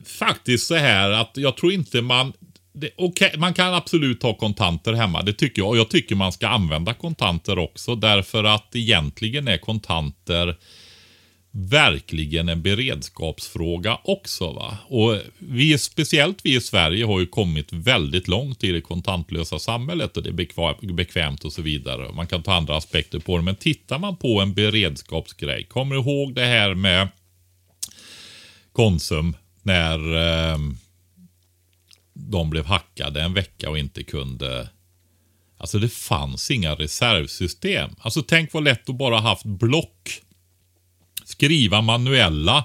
faktiskt 0.05 0.66
så 0.66 0.75
här 0.75 1.11
att 1.11 1.31
jag 1.35 1.57
tror 1.57 1.73
inte 1.73 2.03
man... 2.03 2.33
Det, 2.73 2.91
okay, 2.97 3.37
man 3.37 3.55
kan 3.55 3.75
absolut 3.75 4.23
ha 4.23 4.35
kontanter 4.35 4.93
hemma, 4.93 5.23
det 5.23 5.33
tycker 5.33 5.62
jag. 5.62 5.68
Och 5.68 5.77
jag 5.77 5.91
tycker 5.91 6.14
man 6.14 6.33
ska 6.33 6.49
använda 6.49 6.95
kontanter 6.95 7.59
också. 7.59 7.95
Därför 7.95 8.45
att 8.45 8.77
egentligen 8.77 9.49
är 9.49 9.59
kontanter 9.59 10.57
verkligen 11.53 12.48
en 12.48 12.62
beredskapsfråga 12.62 13.98
också. 14.05 14.53
Va? 14.53 14.78
Och 14.88 15.18
vi, 15.38 15.78
speciellt 15.78 16.38
vi 16.42 16.57
i 16.57 16.61
Sverige 16.61 17.05
har 17.05 17.20
ju 17.20 17.26
kommit 17.26 17.72
väldigt 17.72 18.28
långt 18.28 18.64
i 18.64 18.72
det 18.72 18.80
kontantlösa 18.80 19.59
samhället 19.59 20.16
och 20.16 20.22
det 20.22 20.30
är 20.30 20.92
bekvämt 20.92 21.44
och 21.44 21.53
så 21.53 21.62
vidare. 21.62 22.12
Man 22.12 22.26
kan 22.26 22.42
ta 22.42 22.55
andra 22.55 22.76
aspekter 22.76 23.18
på 23.18 23.36
det, 23.36 23.42
men 23.42 23.57
tittar 23.57 23.98
man 23.98 24.16
på 24.16 24.40
en 24.40 24.55
beredskapsgrej. 24.55 25.64
Kommer 25.64 25.94
du 25.94 26.01
ihåg 26.01 26.34
det 26.34 26.46
här 26.46 26.74
med 26.74 27.09
Konsum 28.72 29.36
när 29.62 29.98
eh, 30.53 30.59
de 32.14 32.51
blev 32.51 32.66
hackade 32.66 33.22
en 33.22 33.34
vecka 33.34 33.70
och 33.70 33.78
inte 33.78 34.03
kunde 34.03 34.68
Alltså 35.57 35.78
det 35.78 35.88
fanns 35.88 36.51
inga 36.51 36.74
reservsystem. 36.74 37.90
Alltså 37.98 38.22
tänk 38.22 38.53
vad 38.53 38.64
lätt 38.64 38.88
att 38.88 38.98
bara 38.98 39.20
haft 39.20 39.44
block 39.44 40.22
skriva 41.31 41.81
manuella 41.81 42.64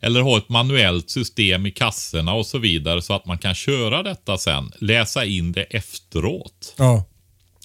eller 0.00 0.20
ha 0.20 0.38
ett 0.38 0.48
manuellt 0.48 1.10
system 1.10 1.66
i 1.66 1.70
kassorna 1.70 2.34
och 2.34 2.46
så 2.46 2.58
vidare 2.58 3.02
så 3.02 3.14
att 3.14 3.26
man 3.26 3.38
kan 3.38 3.54
köra 3.54 4.02
detta 4.02 4.38
sen. 4.38 4.72
Läsa 4.78 5.24
in 5.24 5.52
det 5.52 5.62
efteråt. 5.62 6.74
Ja. 6.78 7.04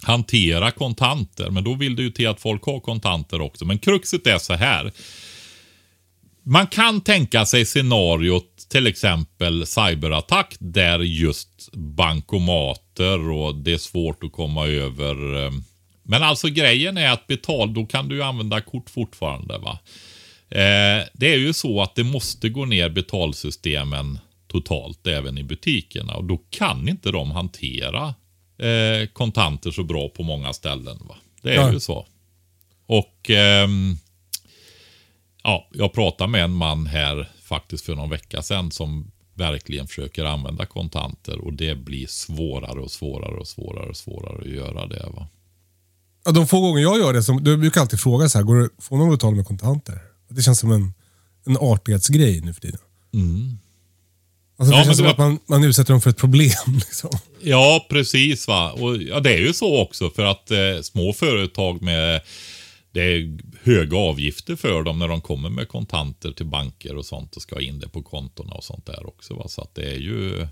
Hantera 0.01 0.71
kontanter. 0.71 1.49
Men 1.49 1.63
då 1.63 1.73
vill 1.73 1.95
det 1.95 2.03
ju 2.03 2.11
till 2.11 2.27
att 2.27 2.41
folk 2.41 2.63
har 2.63 2.79
kontanter 2.79 3.41
också. 3.41 3.65
Men 3.65 3.79
kruxet 3.79 4.27
är 4.27 4.37
så 4.37 4.53
här. 4.53 4.91
man 6.43 6.67
kan 6.67 7.01
tänka 7.01 7.45
sig 7.45 7.65
scenariot, 7.65 8.67
till 8.69 8.87
exempel 8.87 9.65
cyberattack, 9.67 10.55
där 10.59 10.99
just 10.99 11.69
bankomater 11.73 13.29
och 13.29 13.55
det 13.55 13.73
är 13.73 13.77
svårt 13.77 14.23
att 14.23 14.31
komma 14.31 14.67
över. 14.67 15.15
Men 16.07 16.23
alltså 16.23 16.47
grejen 16.47 16.97
är 16.97 17.11
att 17.11 17.27
betal, 17.27 17.73
då 17.73 17.85
kan 17.85 18.07
du 18.09 18.15
ju 18.15 18.21
använda 18.23 18.61
kort 18.61 18.89
fortfarande. 18.89 19.57
va. 19.57 19.79
Eh, 20.49 21.05
det 21.13 21.33
är 21.33 21.37
ju 21.37 21.53
så 21.53 21.81
att 21.81 21.95
det 21.95 22.03
måste 22.03 22.49
gå 22.49 22.65
ner 22.65 22.89
betalsystemen 22.89 24.19
totalt 24.47 25.07
även 25.07 25.37
i 25.37 25.43
butikerna 25.43 26.15
och 26.15 26.23
då 26.23 26.37
kan 26.49 26.89
inte 26.89 27.11
de 27.11 27.31
hantera 27.31 28.13
eh, 28.57 29.07
kontanter 29.13 29.71
så 29.71 29.83
bra 29.83 30.09
på 30.09 30.23
många 30.23 30.53
ställen. 30.53 30.97
Va? 31.09 31.15
Det 31.41 31.49
är 31.51 31.55
Ja. 31.55 31.73
ju 31.73 31.79
så. 31.79 32.05
Och 32.85 33.29
ehm, 33.29 33.97
ja, 35.43 35.69
jag 35.73 35.93
pratade 35.93 36.29
med 36.31 36.43
en 36.43 36.51
man 36.53 36.87
här 36.87 37.29
faktiskt 37.41 37.85
för 37.85 37.95
någon 37.95 38.09
vecka 38.09 38.41
sedan 38.41 38.71
som 38.71 39.11
verkligen 39.33 39.87
försöker 39.87 40.25
använda 40.25 40.65
kontanter 40.65 41.37
och 41.39 41.53
det 41.53 41.75
blir 41.75 42.07
svårare 42.07 42.79
och 42.79 42.91
svårare 42.91 43.35
och 43.35 43.47
svårare 43.47 43.89
och 43.89 43.97
svårare 43.97 44.41
att 44.41 44.47
göra 44.55 44.85
det. 44.87 45.05
Va? 45.15 45.27
Ja, 46.25 46.31
de 46.31 46.47
få 46.47 46.61
gånger 46.61 46.81
jag 46.81 46.99
gör 46.99 47.13
det, 47.13 47.23
så, 47.23 47.39
du 47.39 47.57
brukar 47.57 47.81
alltid 47.81 47.99
fråga 47.99 48.29
så 48.29 48.37
här, 48.37 48.45
går 48.45 48.55
det, 48.55 48.69
får 48.79 48.97
man 48.97 49.09
betala 49.09 49.35
med 49.35 49.45
kontanter? 49.45 50.01
Det 50.29 50.41
känns 50.41 50.59
som 50.59 50.71
en, 50.71 50.93
en 51.45 51.57
artighetsgrej 51.57 52.41
nu 52.41 52.53
för 52.53 52.61
tiden. 52.61 52.79
Alltså, 54.57 54.75
Ja, 54.75 54.79
det 54.79 54.85
men 54.85 54.85
känns 54.85 54.97
som 54.97 55.05
det 55.05 55.11
att 55.11 55.17
man, 55.17 55.39
man 55.45 55.63
utsätter 55.63 55.93
dem 55.93 56.01
för 56.01 56.09
ett 56.09 56.17
problem. 56.17 56.51
Liksom. 56.75 57.09
Ja, 57.41 57.85
precis. 57.89 58.47
va. 58.47 58.71
Och, 58.71 58.97
ja, 58.97 59.19
det 59.19 59.33
är 59.33 59.37
ju 59.37 59.53
så 59.53 59.81
också 59.81 60.09
för 60.09 60.23
att 60.25 60.51
eh, 60.51 60.81
små 60.83 61.13
företag 61.13 61.81
med 61.81 62.21
det 62.91 63.01
är 63.01 63.37
höga 63.63 63.97
avgifter 63.97 64.55
för 64.55 64.83
dem 64.83 64.99
när 64.99 65.07
de 65.07 65.21
kommer 65.21 65.49
med 65.49 65.67
kontanter 65.67 66.31
till 66.31 66.45
banker 66.45 66.95
och 66.95 67.05
sånt 67.05 67.35
och 67.35 67.41
ska 67.41 67.61
in 67.61 67.79
det 67.79 67.89
på 67.89 68.03
kontona 68.03 68.53
och 68.53 68.63
sånt 68.63 68.85
där 68.85 69.07
också. 69.07 69.33
Va? 69.33 69.47
Så 69.47 69.61
att 69.61 69.75
det 69.75 69.91
är 69.91 69.97
ju 69.99 70.47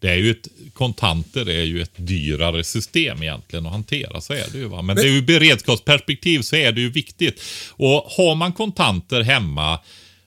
det 0.00 0.10
är 0.10 0.16
ju 0.16 0.30
ett, 0.30 0.48
kontanter 0.72 1.48
är 1.48 1.62
ju 1.62 1.82
ett 1.82 1.92
dyrare 1.96 2.64
system 2.64 3.22
egentligen 3.22 3.66
att 3.66 3.72
hantera, 3.72 4.20
så 4.20 4.32
är 4.32 4.46
det 4.52 4.58
ju. 4.58 4.68
Va? 4.68 4.82
Men 4.82 4.96
det 4.96 5.02
är 5.02 5.12
ju 5.12 5.22
beredskapsperspektiv 5.22 6.42
så 6.42 6.56
är 6.56 6.72
det 6.72 6.80
ju 6.80 6.90
viktigt. 6.90 7.42
Och 7.70 8.04
har 8.16 8.34
man 8.34 8.52
kontanter 8.52 9.20
hemma 9.20 9.78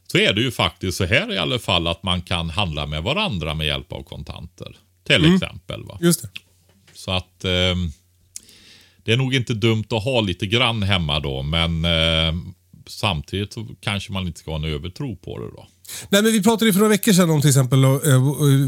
så 0.08 0.18
är 0.18 0.34
det 0.34 0.42
ju 0.42 0.52
faktiskt 0.52 0.98
så 0.98 1.06
här 1.06 1.34
i 1.34 1.38
alla 1.38 1.60
fall 1.60 1.88
att 1.88 2.04
man 2.04 2.22
kan 2.22 2.50
handla 2.50 2.86
med 2.86 3.04
varandra 3.04 3.54
med 3.54 3.68
hjälp 3.68 3.92
av 3.92 4.04
kontanter. 4.04 4.76
Till 5.08 5.36
exempel. 5.36 5.84
Va? 5.84 5.98
Just 6.02 6.22
det. 6.22 6.30
Så 6.94 7.12
att 7.12 7.46
ehm, 7.46 7.92
det 9.04 9.14
är 9.14 9.18
nog 9.18 9.36
inte 9.36 9.54
dumt 9.54 9.86
att 9.90 10.04
ha 10.04 10.22
lite 10.22 10.46
grann 10.46 10.84
hemma 10.84 11.20
då, 11.20 11.42
men 11.42 11.86
ehm, 11.86 12.54
samtidigt 12.88 13.54
så 13.54 13.68
kanske 13.80 14.12
man 14.12 14.28
inte 14.28 14.40
ska 14.40 14.52
ha 14.52 14.58
en 14.58 14.74
övertro 14.74 15.16
på 15.16 15.40
det 15.40 15.46
då. 15.46 15.68
Nej, 16.10 16.24
men 16.24 16.32
vi 16.32 16.44
pratade 16.44 16.66
ju 16.66 16.74
för 16.74 16.80
några 16.80 16.90
veckor 16.90 17.14
sedan 17.14 17.30
om 17.30 17.42
till 17.42 17.50
exempel 17.50 17.86
att 17.86 18.02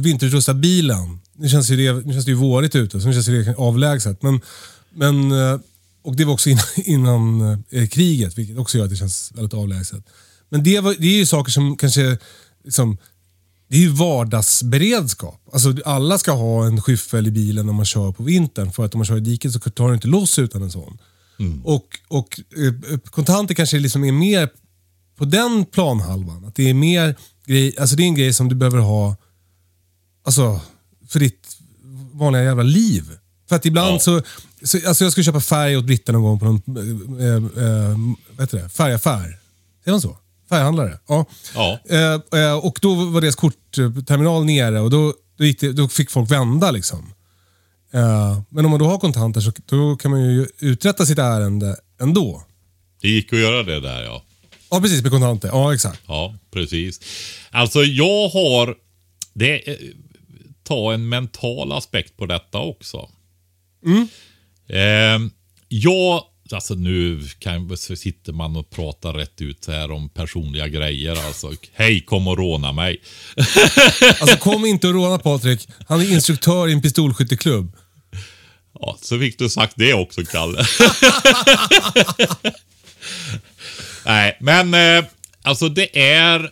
vinterutrusta 0.01 0.53
bilen. 0.53 1.19
Nu 1.33 1.49
känns, 1.49 1.69
ju 1.69 1.75
det, 1.75 2.05
nu 2.05 2.13
känns 2.13 2.25
det 2.25 2.31
ju 2.31 2.37
vårigt 2.37 2.75
ute, 2.75 3.01
så 3.01 3.07
nu 3.07 3.13
känns 3.13 3.25
det 3.25 3.55
avlägset. 3.57 4.21
Men, 4.21 4.41
men, 4.89 5.31
eh, 5.31 5.59
och 6.01 6.15
det 6.15 6.25
var 6.25 6.33
också 6.33 6.49
innan, 6.49 6.65
innan 6.75 7.63
kriget, 7.91 8.37
vilket 8.37 8.57
också 8.57 8.77
gör 8.77 8.85
att 8.85 8.91
det 8.91 8.97
känns 8.97 9.31
väldigt 9.35 9.53
avlägset. 9.53 10.03
Men 10.49 10.63
det, 10.63 10.79
var, 10.79 10.95
det 10.99 11.07
är 11.07 11.17
ju 11.17 11.25
saker 11.25 11.51
som 11.51 11.77
kanske... 11.77 12.17
Liksom, 12.63 12.97
det 13.67 13.77
är 13.77 13.81
ju 13.81 13.89
vardagsberedskap. 13.89 15.41
Alltså, 15.53 15.75
alla 15.85 16.17
ska 16.17 16.31
ha 16.31 16.65
en 16.65 16.81
skyffel 16.81 17.27
i 17.27 17.31
bilen 17.31 17.65
när 17.65 17.73
man 17.73 17.85
kör 17.85 18.11
på 18.11 18.23
vintern. 18.23 18.71
För 18.71 18.85
att 18.85 18.93
om 18.93 18.99
man 18.99 19.05
kör 19.05 19.17
i 19.17 19.19
diket 19.19 19.51
så 19.51 19.59
tar 19.59 19.87
det 19.87 19.93
inte 19.93 20.07
loss 20.07 20.39
utan 20.39 20.61
en 20.61 20.71
sån. 20.71 20.97
Och, 21.63 21.85
och 22.07 22.39
eh, 22.57 22.99
kontanter 22.99 23.55
kanske 23.55 23.79
liksom 23.79 24.03
är 24.03 24.11
mer 24.11 24.49
på 25.17 25.25
den 25.25 25.65
planhalvan. 25.65 26.45
Att 26.45 26.55
det 26.55 26.69
är 26.69 26.73
mer 26.73 27.15
grej, 27.45 27.75
alltså 27.79 27.95
det 27.95 28.03
är 28.03 28.07
en 28.07 28.15
grej 28.15 28.33
som 28.33 28.49
du 28.49 28.55
behöver 28.55 28.77
ha 28.77 29.15
alltså, 30.25 30.59
för 31.09 31.19
ditt 31.19 31.57
vanliga 32.13 32.43
jävla 32.43 32.63
liv. 32.63 33.03
För 33.49 33.55
att 33.55 33.65
ibland 33.65 33.93
Ja. 33.95 33.99
så, 33.99 34.21
så, 34.63 34.87
alltså 34.87 35.03
jag 35.03 35.11
skulle 35.11 35.23
köpa 35.23 35.41
färg 35.41 35.77
åt 35.77 35.85
Britta 35.85 36.11
någon 36.11 36.21
gång 36.23 36.39
på 36.39 36.45
någon 36.45 36.61
eh, 37.19 37.35
eh, 37.63 37.97
vad 38.37 38.39
heter 38.41 38.57
det? 38.63 38.69
färgaffär. 38.69 39.39
Säger 39.83 39.91
man 39.93 40.01
så? 40.01 40.17
Färghandlare? 40.49 40.99
Ja. 41.07 41.25
Ja. 41.55 41.79
Eh, 41.89 42.39
eh, 42.41 42.53
och 42.57 42.79
då 42.81 42.95
var 43.05 43.21
deras 43.21 43.35
kortterminal 43.35 44.45
nere 44.45 44.79
och 44.79 44.89
då, 44.89 45.13
då, 45.37 45.43
det, 45.59 45.71
då 45.71 45.87
fick 45.87 46.11
folk 46.11 46.31
vända 46.31 46.71
liksom. 46.71 47.11
Eh, 47.93 48.41
men 48.49 48.65
om 48.65 48.71
man 48.71 48.79
då 48.79 48.85
har 48.85 48.97
kontanter 48.97 49.41
så 49.41 49.51
då 49.65 49.95
kan 49.95 50.11
man 50.11 50.21
ju 50.21 50.47
uträtta 50.59 51.05
sitt 51.05 51.19
ärende 51.19 51.75
ändå. 52.01 52.43
Det 53.01 53.09
gick 53.09 53.33
att 53.33 53.39
göra 53.39 53.63
det 53.63 53.79
där 53.79 54.03
ja. 54.03 54.23
Ja, 54.71 54.81
precis 54.81 55.01
med 55.01 55.11
kontanter. 55.11 55.47
Ja, 55.47 55.73
exakt. 55.73 56.01
Ja, 56.07 56.35
precis. 56.51 56.99
Alltså 57.51 57.83
jag 57.83 58.29
har, 58.29 58.75
det, 59.33 59.69
eh, 59.69 59.77
ta 60.63 60.93
en 60.93 61.09
mental 61.09 61.71
aspekt 61.71 62.17
på 62.17 62.25
detta 62.25 62.59
också. 62.59 63.09
Eh, 64.67 65.19
jag, 65.67 66.23
alltså 66.51 66.73
nu 66.73 67.21
kan, 67.39 67.77
så 67.77 67.95
sitter 67.95 68.33
man 68.33 68.55
och 68.55 68.69
pratar 68.69 69.13
rätt 69.13 69.41
ut 69.41 69.67
här 69.67 69.91
om 69.91 70.09
personliga 70.09 70.67
grejer. 70.67 71.25
Alltså, 71.25 71.53
hej 71.73 72.01
kom 72.01 72.27
och 72.27 72.37
råna 72.37 72.71
mig. 72.71 73.01
Alltså 74.19 74.37
kom 74.37 74.65
inte 74.65 74.87
och 74.87 74.93
råna 74.93 75.17
Patrik. 75.19 75.67
Han 75.87 76.01
är 76.01 76.11
instruktör 76.11 76.67
i 76.67 76.73
en 76.73 76.81
pistolskytteklubb. 76.81 77.75
Ja, 78.79 78.97
så 79.01 79.19
fick 79.19 79.39
du 79.39 79.49
sagt 79.49 79.73
det 79.77 79.93
också, 79.93 80.25
Kalle. 80.25 80.65
Nej, 84.05 84.37
men 84.39 84.73
eh, 84.73 85.05
alltså 85.41 85.69
det 85.69 85.99
är, 85.99 86.51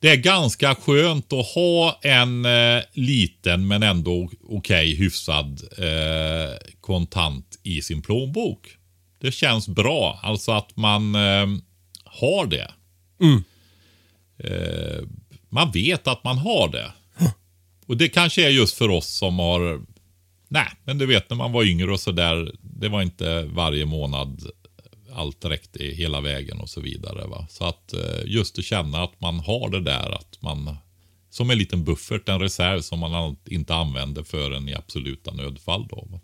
det 0.00 0.08
är 0.08 0.16
ganska 0.16 0.74
skönt 0.74 1.32
att 1.32 1.46
ha 1.46 1.98
en 2.02 2.44
eh, 2.44 2.82
liten 2.92 3.66
men 3.66 3.82
ändå 3.82 4.30
okej 4.48 4.94
hyfsad 4.94 5.60
eh, 5.78 6.56
kontant 6.80 7.58
i 7.62 7.82
sin 7.82 8.02
plånbok. 8.02 8.75
Det 9.26 9.32
känns 9.32 9.68
bra, 9.68 10.20
alltså 10.22 10.52
att 10.52 10.76
man 10.76 11.14
eh, 11.14 11.46
har 12.04 12.46
det. 12.46 12.72
Eh, 14.38 15.04
man 15.48 15.70
vet 15.70 16.08
att 16.08 16.24
man 16.24 16.38
har 16.38 16.68
det. 16.68 16.92
Och 17.86 17.96
det 17.96 18.08
kanske 18.08 18.46
är 18.46 18.50
just 18.50 18.78
för 18.78 18.88
oss 18.88 19.06
som 19.06 19.38
har 19.38 19.80
Nej, 20.48 20.68
men 20.84 20.98
du 20.98 21.06
vet 21.06 21.30
när 21.30 21.36
man 21.36 21.52
var 21.52 21.64
yngre 21.64 21.92
och 21.92 22.00
sådär. 22.00 22.52
Det 22.60 22.88
var 22.88 23.02
inte 23.02 23.42
varje 23.42 23.86
månad 23.86 24.50
allt 25.14 25.44
räckte 25.44 25.84
hela 25.84 26.20
vägen 26.20 26.60
och 26.60 26.68
så 26.68 26.80
vidare. 26.80 27.26
Va? 27.26 27.46
Så 27.50 27.64
att 27.64 27.92
eh, 27.92 28.22
just 28.24 28.58
att 28.58 28.64
känna 28.64 29.02
att 29.02 29.20
man 29.20 29.40
har 29.40 29.68
det 29.68 29.80
där. 29.80 30.10
att 30.10 30.42
man 30.42 30.76
Som 31.30 31.50
en 31.50 31.58
liten 31.58 31.84
buffert, 31.84 32.28
en 32.28 32.40
reserv 32.40 32.80
som 32.80 32.98
man 32.98 33.36
inte 33.44 33.74
använder 33.74 34.22
förrän 34.22 34.68
i 34.68 34.74
absoluta 34.74 35.32
nödfall. 35.32 35.86
Då, 35.88 36.08
va? 36.10 36.20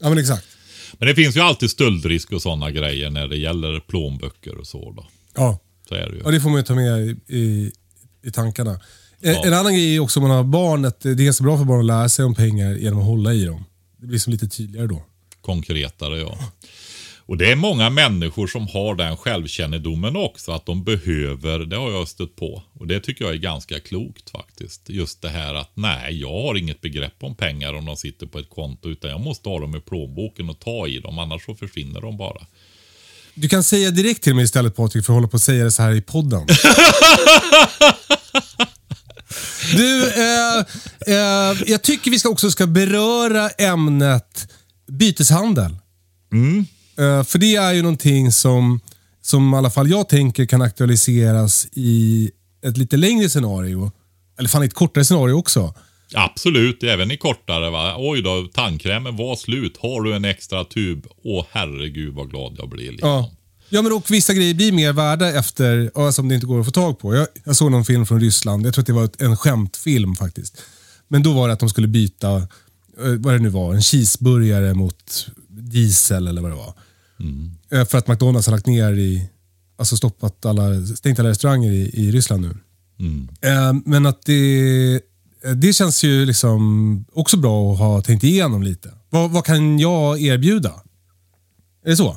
Ja, 0.00 0.08
men 0.08 0.18
exakt. 0.18 0.55
Men 0.98 1.08
det 1.08 1.14
finns 1.14 1.36
ju 1.36 1.40
alltid 1.40 1.70
stöldrisk 1.70 2.32
och 2.32 2.42
sådana 2.42 2.70
grejer 2.70 3.10
när 3.10 3.28
det 3.28 3.36
gäller 3.36 3.80
plånböcker 3.80 4.56
och 4.58 4.66
så. 4.66 4.92
Då. 4.92 5.06
Ja, 5.34 5.58
Så 5.88 5.94
är 5.94 6.08
det 6.10 6.16
ju. 6.16 6.22
ja 6.24 6.30
det 6.30 6.40
får 6.40 6.50
man 6.50 6.58
ju 6.58 6.62
ta 6.64 6.74
med 6.74 7.00
i, 7.06 7.16
i, 7.36 7.72
i 8.24 8.30
tankarna. 8.30 8.80
En, 9.20 9.32
Ja. 9.34 9.42
en 9.46 9.52
annan 9.54 9.72
grej 9.74 9.96
är 9.96 10.00
också 10.00 10.20
om 10.20 10.28
man 10.28 10.36
har 10.36 10.44
barn, 10.44 10.84
att 10.84 11.00
det 11.00 11.10
är 11.10 11.14
ganska 11.14 11.44
bra 11.44 11.58
för 11.58 11.64
barn 11.64 11.80
att 11.80 11.86
lära 11.86 12.08
sig 12.08 12.24
om 12.24 12.34
pengar 12.34 12.74
genom 12.74 12.98
att 12.98 13.04
hålla 13.06 13.34
i 13.34 13.44
dem. 13.44 13.64
Det 14.00 14.06
blir 14.06 14.18
som 14.18 14.32
lite 14.32 14.48
tydligare 14.48 14.86
då. 14.86 15.02
konkretare 15.40 16.18
ja. 16.18 16.38
Och 17.28 17.36
det 17.36 17.52
är 17.52 17.56
många 17.56 17.90
människor 17.90 18.46
som 18.46 18.68
har 18.68 18.94
den 18.94 19.16
självkännedomen 19.16 20.16
också, 20.16 20.52
att 20.52 20.66
de 20.66 20.84
behöver, 20.84 21.58
det 21.58 21.76
har 21.76 21.90
jag 21.90 22.08
stött 22.08 22.36
på. 22.36 22.62
Och 22.72 22.86
det 22.86 23.00
tycker 23.00 23.24
jag 23.24 23.34
är 23.34 23.38
ganska 23.38 23.80
klokt 23.80 24.30
faktiskt. 24.30 24.88
Just 24.88 25.22
det 25.22 25.28
här 25.28 25.54
att 25.54 25.70
nej, 25.74 26.20
jag 26.20 26.42
har 26.42 26.54
inget 26.54 26.80
begrepp 26.80 27.14
om 27.20 27.34
pengar 27.34 27.74
om 27.74 27.84
de 27.84 27.96
sitter 27.96 28.26
på 28.26 28.38
ett 28.38 28.50
konto, 28.50 28.88
utan 28.88 29.10
jag 29.10 29.20
måste 29.20 29.48
ha 29.48 29.60
dem 29.60 29.76
i 29.76 29.80
plånboken 29.80 30.50
och 30.50 30.58
ta 30.58 30.86
i 30.86 30.98
dem, 30.98 31.18
annars 31.18 31.44
så 31.44 31.54
försvinner 31.54 32.00
de 32.00 32.16
bara. 32.16 32.46
Du 33.34 33.48
kan 33.48 33.62
säga 33.62 33.90
direkt 33.90 34.22
till 34.22 34.34
mig 34.34 34.44
istället 34.44 34.76
Patrik, 34.76 35.04
för 35.04 35.12
att 35.12 35.16
hålla 35.16 35.28
på 35.28 35.36
att 35.36 35.42
säga 35.42 35.64
det 35.64 35.70
så 35.70 35.82
här 35.82 35.92
i 35.92 36.00
podden. 36.00 36.46
Du, 39.76 40.08
eh, 40.08 40.58
eh, 41.06 41.56
jag 41.66 41.82
tycker 41.82 42.10
vi 42.10 42.18
ska 42.18 42.28
också 42.28 42.50
ska 42.50 42.66
beröra 42.66 43.48
ämnet 43.50 44.52
byteshandel. 44.88 45.70
Eh, 46.32 46.75
för 47.26 47.38
det 47.38 47.56
är 47.56 47.72
ju 47.72 47.82
någonting 47.82 48.32
som, 48.32 48.80
som 49.22 49.54
i 49.54 49.56
alla 49.56 49.70
fall 49.70 49.90
jag 49.90 50.08
tänker 50.08 50.46
kan 50.46 50.62
aktualiseras 50.62 51.68
i 51.72 52.30
ett 52.66 52.76
lite 52.76 52.96
längre 52.96 53.28
scenario. 53.28 53.92
Eller 54.38 54.48
fan 54.48 54.62
ett 54.62 54.74
kortare 54.74 55.04
scenario 55.04 55.32
också. 55.32 55.74
Absolut, 56.14 56.82
även 56.82 57.10
i 57.10 57.16
kortare 57.16 57.70
va. 57.70 57.94
Oj 57.98 58.22
då, 58.22 58.48
tandkrämen 58.54 59.16
var 59.16 59.36
slut. 59.36 59.76
Har 59.76 60.02
du 60.02 60.14
en 60.14 60.24
extra 60.24 60.64
tub? 60.64 61.06
Åh 61.24 61.44
herregud 61.50 62.14
vad 62.14 62.30
glad 62.30 62.54
jag 62.58 62.68
blir. 62.68 62.90
Liksom. 62.92 63.08
Ja. 63.08 63.32
Ja, 63.68 63.82
men 63.82 63.92
och 63.92 64.10
vissa 64.10 64.34
grejer 64.34 64.54
blir 64.54 64.72
mer 64.72 64.92
värda 64.92 65.38
efter, 65.38 66.10
som 66.10 66.28
det 66.28 66.34
inte 66.34 66.46
går 66.46 66.60
att 66.60 66.66
få 66.66 66.72
tag 66.72 66.98
på. 66.98 67.14
Jag, 67.14 67.26
jag 67.44 67.56
såg 67.56 67.70
någon 67.70 67.84
film 67.84 68.06
från 68.06 68.20
Ryssland, 68.20 68.66
jag 68.66 68.74
tror 68.74 68.82
att 68.82 68.86
det 68.86 68.92
var 68.92 69.10
en 69.18 69.36
skämtfilm 69.36 70.16
faktiskt. 70.16 70.62
Men 71.08 71.22
då 71.22 71.32
var 71.32 71.48
det 71.48 71.54
att 71.54 71.60
de 71.60 71.68
skulle 71.68 71.88
byta, 71.88 72.36
eh, 72.36 72.44
vad 73.18 73.34
det 73.34 73.38
nu 73.38 73.48
var, 73.48 73.74
en 73.74 73.82
cheeseburgare 73.82 74.74
mot 74.74 75.26
diesel 75.48 76.28
eller 76.28 76.42
vad 76.42 76.50
det 76.50 76.56
var. 76.56 76.74
Eh, 77.72 77.84
För 77.84 77.98
att 77.98 78.08
McDonalds 78.08 78.46
har 78.46 78.54
lagt 78.54 78.66
ner 78.66 78.92
i, 78.92 79.28
alltså 79.76 79.96
stoppat 79.96 80.46
alla, 80.46 80.86
stängt 80.86 81.18
alla 81.18 81.28
restauranger 81.28 81.72
i, 81.72 81.90
i 81.94 82.12
Ryssland 82.12 82.42
nu. 82.42 82.56
Mm. 82.98 83.28
Eh, 83.40 83.82
men 83.84 84.06
att 84.06 84.22
det, 84.22 85.00
det 85.56 85.72
känns 85.72 86.04
ju 86.04 86.26
liksom 86.26 87.04
också 87.12 87.36
bra 87.36 87.72
att 87.72 87.78
ha 87.78 88.02
tänkt 88.02 88.24
igenom 88.24 88.62
lite. 88.62 88.92
Vad, 89.10 89.30
vad 89.30 89.44
kan 89.44 89.78
jag 89.78 90.20
erbjuda? 90.20 90.72
Är 91.84 91.90
det 91.90 91.96
så? 91.96 92.16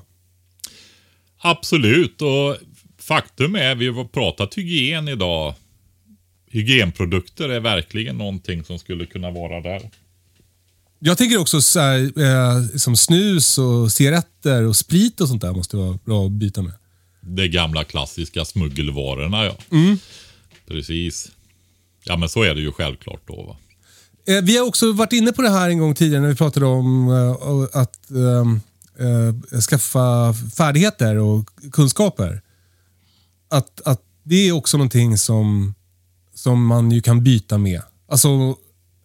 Absolut, 1.42 2.22
och 2.22 2.58
faktum 2.98 3.56
är, 3.56 3.76
vi 3.76 3.88
har 3.88 4.06
pratat 4.06 4.58
hygien 4.58 5.08
idag. 5.08 5.54
Hygienprodukter 6.52 7.50
är 7.50 7.60
verkligen 7.60 8.18
någonting 8.18 8.64
som 8.64 8.80
skulle 8.80 9.06
kunna 9.06 9.32
vara 9.32 9.62
där. 9.62 9.90
Jag 11.00 11.18
tänker 11.18 11.38
också 11.38 11.62
så 11.62 11.80
här, 11.80 12.20
eh, 12.20 12.78
som 12.78 12.98
snus 12.98 13.58
och 13.58 13.92
cigaretter 13.92 14.64
och 14.64 14.76
sprit 14.76 15.22
och 15.22 15.28
sånt 15.28 15.42
där 15.42 15.52
måste 15.52 15.78
vara 15.78 16.00
bra 16.06 16.26
att 16.26 16.32
byta 16.32 16.62
med. 16.62 16.74
De 17.22 17.48
gamla 17.48 17.84
klassiska 17.84 18.46
smuggelvarorna 18.46 19.46
ja. 19.46 19.58
Mm. 19.72 19.98
Precis. 20.68 21.32
Ja 22.04 22.18
men 22.18 22.30
så 22.30 22.44
är 22.44 22.56
det 22.56 22.62
ju 22.62 22.72
självklart 22.72 23.22
då 23.28 23.44
va. 23.44 23.58
Eh, 24.28 24.44
vi 24.44 24.58
har 24.58 24.66
också 24.66 24.92
varit 24.92 25.14
inne 25.14 25.32
på 25.32 25.42
det 25.42 25.50
här 25.50 25.70
en 25.70 25.80
gång 25.80 25.96
tidigare 25.96 26.22
när 26.22 26.30
vi 26.30 26.36
pratade 26.36 26.66
om 26.66 27.10
eh, 27.10 27.82
att 27.82 28.12
ehm, 28.12 28.62
eh, 29.00 29.60
skaffa 29.60 30.34
färdigheter 30.58 31.16
och 31.16 31.50
kunskaper. 31.72 32.42
Att, 33.50 33.82
att 33.86 34.02
det 34.24 34.48
är 34.48 34.52
också 34.52 34.78
någonting 34.78 35.18
som, 35.18 35.74
som 36.36 36.66
man 36.66 36.92
ju 36.92 37.02
kan 37.02 37.24
byta 37.24 37.58
med. 37.58 37.82
Alltså 38.08 38.56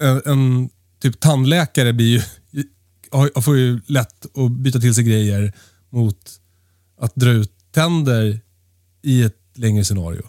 en, 0.01 0.23
en 0.25 0.71
typ 1.05 1.21
tandläkare 1.21 1.93
blir 1.93 2.07
ju, 2.51 2.65
har- 3.11 3.41
får 3.41 3.57
ju 3.57 3.81
lätt 3.87 4.37
att 4.39 4.51
byta 4.53 4.81
till 4.81 4.95
sig 4.95 5.05
grejer 5.05 5.53
mot 5.91 6.41
att 7.01 7.15
dra 7.15 7.31
ut 7.31 7.53
tänder 7.73 8.41
i 9.03 9.23
ett 9.23 9.37
längre 9.55 9.85
scenario. 9.85 10.23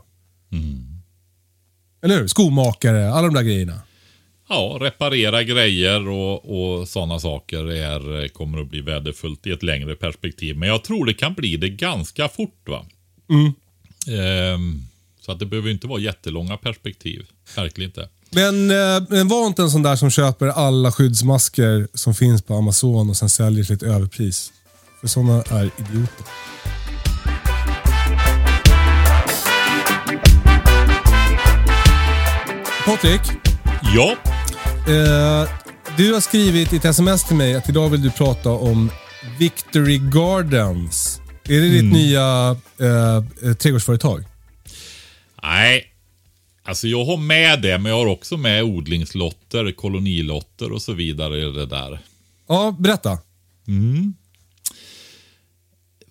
Eller 2.03 2.19
hur? 2.19 2.28
Skomakare, 2.28 3.09
alla 3.09 3.28
de 3.28 3.34
där 3.34 3.41
grejerna. 3.43 3.82
Ja, 4.49 4.78
reparera 4.82 5.43
grejer 5.43 6.07
och, 6.07 6.80
och 6.80 6.88
sådana 6.88 7.19
saker 7.19 7.71
är, 7.71 8.28
kommer 8.28 8.61
att 8.61 8.69
bli 8.69 8.82
värdefullt 8.82 9.47
i 9.47 9.51
ett 9.51 9.63
längre 9.63 9.95
perspektiv. 9.95 10.57
Men 10.57 10.69
jag 10.69 10.84
tror 10.84 11.05
det 11.05 11.13
kan 11.13 11.34
bli 11.34 11.57
det 11.57 11.69
ganska 11.69 12.28
fort. 12.30 12.69
va. 12.69 12.86
Ehm, 14.07 14.82
så 15.19 15.32
att 15.32 15.39
det 15.39 15.45
behöver 15.45 15.69
inte 15.69 15.88
vara 15.88 15.99
jättelånga 16.01 16.57
perspektiv. 16.57 17.26
Verkligen 17.55 17.89
inte. 17.89 18.09
Men, 18.36 18.71
eh, 18.71 19.03
men 19.09 19.27
var 19.27 19.47
inte 19.47 19.61
en 19.61 19.69
sån 19.69 19.83
där 19.83 19.95
som 19.95 20.09
köper 20.09 20.47
alla 20.47 20.91
skyddsmasker 20.91 21.88
som 21.93 22.13
finns 22.13 22.41
på 22.41 22.55
Amazon 22.55 23.09
och 23.09 23.17
sen 23.17 23.29
säljer 23.29 23.63
till 23.63 23.75
ett 23.75 23.83
överpris. 23.83 24.51
För 25.01 25.07
såna 25.07 25.33
är 25.33 25.71
idioter. 25.77 26.25
Patrik, 32.86 33.21
Ja, 33.95 34.11
eh, 34.88 35.49
du 35.97 36.13
har 36.13 36.21
skrivit 36.21 36.73
i 36.73 36.75
ett 36.75 36.86
sms 36.86 37.23
till 37.23 37.36
mig 37.36 37.55
att 37.55 37.69
idag 37.69 37.89
vill 37.89 38.01
du 38.01 38.11
prata 38.11 38.49
om 38.49 38.91
Victory 39.39 39.97
Gardens. 39.97 41.21
Är 41.43 41.61
det 41.61 41.69
ditt 41.69 41.93
nya 41.93 42.55
eh, 42.79 43.49
eh, 43.49 43.53
trädgårdsföretag? 43.53 44.23
nej. 45.43 45.94
Alltså 46.68 46.88
jag 46.88 47.05
har 47.05 47.18
med 47.18 47.61
det, 47.61 47.78
men 47.78 47.91
jag 47.91 47.99
har 47.99 48.07
också 48.07 48.38
med 48.38 48.63
odlingslotter, 48.63 49.72
kolonilotter 49.72 50.72
och 50.72 50.82
så 50.82 50.93
vidare 50.93 51.38
i 51.38 51.51
det 51.51 51.66
där. 51.66 51.99
Ja, 52.47 52.76
berätta. 52.80 53.18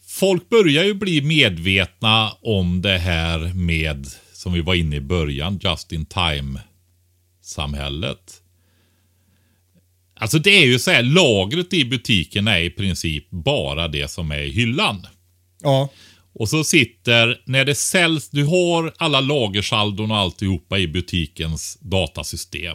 Folk 0.07 0.49
börjar 0.49 0.85
ju 0.85 0.95
bli 0.95 1.23
medvetna 1.23 2.31
om 2.31 2.83
det 2.83 2.99
här 2.99 3.53
med, 3.55 4.07
som 4.33 4.53
vi 4.53 4.61
var 4.61 4.75
inne 4.75 4.97
i 4.97 5.01
början, 5.01 5.61
just 5.63 5.93
in 5.93 6.07
time-samhället. 6.07 8.41
Alltså 10.17 10.39
det 10.39 10.51
är 10.51 10.67
ju 10.67 10.79
så 10.79 10.91
här, 10.91 11.03
lagret 11.03 11.73
i 11.73 11.85
butiken 11.85 12.49
är 12.49 12.61
i 12.61 12.71
princip 12.71 13.31
bara 13.31 13.89
det 13.89 14.11
som 14.11 14.31
är 14.31 14.43
i 14.43 14.51
hyllan. 14.51 15.07
Ja. 15.63 15.89
Och 16.35 16.49
så 16.49 16.65
sitter, 16.65 17.41
när 17.47 17.65
det 17.65 17.75
säljs, 17.75 18.31
du 18.31 18.45
har 18.45 18.95
alla 18.97 19.21
lagersaldon 19.21 20.11
och 20.11 20.17
alltihopa 20.17 20.79
i 20.79 20.89
butikens 20.89 21.79
datasystem. 21.81 22.75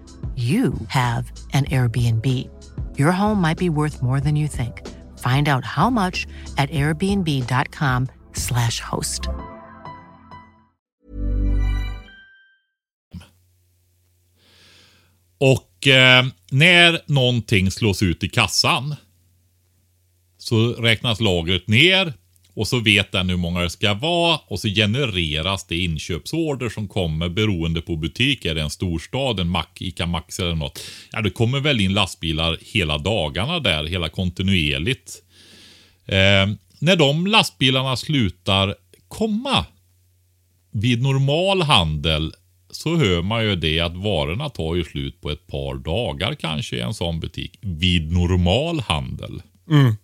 you 0.41 0.73
have 0.87 1.31
an 1.53 1.65
Airbnb. 1.65 2.25
Your 2.97 3.11
home 3.11 3.41
might 3.41 3.57
be 3.57 3.69
worth 3.69 4.01
more 4.01 4.19
than 4.19 4.35
you 4.35 4.47
think. 4.47 4.87
Find 5.17 5.47
out 5.47 5.65
how 5.65 5.89
much 5.89 6.27
at 6.57 6.69
airbnb.com/slash 6.69 8.79
host. 8.79 9.21
Och 15.37 15.87
eh, 15.87 16.25
när 16.51 17.01
någonting 17.05 17.71
slås 17.71 18.03
ut 18.03 18.23
i 18.23 18.29
kassan 18.29 18.95
så 20.37 20.73
räknas 20.73 21.19
lagret 21.19 21.67
ner 21.67 22.13
och 22.53 22.67
så 22.67 22.79
vet 22.79 23.11
den 23.11 23.29
hur 23.29 23.37
många 23.37 23.61
det 23.61 23.69
ska 23.69 23.93
vara 23.93 24.39
och 24.47 24.59
så 24.59 24.67
genereras 24.67 25.67
det 25.67 25.77
inköpsorder 25.77 26.69
som 26.69 26.87
kommer 26.87 27.29
beroende 27.29 27.81
på 27.81 27.95
butik. 27.95 28.45
Är 28.45 28.55
det 28.55 28.61
en 28.61 28.69
storstad, 28.69 29.39
en 29.39 29.47
Mac, 29.47 29.65
Ica 29.79 30.05
Max 30.05 30.39
eller 30.39 30.55
något. 30.55 30.79
Ja, 31.11 31.21
det 31.21 31.29
kommer 31.29 31.59
väl 31.59 31.79
in 31.79 31.93
lastbilar 31.93 32.57
hela 32.61 32.97
dagarna 32.97 33.59
där, 33.59 33.83
hela 33.83 34.09
kontinuerligt. 34.09 35.23
Eh, 36.05 36.55
när 36.79 36.95
de 36.95 37.27
lastbilarna 37.27 37.97
slutar 37.97 38.75
komma 39.07 39.65
vid 40.71 41.01
normal 41.01 41.61
handel 41.61 42.33
så 42.71 42.95
hör 42.95 43.21
man 43.21 43.43
ju 43.43 43.55
det 43.55 43.79
att 43.79 43.95
varorna 43.95 44.49
tar 44.49 44.75
ju 44.75 44.83
slut 44.83 45.21
på 45.21 45.29
ett 45.29 45.47
par 45.47 45.75
dagar 45.75 46.35
kanske 46.35 46.75
i 46.75 46.81
en 46.81 46.93
sån 46.93 47.19
butik. 47.19 47.57
Vid 47.61 48.11
normal 48.11 48.79
handel. 48.79 49.41
Mm. 49.69 49.95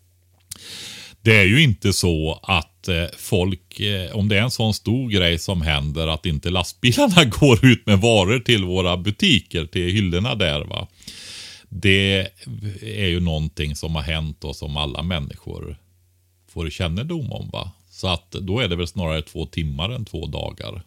Det 1.28 1.36
är 1.36 1.46
ju 1.46 1.64
inte 1.64 1.94
så 1.94 2.40
att 2.44 2.88
eh, 2.88 3.06
folk, 3.18 3.80
eh, 3.80 4.16
om 4.16 4.30
det 4.30 4.38
är 4.38 4.42
en 4.42 4.52
sån 4.52 4.74
stor 4.74 5.10
grej 5.10 5.40
som 5.40 5.62
händer, 5.62 6.08
att 6.08 6.26
inte 6.26 6.50
lastbilarna 6.50 7.26
går 7.40 7.66
ut 7.66 7.86
med 7.86 8.00
varor 8.00 8.40
till 8.40 8.64
våra 8.64 8.98
butiker, 8.98 9.66
till 9.66 9.92
hyllorna 9.92 10.36
där. 10.36 10.66
va. 10.66 10.88
Det 11.70 12.28
är 12.82 13.08
ju 13.08 13.20
någonting 13.20 13.76
som 13.76 13.96
har 13.96 14.02
hänt 14.02 14.44
och 14.44 14.56
som 14.56 14.78
alla 14.78 15.04
människor 15.04 15.78
får 16.50 16.70
kännedom 16.70 17.32
om. 17.32 17.50
va. 17.50 17.72
Så 17.90 18.08
att 18.08 18.32
då 18.32 18.60
är 18.60 18.68
det 18.68 18.76
väl 18.76 18.88
snarare 18.88 19.22
två 19.22 19.46
timmar 19.46 19.90
än 19.90 20.06
två 20.06 20.28
dagar. 20.28 20.82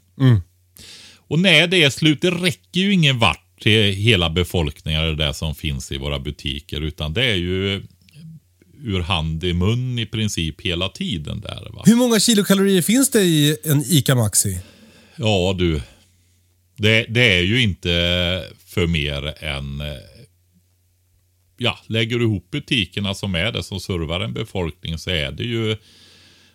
Och 1.16 1.38
när 1.38 1.66
det 1.66 1.82
är 1.82 1.90
slut, 1.90 2.22
det 2.22 2.30
räcker 2.30 2.80
ju 2.80 2.92
ingen 2.92 3.18
vart 3.18 3.60
till 3.60 3.94
hela 3.94 4.30
befolkningen 4.30 5.02
det 5.02 5.16
där 5.16 5.32
som 5.32 5.54
finns 5.54 5.92
i 5.92 5.98
våra 5.98 6.18
butiker. 6.18 6.80
Utan 6.80 7.14
det 7.14 7.24
är 7.24 7.36
ju 7.36 7.82
ur 8.84 9.00
hand 9.00 9.44
i 9.44 9.52
mun 9.52 9.98
i 9.98 10.06
princip 10.06 10.60
hela 10.60 10.88
tiden 10.88 11.40
där. 11.40 11.68
Va? 11.72 11.82
Hur 11.86 11.96
många 11.96 12.20
kilokalorier 12.20 12.82
finns 12.82 13.10
det 13.10 13.22
i 13.22 13.56
en 13.64 13.82
ICA 13.86 14.14
Maxi? 14.14 14.60
Ja 15.16 15.54
du. 15.58 15.80
Det, 16.76 17.06
det 17.08 17.32
är 17.38 17.42
ju 17.42 17.62
inte 17.62 17.88
för 18.66 18.86
mer 18.86 19.44
än... 19.44 19.80
eh, 19.80 19.86
Ja, 21.62 21.78
lägger 21.86 22.18
du 22.18 22.24
ihop 22.24 22.50
butikerna 22.50 23.14
som 23.14 23.34
är 23.34 23.52
det 23.52 23.62
som 23.62 23.80
servar 23.80 24.20
en 24.20 24.32
befolkning 24.32 24.98
så 24.98 25.10
är 25.10 25.32
det 25.32 25.44
ju 25.44 25.76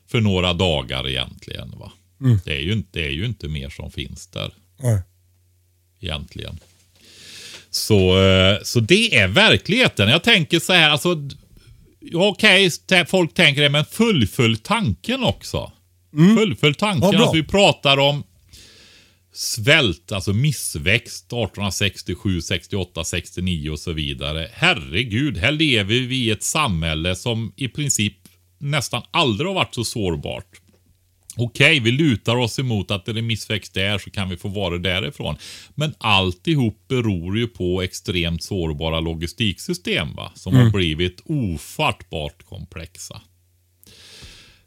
för 0.08 0.22
några 0.22 0.54
dagar 0.54 1.08
egentligen. 1.10 1.72
va. 1.72 1.92
Det, 2.46 2.54
är 2.58 2.60
ju 2.62 2.74
inte, 2.74 2.90
det 3.00 3.06
är 3.06 3.12
ju 3.12 3.26
inte 3.26 3.48
mer 3.48 3.70
som 3.70 3.92
finns 3.92 4.28
där 4.28 4.54
Nej. 4.80 5.02
egentligen. 6.00 6.60
Så, 7.70 8.24
eh, 8.24 8.58
så 8.64 8.80
det 8.80 9.16
är 9.18 9.28
verkligheten. 9.28 10.10
Jag 10.10 10.24
tänker 10.24 10.60
så 10.60 10.74
här, 10.74 10.90
alltså. 10.90 11.30
Okej, 12.14 12.72
t- 12.72 13.06
folk 13.06 13.34
tänker 13.34 13.62
det, 13.62 13.70
men 13.70 13.86
fullfölj 13.86 14.58
tanken 14.58 15.24
också. 15.24 15.72
Fullfölj 16.38 16.74
tanken. 16.76 17.10
Ja, 17.14 17.20
alltså, 17.20 17.36
vi 17.36 17.44
pratar 17.44 17.98
om 17.98 18.24
svält, 19.34 20.12
alltså 20.12 20.34
missväxt 20.34 21.26
1867, 21.26 22.42
68, 22.42 23.04
69 23.04 23.70
och 23.70 23.80
så 23.80 23.92
vidare. 23.92 24.50
Herregud, 24.54 25.38
här 25.38 25.52
lever 25.52 25.96
vi 25.96 26.16
i 26.16 26.32
ett 26.32 26.44
samhälle 26.44 27.16
som 27.16 27.54
i 27.56 27.68
princip 27.68 28.14
nästan 28.60 29.02
aldrig 29.12 29.48
har 29.48 29.54
varit 29.56 29.76
så 29.76 29.84
sårbart. 29.84 30.62
Okej, 31.38 31.80
vi 31.80 31.92
lutar 31.92 32.36
oss 32.36 32.60
emot 32.60 32.92
att 32.92 33.06
det 33.06 33.12
är 33.12 33.22
missväxt 33.22 33.74
där 33.74 33.98
så 33.98 34.12
kan 34.12 34.30
vi 34.30 34.38
få 34.38 34.48
varor 34.48 34.80
därifrån. 34.80 35.36
Men 35.76 35.94
alltihop 35.98 36.88
beror 36.88 37.38
ju 37.38 37.48
på 37.48 37.82
extremt 37.82 38.44
sårbara 38.44 39.00
logistiksystem 39.00 40.16
va? 40.16 40.32
som 40.36 40.56
har 40.56 40.70
blivit 40.70 41.22
ofattbart 41.26 42.46
komplexa. 42.46 43.22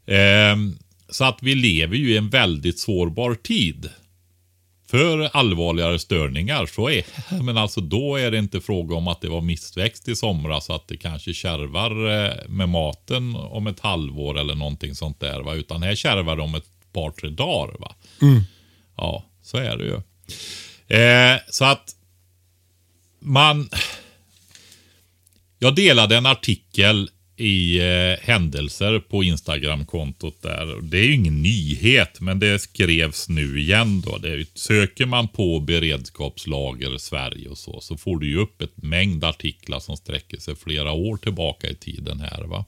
Ehm, 0.07 0.79
så 1.09 1.25
att 1.25 1.39
vi 1.43 1.55
lever 1.55 1.97
ju 1.97 2.13
i 2.13 2.17
en 2.17 2.31
väldigt 2.31 2.79
sårbar 2.79 3.35
tid. 3.35 3.91
För 4.91 5.37
allvarligare 5.37 5.99
störningar 5.99 6.67
så 6.67 6.91
är, 6.91 7.05
men 7.43 7.59
alltså 7.59 7.81
då 7.81 8.17
är 8.17 8.31
det 8.31 8.39
inte 8.39 8.61
fråga 8.61 8.97
om 8.97 9.09
att 9.09 9.21
det 9.21 9.29
var 9.29 9.41
missväxt 9.41 10.09
i 10.09 10.17
somras 10.17 10.65
så 10.65 10.75
att 10.75 10.89
det 10.89 10.97
kanske 10.97 11.35
kärvar 11.35 11.91
eh, 11.91 12.49
med 12.49 12.69
maten 12.69 13.37
om 13.37 13.67
ett 13.67 13.81
halvår 13.81 14.39
eller 14.39 14.55
någonting 14.55 14.95
sånt 14.95 15.21
där 15.21 15.41
va. 15.41 15.55
Utan 15.55 15.83
här 15.83 15.95
kärvar 15.95 16.37
det 16.37 16.43
om 16.43 16.55
ett 16.55 16.93
par 16.93 17.11
tre 17.11 17.29
dagar 17.29 17.77
va. 17.79 17.95
Ja, 18.97 19.25
så 19.43 19.57
är 19.57 19.77
det 19.77 19.85
ju. 19.85 20.01
Eh, 20.99 21.39
så 21.51 21.65
att 21.65 21.95
man... 23.21 23.71
Jag 25.59 25.75
delade 25.75 26.17
en 26.17 26.27
artikel 26.27 27.11
i 27.41 27.79
eh, 27.79 28.27
händelser 28.27 28.99
på 28.99 29.25
Instagram-kontot 29.25 30.43
där. 30.43 30.83
Det 30.83 30.99
är 30.99 31.05
ju 31.05 31.15
ingen 31.15 31.43
nyhet, 31.43 32.21
men 32.21 32.39
det 32.39 32.59
skrevs 32.59 33.29
nu 33.29 33.61
igen 33.61 34.01
då. 34.01 34.19
Det 34.19 34.29
är, 34.29 34.47
söker 34.55 35.07
man 35.07 35.29
på 35.29 35.61
beredskapslager 35.61 36.99
Sverige 36.99 37.49
och 37.49 37.59
så, 37.59 37.81
så 37.81 37.97
får 37.97 38.19
du 38.19 38.29
ju 38.29 38.37
upp 38.37 38.63
ett 38.63 38.77
mängd 38.77 39.25
artiklar 39.25 39.81
som 39.81 39.97
sträcker 39.97 40.39
sig 40.39 40.57
flera 40.57 40.93
år 40.93 41.17
tillbaka 41.17 41.69
i 41.69 41.75
tiden 41.75 42.21
här. 42.21 42.43
va. 42.43 42.65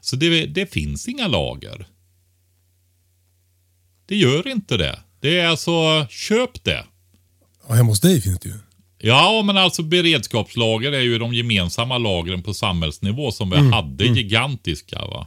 Så 0.00 0.16
det, 0.16 0.46
det 0.46 0.72
finns 0.72 1.08
inga 1.08 1.26
lager. 1.26 1.86
Det 4.06 4.16
gör 4.16 4.48
inte 4.48 4.76
det. 4.76 4.98
Det 5.20 5.38
är 5.38 5.46
alltså, 5.46 6.06
köp 6.10 6.64
det. 6.64 6.84
Ja, 7.68 7.74
hemma 7.74 7.88
hos 7.88 8.00
dig 8.00 8.20
finns 8.20 8.38
det 8.38 8.48
ju. 8.48 8.54
Ja, 8.98 9.42
men 9.44 9.56
alltså 9.56 9.82
beredskapslager 9.82 10.92
är 10.92 11.00
ju 11.00 11.18
de 11.18 11.34
gemensamma 11.34 11.98
lagren 11.98 12.42
på 12.42 12.54
samhällsnivå 12.54 13.32
som 13.32 13.50
vi 13.50 13.56
hade 13.56 14.04
gigantiska. 14.04 14.98
va. 14.98 15.26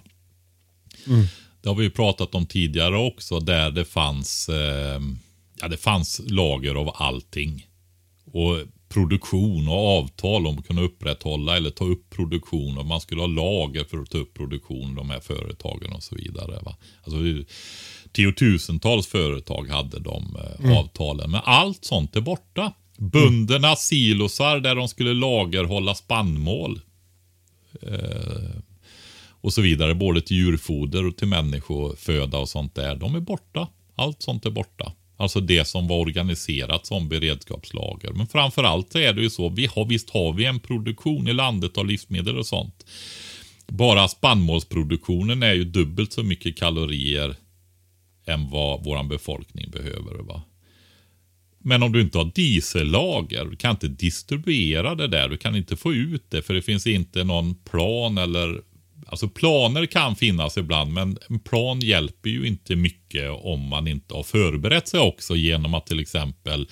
Det 1.61 1.69
har 1.69 1.75
vi 1.75 1.83
ju 1.83 1.89
pratat 1.89 2.35
om 2.35 2.45
tidigare 2.45 2.97
också 2.97 3.39
där 3.39 3.71
det 3.71 3.85
fanns, 3.85 4.49
eh, 4.49 5.01
ja, 5.61 5.67
det 5.67 5.77
fanns 5.77 6.21
lager 6.25 6.75
av 6.75 6.91
allting. 6.95 7.67
Och 8.25 8.57
produktion 8.89 9.67
och 9.67 9.97
avtal 9.97 10.47
om 10.47 10.59
att 10.59 10.67
kunna 10.67 10.81
upprätthålla 10.81 11.57
eller 11.57 11.69
ta 11.69 11.85
upp 11.85 12.09
produktion 12.09 12.77
och 12.77 12.85
man 12.85 13.01
skulle 13.01 13.21
ha 13.21 13.27
lager 13.27 13.83
för 13.83 13.97
att 13.97 14.09
ta 14.09 14.17
upp 14.17 14.33
produktion 14.33 14.95
de 14.95 15.09
här 15.09 15.19
företagen 15.19 15.93
och 15.93 16.03
så 16.03 16.15
vidare. 16.15 16.59
Va? 16.63 16.75
Alltså, 17.03 17.19
tiotusentals 18.11 19.07
företag 19.07 19.69
hade 19.69 19.99
de 19.99 20.35
eh, 20.35 20.77
avtalen. 20.79 21.31
Men 21.31 21.41
allt 21.43 21.85
sånt 21.85 22.15
är 22.15 22.21
borta. 22.21 22.73
Böndernas 23.01 23.87
silosar 23.87 24.59
där 24.59 24.75
de 24.75 24.87
skulle 24.87 25.13
lagerhålla 25.13 25.95
spannmål. 25.95 26.81
Eh, 27.81 28.61
och 29.41 29.53
så 29.53 29.61
vidare. 29.61 29.95
Både 29.95 30.21
till 30.21 30.37
djurfoder 30.37 31.05
och 31.05 31.17
till 31.17 31.27
människoföda 31.27 32.37
och 32.37 32.49
sånt 32.49 32.75
där. 32.75 32.95
De 32.95 33.15
är 33.15 33.19
borta. 33.19 33.67
Allt 33.95 34.21
sånt 34.21 34.45
är 34.45 34.49
borta. 34.49 34.93
Alltså 35.17 35.39
det 35.39 35.65
som 35.65 35.87
var 35.87 35.97
organiserat 35.97 36.85
som 36.85 37.09
beredskapslager. 37.09 38.11
Men 38.11 38.27
framförallt 38.27 38.91
så 38.91 38.99
är 38.99 39.13
det 39.13 39.21
ju 39.21 39.29
så. 39.29 39.49
Vi 39.49 39.65
har, 39.65 39.85
visst 39.85 40.09
har 40.09 40.33
vi 40.33 40.45
en 40.45 40.59
produktion 40.59 41.27
i 41.27 41.33
landet 41.33 41.77
av 41.77 41.85
livsmedel 41.85 42.37
och 42.37 42.47
sånt. 42.47 42.85
Bara 43.67 44.07
spannmålsproduktionen 44.07 45.43
är 45.43 45.53
ju 45.53 45.63
dubbelt 45.63 46.13
så 46.13 46.23
mycket 46.23 46.57
kalorier 46.57 47.35
än 48.25 48.49
vad 48.49 48.83
vår 48.83 49.03
befolkning 49.03 49.71
behöver. 49.71 50.23
Va? 50.23 50.41
Men 51.63 51.83
om 51.83 51.91
du 51.91 52.01
inte 52.01 52.17
har 52.17 52.31
diesellager, 52.35 53.45
du 53.45 53.55
kan 53.55 53.71
inte 53.71 53.87
distribuera 53.87 54.95
det 54.95 55.07
där, 55.07 55.29
du 55.29 55.37
kan 55.37 55.55
inte 55.55 55.75
få 55.75 55.93
ut 55.93 56.25
det 56.29 56.41
för 56.41 56.53
det 56.53 56.61
finns 56.61 56.87
inte 56.87 57.23
någon 57.23 57.55
plan 57.55 58.17
eller 58.17 58.61
Alltså 59.11 59.29
planer 59.29 59.85
kan 59.85 60.15
finnas 60.15 60.57
ibland 60.57 60.93
men 60.93 61.17
en 61.29 61.39
plan 61.39 61.79
hjälper 61.79 62.29
ju 62.29 62.47
inte 62.47 62.75
mycket 62.75 63.29
om 63.29 63.67
man 63.67 63.87
inte 63.87 64.13
har 64.13 64.23
förberett 64.23 64.87
sig 64.87 64.99
också 64.99 65.35
genom 65.35 65.73
att 65.73 65.87
till 65.87 65.99
exempel 65.99 66.67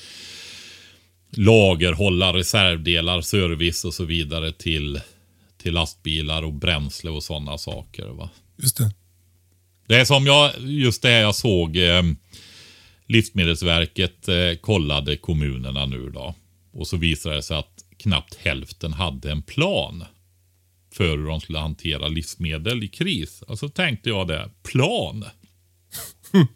lagerhålla 1.31 2.33
reservdelar, 2.33 3.21
service 3.21 3.85
och 3.85 3.93
så 3.93 4.05
vidare 4.05 4.51
till, 4.51 4.99
till 5.57 5.73
lastbilar 5.73 6.43
och 6.43 6.53
bränsle 6.53 7.09
och 7.09 7.23
sådana 7.23 7.57
saker. 7.57 8.07
Va? 8.07 8.29
Just 8.57 8.77
det. 8.77 8.91
Det 9.87 9.95
är 9.95 10.05
som 10.05 10.25
jag, 10.25 10.51
just 10.59 11.01
det 11.01 11.09
här 11.09 11.21
jag 11.21 11.35
såg 11.35 11.77
eh, 11.77 12.03
Livsmedelsverket 13.09 14.27
eh, 14.27 14.53
kollade 14.61 15.17
kommunerna 15.17 15.85
nu 15.85 16.09
då. 16.09 16.35
Och 16.73 16.87
så 16.87 16.97
visade 16.97 17.35
det 17.35 17.41
sig 17.41 17.57
att 17.57 17.85
knappt 17.97 18.35
hälften 18.35 18.93
hade 18.93 19.31
en 19.31 19.41
plan 19.41 20.03
för 20.93 21.17
hur 21.17 21.25
de 21.27 21.39
skulle 21.41 21.59
hantera 21.59 22.07
livsmedel 22.07 22.83
i 22.83 22.87
kris. 22.87 23.43
Alltså 23.47 23.69
tänkte 23.69 24.09
jag 24.09 24.27
det, 24.27 24.49
plan? 24.63 25.25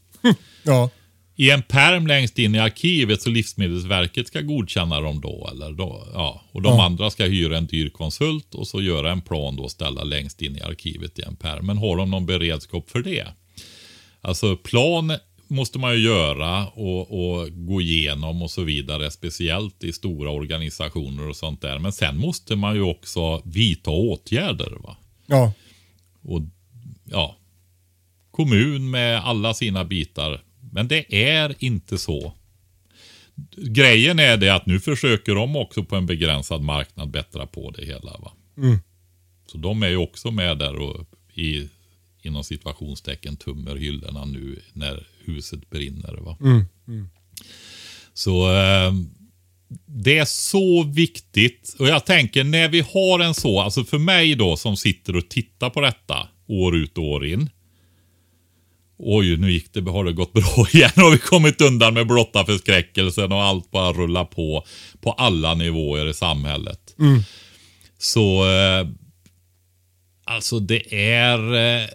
Ja. 0.64 0.89
I 1.36 1.49
en 1.49 1.62
perm 1.62 2.08
längst 2.08 2.39
in 2.39 2.56
i 2.56 2.60
arkivet 2.60 3.22
så 3.22 3.30
Livsmedelsverket 3.30 4.28
ska 4.28 4.41
godkänna 4.41 4.99
dem 5.01 5.22
då. 5.22 5.49
Eller 5.51 5.72
då 5.72 6.08
ja. 6.14 6.41
Och 6.51 6.62
de 6.62 6.76
Ja. 6.78 6.86
andra 6.86 7.10
ska 7.10 7.26
hyra 7.26 7.58
en 7.58 7.66
dyr 7.66 7.89
konsult 7.89 8.56
och 8.56 8.68
så 8.68 8.82
göra 8.82 9.12
en 9.12 9.22
plan 9.22 9.56
då 9.56 9.64
och 9.64 9.72
ställa 9.72 10.04
längst 10.04 10.41
in 10.41 10.58
i 10.58 10.62
arkivet 10.62 11.20
i 11.20 11.22
en 11.22 11.36
perm. 11.36 11.66
Men 11.66 11.78
har 11.78 11.97
de 11.97 12.12
någon 12.12 12.26
beredskap 12.26 12.89
för 12.89 12.99
det? 13.04 13.28
Alltså 14.22 14.58
plan 14.58 15.18
måste 15.54 15.80
man 15.80 15.93
ju 15.93 15.99
göra 15.99 16.68
och, 16.68 17.01
och 17.01 17.49
gå 17.51 17.82
igenom 17.82 18.41
och 18.41 18.51
så 18.51 18.64
vidare. 18.64 19.12
Speciellt 19.12 19.84
i 19.84 19.93
stora 19.93 20.30
organisationer 20.30 21.30
och 21.30 21.36
sånt 21.36 21.62
där. 21.62 21.80
Men 21.80 21.91
sen 21.91 22.18
måste 22.18 22.56
man 22.56 22.76
ju 22.76 22.82
också 22.82 23.41
vidta 23.45 23.91
åtgärder. 23.91 24.72
va 24.84 24.97
Ja. 25.26 25.54
och 26.22 26.41
ja, 27.04 27.38
kommun 28.32 28.89
med 28.89 29.26
alla 29.26 29.54
sina 29.54 29.86
bitar. 29.86 30.41
Men 30.72 30.88
det 30.88 31.24
är 31.24 31.56
inte 31.60 31.97
så. 31.97 32.34
Grejen 33.56 34.20
är 34.20 34.38
det 34.38 34.49
att 34.49 34.66
nu 34.66 34.80
försöker 34.80 35.36
de 35.36 35.56
också 35.56 35.84
på 35.84 35.95
en 35.95 36.06
begränsad 36.06 36.62
marknad 36.62 37.10
bättra 37.10 37.45
på 37.45 37.72
det 37.72 37.86
hela. 37.86 38.12
Va? 38.20 38.32
Så 39.47 39.58
de 39.58 39.84
är 39.84 39.88
ju 39.88 39.97
också 39.97 40.32
med 40.32 40.58
där 40.58 40.76
och 40.76 41.06
i, 41.34 41.70
inom 42.22 42.43
situationstecken 42.43 43.38
tummer 43.38 43.76
hyllorna 43.76 44.26
nu 44.26 44.62
när 44.74 45.08
huset 45.26 45.69
brinner. 45.69 46.17
Va? 46.21 46.38
Så 48.13 48.55
eh, 48.55 48.93
det 49.86 50.17
är 50.17 50.26
så 50.26 50.84
viktigt. 50.84 51.76
Och 51.80 51.88
jag 51.88 52.05
tänker 52.05 52.43
när 52.43 52.69
vi 52.69 52.80
har 52.80 53.19
en 53.19 53.34
så, 53.34 53.59
alltså 53.59 53.84
för 53.84 53.97
mig 53.97 54.36
då 54.36 54.57
som 54.57 54.78
sitter 54.78 55.15
och 55.15 55.30
tittar 55.30 55.69
på 55.69 55.82
detta 55.82 56.28
år 56.47 56.76
ut 56.76 56.97
och 56.97 57.03
år 57.03 57.26
in. 57.26 57.49
Oj, 58.97 59.38
nu 59.38 59.51
gick 59.51 59.74
det, 59.74 59.91
har 59.91 60.03
det 60.03 60.13
gått 60.13 60.34
bra 60.34 60.67
igen. 60.74 60.91
Nu 60.95 61.03
har 61.03 61.11
vi 61.11 61.17
kommit 61.17 61.61
undan 61.61 61.93
med 61.93 62.07
blotta 62.07 62.45
förskräckelsen 62.45 63.32
och 63.32 63.43
allt 63.43 63.71
bara 63.71 63.93
rullar 63.93 64.26
på. 64.26 64.65
På 65.01 65.11
alla 65.11 65.53
nivåer 65.53 66.09
i 66.09 66.13
samhället. 66.13 66.95
Så, 67.97 68.45
eh, 68.51 68.88
alltså 70.26 70.59
det 70.59 71.11
är... 71.13 71.53
Eh, 71.53 71.88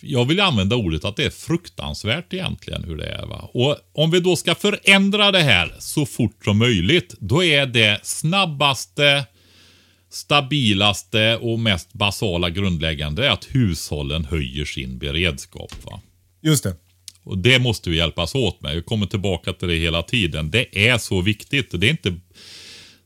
jag 0.00 0.24
vill 0.24 0.40
använda 0.40 0.76
ordet 0.76 1.04
att 1.04 1.16
det 1.16 1.24
är 1.24 1.30
fruktansvärt 1.30 2.32
egentligen 2.32 2.84
hur 2.84 2.96
det 2.96 3.06
är. 3.06 3.26
Va? 3.26 3.50
Och 3.52 3.76
om 3.92 4.10
vi 4.10 4.20
då 4.20 4.36
ska 4.36 4.54
förändra 4.54 5.32
det 5.32 5.42
här 5.42 5.74
så 5.78 6.06
fort 6.06 6.44
som 6.44 6.58
möjligt, 6.58 7.14
då 7.20 7.44
är 7.44 7.66
det 7.66 8.00
snabbaste 8.02 9.26
stabilaste 10.10 11.36
och 11.36 11.58
mest 11.58 11.92
basala 11.92 12.50
grundläggande 12.50 13.26
är 13.26 13.30
att 13.30 13.48
hushållen 13.50 14.24
höjer 14.24 14.64
sin 14.64 14.98
beredskap. 14.98 15.84
Va? 15.84 16.00
Just 16.42 16.64
det. 16.64 16.74
Och 17.22 17.38
Det 17.38 17.58
måste 17.58 17.90
vi 17.90 17.96
hjälpas 17.96 18.34
åt 18.34 18.60
med. 18.60 18.76
Jag 18.76 18.86
kommer 18.86 19.06
tillbaka 19.06 19.52
till 19.52 19.68
det 19.68 19.74
hela 19.74 20.02
tiden. 20.02 20.50
Det 20.50 20.88
är 20.88 20.98
så 20.98 21.20
viktigt. 21.20 21.80
Det 21.80 21.86
är 21.86 21.90
inte 21.90 22.20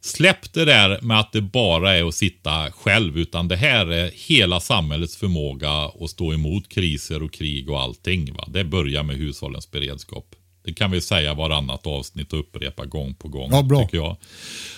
Släpp 0.05 0.53
det 0.53 0.65
där 0.65 0.99
med 1.03 1.21
att 1.21 1.33
det 1.33 1.41
bara 1.41 1.97
är 1.97 2.09
att 2.09 2.15
sitta 2.15 2.73
själv, 2.73 3.19
utan 3.19 3.49
det 3.49 3.57
här 3.57 3.87
är 3.87 4.11
hela 4.29 4.61
samhällets 4.61 5.17
förmåga 5.17 5.71
att 5.71 6.11
stå 6.11 6.33
emot 6.33 6.69
kriser 6.69 7.23
och 7.23 7.33
krig 7.33 7.71
och 7.71 7.81
allting. 7.81 8.35
Va? 8.35 8.45
Det 8.49 8.65
börjar 8.65 9.03
med 9.03 9.17
hushållens 9.17 9.71
beredskap. 9.71 10.27
Det 10.65 10.73
kan 10.73 10.91
vi 10.91 11.01
säga 11.01 11.35
varannat 11.35 11.87
avsnitt 11.87 12.33
och 12.33 12.39
upprepa 12.39 12.85
gång 12.85 13.15
på 13.15 13.29
gång. 13.29 13.49
Ja, 13.53 13.63
bra. 13.63 13.85
Tycker 13.85 13.97
jag. 13.97 14.17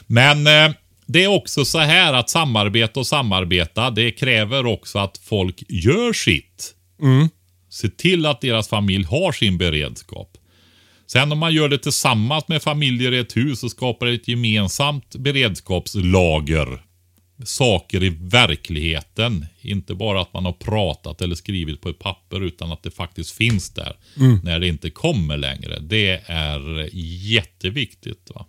Men 0.07 0.47
eh, 0.47 0.77
det 1.07 1.25
är 1.25 1.29
också 1.29 1.64
så 1.64 1.79
här 1.79 2.12
att 2.12 2.31
samarbeta 2.31 3.01
och 3.01 3.07
samarbeta, 3.07 3.91
det 3.91 4.11
kräver 4.11 4.66
också 4.66 4.99
att 4.99 5.18
folk 5.18 5.62
gör 5.68 6.12
sitt. 6.12 6.75
Se 7.70 7.89
till 7.89 8.27
att 8.27 8.41
deras 8.41 8.68
familj 8.68 9.05
har 9.05 9.33
sin 9.33 9.59
beredskap. 9.59 10.34
Sen 11.07 11.32
om 11.32 11.38
man 11.38 11.55
gör 11.55 11.68
det 11.68 11.78
tillsammans 11.78 12.48
med 12.48 12.62
familjer 12.62 13.12
i 13.12 13.18
ett 13.18 13.36
hus 13.36 13.62
och 13.62 13.70
skapar 13.70 14.07
ett 14.07 14.28
gemensamt 14.28 15.16
beredskapslager. 15.16 16.82
Saker 17.44 18.02
i 18.02 18.09
verkligheten. 18.09 19.46
Inte 19.61 19.94
bara 19.94 20.20
att 20.20 20.32
man 20.32 20.44
har 20.44 20.52
pratat 20.52 21.22
eller 21.22 21.34
skrivit 21.34 21.80
på 21.80 21.88
ett 21.88 21.98
papper 21.98 22.44
utan 22.44 22.72
att 22.72 22.82
det 22.82 22.90
faktiskt 22.90 23.30
finns 23.30 23.70
där. 23.70 23.96
När 24.42 24.61
det 24.61 24.68
inte 24.68 24.90
kommer 24.90 25.36
längre. 25.36 25.80
Det 25.80 26.22
är 26.26 26.88
jätteviktigt. 27.32 28.30
Va? 28.34 28.46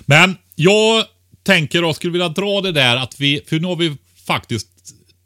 Men 0.00 0.36
jag 0.54 1.04
tänker 1.42 1.84
och 1.84 1.96
skulle 1.96 2.12
vilja 2.12 2.28
dra 2.28 2.60
det 2.60 2.72
där 2.72 2.96
att 2.96 3.20
vi, 3.20 3.40
för 3.46 3.60
nu 3.60 3.66
har 3.66 3.76
vi 3.76 3.96
faktiskt 4.26 4.68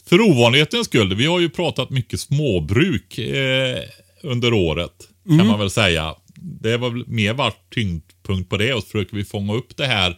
för 0.08 0.20
ovanlighetens 0.20 0.86
skull, 0.86 1.14
vi 1.14 1.26
har 1.26 1.40
ju 1.40 1.50
pratat 1.50 1.90
mycket 1.90 2.20
småbruk 2.20 3.18
eh, 3.18 3.82
under 4.22 4.52
året. 4.52 5.08
Kan 5.28 5.46
man 5.46 5.58
väl 5.58 5.70
säga. 5.70 6.14
Det 6.34 6.76
var 6.76 7.10
mer 7.10 7.34
varit 7.34 7.70
tyngdpunkt 7.74 8.50
på 8.50 8.56
det 8.56 8.74
och 8.74 8.82
så 8.82 8.86
försöker 8.88 9.16
vi 9.16 9.24
fånga 9.24 9.54
upp 9.54 9.76
det 9.76 9.86
här 9.86 10.16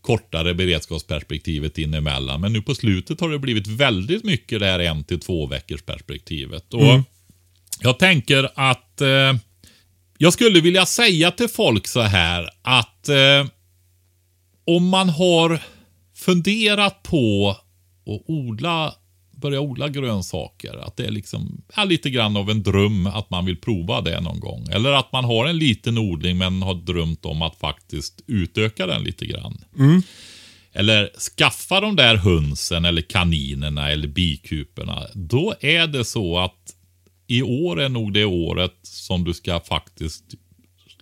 kortare 0.00 0.54
beredskapsperspektivet 0.54 1.78
in 1.78 1.94
emellan. 1.94 2.40
Men 2.40 2.52
nu 2.52 2.62
på 2.62 2.74
slutet 2.74 3.20
har 3.20 3.28
det 3.28 3.38
blivit 3.38 3.66
väldigt 3.66 4.24
mycket 4.24 4.60
det 4.60 4.66
här 4.66 4.78
en 4.78 5.04
till 5.04 5.20
två 5.20 5.46
veckors 5.46 5.82
perspektivet. 5.82 6.74
Och 6.74 7.00
Jag 7.80 7.98
tänker 7.98 8.48
att 8.54 9.00
eh, 9.00 9.34
jag 10.18 10.32
skulle 10.32 10.60
vilja 10.60 10.86
säga 10.86 11.30
till 11.30 11.48
folk 11.48 11.86
så 11.86 12.00
här 12.00 12.48
att 12.62 13.08
eh, 13.08 13.46
om 14.64 14.88
man 14.88 15.08
har 15.08 15.62
funderat 16.16 17.02
på 17.02 17.50
att 18.06 18.22
odla, 18.26 18.94
börja 19.42 19.60
odla 19.60 19.88
grönsaker, 19.88 20.86
att 20.86 20.96
det 20.96 21.06
är 21.06 21.10
liksom 21.10 21.62
ja, 21.76 21.84
lite 21.84 22.10
grann 22.10 22.36
av 22.36 22.50
en 22.50 22.62
dröm 22.62 23.06
att 23.06 23.30
man 23.30 23.44
vill 23.44 23.56
prova 23.56 24.00
det 24.00 24.20
någon 24.20 24.40
gång. 24.40 24.66
Eller 24.72 24.92
att 24.92 25.12
man 25.12 25.24
har 25.24 25.46
en 25.46 25.58
liten 25.58 25.98
odling 25.98 26.38
men 26.38 26.62
har 26.62 26.74
drömt 26.74 27.24
om 27.24 27.42
att 27.42 27.56
faktiskt 27.56 28.22
utöka 28.26 28.86
den 28.86 29.02
lite 29.02 29.26
grann. 29.26 29.64
Eller 30.72 31.10
skaffa 31.36 31.80
de 31.80 31.96
där 31.96 32.16
hönsen 32.16 32.84
eller 32.84 33.02
kaninerna 33.02 33.90
eller 33.90 34.08
bikuporna. 34.08 35.06
Då 35.14 35.54
är 35.60 35.86
det 35.86 36.04
så 36.04 36.38
att 36.38 36.74
i 37.26 37.42
år 37.42 37.80
är 37.80 37.88
nog 37.88 38.12
det 38.12 38.24
året 38.24 38.74
som 38.82 39.24
du 39.24 39.34
ska 39.34 39.60
faktiskt 39.60 40.24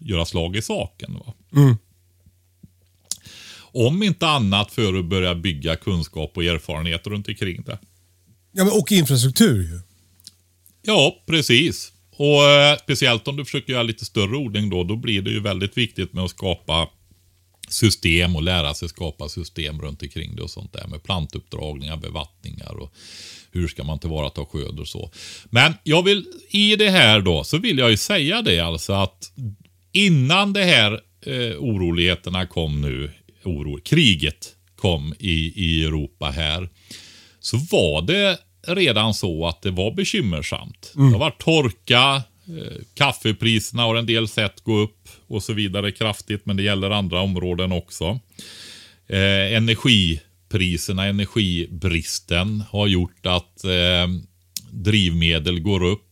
göra 0.01 0.24
slag 0.24 0.57
i 0.57 0.62
saken. 0.62 1.14
Va? 1.14 1.34
Om 3.72 4.03
inte 4.03 4.28
annat 4.28 4.72
för 4.72 4.99
att 4.99 5.05
börja 5.05 5.34
bygga 5.34 5.76
kunskap 5.76 6.36
och 6.36 6.45
erfarenhet 6.45 7.07
runt 7.07 7.28
omkring 7.28 7.62
det. 7.66 7.78
Ja, 8.53 8.64
men, 8.64 8.72
och 8.72 8.92
infrastruktur 8.92 9.62
ju. 9.62 9.80
Ja, 10.82 11.22
precis. 11.26 11.92
Och 12.16 12.44
eh, 12.44 12.78
speciellt 12.78 13.28
om 13.28 13.36
du 13.36 13.44
försöker 13.44 13.72
göra 13.72 13.82
lite 13.82 14.05
större 14.05 14.36
odling 14.36 14.70
då, 14.70 14.84
då 14.84 14.96
blir 14.96 15.22
det 15.22 15.30
ju 15.30 15.40
väldigt 15.40 15.76
viktigt 15.76 16.12
med 16.12 16.24
att 16.24 16.30
skapa 16.30 16.88
system 17.68 18.36
och 18.36 18.42
lära 18.42 18.74
sig 18.74 18.88
skapa 18.88 19.28
system 19.28 19.80
runt 19.80 20.03
omkring 20.03 20.36
det 20.36 20.42
och 20.42 20.51
sånt 20.51 20.72
där 20.72 20.86
med 20.86 21.03
plantuppdragningar, 21.03 21.96
bevattningar 21.96 22.80
och 22.80 22.92
hur 23.53 23.68
ska 23.68 23.84
man 23.84 23.98
tillvarata 23.98 24.44
sköd 24.44 24.80
och 24.80 24.88
så. 24.88 25.11
Men 25.44 25.74
jag 25.84 26.03
vill, 26.03 26.26
i 26.48 26.76
det 26.76 26.90
här 26.90 27.20
då, 27.20 27.44
så 27.44 27.59
vill 27.59 27.78
jag 27.78 27.90
ju 27.90 27.96
säga 27.96 28.42
det 28.42 28.61
alltså 28.61 28.92
att 28.92 29.32
innan 29.92 30.53
det 30.53 30.64
här 30.64 31.01
eh, 31.20 31.57
oroligheterna 31.59 32.46
kom 32.46 32.80
nu, 32.80 33.11
oro, 33.44 33.80
kriget 33.84 34.55
kom 34.76 35.14
i, 35.18 35.53
i 35.57 35.84
Europa 35.84 36.30
här, 36.30 36.68
så 37.41 37.57
var 37.57 38.03
det 38.03 38.38
redan 38.66 39.14
så 39.14 39.47
att 39.47 39.62
det 39.62 39.70
var 39.70 39.91
bekymmersamt. 39.91 40.93
Det 41.12 41.18
var 41.18 41.30
torka, 41.30 42.22
eh, 42.47 42.82
kaffepriserna 42.95 43.82
har 43.82 43.95
en 43.95 44.07
del 44.07 44.28
sett 44.28 44.61
gå 44.61 44.78
upp 44.78 45.09
och 45.26 45.43
så 45.43 45.53
vidare 45.53 45.93
kraftigt, 45.93 46.47
men 46.47 46.57
det 46.57 46.62
gäller 46.62 46.91
andra 46.91 47.20
områden 47.20 47.72
också. 47.72 48.20
Eh, 49.09 49.57
energipriserna, 49.57 51.05
energibristen 51.05 52.62
har 52.70 52.86
gjort 52.86 53.26
att 53.26 53.64
eh, 53.64 54.09
drivmedel 54.70 55.61
går 55.61 55.84
upp. 55.84 56.07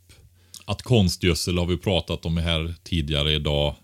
Att 0.65 0.83
konstgödsel 0.83 1.59
har 1.59 1.67
vi 1.67 1.77
pratat 1.77 2.27
om 2.27 2.37
här 2.37 2.75
tidigare 2.85 3.33
idag. 3.33 3.75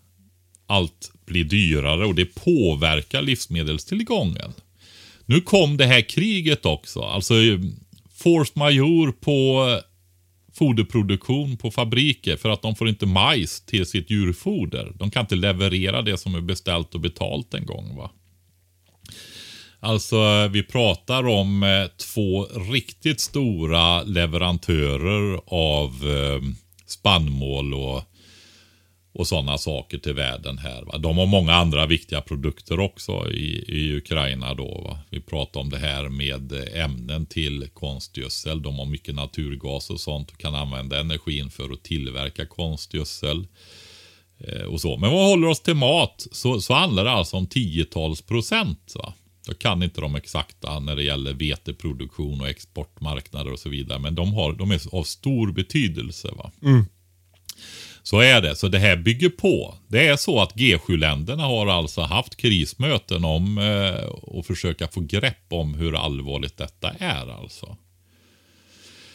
Allt 0.66 1.12
blir 1.26 1.44
dyrare 1.44 2.06
och 2.06 2.14
det 2.14 2.24
påverkar 2.24 3.22
livsmedelstillgången. 3.22 4.52
Nu 5.26 5.40
kom 5.40 5.76
det 5.76 5.86
här 5.86 6.00
kriget 6.00 6.66
också. 6.66 7.00
Alltså 7.00 7.34
force 8.14 8.52
major 8.54 9.12
på 9.12 9.68
eh, 9.70 9.82
foderproduktion 10.54 11.56
på 11.56 11.70
fabriker 11.70 12.36
för 12.36 12.48
att 12.48 12.62
de 12.62 12.74
får 12.74 12.88
inte 12.88 13.06
majs 13.06 13.60
till 13.60 13.86
sitt 13.86 14.10
djurfoder. 14.10 14.92
De 14.94 15.10
kan 15.10 15.20
inte 15.20 15.34
leverera 15.36 16.02
det 16.02 16.16
som 16.16 16.34
är 16.34 16.40
beställt 16.40 16.94
och 16.94 17.00
betalt 17.00 17.54
en 17.54 17.66
gång. 17.66 17.96
va. 17.96 18.10
Alltså 19.80 20.16
eh, 20.16 20.48
vi 20.48 20.62
pratar 20.62 21.26
om 21.26 21.62
eh, 21.62 21.86
två 22.14 22.44
riktigt 22.44 23.20
stora 23.20 24.02
leverantörer 24.02 25.40
av 25.46 25.90
eh, 25.90 26.42
spannmål 26.86 27.74
och, 27.74 28.02
och 29.14 29.26
sådana 29.26 29.58
saker 29.58 29.98
till 29.98 30.14
världen 30.14 30.58
här. 30.58 30.82
Va? 30.82 30.98
De 30.98 31.18
har 31.18 31.26
många 31.26 31.52
andra 31.52 31.86
viktiga 31.86 32.20
produkter 32.20 32.80
också 32.80 33.30
i, 33.30 33.64
i 33.68 33.96
Ukraina 33.96 34.54
då. 34.54 34.80
Va? 34.84 34.98
Vi 35.10 35.20
pratar 35.20 35.60
om 35.60 35.70
det 35.70 35.78
här 35.78 36.08
med 36.08 36.52
eh, 36.52 36.84
ämnen 36.84 37.26
till 37.26 37.68
konstgödsel. 37.74 38.62
De 38.62 38.78
har 38.78 38.86
mycket 38.86 39.14
naturgas 39.14 39.90
och 39.90 40.00
sånt 40.00 40.30
och 40.30 40.38
kan 40.38 40.54
använda 40.54 41.00
energin 41.00 41.50
för 41.50 41.72
att 41.72 41.82
tillverka 41.82 42.46
konstgödsel. 42.46 43.46
Eh, 44.38 44.62
och 44.62 44.80
så. 44.80 44.96
Men 44.96 45.10
vad 45.10 45.26
håller 45.26 45.48
oss 45.48 45.60
till 45.60 45.74
mat 45.74 46.26
så, 46.32 46.60
så 46.60 46.74
handlar 46.74 47.04
det 47.04 47.10
alltså 47.10 47.36
om 47.36 47.46
tiotals 47.46 48.22
procent. 48.22 48.92
Va? 48.94 49.14
Jag 49.46 49.58
kan 49.58 49.82
inte 49.82 50.00
de 50.00 50.14
exakta 50.14 50.80
när 50.80 50.96
det 50.96 51.02
gäller 51.02 51.32
veteproduktion 51.32 52.40
och 52.40 52.48
exportmarknader 52.48 53.52
och 53.52 53.58
så 53.58 53.68
vidare. 53.68 53.98
Men 53.98 54.14
de, 54.14 54.34
har, 54.34 54.52
de 54.52 54.70
är 54.70 54.80
av 54.92 55.02
stor 55.02 55.52
betydelse. 55.52 56.28
Va? 56.36 56.52
Mm. 56.62 56.84
Så 58.06 58.20
är 58.20 58.40
det. 58.42 58.56
Så 58.56 58.68
det 58.68 58.78
här 58.78 58.96
bygger 58.96 59.28
på. 59.28 59.74
Det 59.88 60.06
är 60.06 60.16
så 60.16 60.40
att 60.42 60.54
G7-länderna 60.56 61.42
har 61.42 61.66
alltså 61.66 62.00
haft 62.00 62.36
krismöten 62.36 63.24
om 63.24 63.58
eh, 63.58 64.38
att 64.38 64.46
försöka 64.46 64.88
få 64.88 65.00
grepp 65.00 65.46
om 65.50 65.74
hur 65.74 66.04
allvarligt 66.04 66.56
detta 66.56 66.90
är. 66.98 67.42
alltså. 67.42 67.76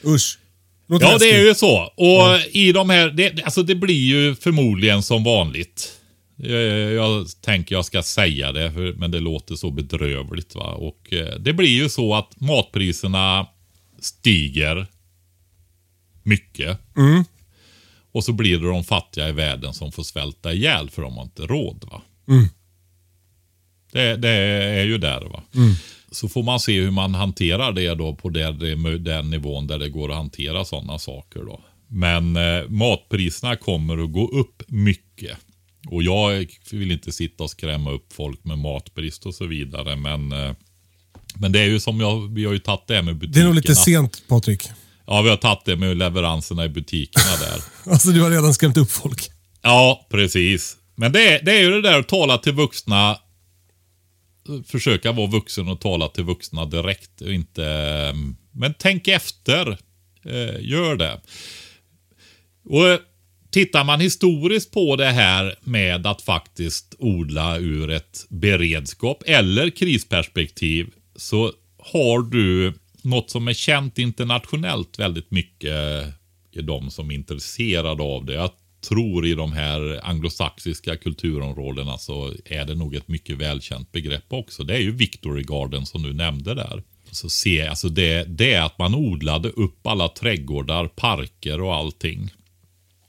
Usch. 0.05 0.39
Låter 0.87 1.05
Ja, 1.05 1.17
det 1.17 1.29
är 1.31 1.45
ju 1.45 1.55
så. 1.55 1.81
Och 1.95 2.39
i 2.55 2.71
de 2.71 2.89
här, 2.89 3.09
det, 3.09 3.43
alltså 3.43 3.63
det 3.63 3.75
blir 3.75 4.05
ju 4.05 4.35
förmodligen 4.35 5.03
som 5.03 5.23
vanligt. 5.23 5.91
Eh, 6.43 6.51
Jag 6.53 7.27
tänker 7.41 7.75
jag 7.75 7.85
ska 7.85 8.03
säga 8.03 8.51
det, 8.51 8.71
för- 8.71 8.93
men 8.93 9.11
det 9.11 9.19
låter 9.19 9.55
så 9.55 9.71
bedrövligt. 9.71 10.55
Va? 10.55 10.71
Och 10.73 11.13
eh, 11.13 11.35
Det 11.39 11.53
blir 11.53 11.69
ju 11.69 11.89
så 11.89 12.15
att 12.15 12.39
matpriserna 12.39 13.47
stiger 14.01 14.87
mycket. 16.23 16.79
Och 18.11 18.23
så 18.23 18.33
blir 18.33 18.59
det 18.59 18.67
de 18.67 18.83
fattiga 18.83 19.29
i 19.29 19.31
världen 19.31 19.73
som 19.73 19.91
får 19.91 20.03
svälta 20.03 20.53
ihjäl 20.53 20.89
för 20.89 21.01
de 21.01 21.17
har 21.17 21.23
inte 21.23 21.41
råd. 21.41 21.85
Va? 21.91 22.01
Det, 23.91 24.15
det 24.15 24.29
är 24.29 24.85
ju 24.85 24.97
där. 24.97 25.21
va. 25.21 25.43
Så 26.11 26.29
får 26.29 26.43
man 26.43 26.59
se 26.59 26.81
hur 26.81 26.91
man 26.91 27.15
hanterar 27.15 27.71
det 27.71 27.95
då 27.95 28.15
på 28.15 28.29
den, 28.29 29.03
den 29.03 29.29
nivån 29.29 29.67
där 29.67 29.79
det 29.79 29.89
går 29.89 30.09
att 30.11 30.17
hantera 30.17 30.65
sådana 30.65 30.99
saker. 30.99 31.39
då. 31.39 31.61
Men 31.87 32.35
eh, 32.35 32.67
matpriserna 32.69 33.55
kommer 33.55 34.03
att 34.03 34.11
gå 34.11 34.27
upp 34.27 34.63
mycket. 34.67 35.37
Och 35.89 36.03
jag 36.03 36.47
vill 36.71 36.91
inte 36.91 37.11
sitta 37.11 37.43
och 37.43 37.49
skrämma 37.49 37.91
upp 37.91 38.13
folk 38.13 38.43
med 38.43 38.57
matbrist 38.57 39.25
och 39.25 39.35
så 39.35 39.45
vidare. 39.45 39.95
Men, 39.95 40.31
eh, 40.31 40.51
men 41.35 41.51
det 41.51 41.59
är 41.59 41.65
ju 41.67 41.79
som 41.79 41.99
jag, 41.99 42.33
vi 42.33 42.45
har 42.45 42.53
ju 42.53 42.59
tagit 42.59 42.87
det 42.87 43.01
med 43.01 43.15
Det 43.15 43.19
butikerna. 43.19 43.43
är 43.43 43.45
nog 43.47 43.55
lite 43.55 43.75
sent 43.75 44.23
Patrik. 44.27 44.67
Ja, 45.11 45.21
vi 45.21 45.29
har 45.29 45.37
tagit 45.37 45.65
det 45.65 45.75
med 45.75 45.97
leveranserna 45.97 46.65
i 46.65 46.69
butikerna 46.69 47.37
där. 47.39 47.61
Alltså 47.91 48.09
du 48.09 48.21
har 48.21 48.29
redan 48.29 48.53
skrämt 48.53 48.77
upp 48.77 48.91
folk. 48.91 49.29
Ja, 49.61 50.07
precis. 50.11 50.77
Men 50.95 51.11
det 51.11 51.27
är, 51.27 51.45
det 51.45 51.51
är 51.51 51.61
ju 51.61 51.71
det 51.71 51.81
där 51.81 51.99
att 51.99 52.07
tala 52.07 52.37
till 52.37 52.53
vuxna 52.53 53.17
försöka 54.67 55.11
vara 55.11 55.27
vuxen 55.27 55.67
och 55.67 55.81
tala 55.81 56.07
till 56.07 56.23
vuxna 56.23 56.65
direkt. 56.65 57.21
Och 57.21 57.33
inte, 57.33 58.13
men 58.51 58.73
tänk 58.79 59.07
efter. 59.07 59.77
Eh, 60.25 60.61
gör 60.61 60.95
det. 60.95 61.21
Och 62.65 62.99
Tittar 63.51 63.83
man 63.83 63.99
historiskt 63.99 64.71
på 64.71 64.95
det 64.95 65.11
här 65.11 65.55
med 65.61 66.07
att 66.07 66.21
faktiskt 66.21 66.95
odla 66.99 67.57
ur 67.57 67.91
ett 67.91 68.25
beredskap 68.29 69.23
eller 69.25 69.69
krisperspektiv 69.69 70.87
så 71.15 71.53
har 71.77 72.21
du 72.21 72.73
något 73.03 73.29
som 73.29 73.47
är 73.47 73.53
känt 73.53 73.97
internationellt 73.97 74.99
väldigt 74.99 75.31
mycket 75.31 75.73
är 76.53 76.61
de 76.61 76.91
som 76.91 77.11
är 77.11 77.15
intresserade 77.15 78.03
av 78.03 78.25
det. 78.25 78.33
Jag 78.33 78.51
tror 78.89 79.27
i 79.27 79.33
de 79.33 79.53
här 79.53 79.99
anglosaxiska 80.03 80.97
kulturområdena 80.97 81.97
så 81.97 82.33
är 82.45 82.65
det 82.65 82.75
nog 82.75 82.95
ett 82.95 83.07
mycket 83.07 83.37
välkänt 83.37 83.91
begrepp 83.91 84.33
också. 84.33 84.63
Det 84.63 84.75
är 84.75 84.79
ju 84.79 84.91
Victory 84.91 85.43
Garden 85.43 85.85
som 85.85 86.03
du 86.03 86.13
nämnde 86.13 86.53
där. 86.53 86.83
Så 87.11 87.29
se, 87.29 87.67
alltså 87.67 87.89
det, 87.89 88.23
det 88.23 88.53
är 88.53 88.61
att 88.61 88.77
man 88.77 88.95
odlade 88.95 89.49
upp 89.49 89.87
alla 89.87 90.09
trädgårdar, 90.09 90.87
parker 90.87 91.61
och 91.61 91.75
allting. 91.75 92.29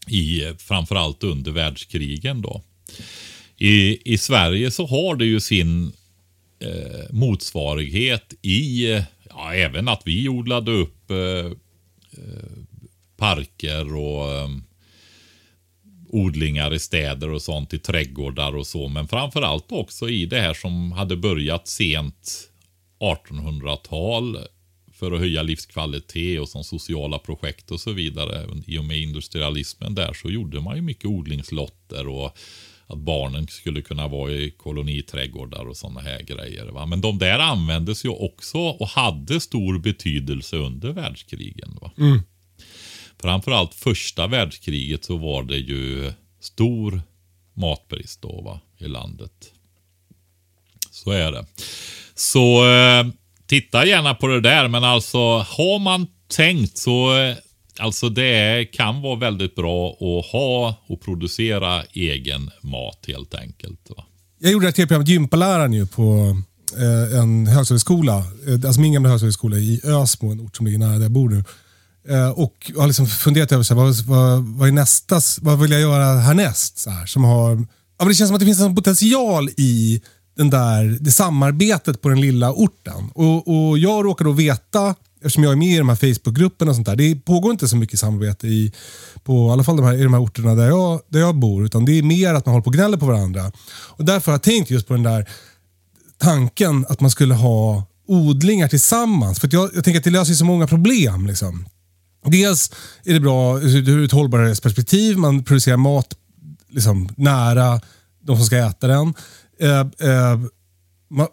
I, 0.06 0.42
framförallt 0.58 1.24
under 1.24 1.52
världskrigen 1.52 2.42
då. 2.42 2.62
I, 3.56 4.12
I 4.12 4.18
Sverige 4.18 4.70
så 4.70 4.86
har 4.86 5.16
det 5.16 5.24
ju 5.24 5.40
sin 5.40 5.92
eh, 6.60 7.10
motsvarighet 7.10 8.34
i, 8.42 8.86
ja, 9.30 9.54
även 9.54 9.88
att 9.88 10.02
vi 10.04 10.28
odlade 10.28 10.70
upp 10.70 11.10
eh, 11.10 11.16
eh 11.16 11.52
parker 13.16 13.96
och 13.96 14.32
eh, 14.32 14.48
odlingar 16.08 16.74
i 16.74 16.78
städer 16.78 17.30
och 17.30 17.42
sånt, 17.42 17.74
i 17.74 17.78
trädgårdar 17.78 18.56
och 18.56 18.66
så. 18.66 18.88
Men 18.88 19.08
framför 19.08 19.42
allt 19.42 19.72
också 19.72 20.08
i 20.08 20.26
det 20.26 20.40
här 20.40 20.54
som 20.54 20.92
hade 20.92 21.16
börjat 21.16 21.68
sent 21.68 22.50
1800-tal 23.00 24.38
för 24.92 25.12
att 25.12 25.18
höja 25.18 25.42
livskvalitet 25.42 26.40
och 26.40 26.48
som 26.48 26.64
sociala 26.64 27.18
projekt 27.18 27.70
och 27.70 27.80
så 27.80 27.92
vidare. 27.92 28.48
I 28.66 28.78
och 28.78 28.84
med 28.84 28.96
industrialismen 28.96 29.94
där 29.94 30.12
så 30.12 30.30
gjorde 30.30 30.60
man 30.60 30.76
ju 30.76 30.82
mycket 30.82 31.06
odlingslotter 31.06 32.08
och 32.08 32.38
att 32.90 32.98
barnen 32.98 33.46
skulle 33.48 33.82
kunna 33.82 34.08
vara 34.08 34.32
i 34.32 34.50
koloniträdgårdar 34.50 35.64
och 35.64 35.76
sådana 35.76 36.00
här 36.00 36.22
grejer. 36.22 36.66
Va? 36.66 36.86
Men 36.86 37.00
de 37.00 37.18
där 37.18 37.38
användes 37.38 38.04
ju 38.04 38.08
också 38.08 38.58
och 38.58 38.88
hade 38.88 39.40
stor 39.40 39.78
betydelse 39.78 40.56
under 40.56 40.92
världskrigen. 40.92 41.78
Va? 41.80 41.90
Mm. 41.98 42.20
Framförallt 43.20 43.74
första 43.74 44.26
världskriget 44.26 45.04
så 45.04 45.16
var 45.16 45.42
det 45.42 45.56
ju 45.56 46.12
stor 46.40 47.02
matbrist 47.54 48.22
då 48.22 48.40
va, 48.40 48.60
i 48.78 48.88
landet. 48.88 49.52
Så 50.90 51.10
är 51.10 51.32
det. 51.32 51.46
Så 52.14 52.68
eh, 52.70 53.06
titta 53.46 53.86
gärna 53.86 54.14
på 54.14 54.26
det 54.26 54.40
där, 54.40 54.68
men 54.68 54.84
alltså 54.84 55.18
har 55.38 55.78
man 55.78 56.06
tänkt 56.28 56.78
så 56.78 57.16
eh, 57.16 57.36
Alltså 57.80 58.08
det 58.08 58.64
kan 58.72 59.02
vara 59.02 59.16
väldigt 59.16 59.54
bra 59.54 59.90
att 59.90 60.26
ha 60.32 60.74
och 60.86 61.00
producera 61.00 61.82
egen 61.92 62.50
mat 62.62 63.04
helt 63.06 63.34
enkelt. 63.34 63.90
Va? 63.96 64.04
Jag 64.38 64.52
gjorde 64.52 64.68
ett 64.68 64.74
tv-program, 64.74 65.04
Gympaläraren, 65.04 65.72
ju 65.72 65.86
på 65.86 66.36
eh, 66.78 67.18
en 67.20 67.46
högstadieskola. 67.46 68.16
Eh, 68.18 68.54
alltså 68.64 68.80
min 68.80 68.92
gamla 68.92 69.08
högstadieskola 69.08 69.56
i 69.56 69.80
Ösmo, 69.84 70.32
en 70.32 70.40
ort 70.40 70.56
som 70.56 70.66
ligger 70.66 70.78
nära 70.78 70.92
där 70.92 71.02
jag 71.02 71.10
bor 71.10 71.28
nu. 71.28 71.44
Eh, 72.08 72.30
och 72.30 72.72
har 72.76 72.86
liksom 72.86 73.06
funderat 73.06 73.52
över 73.52 73.62
så 73.62 73.74
här, 73.74 73.82
vad, 73.82 73.96
vad, 73.96 74.44
vad, 74.44 74.68
är 74.68 74.72
nästa, 74.72 75.20
vad 75.40 75.60
vill 75.60 75.70
jag 75.70 75.80
göra 75.80 76.04
härnäst? 76.04 76.78
Så 76.78 76.90
här, 76.90 77.06
som 77.06 77.24
har, 77.24 77.50
ja, 77.50 77.56
men 77.98 78.08
det 78.08 78.14
känns 78.14 78.28
som 78.28 78.34
att 78.34 78.40
det 78.40 78.46
finns 78.46 78.60
en 78.60 78.74
potential 78.74 79.48
i 79.56 80.02
den 80.36 80.50
där, 80.50 80.98
det 81.00 81.10
samarbetet 81.10 82.00
på 82.00 82.08
den 82.08 82.20
lilla 82.20 82.52
orten. 82.52 83.10
Och, 83.14 83.48
och 83.48 83.78
Jag 83.78 84.04
råkar 84.04 84.24
då 84.24 84.32
veta, 84.32 84.94
eftersom 85.20 85.44
jag 85.44 85.52
är 85.52 85.56
med 85.56 85.68
i 85.68 85.78
de 85.78 85.88
här 85.88 85.96
Facebookgrupperna 85.96 86.70
och 86.70 86.74
sånt 86.74 86.86
där, 86.86 86.96
det 86.96 87.14
pågår 87.14 87.52
inte 87.52 87.68
så 87.68 87.76
mycket 87.76 87.98
samarbete 87.98 88.46
i, 88.46 88.72
på 89.24 89.48
i 89.48 89.50
alla 89.50 89.64
fall 89.64 89.76
de 89.76 89.86
här, 89.86 89.94
i 89.94 90.02
de 90.02 90.14
här 90.14 90.22
orterna 90.22 90.54
där 90.54 90.68
jag, 90.68 91.00
där 91.08 91.20
jag 91.20 91.34
bor. 91.34 91.64
Utan 91.64 91.84
det 91.84 91.98
är 91.98 92.02
mer 92.02 92.34
att 92.34 92.46
man 92.46 92.52
håller 92.52 92.62
på 92.62 92.68
och 92.68 92.74
gnäller 92.74 92.96
på 92.96 93.06
varandra. 93.06 93.52
Och 93.70 94.04
Därför 94.04 94.32
har 94.32 94.34
jag 94.34 94.42
tänkt 94.42 94.70
just 94.70 94.86
på 94.86 94.94
den 94.94 95.02
där 95.02 95.28
tanken 96.18 96.86
att 96.88 97.00
man 97.00 97.10
skulle 97.10 97.34
ha 97.34 97.86
odlingar 98.06 98.68
tillsammans. 98.68 99.40
För 99.40 99.48
jag, 99.52 99.70
jag 99.74 99.84
tänker 99.84 99.98
att 99.98 100.04
det 100.04 100.10
löser 100.10 100.34
så 100.34 100.44
många 100.44 100.66
problem. 100.66 101.26
Liksom. 101.26 101.66
Dels 102.24 102.70
är 103.04 103.14
det 103.14 103.20
bra 103.20 103.60
ur 103.60 104.04
ett 104.04 104.12
hållbarhetsperspektiv. 104.12 105.18
Man 105.18 105.44
producerar 105.44 105.76
mat 105.76 106.14
liksom, 106.68 107.08
nära 107.16 107.80
de 108.22 108.36
som 108.36 108.46
ska 108.46 108.56
äta 108.56 108.86
den. 108.86 109.14
Eh, 109.60 109.80
eh, 109.80 110.40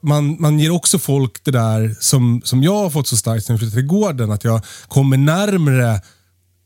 man, 0.02 0.42
man 0.42 0.60
ger 0.60 0.70
också 0.70 1.00
folk 1.00 1.44
det 1.44 1.52
där 1.52 1.96
som, 2.00 2.42
som 2.44 2.64
jag 2.64 2.74
har 2.84 2.90
fått 2.90 3.08
så 3.08 3.18
starkt 3.18 3.46
sen 3.46 3.54
jag 3.54 3.60
flyttade 3.60 3.82
till 3.82 3.88
gården. 3.88 4.32
Att 4.32 4.44
jag 4.44 4.62
kommer 4.88 5.18
närmre 5.18 6.02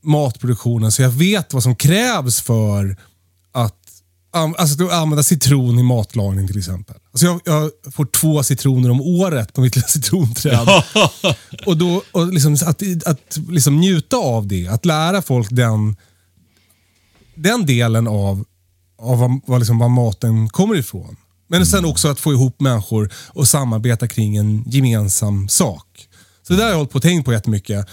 matproduktionen 0.04 0.92
så 0.92 1.02
jag 1.02 1.10
vet 1.10 1.54
vad 1.54 1.64
som 1.64 1.76
krävs 1.76 2.42
för 2.42 2.98
att 3.52 3.82
alltså, 4.32 4.86
att 4.86 4.92
använda 4.92 5.24
citron 5.24 5.80
i 5.80 5.84
matlagning 5.84 6.48
till 6.48 6.58
exempel. 6.58 6.96
Alltså 7.12 7.26
jag, 7.26 7.42
jag, 7.46 7.72
får 7.94 8.06
två 8.06 8.44
citroner 8.44 8.90
om 8.90 9.02
året 9.02 9.54
på 9.54 9.62
mitt 9.62 9.76
lilla 9.76 9.88
citronträd. 9.88 10.68
och 11.66 11.78
då, 11.78 12.04
och 12.12 12.34
liksom, 12.34 12.54
att 12.54 13.08
att 13.08 13.38
liksom 13.50 13.78
njuta 13.78 14.18
av 14.18 14.48
det, 14.48 14.68
att 14.68 14.86
lära 14.86 15.22
folk 15.22 15.48
den, 15.52 15.96
den 17.36 17.66
delen 17.66 18.08
av, 18.08 18.46
av 18.98 19.20
vad, 19.20 19.42
vad, 19.46 19.60
liksom, 19.60 19.80
vad 19.80 19.92
maten 19.92 20.50
kommer 20.50 20.76
ifrån. 20.76 21.16
Men 21.52 21.58
mm. 21.58 21.66
sen 21.66 21.86
också 21.86 22.08
att 22.08 22.20
få 22.20 22.34
ihop 22.34 22.62
människor 22.62 23.14
och 23.28 23.48
samarbeta 23.48 24.08
kring 24.08 24.38
en 24.38 24.64
gemensam 24.68 25.50
sak. 25.50 26.08
Så 26.48 26.54
det 26.54 26.58
där 26.58 26.64
har 26.64 26.70
jag 26.70 26.78
hållit 26.78 26.92
på 26.92 26.96
och 26.96 27.02
tänkt 27.02 27.26
på 27.26 27.34
jättemycket. 27.34 27.88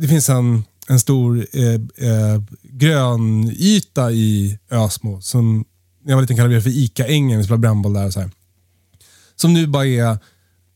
Det 0.00 0.08
finns 0.08 0.28
en, 0.28 0.64
en 0.88 1.00
stor 1.00 1.46
eh, 1.52 1.64
eh, 2.08 2.42
grön 2.62 3.52
yta 3.58 4.12
i 4.12 4.58
Ösmo 4.70 5.20
som 5.20 5.64
när 6.04 6.12
jag 6.12 6.16
var 6.16 6.22
liten 6.22 6.36
kallade 6.36 6.54
vi 6.54 6.60
för 6.60 6.70
ICA-ängen. 6.70 7.38
Vi 7.38 7.44
spelade 7.44 7.60
brännboll 7.60 7.92
där 7.92 8.06
och 8.06 8.12
så 8.12 8.20
här. 8.20 8.30
Som 9.36 9.54
nu 9.54 9.66
bara 9.66 9.86
är, 9.86 10.18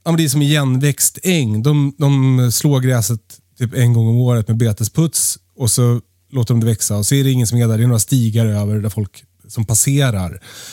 ja, 0.04 0.12
det 0.16 0.24
är 0.24 0.28
som 0.28 0.42
igenväxt 0.42 1.18
äng. 1.22 1.62
De, 1.62 1.94
de 1.98 2.52
slår 2.52 2.80
gräset 2.80 3.20
typ 3.58 3.74
en 3.74 3.92
gång 3.92 4.08
om 4.08 4.16
året 4.16 4.48
med 4.48 4.56
betesputs 4.56 5.38
och 5.56 5.70
så 5.70 6.00
låter 6.30 6.54
de 6.54 6.60
det 6.60 6.66
växa 6.66 6.96
och 6.96 7.06
så 7.06 7.14
är 7.14 7.24
det 7.24 7.30
ingen 7.30 7.46
som 7.46 7.58
är 7.58 7.68
där. 7.68 7.78
Det 7.78 7.84
är 7.84 7.86
några 7.86 7.98
stigar 7.98 8.46
över 8.46 8.78
där 8.78 8.88
folk 8.88 9.24
som 9.52 9.64
passerar. 9.64 10.30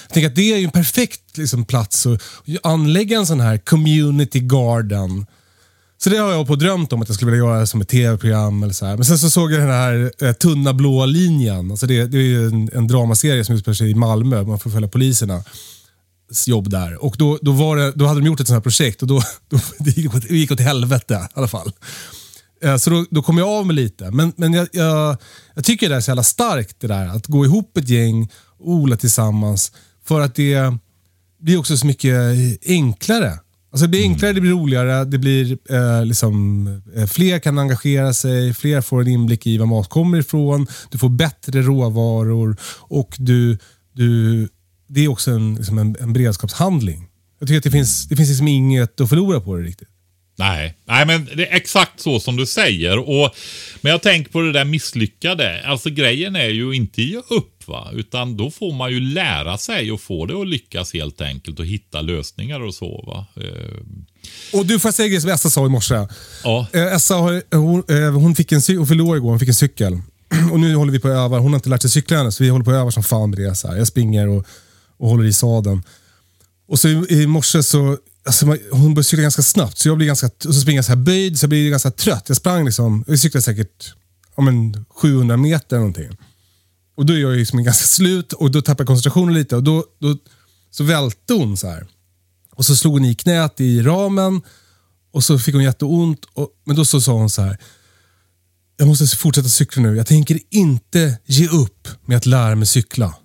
Jag 0.08 0.14
tänker 0.14 0.30
att 0.30 0.36
det 0.36 0.54
är 0.54 0.64
en 0.64 0.72
perfekt 0.72 1.38
liksom, 1.38 1.66
plats 1.66 2.06
att 2.06 2.22
anlägga 2.64 3.18
en 3.18 3.26
sån 3.26 3.40
här 3.40 3.58
community 3.58 4.40
garden. 4.40 5.26
Så 6.04 6.10
det 6.10 6.18
har 6.18 6.32
jag 6.32 6.48
på 6.48 6.56
drömt 6.56 6.94
om 6.94 7.02
att 7.02 7.10
jag 7.10 7.16
skulle 7.16 7.32
vilja 7.32 7.46
göra 7.46 7.66
som 7.66 7.82
ett 7.82 7.88
tv-program. 7.88 8.64
eller 8.64 8.74
så 8.74 8.86
här. 8.86 8.96
Men 8.96 9.06
sen 9.06 9.20
så 9.20 9.30
såg 9.30 9.52
jag 9.52 9.60
den 9.60 9.70
här 9.70 10.12
eh, 10.22 10.34
Tunna 10.34 10.74
blå 10.74 11.06
linjen. 11.06 11.72
Alltså 11.72 11.88
det, 11.88 12.06
det 12.06 12.18
är 12.18 12.48
en, 12.48 12.70
en 12.74 12.88
dramaserie 12.88 13.46
som 13.46 13.56
utspelar 13.56 13.76
sig 13.76 13.92
i 13.92 13.96
Malmö. 13.96 14.44
Man 14.44 14.60
får 14.60 14.70
följa 14.70 14.88
poliserna 14.88 15.44
jobb 16.46 16.70
där. 16.70 17.04
Och 17.04 17.16
då, 17.18 17.40
då, 17.42 17.52
var 17.52 17.78
det, 17.78 17.92
då 17.92 18.06
hade 18.06 18.20
de 18.20 18.26
gjort 18.28 18.40
ett 18.40 18.48
sånt 18.48 18.56
här 18.56 18.62
projekt 18.62 19.02
och 19.02 19.08
då, 19.08 19.22
då 19.50 19.60
det 19.80 19.98
gick, 19.98 20.16
åt, 20.16 20.28
det 20.30 20.38
gick 20.38 20.52
åt 20.52 20.60
helvete 20.60 21.14
i 21.14 21.38
alla 21.38 21.48
fall. 21.48 21.72
Eh, 22.64 22.78
så 22.78 22.90
då, 22.90 23.06
då 23.10 23.22
kom 23.22 23.38
jag 23.38 23.48
av 23.48 23.66
mig 23.66 23.76
lite. 23.76 24.12
Men, 24.12 24.34
men 24.36 24.54
jag, 24.54 24.68
jag, 24.72 25.18
jag, 25.56 25.66
tycker 25.66 25.90
det 25.90 25.96
är 25.96 26.02
så 26.02 26.12
jävla 26.12 26.24
starkt 26.24 26.76
det 26.80 26.88
där 26.88 27.08
att 27.08 27.28
gå 27.28 27.46
ihop 27.46 27.78
ett 27.78 27.90
gäng 27.90 28.30
odla 28.60 28.98
tillsammans. 28.98 29.72
För 30.06 30.22
att 30.22 30.36
det 30.36 30.74
blir 31.40 31.58
också 31.58 31.78
så 31.78 31.88
mycket 31.88 32.16
enklare. 32.66 33.40
Alltså 33.72 33.86
det 33.86 33.90
blir 33.90 34.00
mm. 34.00 34.12
enklare, 34.12 34.34
det 34.34 34.42
blir 34.42 34.52
roligare, 34.52 35.06
det 35.06 35.18
blir 35.18 35.58
eh, 35.70 36.06
liksom, 36.06 36.68
eh, 36.96 37.06
fler 37.06 37.40
kan 37.40 37.60
engagera 37.60 38.14
sig, 38.14 38.54
fler 38.54 38.82
får 38.82 39.02
en 39.02 39.08
inblick 39.08 39.48
i 39.48 39.58
var 39.58 39.66
mat 39.66 39.90
kommer 39.90 40.18
ifrån, 40.18 40.68
du 40.92 40.98
får 40.98 41.10
bättre 41.10 41.62
råvaror 41.62 42.58
och 42.80 43.16
du, 43.20 43.58
du 43.94 44.48
det 44.88 45.06
är 45.06 45.08
också 45.08 45.32
en, 45.32 45.56
liksom 45.56 45.78
en, 45.78 45.96
en 46.00 46.14
beredskapshandling. 46.14 47.08
Jag 47.40 47.48
tycker 47.48 47.58
att 47.58 47.64
det 47.64 47.72
finns, 47.72 48.08
det 48.08 48.16
finns 48.16 48.30
liksom 48.30 48.48
inget 48.48 49.02
att 49.02 49.10
förlora 49.10 49.42
på 49.42 49.56
det 49.56 49.64
riktigt. 49.64 49.89
Nej, 50.40 50.76
nej 50.86 51.06
men 51.06 51.30
det 51.36 51.48
är 51.52 51.56
exakt 51.56 52.00
så 52.00 52.20
som 52.20 52.38
du 52.38 52.46
säger. 52.46 53.00
Och, 53.00 53.36
men 53.82 53.92
jag 53.92 54.02
tänker 54.02 54.32
på 54.32 54.42
det 54.42 54.52
där 54.52 54.66
misslyckade. 54.66 55.64
Alltså 55.66 55.90
grejen 55.90 56.36
är 56.36 56.50
ju 56.50 56.74
inte 56.74 57.02
ge 57.02 57.18
upp 57.18 57.68
va. 57.68 57.90
Utan 57.94 58.38
då 58.38 58.52
får 58.52 58.74
man 58.74 58.92
ju 58.92 59.00
lära 59.00 59.58
sig 59.58 59.92
och 59.92 60.02
få 60.02 60.26
det 60.26 60.42
att 60.42 60.48
lyckas 60.48 60.94
helt 60.94 61.22
enkelt 61.22 61.60
och 61.60 61.66
hitta 61.66 62.02
lösningar 62.02 62.60
och 62.60 62.74
så 62.74 63.04
va. 63.08 63.26
Och 64.54 64.66
du 64.66 64.80
får 64.80 64.92
säga 64.92 65.08
grejer 65.08 65.22
som 65.22 65.30
Essa 65.30 65.50
sa 65.50 65.66
i 65.66 65.70
morse. 65.70 66.08
Ja. 66.44 66.68
Eh, 66.74 66.94
Essa 66.94 67.16
hon, 67.52 67.84
eh, 67.90 68.12
hon, 68.12 68.36
fick 68.36 68.52
en, 68.52 68.62
hon 68.68 68.88
förlorade 68.88 69.18
igår, 69.18 69.30
hon 69.30 69.40
fick 69.40 69.50
en 69.50 69.56
cykel. 69.56 70.02
Och 70.52 70.60
nu 70.60 70.76
håller 70.76 70.92
vi 70.92 71.00
på 71.00 71.08
att 71.08 71.18
öva. 71.18 71.40
Hon 71.40 71.52
har 71.52 71.58
inte 71.58 71.70
lärt 71.70 71.82
sig 71.82 71.92
cykla 71.92 72.20
ännu 72.20 72.32
så 72.32 72.44
vi 72.44 72.50
håller 72.50 72.66
på 72.66 72.72
att 72.72 72.78
öva 72.78 72.92
som 72.92 73.04
fan 73.04 73.30
med 73.30 73.40
det. 73.40 73.56
Så 73.56 73.68
här. 73.68 73.78
Jag 73.78 73.88
springer 73.88 74.28
och 74.28 74.48
och 75.00 75.10
håller 75.10 75.26
i 75.26 75.34
sadeln. 75.34 75.84
Och 76.68 76.80
så 76.80 76.88
i, 76.88 77.06
i 77.10 77.28
morse 77.28 77.64
så, 77.64 77.98
alltså, 78.30 78.46
hon 78.72 78.94
började 78.94 79.04
cykla 79.04 79.22
ganska 79.22 79.42
snabbt 79.42 79.78
så 79.78 79.88
jag 79.88 79.98
blir 79.98 80.08
ganska, 80.08 80.28
och 80.28 80.56
så 80.56 80.62
springer 80.62 80.78
jag 80.78 80.86
så 80.86 80.92
här 80.92 81.00
böjd 81.00 81.40
så 81.40 81.44
jag 81.44 81.50
blir 81.50 81.70
ganska 81.70 81.92
trött. 81.92 82.24
Jag 82.28 82.38
sprang 82.38 82.66
liksom, 82.66 83.04
jag 83.08 83.20
cyklade 83.20 83.42
säkert 83.42 83.94
om 84.36 84.48
en 84.48 84.86
700 84.90 85.38
meter 85.38 85.78
någonting. 85.78 86.18
Och 86.96 87.06
då 87.06 87.14
är 87.14 87.18
jag 87.18 87.38
liksom 87.38 87.64
ganska 87.64 87.86
slut 87.86 88.34
och 88.34 88.52
då 88.52 88.62
tappar 88.62 88.82
jag 88.82 88.88
koncentrationen 88.88 89.34
lite 89.34 89.56
och 89.56 89.64
då, 89.64 89.86
då 90.00 90.18
så 90.72 90.84
välte 90.84 91.34
hon 91.34 91.58
så 91.58 91.68
här. 91.68 91.88
Och 92.52 92.66
så 92.66 92.76
slog 92.76 92.94
hon 92.94 93.06
i 93.06 93.16
knät 93.16 93.62
i 93.62 93.82
ramen 93.82 94.42
och 95.12 95.24
så 95.24 95.40
fick 95.40 95.56
hon 95.56 95.64
jätteont. 95.64 96.26
Och, 96.34 96.50
men 96.66 96.76
då 96.76 96.86
så 96.86 97.02
sa 97.02 97.12
hon 97.14 97.30
så 97.30 97.42
här. 97.42 97.58
Jag 98.78 98.88
måste 98.88 99.18
fortsätta 99.18 99.50
cykla 99.50 99.82
nu. 99.82 99.96
Jag 99.96 100.08
tänker 100.08 100.40
inte 100.50 101.18
ge 101.26 101.48
upp 101.48 101.88
med 102.06 102.18
att 102.18 102.26
lära 102.26 102.56
mig 102.56 102.66
cykla. 102.66 103.16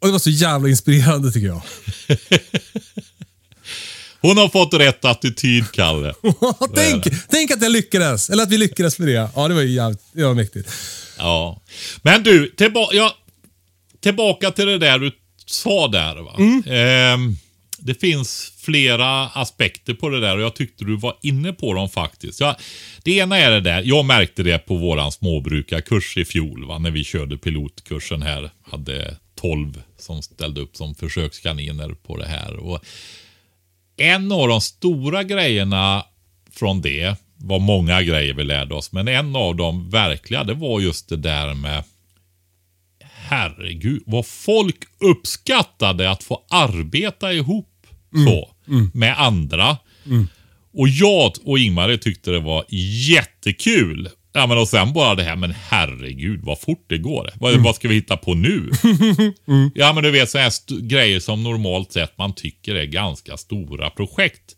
Och 0.00 0.06
Det 0.06 0.12
var 0.12 0.18
så 0.18 0.30
jävla 0.30 0.68
inspirerande 0.68 1.32
tycker 1.32 1.46
jag. 1.46 1.62
Hon 4.26 4.36
har 4.36 4.48
fått 4.48 4.74
rätt 4.74 5.04
attityd, 5.04 5.72
Kalle. 5.72 6.14
tänk, 6.74 7.04
tänk 7.28 7.50
att 7.50 7.62
jag 7.62 7.72
lyckades. 7.72 8.30
Eller 8.30 8.42
att 8.42 8.50
vi 8.50 8.58
lyckades 8.58 8.98
med 8.98 9.08
det. 9.08 9.30
Ja, 9.34 9.48
det 9.48 9.54
var 9.54 9.62
ju 9.62 9.70
jävligt 9.70 10.00
det 10.12 10.24
var 10.24 10.34
mäktigt. 10.34 10.72
Ja. 11.18 11.62
Men 12.02 12.22
du, 12.22 12.48
tillba 12.48 12.88
ja, 12.92 13.16
tillbaka 14.00 14.50
till 14.50 14.66
det 14.66 14.78
där 14.78 14.98
du 14.98 15.12
sa 15.46 15.88
där. 15.88 16.16
Va? 16.16 16.36
Ehm, 16.72 17.36
det 17.78 18.00
finns 18.00 18.52
flera 18.58 19.26
aspekter 19.26 19.94
på 19.94 20.08
det 20.08 20.20
där 20.20 20.36
och 20.36 20.42
jag 20.42 20.54
tyckte 20.54 20.84
du 20.84 20.96
var 20.96 21.16
inne 21.22 21.52
på 21.52 21.74
dem 21.74 21.88
faktiskt. 21.88 22.40
Ja, 22.40 22.56
det 23.02 23.12
ena 23.12 23.38
är 23.38 23.50
det 23.50 23.60
där, 23.60 23.82
jag 23.84 24.04
märkte 24.04 24.42
det 24.42 24.58
på 24.58 24.76
våran 24.76 25.12
småbrukarkurs 25.12 26.16
i 26.16 26.24
fjol 26.24 26.66
va, 26.66 26.78
när 26.78 26.90
vi 26.90 27.04
körde 27.04 27.36
pilotkursen 27.36 28.22
här. 28.22 28.50
Hade 28.70 29.16
12 29.40 29.82
som 29.98 30.22
ställde 30.22 30.60
upp 30.60 30.76
som 30.76 30.94
försökskaniner 30.94 31.88
på 31.88 32.16
det 32.16 32.26
här. 32.26 32.56
Och 32.56 32.84
en 33.96 34.32
av 34.32 34.48
de 34.48 34.60
stora 34.60 35.22
grejerna 35.22 36.04
från 36.50 36.80
det 36.80 37.16
var 37.36 37.58
många 37.58 38.02
grejer 38.02 38.34
vi 38.34 38.44
lärde 38.44 38.74
oss, 38.74 38.92
men 38.92 39.08
en 39.08 39.36
av 39.36 39.56
de 39.56 39.90
verkliga, 39.90 40.44
det 40.44 40.54
var 40.54 40.80
just 40.80 41.08
det 41.08 41.16
där 41.16 41.54
med 41.54 41.84
herregud, 43.00 44.02
vad 44.06 44.26
folk 44.26 44.84
uppskattade 44.98 46.10
att 46.10 46.22
få 46.22 46.42
arbeta 46.50 47.32
ihop 47.32 47.86
så 48.26 48.50
med 48.94 49.20
andra. 49.20 49.76
Och 50.72 50.88
jag 50.88 51.32
och 51.44 51.58
Ingmar 51.58 51.96
tyckte 51.96 52.30
det 52.30 52.40
var 52.40 52.64
jättekul. 53.08 54.08
Ja, 54.36 54.46
men 54.46 54.58
och 54.58 54.68
sen 54.68 54.92
bara 54.92 55.14
det 55.14 55.22
här, 55.22 55.36
men 55.36 55.54
herregud 55.68 56.40
vad 56.42 56.60
fort 56.60 56.84
det 56.88 56.98
går. 56.98 57.30
Vad, 57.40 57.56
vad 57.64 57.74
ska 57.74 57.88
vi 57.88 57.94
hitta 57.94 58.16
på 58.16 58.34
nu? 58.34 58.70
Ja, 59.74 59.92
men 59.92 60.04
du 60.04 60.10
vet 60.10 60.30
så 60.30 60.38
här 60.38 60.80
grejer 60.80 61.20
som 61.20 61.42
normalt 61.42 61.92
sett 61.92 62.18
man 62.18 62.34
tycker 62.34 62.74
är 62.74 62.84
ganska 62.84 63.36
stora 63.36 63.90
projekt. 63.90 64.56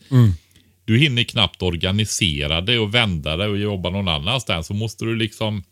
Du 0.85 0.99
hinner 0.99 1.25
knappt 1.25 1.63
organisera 1.63 2.61
det 2.61 2.79
och 2.79 2.95
vända 2.95 3.37
det 3.37 3.47
och 3.47 3.59
jobba 3.59 3.91
någon 3.91 4.09
annanstans. 4.09 4.67
Så 4.67 4.75
måste 4.75 5.05
du 5.05 5.17
liksom 5.17 5.63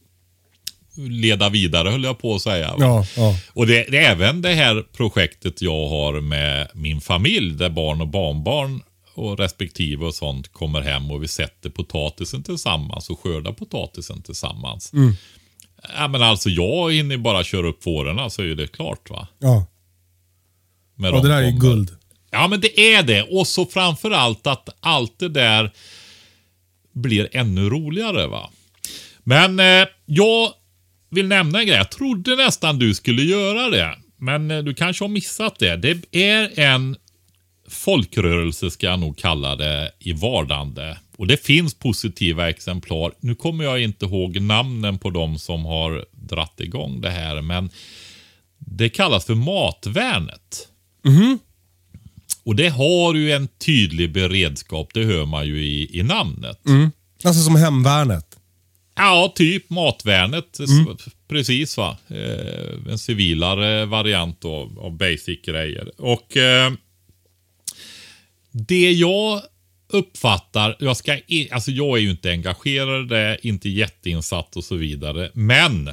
leda 0.96 1.48
vidare 1.48 1.88
höll 1.88 2.04
jag 2.04 2.18
på 2.18 2.34
att 2.34 2.42
säga. 2.42 2.74
Ja, 2.78 3.06
ja. 3.16 3.34
Och 3.52 3.66
det, 3.66 3.86
det 3.90 3.98
är 3.98 4.10
även 4.10 4.42
det 4.42 4.54
här 4.54 4.84
projektet 4.96 5.62
jag 5.62 5.88
har 5.88 6.20
med 6.20 6.68
min 6.74 7.00
familj 7.00 7.54
där 7.54 7.70
barn 7.70 8.00
och 8.00 8.08
barnbarn 8.08 8.82
och 9.18 9.38
respektive 9.38 10.04
och 10.04 10.14
sånt 10.14 10.52
kommer 10.52 10.80
hem 10.80 11.10
och 11.10 11.22
vi 11.22 11.28
sätter 11.28 11.70
potatisen 11.70 12.42
tillsammans 12.42 13.10
och 13.10 13.20
skördar 13.20 13.52
potatisen 13.52 14.22
tillsammans. 14.22 14.92
Ja, 15.96 16.08
men 16.08 16.22
alltså 16.22 16.48
jag 16.50 16.92
hinner 16.92 17.16
bara 17.16 17.44
köra 17.44 17.68
upp 17.68 17.82
fårorna 17.82 18.30
så 18.30 18.42
är 18.42 18.54
det 18.54 18.66
klart 18.66 19.10
va. 19.10 19.28
Ja. 19.38 19.66
Med 20.94 21.08
ja, 21.08 21.12
de 21.16 21.22
det 21.22 21.28
där 21.28 21.42
är 21.42 21.50
kommer. 21.50 21.60
guld. 21.60 21.96
Ja, 22.30 22.48
men 22.48 22.60
det 22.60 22.80
är 22.94 23.02
det. 23.02 23.22
Och 23.22 23.46
så 23.46 23.66
framför 23.66 24.10
allt 24.10 24.46
att 24.46 24.68
allt 24.80 25.18
det 25.18 25.28
där 25.28 25.72
blir 26.92 27.28
ännu 27.32 27.70
roligare. 27.70 28.26
va. 28.26 28.50
Men 29.24 29.60
eh, 29.60 29.86
jag 30.06 30.52
vill 31.10 31.26
nämna 31.26 31.60
en 31.60 31.66
grej. 31.66 31.76
Jag 31.76 31.90
trodde 31.90 32.36
nästan 32.36 32.78
du 32.78 32.94
skulle 32.94 33.22
göra 33.22 33.70
det. 33.70 33.96
Men 34.16 34.50
eh, 34.50 34.58
du 34.62 34.74
kanske 34.74 35.04
har 35.04 35.08
missat 35.08 35.58
det. 35.58 35.76
Det 35.76 36.24
är 36.24 36.58
en 36.60 36.96
folkrörelse, 37.68 38.70
ska 38.70 38.86
jag 38.86 39.00
nog 39.00 39.18
kalla 39.18 39.56
det, 39.56 39.90
i 39.98 40.12
vardande. 40.12 40.98
Och 41.16 41.26
det 41.26 41.44
finns 41.44 41.74
positiva 41.74 42.48
exemplar. 42.50 43.12
Nu 43.20 43.34
kommer 43.34 43.64
jag 43.64 43.80
inte 43.82 44.04
ihåg 44.06 44.40
namnen 44.40 44.98
på 44.98 45.10
de 45.10 45.38
som 45.38 45.64
har 45.64 46.04
dratt 46.12 46.60
igång 46.60 47.00
det 47.00 47.10
här, 47.10 47.42
men 47.42 47.70
det 48.58 48.88
kallas 48.88 49.24
för 49.24 49.34
Matvärnet. 49.34 50.68
Och 52.44 52.56
det 52.56 52.68
har 52.68 53.14
ju 53.14 53.32
en 53.32 53.48
tydlig 53.48 54.12
beredskap, 54.12 54.90
det 54.94 55.04
hör 55.04 55.24
man 55.26 55.46
ju 55.46 55.64
i, 55.66 55.98
i 55.98 56.02
namnet. 56.02 56.60
Alltså 57.24 57.42
som 57.42 57.56
hemvärnet. 57.56 58.36
Ja, 58.96 59.32
typ 59.36 59.70
Matvärnet. 59.70 60.60
s- 60.60 60.70
Precis 61.28 61.76
va. 61.76 61.96
Eh, 62.08 62.90
en 62.92 62.98
civilare 62.98 63.84
variant 63.86 64.44
av, 64.44 64.78
av 64.78 64.96
basic-grejer. 64.96 65.90
Och 66.00 66.36
eh, 66.36 66.72
det 68.56 68.92
jag 68.92 69.42
uppfattar, 69.88 70.76
jag, 70.78 70.96
ska, 70.96 71.18
alltså 71.50 71.70
jag 71.70 71.98
är 71.98 72.02
ju 72.02 72.10
inte 72.10 72.30
engagerad 72.30 73.04
i 73.04 73.08
det, 73.08 73.38
inte 73.42 73.68
jätteinsatt 73.68 74.56
och 74.56 74.64
så 74.64 74.74
vidare. 74.74 75.30
Men 75.34 75.86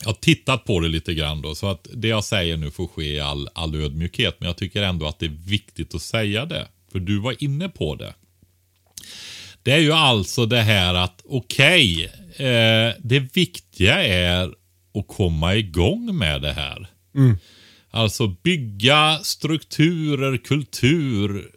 jag 0.00 0.06
har 0.06 0.14
tittat 0.14 0.64
på 0.64 0.80
det 0.80 0.88
lite 0.88 1.14
grann 1.14 1.42
då, 1.42 1.54
så 1.54 1.70
att 1.70 1.88
det 1.94 2.08
jag 2.08 2.24
säger 2.24 2.56
nu 2.56 2.70
får 2.70 2.86
ske 2.86 3.04
i 3.04 3.20
all, 3.20 3.48
all 3.52 3.74
ödmjukhet. 3.74 4.36
Men 4.38 4.46
jag 4.46 4.56
tycker 4.56 4.82
ändå 4.82 5.06
att 5.06 5.18
det 5.18 5.26
är 5.26 5.36
viktigt 5.46 5.94
att 5.94 6.02
säga 6.02 6.46
det. 6.46 6.68
För 6.92 6.98
du 6.98 7.18
var 7.18 7.36
inne 7.38 7.68
på 7.68 7.94
det. 7.94 8.14
Det 9.62 9.72
är 9.72 9.78
ju 9.78 9.92
alltså 9.92 10.46
det 10.46 10.62
här 10.62 10.94
att 10.94 11.22
okej, 11.24 12.04
eh, 12.36 12.94
det 12.98 13.36
viktiga 13.36 14.04
är 14.04 14.54
att 14.94 15.08
komma 15.08 15.54
igång 15.54 16.18
med 16.18 16.42
det 16.42 16.52
här. 16.52 16.88
Mm. 17.14 17.36
Alltså 17.96 18.26
bygga 18.26 19.18
strukturer, 19.22 20.36
kultur, 20.36 21.50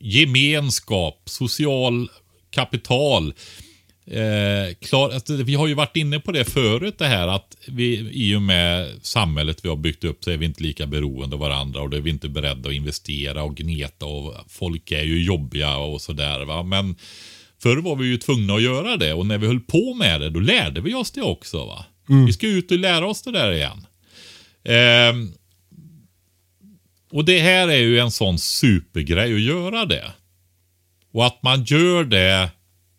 gemenskap, 0.00 1.22
social 1.24 2.10
kapital. 2.50 3.34
Eh, 4.06 4.74
klar, 4.80 5.10
alltså, 5.10 5.36
vi 5.36 5.54
har 5.54 5.66
ju 5.66 5.74
varit 5.74 5.96
inne 5.96 6.20
på 6.20 6.32
det 6.32 6.44
förut 6.44 6.98
det 6.98 7.06
här 7.06 7.28
att 7.28 7.56
vi 7.66 8.10
i 8.12 8.36
och 8.36 8.42
med 8.42 8.90
samhället 9.02 9.64
vi 9.64 9.68
har 9.68 9.76
byggt 9.76 10.04
upp 10.04 10.24
så 10.24 10.30
är 10.30 10.36
vi 10.36 10.46
inte 10.46 10.62
lika 10.62 10.86
beroende 10.86 11.36
av 11.36 11.40
varandra 11.40 11.80
och 11.80 11.90
då 11.90 11.96
är 11.96 12.00
vi 12.00 12.10
inte 12.10 12.28
beredda 12.28 12.68
att 12.68 12.74
investera 12.74 13.42
och 13.42 13.56
gneta 13.56 14.06
och 14.06 14.34
folk 14.48 14.92
är 14.92 15.04
ju 15.04 15.24
jobbiga 15.24 15.76
och 15.76 16.00
sådär 16.00 16.44
va. 16.44 16.62
Men 16.62 16.96
förr 17.62 17.76
var 17.76 17.96
vi 17.96 18.06
ju 18.06 18.16
tvungna 18.16 18.54
att 18.54 18.62
göra 18.62 18.96
det 18.96 19.12
och 19.12 19.26
när 19.26 19.38
vi 19.38 19.46
höll 19.46 19.60
på 19.60 19.94
med 19.94 20.20
det 20.20 20.30
då 20.30 20.40
lärde 20.40 20.80
vi 20.80 20.94
oss 20.94 21.10
det 21.10 21.22
också 21.22 21.66
va. 21.66 21.84
Vi 22.26 22.32
ska 22.32 22.46
ut 22.46 22.70
och 22.70 22.78
lära 22.78 23.06
oss 23.06 23.22
det 23.22 23.32
där 23.32 23.52
igen. 23.52 23.86
Ehm, 24.64 25.32
och 27.12 27.24
det 27.24 27.40
här 27.40 27.68
är 27.68 27.78
ju 27.78 27.98
en 27.98 28.10
sån 28.10 28.38
supergrej 28.38 29.34
att 29.34 29.40
göra 29.40 29.86
det. 29.86 30.12
Och 31.12 31.26
att 31.26 31.42
man 31.42 31.64
gör 31.64 32.04
det 32.04 32.50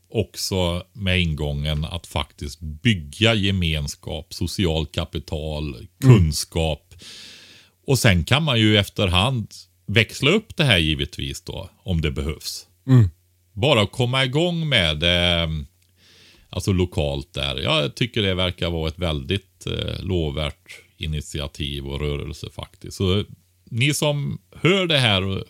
också 0.10 0.84
med 0.94 1.22
ingången 1.22 1.86
att 1.86 2.08
faktiskt 2.08 2.60
bygga 2.60 3.34
gemenskap, 3.34 4.34
social 4.34 4.86
kapital, 4.86 5.88
kunskap. 6.02 6.94
Och 7.88 8.00
sen 8.00 8.24
kan 8.24 8.44
man 8.44 8.60
ju 8.60 8.78
efterhand 8.78 9.48
växla 9.86 10.32
upp 10.32 10.56
det 10.56 10.64
här 10.64 10.78
givetvis 10.78 11.42
då, 11.42 11.70
om 11.84 12.02
det 12.02 12.12
behövs. 12.12 12.68
Bara 13.54 13.82
att 13.82 13.92
komma 13.92 14.26
igång 14.26 14.70
med 14.70 15.00
det, 15.00 15.50
alltså 16.50 16.72
lokalt 16.72 17.34
där. 17.34 17.58
Jag 17.58 17.96
tycker 17.96 18.22
det 18.22 18.34
verkar 18.34 18.70
vara 18.70 18.88
ett 18.88 19.00
väldigt 19.00 19.66
eh, 19.66 20.04
lovvärt 20.04 20.82
initiativ 20.98 21.88
och 21.88 22.00
rörelse 22.00 22.50
faktiskt. 22.50 22.98
Så 22.98 23.24
ni 23.74 23.94
som 23.94 24.42
hör 24.56 24.88
det 24.88 24.98
här 24.98 25.24
och 25.24 25.44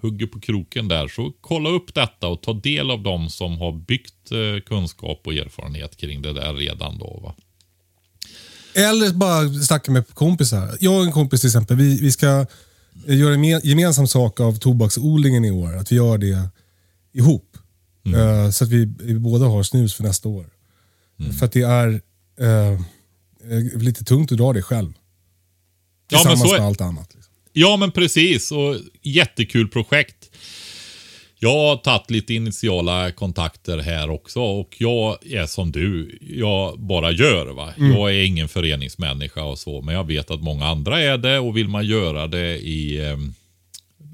hugger 0.00 0.26
på 0.26 0.40
kroken 0.40 0.88
där, 0.88 1.08
så 1.08 1.32
kolla 1.40 1.70
upp 1.70 1.94
detta 1.94 2.28
och 2.28 2.42
ta 2.42 2.52
del 2.52 2.90
av 2.90 3.02
de 3.02 3.28
som 3.28 3.58
har 3.58 3.72
byggt 3.72 4.32
eh, 4.32 4.62
kunskap 4.66 5.20
och 5.24 5.34
erfarenhet 5.34 5.96
kring 5.96 6.22
det 6.22 6.32
där 6.32 6.54
redan 6.54 6.98
då. 6.98 7.20
Va? 7.22 7.34
Eller 8.74 9.12
bara 9.12 9.52
snacka 9.52 9.92
med 9.92 10.14
kompisar. 10.14 10.76
Jag 10.80 10.98
och 10.98 11.04
en 11.04 11.12
kompis 11.12 11.40
till 11.40 11.48
exempel, 11.48 11.76
vi, 11.76 12.00
vi 12.00 12.10
ska 12.10 12.46
eh, 13.06 13.18
göra 13.18 13.34
en 13.34 13.44
me- 13.44 13.60
gemensam 13.64 14.06
sak 14.06 14.40
av 14.40 14.58
tobaksodlingen 14.58 15.44
i 15.44 15.50
år. 15.50 15.76
Att 15.76 15.92
vi 15.92 15.96
gör 15.96 16.18
det 16.18 16.48
ihop. 17.12 17.56
Eh, 18.16 18.50
så 18.50 18.64
att 18.64 18.70
vi, 18.70 18.94
vi 19.00 19.14
båda 19.18 19.46
har 19.46 19.62
snus 19.62 19.94
för 19.94 20.02
nästa 20.02 20.28
år. 20.28 20.46
För 21.38 21.46
att 21.46 21.52
det 21.52 21.62
är 21.62 21.88
eh, 22.40 22.80
lite 23.82 24.04
tungt 24.04 24.32
att 24.32 24.38
dra 24.38 24.52
det 24.52 24.62
själv. 24.62 24.92
Ja, 26.10 26.18
men 26.24 26.36
Tillsammans 26.36 26.40
så 26.50 26.54
är- 26.54 26.58
med 26.58 26.66
allt 26.66 26.80
annat. 26.80 27.14
Liksom. 27.14 27.32
Ja, 27.52 27.76
men 27.76 27.90
precis. 27.92 28.52
Och 28.52 28.76
jättekul 29.02 29.68
projekt. 29.68 30.30
Jag 31.42 31.52
har 31.54 31.76
tagit 31.76 32.10
lite 32.10 32.34
initiala 32.34 33.12
kontakter 33.12 33.78
här 33.78 34.10
också 34.10 34.40
och 34.40 34.76
jag 34.78 35.26
är 35.26 35.46
som 35.46 35.72
du. 35.72 36.18
Jag 36.20 36.78
bara 36.80 37.10
gör. 37.10 37.46
va. 37.46 37.72
Jag 37.94 38.10
är 38.14 38.24
ingen 38.24 38.48
föreningsmänniska 38.48 39.44
och 39.44 39.58
så, 39.58 39.82
men 39.82 39.94
jag 39.94 40.04
vet 40.06 40.30
att 40.30 40.42
många 40.42 40.66
andra 40.66 41.00
är 41.00 41.18
det 41.18 41.38
och 41.38 41.56
vill 41.56 41.68
man 41.68 41.86
göra 41.86 42.26
det 42.26 42.58
i 42.58 43.06
eh, 43.10 43.16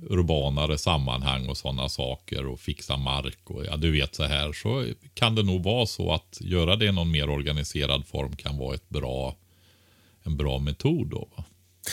urbanare 0.09 0.79
sammanhang 0.79 1.49
och 1.49 1.57
sådana 1.57 1.89
saker 1.89 2.47
och 2.47 2.61
fixa 2.61 2.97
mark 2.97 3.39
och 3.51 3.65
ja, 3.67 3.77
du 3.77 3.91
vet 3.93 4.15
så 4.15 4.25
här 4.25 4.53
så 4.53 4.87
kan 5.15 5.35
det 5.35 5.43
nog 5.43 5.63
vara 5.63 5.87
så 5.87 6.13
att 6.13 6.39
göra 6.41 6.77
det 6.77 6.87
i 6.87 6.93
någon 6.93 7.11
mer 7.11 7.31
organiserad 7.31 8.07
form 8.07 8.37
kan 8.37 8.59
vara 8.59 8.75
ett 8.75 8.89
bra, 8.89 9.37
en 10.25 10.37
bra 10.37 10.59
metod. 10.59 11.07
Då, 11.11 11.29
va? 11.37 11.45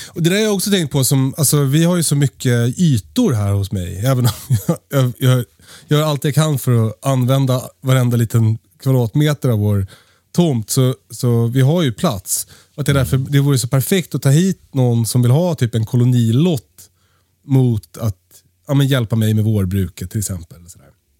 Och 0.07 0.23
det 0.23 0.29
där 0.29 0.37
har 0.37 0.43
jag 0.43 0.53
också 0.53 0.71
tänkt 0.71 0.91
på, 0.91 1.03
som, 1.03 1.33
alltså, 1.37 1.63
vi 1.63 1.83
har 1.83 1.95
ju 1.95 2.03
så 2.03 2.15
mycket 2.15 2.79
ytor 2.79 3.33
här 3.33 3.51
hos 3.51 3.71
mig. 3.71 3.97
Även 4.05 4.25
om 4.25 4.31
jag, 4.89 5.13
jag, 5.17 5.45
jag 5.87 5.99
gör 5.99 6.01
allt 6.01 6.23
jag 6.23 6.35
kan 6.35 6.59
för 6.59 6.87
att 6.87 7.05
använda 7.05 7.61
varenda 7.81 8.17
liten 8.17 8.57
kvadratmeter 8.79 9.49
av 9.49 9.59
vår 9.59 9.87
tomt. 10.31 10.69
Så, 10.69 10.95
så 11.09 11.47
vi 11.47 11.61
har 11.61 11.81
ju 11.81 11.91
plats. 11.91 12.47
Att 12.75 12.85
det, 12.85 12.91
är 12.91 12.93
därför, 12.93 13.17
det 13.17 13.39
vore 13.39 13.57
så 13.57 13.67
perfekt 13.67 14.15
att 14.15 14.21
ta 14.21 14.29
hit 14.29 14.61
någon 14.71 15.05
som 15.05 15.21
vill 15.21 15.31
ha 15.31 15.55
typ 15.55 15.75
en 15.75 15.85
kolonilott 15.85 16.89
mot 17.45 17.97
att 17.97 18.17
ja, 18.67 18.73
men 18.73 18.87
hjälpa 18.87 19.15
mig 19.15 19.33
med 19.33 19.43
vårbruket 19.43 20.11
till 20.11 20.19
exempel. 20.19 20.57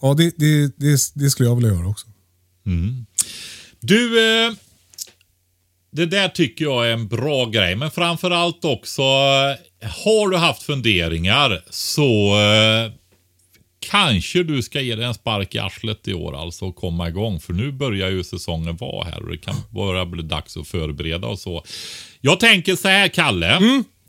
Ja, 0.02 0.14
det, 0.14 0.34
det, 0.38 0.78
det, 0.78 1.12
det 1.14 1.30
skulle 1.30 1.50
jag 1.50 1.56
vilja 1.56 1.74
göra 1.74 1.88
också. 1.88 2.08
Du, 3.80 4.20
eh, 4.20 4.54
det 5.94 6.06
där 6.06 6.28
tycker 6.28 6.66
jag 6.66 6.88
är 6.88 6.94
en 6.94 7.08
bra 7.08 7.46
grej. 7.46 7.76
Men 7.76 7.92
framförallt 7.92 8.66
också, 8.66 9.02
eh, 9.02 9.90
har 9.90 10.30
du 10.30 10.38
haft 10.38 10.64
funderingar 10.64 11.62
så 11.70 12.36
eh, 12.42 12.92
kanske 13.92 14.44
du 14.44 14.62
ska 14.62 14.82
ge 14.82 14.96
dig 14.96 15.06
en 15.06 15.14
spark 15.14 15.56
i 15.56 15.60
arslet 15.60 16.08
i 16.08 16.14
år 16.14 16.42
alltså 16.42 16.66
och 16.66 16.76
komma 16.76 17.10
igång. 17.10 17.40
För 17.40 17.54
nu 17.54 17.72
börjar 17.72 18.10
ju 18.10 18.24
säsongen 18.24 18.76
vara 18.78 19.06
här 19.10 19.24
och 19.24 19.30
det 19.32 19.38
kan 19.38 19.56
börja 19.70 20.06
bli 20.06 20.24
dags 20.24 20.58
att 20.58 20.68
förbereda 20.68 21.28
och 21.28 21.40
så. 21.40 21.64
Jag 22.22 22.40
tänker 22.40 22.76
så 22.76 22.88
här, 22.88 23.08
Kalle. 23.08 23.60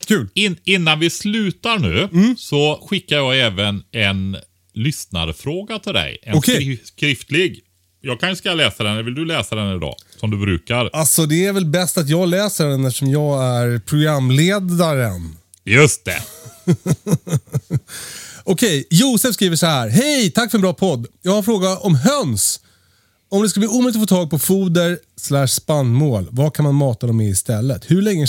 Kul. 0.07 0.29
In, 0.35 0.57
innan 0.65 1.01
vi 1.01 1.11
slutar 1.11 1.79
nu 1.79 2.09
så 2.39 2.87
skickar 2.91 3.17
jag 3.17 3.41
även 3.41 3.83
en 3.93 4.37
lyssnarfråga 4.75 5.79
till 5.79 5.93
dig. 5.93 6.19
En 6.23 6.35
skri- 6.43 6.81
skriftlig. 6.85 7.64
Jag 8.07 8.21
kanske 8.21 8.37
ska 8.37 8.55
läsa 8.55 8.85
den, 8.85 9.05
vill 9.05 9.15
du 9.15 9.25
läsa 9.25 9.55
den 9.55 9.77
idag? 9.77 9.95
Som 10.21 10.31
du 10.31 10.37
brukar. 10.37 10.91
Alltså 10.93 11.27
det 11.27 11.47
är 11.47 11.53
väl 11.53 11.67
bäst 11.67 11.99
att 11.99 12.09
jag 12.09 12.29
läser 12.29 12.67
den 12.67 12.85
eftersom 12.85 13.11
jag 13.11 13.45
är 13.45 13.79
programledaren. 13.79 15.37
Just 15.65 16.05
det. 16.05 16.23
Okej, 18.45 18.87
Josef 18.91 19.35
skriver 19.35 19.57
så 19.57 19.67
här. 19.67 19.89
Hej, 19.89 20.31
tack 20.31 20.51
för 20.51 20.59
en 20.59 20.63
bra 20.63 20.75
podd. 20.75 21.07
Jag 21.23 21.31
har 21.31 21.39
en 21.39 21.45
fråga 21.45 21.77
om 21.77 21.95
höns. 21.95 22.61
Om 23.29 23.43
det 23.43 23.49
ska 23.49 23.61
bli 23.61 23.69
omöjligt 23.69 23.97
att 23.97 24.09
få 24.09 24.17
tag 24.17 24.31
på 24.31 24.39
foder 24.39 24.99
slash 25.17 25.47
spannmål, 25.47 26.29
vad 26.31 26.55
kan 26.55 26.65
man 26.65 26.75
mata 26.75 27.07
dem 27.07 27.17
med 27.17 27.29
istället? 27.29 27.91
Hur 27.91 28.03
länge, 28.03 28.27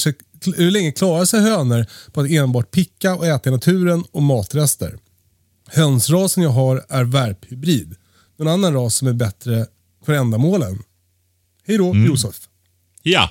hur 0.58 0.72
länge 0.72 0.92
klarar 0.92 1.26
sig 1.26 1.42
hönor 1.42 1.86
på 2.14 2.22
att 2.22 2.30
enbart 2.30 2.72
picka 2.72 3.16
och 3.16 3.28
äta 3.28 3.50
i 3.50 3.54
naturen 3.54 4.04
och 4.12 4.24
matrester? 4.24 4.98
Hönsrasen 5.68 6.44
jag 6.44 6.50
har 6.50 6.86
är 6.90 7.04
värphybrid. 7.04 7.96
Någon 8.38 8.48
annan 8.48 8.74
ras 8.74 8.96
som 8.96 9.08
är 9.08 9.14
bättre 9.14 9.66
för 10.06 10.14
ändamålen? 10.14 10.84
Hej 11.68 11.78
då, 11.78 11.96
Josef. 11.96 12.36
Ja. 13.04 13.30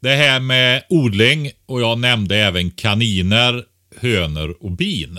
Det 0.00 0.14
här 0.16 0.40
med 0.40 0.84
odling 0.88 1.50
och 1.66 1.80
jag 1.80 1.98
nämnde 1.98 2.36
även 2.36 2.70
kaniner, 2.70 3.64
hönor 3.96 4.56
och 4.60 4.70
bin. 4.70 5.18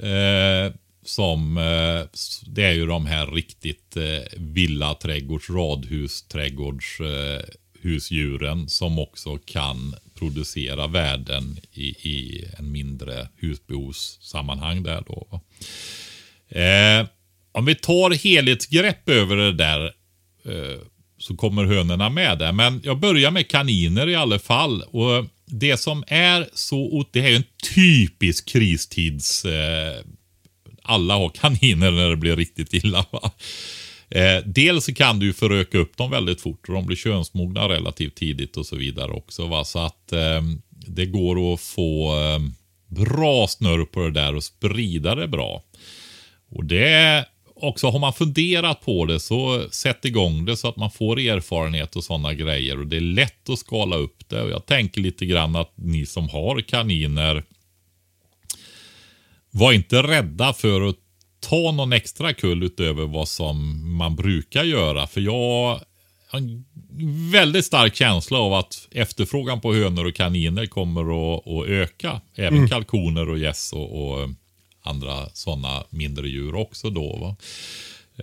Eh, 0.00 0.72
som, 1.08 1.56
eh, 1.56 2.20
det 2.46 2.64
är 2.64 2.72
ju 2.72 2.86
de 2.86 3.06
här 3.06 3.26
riktigt 3.26 3.96
eh, 3.96 4.22
villaträdgårds, 4.36 5.50
radhusträdgårds, 5.50 7.00
eh, 7.00 7.44
husdjuren 7.80 8.68
som 8.68 8.98
också 8.98 9.38
kan 9.38 9.94
producera 10.14 10.86
värden 10.86 11.58
i, 11.72 11.84
i 11.88 12.44
en 12.58 12.72
mindre 12.72 13.28
husbehovssammanhang 13.36 14.82
där 14.82 15.04
då. 15.06 15.40
Eh, 16.50 17.06
om 17.52 17.64
vi 17.64 17.74
tar 17.74 18.10
helhetsgrepp 18.10 19.08
över 19.08 19.36
det 19.36 19.52
där 19.52 19.84
eh, 20.44 20.80
så 21.18 21.36
kommer 21.36 21.64
hönorna 21.64 22.10
med 22.10 22.38
där. 22.38 22.52
Men 22.52 22.80
jag 22.84 22.98
börjar 22.98 23.30
med 23.30 23.48
kaniner 23.48 24.08
i 24.08 24.14
alla 24.14 24.38
fall. 24.38 24.82
Och 24.82 25.26
Det 25.46 25.76
som 25.76 26.04
är 26.06 26.48
så, 26.54 27.04
det 27.10 27.20
här 27.20 27.30
är 27.30 27.36
en 27.36 27.44
typisk 27.74 28.48
kristids... 28.48 29.44
Eh, 29.44 30.04
alla 30.82 31.14
har 31.14 31.28
kaniner 31.28 31.90
när 31.90 32.10
det 32.10 32.16
blir 32.16 32.36
riktigt 32.36 32.74
illa. 32.74 33.04
Va? 33.10 33.30
Eh, 34.10 34.44
dels 34.44 34.84
så 34.84 34.94
kan 34.94 35.18
du 35.18 35.26
ju 35.26 35.32
föröka 35.32 35.78
upp 35.78 35.96
dem 35.96 36.10
väldigt 36.10 36.40
fort 36.40 36.68
och 36.68 36.74
de 36.74 36.86
blir 36.86 36.96
könsmogna 36.96 37.68
relativt 37.68 38.14
tidigt 38.14 38.56
och 38.56 38.66
så 38.66 38.76
vidare 38.76 39.12
också. 39.12 39.46
Va? 39.46 39.64
Så 39.64 39.78
att 39.78 40.12
eh, 40.12 40.42
det 40.70 41.06
går 41.06 41.54
att 41.54 41.60
få 41.60 42.18
eh, 42.20 42.38
bra 42.86 43.46
snurr 43.48 43.84
på 43.84 44.00
det 44.00 44.10
där 44.10 44.34
och 44.34 44.44
sprida 44.44 45.14
det 45.14 45.28
bra. 45.28 45.62
Och 46.50 46.64
det 46.64 47.26
också, 47.60 47.90
har 47.90 47.98
man 47.98 48.12
funderat 48.12 48.80
på 48.80 49.04
det 49.04 49.20
så 49.20 49.70
sätt 49.70 50.04
igång 50.04 50.44
det 50.44 50.56
så 50.56 50.68
att 50.68 50.76
man 50.76 50.90
får 50.90 51.20
erfarenhet 51.20 51.96
och 51.96 52.04
sådana 52.04 52.34
grejer. 52.34 52.80
Och 52.80 52.86
det 52.86 52.96
är 52.96 53.00
lätt 53.00 53.48
att 53.48 53.58
skala 53.58 53.96
upp 53.96 54.28
det. 54.28 54.42
Och 54.42 54.50
jag 54.50 54.66
tänker 54.66 55.00
lite 55.00 55.26
grann 55.26 55.56
att 55.56 55.72
ni 55.74 56.06
som 56.06 56.28
har 56.28 56.60
kaniner, 56.60 57.44
var 59.50 59.72
inte 59.72 60.02
rädda 60.02 60.52
för 60.52 60.88
att 60.88 60.96
ta 61.40 61.72
någon 61.72 61.92
extra 61.92 62.34
kull 62.34 62.62
utöver 62.62 63.06
vad 63.06 63.28
som 63.28 63.82
man 63.96 64.16
brukar 64.16 64.64
göra. 64.64 65.06
För 65.06 65.20
jag 65.20 65.80
har 66.28 66.38
en 66.38 66.64
väldigt 67.32 67.64
stark 67.64 67.94
känsla 67.94 68.38
av 68.38 68.54
att 68.54 68.88
efterfrågan 68.90 69.60
på 69.60 69.74
hönor 69.74 70.06
och 70.06 70.14
kaniner 70.14 70.66
kommer 70.66 71.34
att, 71.34 71.46
att 71.46 71.66
öka. 71.68 72.20
Även 72.34 72.68
kalkoner 72.68 73.28
och 73.28 73.38
gäss 73.38 73.72
och, 73.72 74.10
och 74.10 74.28
andra 74.82 75.28
sådana 75.32 75.84
mindre 75.90 76.28
djur 76.28 76.54
också 76.54 76.90
då. 76.90 77.16
Va? 77.16 77.36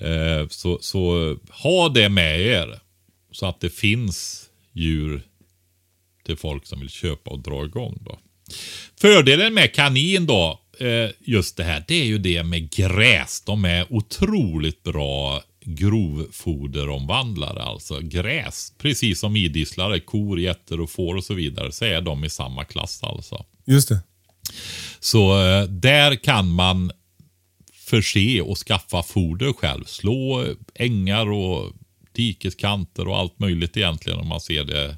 Eh, 0.08 0.48
så, 0.48 0.78
så 0.82 1.36
ha 1.50 1.90
det 1.90 2.10
med 2.10 2.42
er. 2.42 2.80
Så 3.32 3.46
att 3.46 3.60
det 3.60 3.70
finns 3.70 4.50
djur 4.74 5.22
till 6.26 6.38
folk 6.38 6.66
som 6.66 6.80
vill 6.80 6.90
köpa 6.90 7.32
och 7.32 7.40
dra 7.40 7.66
igång. 7.66 7.98
Då. 8.02 8.20
Fördelen 8.96 9.54
med 9.54 9.74
kanin 9.74 10.26
då, 10.26 10.60
eh, 10.80 11.10
just 11.20 11.58
det 11.58 11.64
här, 11.64 11.84
det 11.88 12.02
är 12.02 12.06
ju 12.06 12.18
det 12.18 12.44
med 12.44 12.70
gräs. 12.70 13.44
De 13.46 13.66
är 13.66 13.94
otroligt 13.94 14.84
bra 14.84 15.44
grovfoderomvandlare, 15.66 17.64
alltså 17.64 18.00
gräs. 18.00 18.74
Precis 18.78 19.20
som 19.20 19.36
idisslare, 19.36 20.00
kor, 20.00 20.40
getter 20.40 20.82
och 20.82 20.90
får 20.90 21.16
och 21.16 21.24
så 21.24 21.34
vidare, 21.34 21.72
så 21.72 21.86
är 21.86 22.02
de 22.02 22.24
i 22.24 22.30
samma 22.30 22.66
klass 22.66 23.04
alltså. 23.04 23.46
Just 23.66 23.90
det. 23.90 24.00
Så 25.00 25.46
eh, 25.46 25.64
där 25.64 26.16
kan 26.16 26.50
man 26.50 26.92
förse 27.74 28.42
och 28.42 28.58
skaffa 28.58 29.04
foder 29.04 29.54
själv. 29.54 29.84
Slå 29.84 30.46
ängar 30.76 31.32
och 31.32 31.74
dikeskanter 32.12 33.08
och 33.08 33.18
allt 33.18 33.40
möjligt 33.40 33.78
egentligen 33.78 34.20
om 34.20 34.28
man 34.28 34.42
ser 34.42 34.64
det. 34.64 34.98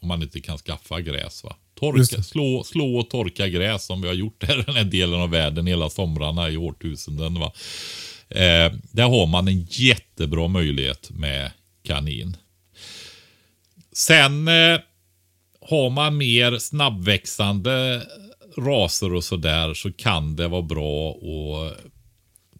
Om 0.00 0.08
man 0.08 0.22
inte 0.22 0.40
kan 0.40 0.58
skaffa 0.58 1.00
gräs. 1.00 1.44
Va? 1.44 1.56
Torka, 1.74 2.22
slå, 2.22 2.64
slå 2.64 2.96
och 2.96 3.10
torka 3.10 3.48
gräs 3.48 3.84
som 3.84 4.02
vi 4.02 4.08
har 4.08 4.14
gjort 4.14 4.44
här 4.44 4.60
i 4.60 4.62
den 4.66 4.74
här 4.74 4.84
delen 4.84 5.20
av 5.20 5.30
världen 5.30 5.66
hela 5.66 5.90
somrarna 5.90 6.50
i 6.50 6.56
årtusenden. 6.56 7.34
Va? 7.34 7.52
Eh, 8.28 8.72
där 8.92 9.08
har 9.08 9.26
man 9.26 9.48
en 9.48 9.66
jättebra 9.70 10.48
möjlighet 10.48 11.10
med 11.10 11.50
kanin. 11.82 12.36
Sen 13.92 14.48
eh, 14.48 14.78
har 15.68 15.90
man 15.90 16.16
mer 16.16 16.58
snabbväxande 16.58 18.06
raser 18.56 19.14
och 19.14 19.24
sådär 19.24 19.74
så 19.74 19.92
kan 19.92 20.36
det 20.36 20.48
vara 20.48 20.62
bra 20.62 21.10
att 21.10 21.76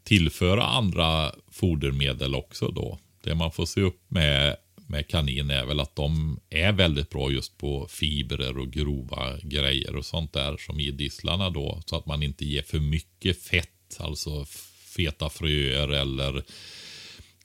tillföra 0.04 0.64
andra 0.64 1.32
fodermedel 1.50 2.34
också 2.34 2.68
då. 2.68 2.98
Det 3.22 3.34
man 3.34 3.52
får 3.52 3.66
se 3.66 3.80
upp 3.80 4.00
med, 4.08 4.56
med 4.86 5.08
kanin 5.08 5.50
är 5.50 5.64
väl 5.64 5.80
att 5.80 5.96
de 5.96 6.40
är 6.50 6.72
väldigt 6.72 7.10
bra 7.10 7.30
just 7.30 7.58
på 7.58 7.86
fibrer 7.90 8.58
och 8.58 8.70
grova 8.70 9.38
grejer 9.42 9.96
och 9.96 10.06
sånt 10.06 10.32
där 10.32 10.56
som 10.56 10.80
i 10.80 10.90
disslarna 10.90 11.50
då. 11.50 11.82
Så 11.86 11.96
att 11.96 12.06
man 12.06 12.22
inte 12.22 12.44
ger 12.44 12.62
för 12.62 12.78
mycket 12.78 13.42
fett, 13.42 13.96
alltså 13.98 14.44
feta 14.96 15.30
fröer 15.30 15.88
eller 15.88 16.44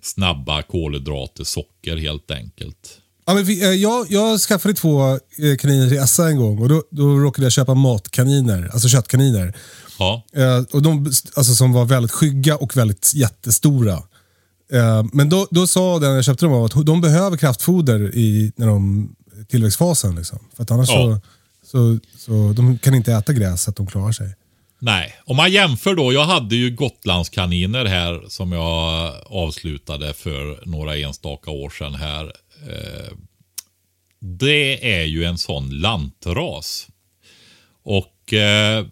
snabba 0.02 0.62
kolhydrater, 0.62 1.44
socker 1.44 1.98
helt 1.98 2.32
enkelt. 2.32 3.01
Ja, 3.32 3.36
men 3.36 3.44
vi, 3.44 3.64
eh, 3.64 3.70
jag, 3.70 4.06
jag 4.10 4.40
skaffade 4.40 4.74
två 4.74 5.12
eh, 5.12 5.58
kaniner 5.60 5.90
till 5.90 5.98
Essa 5.98 6.28
en 6.28 6.38
gång 6.38 6.60
och 6.60 6.70
då, 6.70 6.84
då 6.91 7.03
råkade 7.20 7.45
jag 7.45 7.52
köpa 7.52 7.74
matkaniner, 7.74 8.70
alltså 8.74 8.88
köttkaniner. 8.90 9.53
Ja, 9.99 10.24
Eh, 10.34 10.64
och 10.72 10.82
de, 10.82 11.12
alltså, 11.36 11.53
som 11.56 11.74
var 11.74 11.86
väldigt 11.86 12.12
skygga 12.12 12.56
och 12.56 12.78
väldigt 12.78 13.14
jättestora. 13.14 14.03
Men 15.14 15.30
då, 15.30 15.48
då 15.52 15.68
sa 15.68 15.99
den 15.99 16.16
jag 16.16 16.26
köpte 16.26 16.45
dem 16.45 16.53
av 16.53 16.66
att 16.66 16.86
de 16.86 17.02
behöver 17.02 17.38
kraftfoder 17.38 18.16
i 18.16 18.52
när 18.56 18.68
de, 18.68 19.10
tillväxtfasen. 19.49 20.16
Liksom. 20.16 20.40
För 20.56 20.64
att 20.64 20.72
annars 20.72 20.90
Ja. 20.90 21.20
så, 21.66 21.70
så, 21.72 21.99
så 22.18 22.53
de 22.53 22.78
kan 22.78 22.95
inte 22.95 23.14
äta 23.14 23.34
gräs 23.34 23.64
så 23.64 23.70
att 23.70 23.76
de 23.76 23.88
klarar 23.88 24.12
sig. 24.12 24.36
Nej, 24.80 25.14
om 25.26 25.36
man 25.36 25.52
jämför 25.52 25.95
då. 25.95 26.14
Jag 26.14 26.26
hade 26.26 26.56
ju 26.56 26.70
Gotlandskaniner 26.70 27.86
här 27.86 28.22
som 28.28 28.52
jag 28.52 29.12
avslutade 29.26 30.14
för 30.14 30.66
några 30.66 30.98
enstaka 30.98 31.52
år 31.52 31.70
sedan 31.70 31.95
här. 31.95 32.32
Eh, 32.68 33.14
Det 34.20 34.94
är 35.00 35.04
ju 35.04 35.24
en 35.24 35.38
sån 35.38 35.70
lantras. 35.80 36.88
Och 37.84 38.34
eh, 38.34 38.86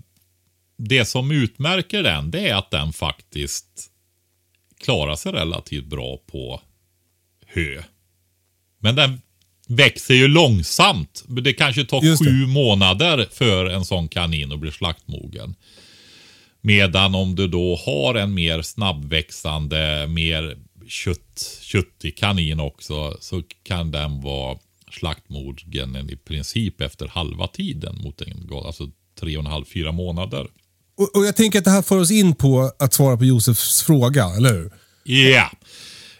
det 0.78 1.06
som 1.06 1.32
utmärker 1.32 2.04
den, 2.04 2.32
det 2.32 2.50
är 2.50 2.56
att 2.56 2.72
den 2.72 2.94
faktiskt 2.94 3.91
klarar 4.84 5.16
sig 5.16 5.32
relativt 5.32 5.86
bra 5.86 6.18
på 6.32 6.62
hö. 7.48 7.84
Men 8.80 8.96
den 8.96 9.22
växer 9.68 10.14
ju 10.14 10.28
långsamt. 10.28 11.24
Det 11.28 11.54
kanske 11.54 11.86
tar 11.86 12.04
Just 12.04 12.24
det. 12.24 12.30
sju 12.30 12.46
månader 12.48 13.28
för 13.32 13.66
en 13.66 13.86
sån 13.86 14.08
kanin 14.08 14.52
att 14.52 14.60
bli 14.60 14.72
slaktmogen. 14.72 15.56
Medan 16.62 17.16
om 17.16 17.36
du 17.36 17.48
då 17.48 17.76
har 17.76 18.16
en 18.16 18.34
mer 18.34 18.62
snabbväxande, 18.62 20.08
mer 20.08 20.58
kött, 20.90 21.60
köttig 21.61 22.18
kanin 22.18 22.60
också 22.60 23.18
så 23.22 23.44
kan 23.64 23.91
den 23.91 24.22
vara 24.22 24.57
slaktmogen 24.91 26.10
i 26.10 26.16
princip 26.16 26.82
efter 26.82 27.07
halva 27.07 27.48
tiden 27.48 27.95
mot 28.02 28.22
en 28.22 28.49
alltså 28.66 28.91
tre 29.20 29.38
och 29.38 29.44
en 29.44 29.52
halv, 29.52 29.66
fyra 29.66 29.91
månader. 29.91 30.48
Och, 30.98 31.16
och 31.16 31.26
jag 31.26 31.36
tänker 31.36 31.60
att 31.60 31.66
det 31.66 31.72
här 31.72 31.82
får 31.82 31.98
oss 31.98 32.11
in 32.11 32.36
på 32.36 32.72
att 32.80 32.94
svara 32.94 33.18
på 33.18 33.26
Josefs 33.26 33.84
fråga, 33.84 34.26
eller 34.26 34.53
hur? 34.53 34.72
Ja. 35.03 35.52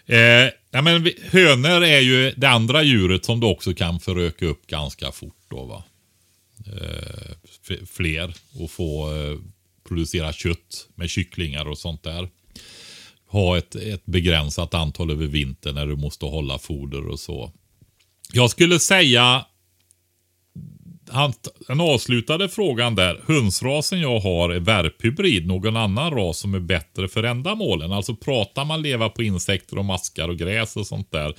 Eh, 0.06 0.50
ja, 0.70 0.82
men 0.82 1.02
vi- 1.02 1.18
hönor 1.30 1.84
är 1.84 2.00
ju 2.00 2.30
det 2.36 2.48
andra 2.48 2.82
djuret 2.82 3.24
som 3.24 3.40
du 3.40 3.46
också 3.46 3.74
kan 3.74 4.00
föröka 4.00 4.46
upp 4.46 4.66
ganska 4.66 5.12
fort. 5.12 5.36
Då, 5.50 5.64
va? 5.64 5.84
Eh, 6.66 7.76
fler 7.86 8.34
och 8.54 8.70
få 8.70 9.16
eh, 9.16 9.38
producera 9.88 10.32
kött 10.32 10.88
med 10.94 11.10
kycklingar 11.10 11.64
och 11.68 11.78
sånt 11.78 12.02
där. 12.02 12.28
Ha 13.30 13.58
ett, 13.58 13.74
ett 13.74 14.06
begränsat 14.06 14.74
antal 14.74 15.10
över 15.10 15.26
vintern 15.26 15.74
när 15.74 15.86
du 15.86 15.96
måste 15.96 16.26
hålla 16.26 16.58
foder 16.58 17.08
och 17.08 17.20
så. 17.20 17.52
Jag 18.32 18.50
skulle 18.50 18.78
säga 18.78 19.44
han, 21.10 21.32
den 21.68 21.80
avslutade 21.80 22.48
frågan 22.48 22.94
där. 22.94 23.20
Hönsrasen 23.26 24.00
jag 24.00 24.20
har 24.20 24.50
är 24.50 24.60
värphybrid. 24.60 25.46
Någon 25.46 25.76
annan 25.76 26.10
ras 26.10 26.38
som 26.38 26.54
är 26.54 26.60
bättre 26.60 27.08
för 27.08 27.22
ändamålen. 27.22 27.92
Alltså 27.92 28.16
pratar 28.16 28.64
man 28.64 28.82
leva 28.82 29.08
på 29.08 29.22
insekter 29.22 29.78
och 29.78 29.84
maskar 29.84 30.28
och 30.28 30.38
gräs 30.38 30.76
och 30.76 30.86
sånt 30.86 31.12
där. 31.12 31.34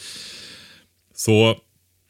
Så 1.15 1.55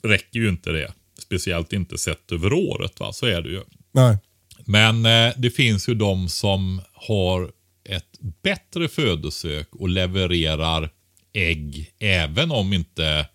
räcker 0.03 0.40
ju 0.40 0.49
inte 0.49 0.72
det. 0.72 0.94
Speciellt 1.20 1.74
inte 1.74 1.98
sett 1.98 2.32
över 2.32 2.53
året. 2.53 2.99
Va? 2.99 3.14
Så 3.14 3.26
är 3.26 3.41
det 3.41 3.49
ju. 3.49 3.62
Nej. 3.91 4.18
Men 4.66 5.06
eh, 5.06 5.34
det 5.38 5.49
finns 5.49 5.90
ju 5.90 5.94
de 5.94 6.30
som 6.30 6.82
har 6.94 7.52
ett 7.84 8.20
bättre 8.41 8.88
födosök 8.88 9.76
och 9.76 9.90
levererar 9.90 10.90
ägg 11.34 11.94
även 11.99 12.52
om 12.52 12.74
inte 12.74 13.28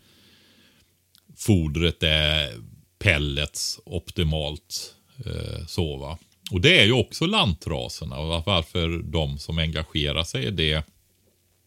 fodret 1.36 2.02
är 2.02 2.52
pellets 2.98 3.80
optimalt. 3.84 4.94
Eh, 5.26 5.66
så 5.66 5.96
va. 5.96 6.18
Och 6.50 6.60
det 6.60 6.80
är 6.80 6.84
ju 6.84 6.92
också 6.92 7.26
lantraserna 7.26 8.18
och 8.18 8.42
varför 8.46 9.02
de 9.02 9.38
som 9.38 9.58
engagerar 9.58 10.24
sig 10.24 10.44
i 10.44 10.50
det 10.50 10.84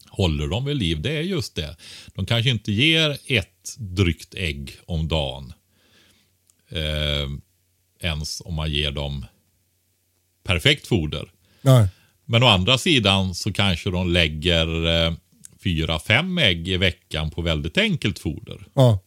håller 0.08 0.48
dem 0.48 0.66
vid 0.66 0.78
liv. 0.78 1.02
Det 1.02 1.18
är 1.18 1.22
just 1.22 1.56
det. 1.56 1.78
De 2.16 2.26
kanske 2.26 2.50
inte 2.50 2.72
ger 2.72 3.18
ett 3.26 3.76
drygt 3.78 4.36
ägg 4.36 4.78
om 4.86 5.08
dagen. 5.08 5.54
Eh, 6.70 7.30
ens 8.00 8.42
om 8.46 8.54
man 8.54 8.72
ger 8.72 8.92
dem 8.92 9.26
perfekt 10.44 10.88
foder. 10.88 11.32
Nej. 11.62 11.88
Men 12.32 12.44
å 12.44 12.48
andra 12.48 12.78
sidan 12.78 13.36
så 13.36 13.54
kanske 13.54 13.90
de 13.90 14.12
lägger 14.12 14.88
eh, 14.88 15.14
fyra, 15.64 16.00
fem 16.00 16.38
ägg 16.38 16.68
i 16.68 16.78
veckan 16.78 17.32
på 17.32 17.42
väldigt 17.42 17.78
enkelt 17.78 18.20
foder. 18.20 18.68
Ja. 18.74 19.00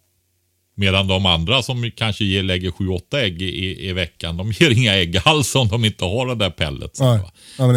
Medan 0.75 1.09
de 1.09 1.27
andra 1.27 1.63
som 1.63 1.91
kanske 1.91 2.25
ger, 2.25 2.43
lägger 2.43 2.71
sju, 2.71 2.89
åtta 2.89 3.21
ägg 3.21 3.43
i, 3.43 3.89
i 3.89 3.93
veckan, 3.93 4.37
de 4.37 4.53
ger 4.53 4.71
inga 4.71 4.95
ägg 4.95 5.21
alls 5.25 5.55
om 5.55 5.69
de 5.69 5.85
inte 5.85 6.05
har 6.05 6.27
det 6.27 6.35
där 6.35 6.51
pellet. 6.51 6.97
Ja, 6.99 7.31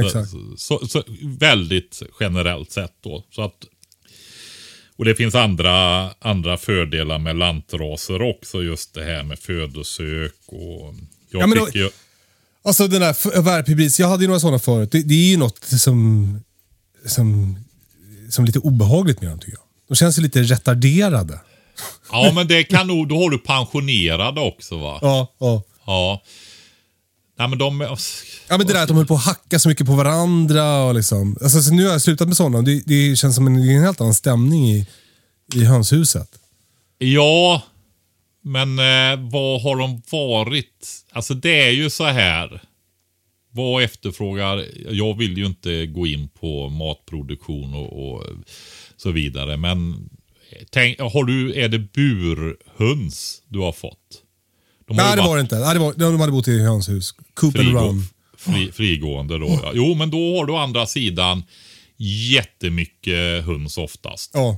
så, 0.10 0.26
så, 0.58 0.88
så, 0.88 1.04
väldigt 1.40 2.02
generellt 2.20 2.72
sett 2.72 2.96
då. 3.04 3.24
Så 3.32 3.42
att, 3.42 3.66
och 4.96 5.06
det 5.06 5.16
finns 5.16 5.36
andra, 5.36 6.10
andra 6.12 6.58
fördelar 6.58 7.20
med 7.20 7.36
lantraser 7.36 8.22
också. 8.22 8.64
Just 8.64 8.94
det 8.94 9.04
här 9.04 9.24
med 9.24 9.40
födosök 9.40 10.36
och 10.48 10.96
jag 11.30 11.42
Ja, 11.42 11.48
men 11.48 11.58
då- 11.58 11.70
ju, 11.74 11.90
Alltså 12.66 12.88
den 12.88 13.02
där 13.02 13.42
värphybris, 13.42 14.00
jag 14.00 14.08
hade 14.08 14.24
ju 14.24 14.28
några 14.28 14.40
sådana 14.40 14.60
förut. 14.60 14.92
Det, 14.92 15.02
det 15.02 15.14
är 15.14 15.30
ju 15.30 15.38
något 15.38 15.64
som, 15.64 16.40
som, 17.06 17.58
som 18.30 18.46
lite 18.46 18.60
obehagligt 18.60 19.22
med 19.22 19.30
dem 19.30 19.40
tycker 19.40 19.58
jag. 19.58 19.64
De 19.88 19.96
känns 19.96 20.18
ju 20.18 20.22
lite 20.22 20.42
retarderade. 20.44 21.40
Ja, 22.12 22.32
men 22.36 22.48
det 22.48 22.64
kan 22.64 22.88
nog, 22.88 23.10
då 23.10 23.24
har 23.24 23.30
du 23.30 23.38
pensionerade 23.38 24.42
också 24.42 24.78
va? 24.78 25.00
Ja, 25.02 25.34
ja. 25.40 25.64
Ja. 25.86 26.22
Nej, 27.40 27.48
men 27.48 27.58
de... 27.60 27.82
Ja 28.50 28.58
men 28.58 28.68
det 28.68 28.74
där 28.74 28.82
att 28.82 28.88
de 28.88 28.98
höll 28.98 29.06
på 29.06 29.16
att 29.16 29.26
hacka 29.26 29.60
så 29.60 29.70
mycket 29.70 29.86
på 29.86 29.94
varandra 29.94 30.84
och 30.84 30.96
liksom. 30.96 31.38
Alltså, 31.42 31.62
så 31.62 31.74
nu 31.74 31.86
har 31.86 31.92
jag 31.92 32.02
slutat 32.02 32.28
med 32.28 32.38
sådana. 32.38 32.62
Det, 32.62 32.82
det 32.86 33.16
känns 33.16 33.36
som 33.36 33.48
en, 33.48 33.56
en 33.56 33.84
helt 33.84 34.02
annan 34.02 34.14
stämning 34.14 34.72
i, 34.72 34.88
i 35.54 35.64
hönshuset. 35.66 36.30
Ja, 36.98 37.62
men 38.46 38.80
eh, 38.80 39.30
vad 39.32 39.62
har 39.62 39.76
de 39.78 40.02
varit? 40.12 41.06
Alltså 41.12 41.34
det 41.34 41.62
är 41.62 41.72
ju 41.72 41.90
så 41.90 42.04
här. 42.04 42.62
Vad 43.52 43.84
efterfrågar? 43.84 44.66
Jag 44.90 45.18
vill 45.18 45.38
ju 45.38 45.46
inte 45.46 45.86
gå 45.86 46.08
in 46.08 46.30
på 46.30 46.70
matproduktion 46.70 47.74
och, 47.74 48.16
och 48.16 48.24
så 48.98 49.12
vidare. 49.12 49.58
Men 49.58 50.10
tänk, 50.70 51.00
har 51.00 51.24
du, 51.24 51.54
är 51.54 51.70
det 51.70 51.80
burhöns 51.80 53.42
du 53.48 53.60
har 53.60 53.72
fått? 53.72 54.22
De 54.88 54.98
har 54.98 55.06
Nej 55.06 55.16
det 55.16 55.22
var 55.22 55.36
det 55.36 55.42
inte. 55.42 55.60
Nej, 55.60 55.74
det 55.74 55.80
var, 55.80 55.94
de 55.94 56.20
hade 56.20 56.32
bott 56.32 56.48
i 56.48 56.60
hönshus. 56.60 57.12
Coop 57.34 57.60
and 57.60 57.74
run. 57.74 58.04
fri, 58.38 58.72
frigående 58.72 59.40
då. 59.40 59.60
Ja. 59.64 59.72
Jo, 59.74 59.94
men 59.94 60.10
då 60.12 60.38
har 60.38 60.46
du 60.46 60.54
å 60.54 60.58
andra 60.58 60.86
sidan 60.86 61.44
jättemycket 61.98 63.46
höns 63.46 63.78
oftast. 63.78 64.32
Ja. 64.34 64.58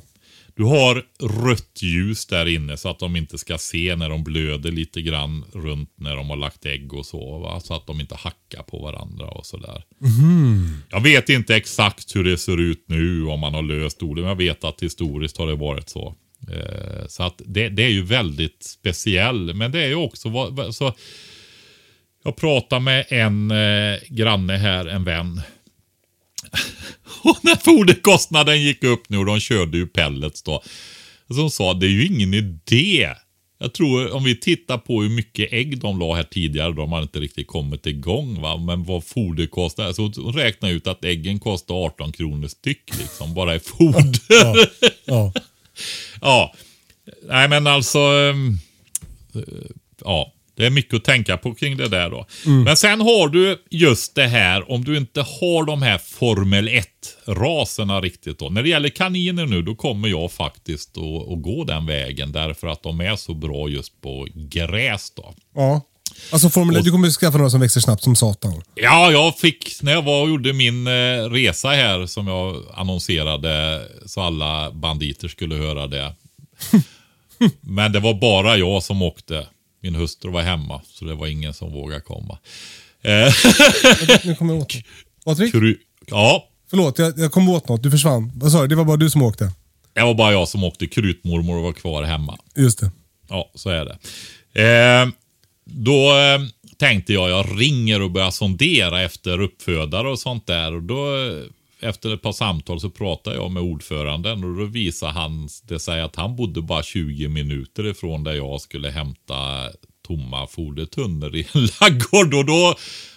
Du 0.58 0.64
har 0.64 1.04
rött 1.44 1.82
ljus 1.82 2.26
där 2.26 2.46
inne 2.48 2.78
så 2.78 2.90
att 2.90 3.00
de 3.00 3.16
inte 3.16 3.38
ska 3.38 3.58
se 3.58 3.96
när 3.96 4.10
de 4.10 4.24
blöder 4.24 4.72
lite 4.72 5.02
grann 5.02 5.46
runt 5.54 5.90
när 5.96 6.16
de 6.16 6.30
har 6.30 6.38
lagt 6.38 6.66
ägg 6.66 6.94
och 6.94 7.06
så. 7.06 7.40
Va? 7.40 7.60
Så 7.60 7.74
att 7.76 7.88
de 7.88 8.00
inte 8.02 8.16
hackar 8.16 8.64
på 8.64 8.80
varandra 8.80 9.26
och 9.28 9.46
sådär. 9.46 9.84
Jag 10.90 11.02
vet 11.02 11.30
inte 11.30 11.56
exakt 11.56 12.16
hur 12.16 12.24
det 12.24 12.38
ser 12.38 12.60
ut 12.60 12.84
nu 12.88 13.26
om 13.26 13.40
man 13.40 13.54
har 13.54 13.62
löst 13.64 14.04
orden. 14.04 14.24
Men 14.24 14.30
jag 14.30 14.36
vet 14.38 14.64
att 14.64 14.84
historiskt 14.84 15.38
har 15.38 15.48
det 15.48 15.56
varit 15.56 15.90
så. 15.90 16.16
Eh, 16.52 17.08
så 17.08 17.24
att 17.24 17.42
det, 17.46 17.70
det 17.70 17.84
är 17.84 17.90
ju 17.90 18.04
väldigt 18.04 18.64
speciell. 18.64 19.54
Men 19.54 19.72
det 19.72 19.82
är 19.84 19.88
ju 19.88 19.96
också 19.96 20.30
vad, 20.30 20.56
vad- 20.56 20.76
så. 20.76 20.94
Jag 22.24 22.36
pratade 22.36 22.82
med 22.82 23.06
en 23.10 23.52
eh, 23.52 24.00
granne 24.10 24.54
här, 24.58 24.86
en 24.86 25.04
vän. 25.04 25.42
Och 27.24 27.38
när 27.44 27.56
foderkostnaden 27.56 28.61
gick 28.61 28.84
upp 28.84 29.10
nu 29.10 29.18
och 29.18 29.26
de 29.26 29.40
körde 29.40 29.78
ju 29.78 29.88
pellets 29.88 30.44
då. 30.44 30.64
Som 31.30 31.49
sa, 31.49 31.74
det 31.74 31.86
är 31.86 31.90
ju 31.90 32.06
ingen 32.06 32.34
idé. 32.34 33.10
Jag 33.60 33.74
tror 33.74 34.11
om 34.11 34.24
vi 34.24 34.40
tittar 34.40 34.78
på 34.78 35.02
hur 35.02 35.10
mycket 35.10 35.53
ägg 35.53 35.80
de 35.80 35.99
la 35.99 36.15
här 36.15 36.24
tidigare, 36.24 36.74
de 36.74 36.91
har 36.91 37.02
inte 37.02 37.19
riktigt 37.19 37.48
kommit 37.48 37.86
igång. 37.86 38.41
Va? 38.41 38.57
Men 38.57 38.84
vad 38.84 39.03
foder 39.03 39.48
kostar. 39.48 39.94
Så 39.94 40.11
hon 40.22 40.34
räknar 40.34 40.69
ut 40.69 40.88
att 40.88 41.06
äggen 41.06 41.40
kostar 41.40 41.76
18 41.86 42.11
kronor 42.11 42.48
styck 42.48 42.98
liksom, 42.99 43.34
bara 43.34 43.56
i 43.56 43.60
foder. 43.60 44.19
Ja. 45.06 45.34
Ja, 46.22 46.53
nej 47.24 47.49
men 47.49 47.68
alltså. 47.68 47.99
ehm, 47.99 48.57
eh, 49.36 49.41
ja, 50.03 50.34
det 50.58 50.66
är 50.66 50.70
mycket 50.70 50.94
att 50.94 51.04
tänka 51.04 51.38
på 51.38 51.56
kring 51.56 51.78
det 51.78 51.88
där 51.88 52.10
då. 52.10 52.26
Men 52.46 52.78
sen 52.78 53.02
har 53.02 53.28
du 53.28 53.64
just 53.70 54.16
det 54.16 54.28
här 54.28 54.72
om 54.72 54.84
du 54.84 54.98
inte 54.98 55.22
har 55.22 55.66
de 55.66 55.82
här 55.82 55.98
Formel 55.98 56.70
1-raserna 56.70 58.02
riktigt 58.02 58.40
då. 58.40 58.50
När 58.50 58.64
det 58.64 58.70
gäller 58.70 58.90
kaniner 58.90 59.46
nu, 59.46 59.62
då 59.62 59.76
kommer 59.76 60.08
jag 60.08 60.32
faktiskt 60.32 60.98
att, 60.98 61.42
gå 61.42 61.64
den 61.64 61.86
vägen 61.86 62.32
därför 62.32 62.68
att 62.68 62.84
de 62.84 63.02
är 63.02 63.16
så 63.16 63.34
bra 63.34 63.70
just 63.70 64.02
på 64.02 64.28
gräs 64.34 65.12
då. 65.16 65.34
ja. 65.56 65.82
Alltså 66.32 66.50
Formel 66.50 66.84
du 66.84 66.92
kommer 66.92 67.10
skaffa 67.10 67.38
några 67.38 67.50
som 67.50 67.60
växer 67.60 67.82
snabbt 67.82 68.04
som 68.04 68.16
satan. 68.16 68.62
Ja, 68.76 69.12
jag 69.12 69.38
fick, 69.38 69.82
när 69.82 69.92
jag 69.92 70.02
var 70.02 70.22
och 70.22 70.30
gjorde 70.30 70.54
min 70.54 70.88
eh, 70.88 70.92
resa 71.32 71.70
här 71.70 72.06
som 72.06 72.28
jag 72.28 72.64
annonserade 72.74 73.86
så 74.06 74.22
alla 74.22 74.72
banditer 74.72 75.28
skulle 75.28 75.56
höra 75.56 75.88
det. 75.88 76.16
Men 77.62 77.92
det 77.92 78.00
var 78.00 78.14
bara 78.14 78.58
jag 78.58 78.84
som 78.84 79.02
åkte. 79.02 79.48
Min 79.88 79.96
hustru 79.96 80.32
var 80.32 80.42
hemma, 80.42 80.82
så 80.86 81.06
det 81.06 81.16
var 81.16 81.28
ingen 81.28 81.54
som 81.54 81.72
vågade 81.74 82.02
komma. 82.02 82.38
Eh, 83.02 83.34
Nu 84.24 84.36
kommer 84.36 84.54
jag 84.54 84.62
åt. 84.62 84.74
Patrik? 85.26 85.54
kru- 85.54 85.78
ja, 86.08 86.48
Förlåt, 86.70 87.00
jag, 87.00 87.20
jag 87.20 87.32
kom 87.32 87.50
åt 87.50 87.70
något. 87.70 87.84
Du 87.84 87.92
försvann. 87.92 88.32
Vad 88.36 88.52
sa 88.52 88.62
du? 88.62 88.68
Det 88.68 88.76
var 88.76 88.84
bara 88.86 88.98
du 88.98 89.10
som 89.10 89.22
åkte. 89.22 89.52
det 89.94 90.02
var 90.04 90.14
bara 90.14 90.32
jag 90.32 90.48
som 90.48 90.64
åkte. 90.64 90.88
Krutmormor 90.88 91.62
var 91.62 91.74
kvar 91.74 92.04
hemma. 92.04 92.38
Just 92.56 92.80
det. 92.80 92.92
Ja, 93.30 93.52
så 93.56 93.70
är 93.70 93.86
det. 93.86 93.98
Eh, 94.64 95.08
då 95.66 96.18
eh, 96.18 96.40
tänkte 96.78 97.14
jag, 97.14 97.30
jag 97.30 97.46
ringer 97.62 98.02
och 98.02 98.12
börjar 98.12 98.32
sondera 98.32 99.02
efter 99.02 99.42
uppfödare 99.42 100.10
och 100.10 100.20
sånt 100.20 100.48
där. 100.48 100.74
Och 100.74 100.84
då, 100.84 101.16
eh, 101.26 101.44
efter 101.80 102.14
ett 102.14 102.22
par 102.22 102.32
samtal 102.32 102.80
så 102.80 102.90
pratade 102.90 103.36
jag 103.36 103.52
med 103.52 103.64
ordföranden 103.64 104.44
och 104.44 104.56
då 104.56 104.66
visade 104.66 105.12
han 105.12 105.49
det 105.64 105.80
sig 105.80 106.02
att 106.02 106.16
han 106.16 106.36
bodde 106.36 106.62
bara 106.62 106.84
20 106.84 107.28
minuter 107.28 107.88
ifrån 107.88 108.24
där 108.24 108.34
jag 108.34 108.62
skulle 108.62 108.90
hämta 108.90 109.70
tomma 110.08 110.48
fodertunnor 110.48 111.36
i 111.36 111.48
en 111.54 111.62
laggård. 111.82 112.34
Och 112.34 112.45
då 112.45 112.76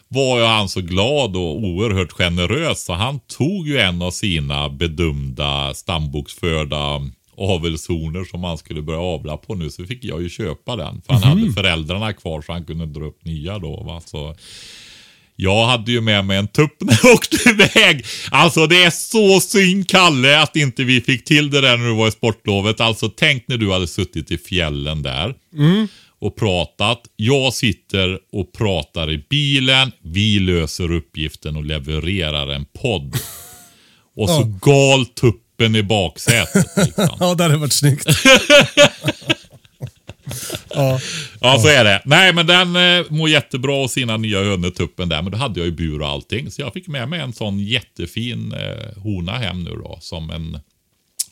var 0.08 0.38
ju 0.38 0.44
han 0.44 0.68
så 0.68 0.80
glad 0.80 1.36
och 1.36 1.56
oerhört 1.56 2.12
generös 2.12 2.84
så 2.84 2.92
han 2.92 3.20
tog 3.20 3.68
ju 3.68 3.78
en 3.78 4.02
av 4.02 4.10
sina 4.10 4.68
bedömda 4.68 5.74
stamboksförda 5.74 7.00
avelshonor 7.36 8.24
som 8.24 8.44
han 8.44 8.58
skulle 8.58 8.82
börja 8.82 9.00
avla 9.00 9.36
på 9.36 9.54
nu. 9.54 9.70
Så 9.70 9.84
fick 9.84 10.04
jag 10.04 10.22
ju 10.22 10.28
köpa 10.28 10.76
den. 10.76 11.02
För 11.02 11.12
han 11.12 11.22
hade 11.22 11.52
föräldrarna 11.52 12.12
kvar 12.12 12.42
så 12.42 12.52
han 12.52 12.64
kunde 12.64 12.86
dra 12.86 13.04
upp 13.04 13.24
nya 13.24 13.58
då. 13.58 13.82
Va? 13.82 14.00
Så 14.00 14.34
jag 15.40 15.66
hade 15.66 15.92
ju 15.92 16.00
med 16.00 16.24
mig 16.24 16.36
en 16.38 16.48
tupp 16.48 16.76
när 16.80 16.98
jag 17.02 17.12
åkte 17.14 17.50
iväg. 17.50 18.04
Alltså 18.30 18.66
det 18.66 18.82
är 18.82 18.90
så 18.90 19.40
synd 19.40 19.88
Kalle 19.88 20.40
att 20.40 20.56
inte 20.56 20.84
vi 20.84 21.00
fick 21.00 21.24
till 21.24 21.50
det 21.50 21.60
där 21.60 21.76
när 21.76 21.86
du 21.86 21.94
var 21.94 22.08
i 22.08 22.10
sportlovet. 22.10 22.80
Alltså 22.80 23.08
tänk 23.08 23.48
när 23.48 23.56
du 23.56 23.72
hade 23.72 23.86
suttit 23.86 24.30
i 24.30 24.38
fjällen 24.38 25.02
där. 25.02 25.34
Och 26.20 26.36
pratat. 26.36 27.00
Jag 27.16 27.54
sitter 27.54 28.18
och 28.32 28.52
pratar 28.52 29.10
i 29.10 29.24
bilen. 29.30 29.92
Vi 30.02 30.38
löser 30.38 30.92
uppgiften 30.92 31.56
och 31.56 31.64
levererar 31.64 32.48
en 32.48 32.64
podd. 32.64 33.16
Och 34.16 34.28
så 34.28 34.58
gal 34.62 35.06
tuppen 35.06 35.76
i 35.76 35.82
baksätet. 35.82 36.66
Liksom. 36.76 37.08
Ja, 37.20 37.34
det 37.34 37.42
hade 37.42 37.56
varit 37.56 37.72
snyggt. 37.72 38.06
ja. 40.74 41.00
Ja, 41.40 41.58
så 41.58 41.68
är 41.68 41.84
det. 41.84 42.02
Nej, 42.04 42.32
men 42.32 42.46
den 42.46 42.76
eh, 42.76 43.06
mår 43.08 43.28
jättebra 43.28 43.74
av 43.74 43.88
sina 43.88 44.16
nya 44.16 44.38
hönor, 44.38 44.70
tuppen 44.70 45.08
där. 45.08 45.22
Men 45.22 45.32
då 45.32 45.38
hade 45.38 45.60
jag 45.60 45.66
ju 45.66 45.72
bur 45.72 46.02
och 46.02 46.08
allting. 46.08 46.50
Så 46.50 46.62
jag 46.62 46.72
fick 46.72 46.88
med 46.88 47.08
mig 47.08 47.20
en 47.20 47.32
sån 47.32 47.58
jättefin 47.58 48.52
eh, 48.52 49.02
hona 49.02 49.32
hem 49.32 49.64
nu 49.64 49.70
då. 49.70 49.98
Som 50.00 50.30
en 50.30 50.58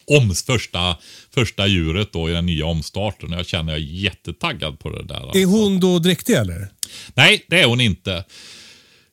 oms 0.09 0.45
första, 0.45 0.97
första 1.35 1.67
djuret 1.67 2.13
då 2.13 2.31
i 2.31 2.33
den 2.33 2.47
nya 2.47 2.67
omstarten. 2.67 3.33
Jag 3.33 3.47
känner 3.47 3.73
jag 3.73 3.81
är 3.81 3.85
jättetaggad 3.85 4.79
på 4.79 4.91
det 4.91 5.05
där. 5.05 5.15
Alltså. 5.15 5.39
Är 5.39 5.47
hon 5.47 5.81
då 5.81 5.99
dräktig 5.99 6.35
eller? 6.35 6.69
Nej, 7.15 7.45
det 7.49 7.61
är 7.61 7.67
hon 7.67 7.81
inte. 7.81 8.25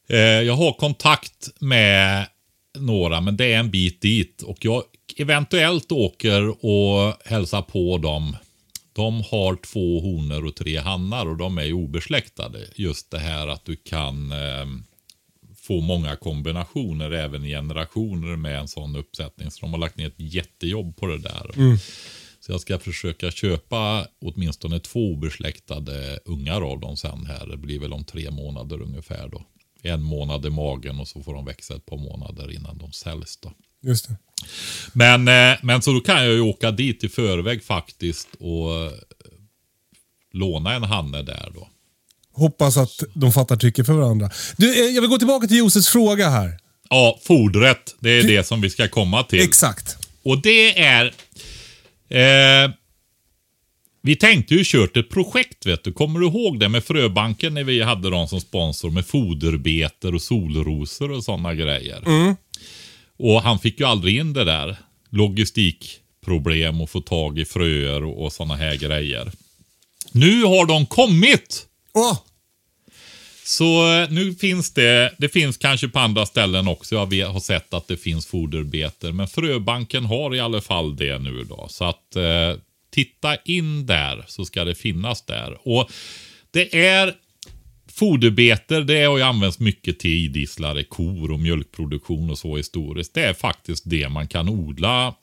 Eh, 0.10 0.20
jag 0.20 0.56
har 0.56 0.74
kontakt 0.74 1.50
med 1.60 2.28
några, 2.78 3.22
men 3.22 3.38
det 3.38 3.54
är 3.54 3.60
en 3.60 3.72
bit 3.72 4.02
dit. 4.02 4.42
Och 4.42 4.58
jag 4.62 4.84
eventuellt 5.18 5.92
åker 5.92 6.66
och 6.66 7.14
hälsar 7.26 7.62
på 7.62 7.98
dem. 7.98 8.36
De 8.96 9.22
har 9.22 9.56
två 9.56 10.00
honor 10.00 10.46
och 10.46 10.56
tre 10.56 10.78
hannar 10.78 11.26
och 11.26 11.38
de 11.38 11.58
är 11.58 11.64
ju 11.64 11.74
obesläktade. 11.74 12.68
Just 12.76 13.12
det 13.12 13.20
här 13.20 13.48
att 13.48 13.66
du 13.66 13.76
kan 13.76 14.32
eh, 14.32 14.66
få 15.56 15.82
många 15.82 16.16
kombinationer 16.16 17.12
även 17.12 17.44
generationer 17.44 18.36
med 18.36 18.60
en 18.60 18.68
sån 18.68 18.96
uppsättning. 18.96 19.52
Så 19.52 19.62
de 19.62 19.72
har 19.74 19.80
lagt 19.80 19.98
ner 19.98 20.08
ett 20.08 20.14
jättejobb 20.18 20.98
på 20.98 21.08
det 21.08 21.18
där. 21.18 21.52
Så 22.40 22.52
jag 22.52 22.62
ska 22.62 22.80
försöka 22.80 23.32
köpa 23.32 24.08
åtminstone 24.22 24.80
två 24.80 25.12
obesläktade 25.12 26.20
ungar 26.26 26.62
av 26.62 26.80
dem 26.80 26.98
sen 26.98 27.26
här. 27.26 27.48
Det 27.48 27.58
blir 27.58 27.80
väl 27.80 27.94
om 27.94 28.04
tre 28.04 28.32
månader 28.32 28.82
ungefär 28.82 29.28
då. 29.28 29.46
En 29.82 30.02
månad 30.02 30.46
i 30.46 30.50
magen 30.50 31.00
och 31.00 31.08
så 31.08 31.24
får 31.24 31.34
de 31.34 31.46
växa 31.46 31.76
ett 31.76 31.86
par 31.86 31.98
månader 31.98 32.52
innan 32.52 32.78
de 32.78 32.92
säljs 32.92 33.38
då. 33.38 33.52
Just 33.82 34.08
det. 34.08 34.16
Men, 34.94 35.28
eh, 35.28 35.58
men 35.64 35.82
så 35.82 35.92
då 35.92 36.00
kan 36.00 36.24
jag 36.24 36.34
ju 36.34 36.42
åka 36.42 36.72
dit 36.72 37.04
i 37.04 37.10
förväg 37.10 37.64
faktiskt 37.64 38.28
och 38.40 38.74
eh, 38.74 38.92
låna 40.34 40.74
en 40.74 40.84
hanne 40.84 41.22
där 41.22 41.52
då. 41.56 41.68
Hoppas 42.34 42.78
att 42.78 43.04
de 43.14 43.32
fattar 43.34 43.56
trycket 43.56 43.86
för 43.86 43.94
varandra. 43.94 44.30
Du, 44.58 44.86
eh, 44.86 44.96
jag 44.96 45.02
vill 45.02 45.10
gå 45.10 45.18
tillbaka 45.18 45.48
till 45.48 45.58
Josefs 45.58 45.90
fråga 45.90 46.30
här. 46.30 46.60
Ja, 46.90 47.20
fodret. 47.24 47.96
Det 48.00 48.10
är 48.10 48.24
det 48.24 48.48
som 48.48 48.62
vi 48.62 48.70
ska 48.70 48.88
komma 48.88 49.24
till. 49.24 49.42
Exakt. 49.42 49.98
Och 50.24 50.42
det 50.42 50.80
är... 50.82 51.06
Eh, 52.10 52.72
vi 54.02 54.16
tänkte 54.16 54.56
ju 54.56 54.64
kört 54.66 54.98
ett 54.98 55.10
projekt, 55.10 55.66
vet 55.66 55.84
du. 55.84 55.94
Kommer 55.94 56.20
du 56.20 56.26
ihåg 56.26 56.60
det 56.60 56.70
med 56.70 56.84
Fröbanken 56.84 57.54
när 57.54 57.64
vi 57.64 57.82
hade 57.82 58.10
dem 58.10 58.28
som 58.28 58.42
sponsor 58.42 58.90
med 58.90 59.06
foderbeter 59.06 60.16
och 60.16 60.22
solrosor 60.22 61.12
och 61.12 61.24
sådana 61.24 61.54
grejer? 61.54 62.04
Och 63.18 63.42
han 63.42 63.60
fick 63.60 63.80
ju 63.80 63.86
aldrig 63.86 64.18
in 64.18 64.34
det 64.34 64.44
där. 64.44 64.78
Logistikproblem 65.10 66.82
och 66.82 66.90
få 66.90 67.02
tag 67.02 67.40
i 67.40 67.46
fröer 67.46 68.04
och, 68.04 68.24
och 68.24 68.34
sådana 68.34 68.56
här 68.56 68.76
grejer. 68.76 69.32
Nu 70.12 70.44
har 70.44 70.66
de 70.66 70.86
kommit! 70.86 71.68
Åh! 71.94 72.20
Så 73.44 73.94
eh, 73.94 74.10
nu 74.10 74.36
finns 74.36 74.74
det, 74.74 75.14
det 75.18 75.30
finns 75.30 75.58
kanske 75.58 75.88
på 75.88 76.00
andra 76.00 76.26
ställen 76.26 76.68
också. 76.68 76.96
Jag 76.96 77.30
har 77.30 77.40
sett 77.40 77.74
att 77.74 77.88
det 77.88 77.98
finns 77.98 78.26
foderbeter. 78.26 79.12
Men 79.12 79.28
Fröbanken 79.28 80.06
har 80.06 80.36
i 80.36 80.40
alla 80.40 80.62
fall 80.62 80.96
det 80.96 81.20
nu 81.20 81.44
då. 81.44 81.68
Så 81.70 81.86
att 81.86 82.16
eh, 82.16 82.60
titta 82.90 83.36
in 83.36 83.86
där 83.86 84.26
så 84.28 84.46
ska 84.46 84.64
det 84.64 84.76
finnas 84.76 85.22
där. 85.22 85.58
Och 85.64 85.92
det 86.52 86.86
är 86.86 87.16
foderbeter, 87.96 88.82
det 88.82 89.04
har 89.04 89.18
ju 89.18 89.24
använts 89.24 89.60
mycket 89.60 90.00
till 90.00 90.26
idisslare, 90.26 90.84
kor 90.84 91.32
och 91.32 91.40
mjölkproduktion 91.40 92.30
och 92.30 92.38
så 92.38 92.58
historiskt. 92.58 93.14
Det 93.14 93.24
är 93.24 93.34
faktiskt 93.34 93.84
det 93.90 94.10
man 94.10 94.28
kan 94.28 94.50
odla 94.50 95.16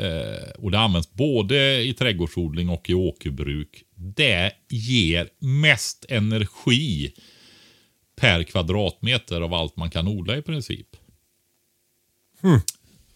Eh, 0.00 0.50
och 0.58 0.70
det 0.70 0.78
används 0.78 1.12
både 1.12 1.82
i 1.82 1.94
trädgårdsodling 1.94 2.68
och 2.68 2.90
i 2.90 2.94
åkerbruk. 2.94 3.84
Det 3.94 4.52
ger 4.68 5.28
mest 5.38 6.04
energi 6.08 7.12
per 8.16 8.42
kvadratmeter 8.42 9.40
av 9.40 9.54
allt 9.54 9.76
man 9.76 9.90
kan 9.90 10.08
odla 10.08 10.36
i 10.36 10.42
princip. 10.42 10.96
Hmm. 12.40 12.60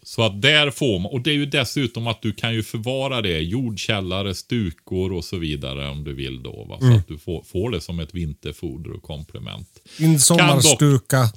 Så 0.02 0.22
att 0.22 0.42
där 0.42 0.70
får 0.70 0.98
man, 0.98 1.12
och 1.12 1.20
det 1.20 1.30
är 1.30 1.34
ju 1.34 1.46
dessutom 1.46 2.06
att 2.06 2.22
du 2.22 2.32
kan 2.32 2.54
ju 2.54 2.62
förvara 2.62 3.22
det 3.22 3.38
jordkällare, 3.38 4.34
stukor 4.34 5.12
och 5.12 5.24
så 5.24 5.38
vidare 5.38 5.88
om 5.88 6.04
du 6.04 6.14
vill 6.14 6.42
då. 6.42 6.64
Va? 6.64 6.78
Så 6.80 6.92
att 6.92 7.08
du 7.08 7.18
får, 7.18 7.42
får 7.42 7.70
det 7.70 7.80
som 7.80 8.00
ett 8.00 8.14
vinterfoder 8.14 8.92
och 8.92 9.02
komplement. 9.02 9.68
Din 9.98 10.20
sommarstuka. 10.20 11.28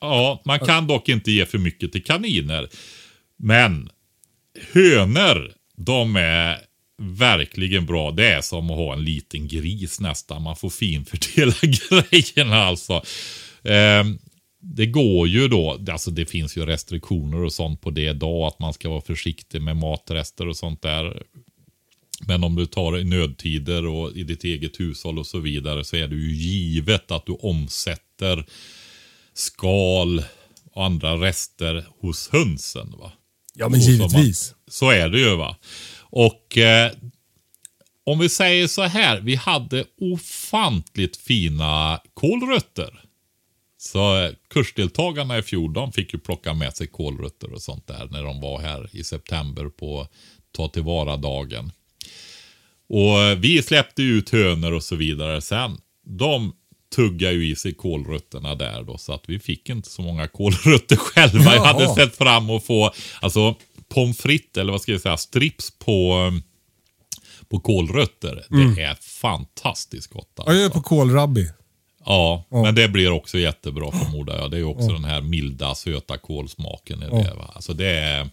Ja, 0.00 0.42
man 0.44 0.58
kan 0.58 0.86
dock 0.86 1.08
inte 1.08 1.30
ge 1.30 1.46
för 1.46 1.58
mycket 1.58 1.92
till 1.92 2.04
kaniner. 2.04 2.68
Men 3.36 3.90
hönor, 4.72 5.52
de 5.76 6.16
är 6.16 6.58
verkligen 6.98 7.86
bra. 7.86 8.10
Det 8.10 8.26
är 8.26 8.40
som 8.40 8.70
att 8.70 8.76
ha 8.76 8.92
en 8.92 9.04
liten 9.04 9.48
gris 9.48 10.00
nästan. 10.00 10.42
Man 10.42 10.56
får 10.56 10.70
finfördela 10.70 11.54
grejerna 11.62 12.64
alltså. 12.64 13.02
Ehm, 13.64 14.18
det 14.66 14.86
går 14.86 15.28
ju 15.28 15.48
då, 15.48 15.80
alltså 15.90 16.10
det 16.10 16.26
finns 16.26 16.56
ju 16.56 16.66
restriktioner 16.66 17.44
och 17.44 17.52
sånt 17.52 17.80
på 17.80 17.90
det 17.90 18.02
idag. 18.10 18.46
Att 18.46 18.58
man 18.58 18.72
ska 18.72 18.88
vara 18.88 19.00
försiktig 19.00 19.62
med 19.62 19.76
matrester 19.76 20.48
och 20.48 20.56
sånt 20.56 20.82
där. 20.82 21.22
Men 22.26 22.44
om 22.44 22.54
du 22.56 22.66
tar 22.66 22.98
i 22.98 23.04
nödtider 23.04 23.86
och 23.86 24.12
i 24.16 24.22
ditt 24.22 24.44
eget 24.44 24.80
hushåll 24.80 25.18
och 25.18 25.26
så 25.26 25.38
vidare 25.38 25.84
så 25.84 25.96
är 25.96 26.08
det 26.08 26.14
ju 26.16 26.34
givet 26.34 27.10
att 27.10 27.26
du 27.26 27.32
omsätter 27.32 28.44
skal 29.34 30.22
och 30.72 30.84
andra 30.84 31.14
rester 31.14 31.84
hos 32.00 32.28
hönsen. 32.28 32.94
va. 32.98 33.12
Ja, 33.54 33.68
men 33.68 33.80
givetvis. 33.80 34.50
man- 34.52 34.60
Så 34.68 34.90
är 34.90 35.08
det 35.08 35.18
ju 35.18 35.36
va. 35.36 35.56
Och 36.00 36.58
eh, 36.58 36.92
om 38.06 38.18
vi 38.18 38.28
säger 38.28 38.66
så 38.66 38.82
här, 38.82 39.20
vi 39.20 39.34
hade 39.34 39.84
ofantligt 40.00 41.16
fina 41.16 42.00
kålrötter. 42.14 43.03
Så 43.86 44.16
eh, 44.24 44.30
kursdeltagarna 44.50 45.38
i 45.38 45.42
fjol, 45.42 45.72
de 45.72 45.92
fick 45.92 46.12
ju 46.12 46.18
plocka 46.18 46.54
med 46.54 46.76
sig 46.76 46.86
kålrötter 46.86 47.52
och 47.52 47.62
sånt 47.62 47.86
där 47.86 48.08
när 48.10 48.22
de 48.22 48.40
var 48.40 48.60
här 48.60 48.88
i 48.92 49.04
september 49.04 49.68
på 49.68 50.08
ta 50.56 50.68
tillvara-dagen. 50.68 51.72
Och 52.88 53.22
eh, 53.22 53.38
vi 53.38 53.62
släppte 53.62 54.02
ut 54.02 54.30
hönor 54.30 54.72
och 54.72 54.82
så 54.82 54.96
vidare 54.96 55.40
sen. 55.40 55.78
De 56.06 56.52
tuggar 56.96 57.30
ju 57.32 57.50
i 57.50 57.56
sig 57.56 57.74
kålrötterna 57.74 58.54
där 58.54 58.82
då, 58.82 58.98
så 58.98 59.12
att 59.12 59.24
vi 59.26 59.38
fick 59.38 59.68
inte 59.70 59.88
så 59.90 60.02
många 60.02 60.28
kålrötter 60.28 60.96
själva. 61.12 61.54
Jag 61.54 61.64
hade 61.64 61.84
Jaha. 61.84 61.94
sett 61.94 62.16
fram 62.16 62.50
att 62.50 62.64
få, 62.64 62.92
alltså 63.20 63.54
pommes 63.88 64.18
frites, 64.18 64.56
eller 64.60 64.72
vad 64.72 64.82
ska 64.82 64.92
jag 64.92 65.00
säga, 65.00 65.16
strips 65.16 65.78
på, 65.78 66.30
eh, 66.32 66.40
på 67.48 67.60
kålrötter. 67.60 68.44
Det 68.76 68.82
är 68.82 68.94
fantastiskt 69.20 70.10
gott. 70.10 70.32
Ja, 70.36 70.44
jag 70.46 70.56
är 70.56 70.64
Alltså. 70.64 70.78
på 70.80 70.88
kålrabbi. 70.88 71.50
Ja, 72.06 72.44
men 72.50 72.74
det 72.74 72.88
blir 72.88 73.10
också 73.10 73.38
jättebra 73.38 73.92
förmodar 73.92 74.38
jag. 74.38 74.50
Det 74.50 74.58
är 74.58 74.64
också 74.64 74.88
den 74.88 75.04
här 75.04 75.20
milda, 75.20 75.74
söta 75.74 76.18
kålsmaken 76.18 77.02
i 77.02 77.06
det. 77.06 77.34
Va? 77.36 77.50
Alltså 77.54 77.72
det 77.72 77.88
är... 77.90 78.28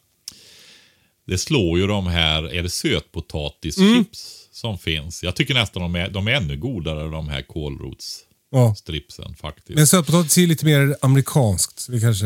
Det 1.27 1.38
slår 1.38 1.80
ju 1.80 1.88
de 1.88 2.07
här, 2.07 2.53
är 2.53 2.64
det 2.64 2.69
sötpotatischips 2.69 4.48
som 4.52 4.77
finns? 4.77 5.23
Jag 5.23 5.35
tycker 5.35 5.53
nästan 5.53 5.81
de 5.81 5.95
är, 5.95 6.10
de 6.10 6.27
är 6.27 6.31
ännu 6.31 6.57
godare 6.57 7.10
de 7.10 7.30
här 7.30 7.41
kålrotsstripsen 7.41 9.26
Ja. 9.30 9.35
faktiskt. 9.41 9.69
Men 9.77 9.88
sötpotatis 9.88 10.38
är 10.38 10.48
lite 10.48 10.65
mer 10.65 10.95
amerikanskt. 11.02 11.80
Så 11.80 11.91
det 11.91 11.99
kanske 11.99 12.26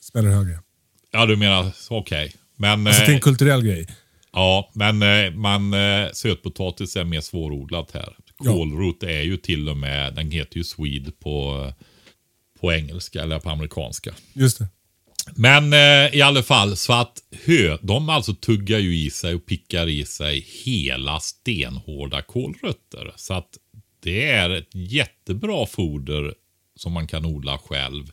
smäller 0.00 0.30
högre. 0.30 0.58
Ja, 1.10 1.26
du 1.26 1.36
menar, 1.36 1.72
okej. 1.90 2.32
Men, 2.56 2.86
Alltså 2.86 3.00
det 3.02 3.06
är 3.06 3.10
en 3.10 3.14
eh, 3.16 3.20
kulturell 3.20 3.62
grej. 3.62 3.86
ja, 4.32 4.70
men 4.72 5.02
eh, 5.02 5.30
man, 5.30 5.74
eh, 5.74 6.08
sötpotatis 6.12 6.96
är 6.96 7.04
mer 7.04 7.20
svårodlat 7.20 7.90
här. 7.94 8.16
Ja. 8.44 8.52
Kålrot 8.52 9.02
är 9.02 9.22
ju 9.22 9.36
till 9.36 9.68
och 9.68 9.76
med, 9.76 10.14
den 10.14 10.30
heter 10.30 10.56
ju 10.56 10.64
Swede 10.64 11.10
på, 11.10 11.72
på 12.60 12.72
engelska 12.72 13.22
eller 13.22 13.38
på 13.38 13.50
amerikanska. 13.50 14.14
Just 14.32 14.58
det. 14.58 14.68
Men 15.34 15.72
eh, 15.72 16.16
i 16.16 16.22
alla 16.22 16.42
fall 16.42 16.76
så 16.76 16.92
att 16.92 17.18
hö, 17.44 17.78
de 17.82 18.08
alltså 18.08 18.34
tuggar 18.34 18.78
ju 18.78 18.96
i 18.96 19.10
sig 19.10 19.34
och 19.34 19.46
pickar 19.46 19.88
i 19.88 20.04
sig 20.04 20.46
hela 20.64 21.20
stenhårda 21.20 22.22
kålrötter. 22.22 23.12
Så 23.16 23.34
att 23.34 23.58
det 24.02 24.28
är 24.28 24.50
ett 24.50 24.74
jättebra 24.74 25.66
foder 25.66 26.34
som 26.76 26.92
man 26.92 27.06
kan 27.06 27.24
odla 27.24 27.58
själv. 27.58 28.12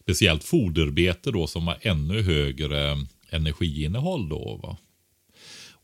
Speciellt 0.00 0.44
foderbete 0.44 1.30
då 1.30 1.46
som 1.46 1.66
har 1.66 1.78
ännu 1.80 2.22
högre 2.22 2.98
energiinnehåll 3.30 4.28
då. 4.28 4.60
Va? 4.62 4.76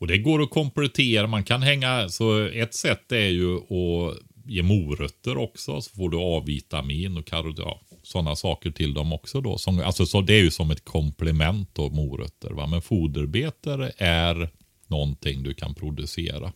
Och 0.01 0.07
det 0.07 0.19
går 0.19 0.43
att 0.43 0.51
komplettera. 0.51 1.27
Man 1.27 1.45
kan 1.45 1.63
hänga, 1.63 2.09
så 2.09 2.47
ett 2.47 2.75
sätt 2.75 3.13
är 3.13 3.29
ju 3.29 3.57
att 3.57 4.19
ge 4.47 4.63
morötter 4.63 5.37
också. 5.37 5.81
Så 5.81 5.91
får 5.91 6.11
du 6.11 6.19
A-vitamin 6.21 7.17
och 7.17 7.29
ja, 7.33 7.81
sådana 8.03 8.37
saker 8.37 8.71
till 8.71 8.95
dem 8.95 9.13
också 9.13 9.41
då. 9.41 9.59
Som, 9.59 9.81
alltså, 9.81 10.07
så 10.07 10.21
det 10.21 10.35
är 10.35 10.43
ju 10.43 10.51
som 10.51 10.71
ett 10.71 10.85
komplement 10.85 11.71
då, 11.73 11.91
morötter. 11.91 12.51
Va? 12.51 12.67
Men 12.67 12.83
foderbetor 12.83 13.91
är 13.97 14.51
någonting 14.87 15.43
du 15.43 15.55
kan 15.55 15.75
producera. 15.75 16.53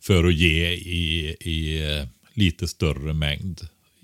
För 0.00 0.24
att 0.24 0.34
ge 0.34 0.70
i, 0.70 1.36
i 1.40 1.82
lite 2.34 2.68
större 2.68 3.12
mängd 3.12 3.60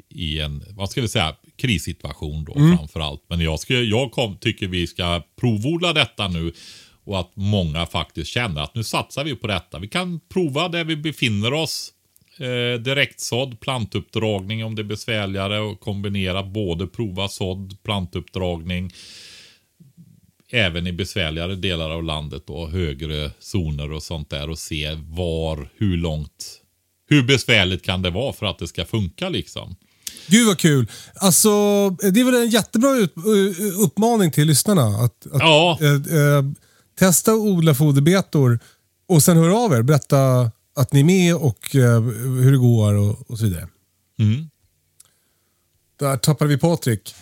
i 0.08 0.40
en, 0.40 0.64
vad 0.70 0.90
ska 0.90 1.00
vi 1.00 1.08
säga, 1.08 1.36
krissituation 1.56 2.44
då 2.44 2.54
mm. 2.56 2.76
framför 2.76 3.00
allt. 3.00 3.22
Men 3.28 3.40
jag, 3.40 3.60
ska, 3.60 3.74
jag 3.74 4.12
kom, 4.12 4.36
tycker 4.36 4.68
vi 4.68 4.86
ska 4.86 5.22
provodla 5.40 5.92
detta 5.92 6.28
nu 6.28 6.52
och 7.10 7.20
att 7.20 7.30
många 7.34 7.86
faktiskt 7.86 8.30
känner 8.30 8.62
att 8.62 8.74
nu 8.74 8.84
satsar 8.84 9.24
vi 9.24 9.36
på 9.36 9.46
detta. 9.46 9.78
Vi 9.78 9.88
kan 9.88 10.20
prova 10.28 10.68
där 10.68 10.84
vi 10.84 10.96
befinner 10.96 11.52
oss. 11.52 11.92
Eh, 12.38 12.80
direktsådd, 12.80 13.60
plantuppdragning 13.60 14.64
om 14.64 14.74
det 14.74 14.82
är 14.82 14.84
besvärligare 14.84 15.60
och 15.60 15.80
kombinera 15.80 16.42
både 16.42 16.86
prova 16.86 17.28
sådd, 17.28 17.82
plantuppdragning 17.82 18.92
även 20.50 20.86
i 20.86 20.92
besvärligare 20.92 21.54
delar 21.54 21.90
av 21.90 22.04
landet 22.04 22.42
då, 22.46 22.66
högre 22.66 23.30
zoner 23.40 23.92
och 23.92 24.02
sånt 24.02 24.30
där 24.30 24.50
och 24.50 24.58
se 24.58 24.94
var, 24.94 25.68
hur 25.76 25.96
långt, 25.96 26.60
hur 27.08 27.22
besvärligt 27.22 27.84
kan 27.84 28.02
det 28.02 28.10
vara 28.10 28.32
för 28.32 28.46
att 28.46 28.58
det 28.58 28.68
ska 28.68 28.84
funka 28.84 29.28
liksom. 29.28 29.76
Gud 30.26 30.46
vad 30.46 30.58
kul. 30.58 30.90
Alltså, 31.14 31.50
det 31.90 32.20
är 32.20 32.24
väl 32.24 32.42
en 32.42 32.50
jättebra 32.50 32.90
uppmaning 33.84 34.30
till 34.30 34.46
lyssnarna. 34.46 34.86
Att, 34.86 35.26
att 35.26 35.40
ja. 35.40 35.78
äh, 35.80 35.92
äh, 35.92 36.44
testa 37.00 37.32
att 37.32 37.38
odla 37.38 37.74
foderbetor 37.74 38.58
och 39.08 39.22
sen 39.22 39.36
hör 39.36 39.64
av 39.64 39.72
er. 39.72 39.82
Berätta 39.82 40.50
att 40.76 40.92
ni 40.92 41.00
är 41.00 41.04
med 41.04 41.34
och 41.34 41.76
äh, 41.76 42.00
hur 42.42 42.52
det 42.52 42.58
går 42.58 42.94
och, 42.94 43.30
och 43.30 43.38
så 43.38 43.44
vidare. 43.44 43.68
Mm. 44.18 44.50
Där 45.98 46.16
tappade 46.16 46.50
vi 46.50 46.58
Patrik. 46.58 47.14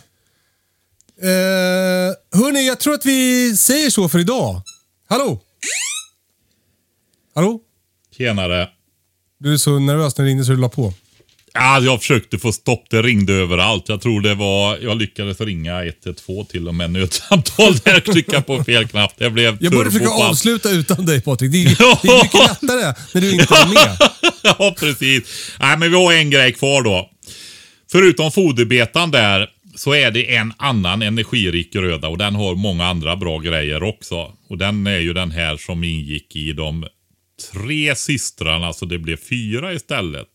Eh, 1.21 2.39
hörni, 2.41 2.67
jag 2.67 2.81
tror 2.81 2.95
att 2.95 3.07
vi 3.07 3.57
säger 3.57 3.91
så 3.91 4.09
för 4.09 4.19
idag. 4.19 4.63
Hallå? 5.09 5.41
Hallå? 7.35 7.61
Tjenare. 8.11 8.69
Du 9.39 9.53
är 9.53 9.57
så 9.57 9.79
nervös 9.79 10.19
när 10.19 10.25
det 10.25 10.31
ringde 10.31 10.45
så 10.45 10.53
du 10.53 10.59
la 10.59 10.69
på. 10.69 10.95
Ja, 11.61 11.81
jag 11.81 12.01
försökte 12.01 12.39
få 12.39 12.53
stopp. 12.53 12.85
Det 12.91 13.03
ringde 13.03 13.33
överallt. 13.33 13.89
Jag 13.89 14.01
tror 14.01 14.21
det 14.21 14.35
var, 14.35 14.79
jag 14.83 14.97
lyckades 14.99 15.41
ringa 15.41 15.85
112 15.85 16.45
till 16.45 16.69
och 16.69 16.75
med 16.75 16.91
nödsamtal 16.91 17.77
där 17.85 18.01
klicka 18.01 18.43
på 18.43 18.65
fel 18.65 18.89
knapp. 18.89 19.13
Det 19.19 19.31
blev 19.31 19.57
Jag 19.61 19.73
borde 19.73 19.91
försöka 19.91 20.11
avsluta 20.11 20.71
utan 20.71 21.07
dig 21.07 21.21
Patrik. 21.21 21.53
Det 21.53 21.59
är, 21.59 22.03
det 22.03 22.09
är 22.09 22.23
mycket 22.23 22.41
lättare 22.41 22.95
när 23.15 23.21
du 23.21 23.33
inte 23.33 23.55
är 23.55 23.67
med. 23.67 23.99
ja, 24.43 24.75
precis. 24.79 25.53
Nej, 25.61 25.79
men 25.79 25.91
vi 25.91 25.97
har 25.97 26.13
en 26.13 26.31
grej 26.31 26.53
kvar 26.53 26.83
då. 26.83 27.11
Förutom 27.91 28.33
foderbetan 28.33 29.11
där 29.11 29.49
så 29.75 29.95
är 29.95 30.11
det 30.11 30.35
en 30.37 30.53
annan 30.57 31.03
energirik 31.03 31.73
gröda 31.73 32.09
och 32.09 32.19
den 32.19 32.35
har 32.35 32.55
många 32.55 32.87
andra 32.87 33.17
bra 33.17 33.39
grejer 33.39 33.83
också. 33.83 34.33
Och 34.49 34.59
den 34.59 34.87
är 34.87 34.99
ju 34.99 35.13
den 35.13 35.31
här 35.31 35.57
som 35.57 35.85
ingick 35.85 36.37
i 36.37 36.53
de 36.53 36.87
tre 37.53 37.95
systrarna, 37.95 38.73
så 38.73 38.87
det 38.87 38.99
blev 38.99 39.17
fyra 39.17 39.73
istället. 39.73 40.29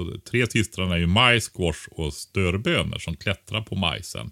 Så 0.00 0.18
tre 0.30 0.46
systrarna 0.46 0.94
är 0.94 0.98
ju 0.98 1.06
majs, 1.06 1.48
squash 1.48 1.88
och 1.90 2.12
störbönor 2.12 2.98
som 2.98 3.16
klättrar 3.16 3.60
på 3.60 3.74
majsen. 3.76 4.30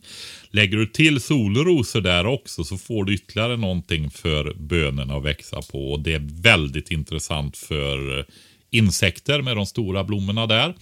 Lägger 0.50 0.76
du 0.76 0.86
till 0.86 1.20
solrosor 1.20 2.00
där 2.00 2.26
också 2.26 2.64
så 2.64 2.78
får 2.78 3.04
du 3.04 3.14
ytterligare 3.14 3.56
någonting 3.56 4.10
för 4.10 4.54
bönorna 4.54 5.16
att 5.16 5.24
växa 5.24 5.62
på. 5.62 5.92
Och 5.92 6.00
det 6.00 6.14
är 6.14 6.42
väldigt 6.42 6.90
intressant 6.90 7.56
för 7.56 8.26
insekter 8.70 9.42
med 9.42 9.56
de 9.56 9.66
stora 9.66 10.04
blommorna 10.04 10.46
där. 10.46 10.74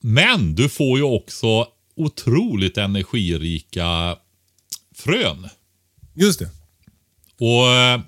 Men 0.00 0.54
du 0.54 0.68
får 0.68 0.98
ju 0.98 1.04
också 1.04 1.66
otroligt 1.96 2.78
energirika 2.78 4.16
frön. 4.94 5.48
Just 6.14 6.38
det. 6.38 6.50
Och 7.38 7.72
eh, 7.72 8.00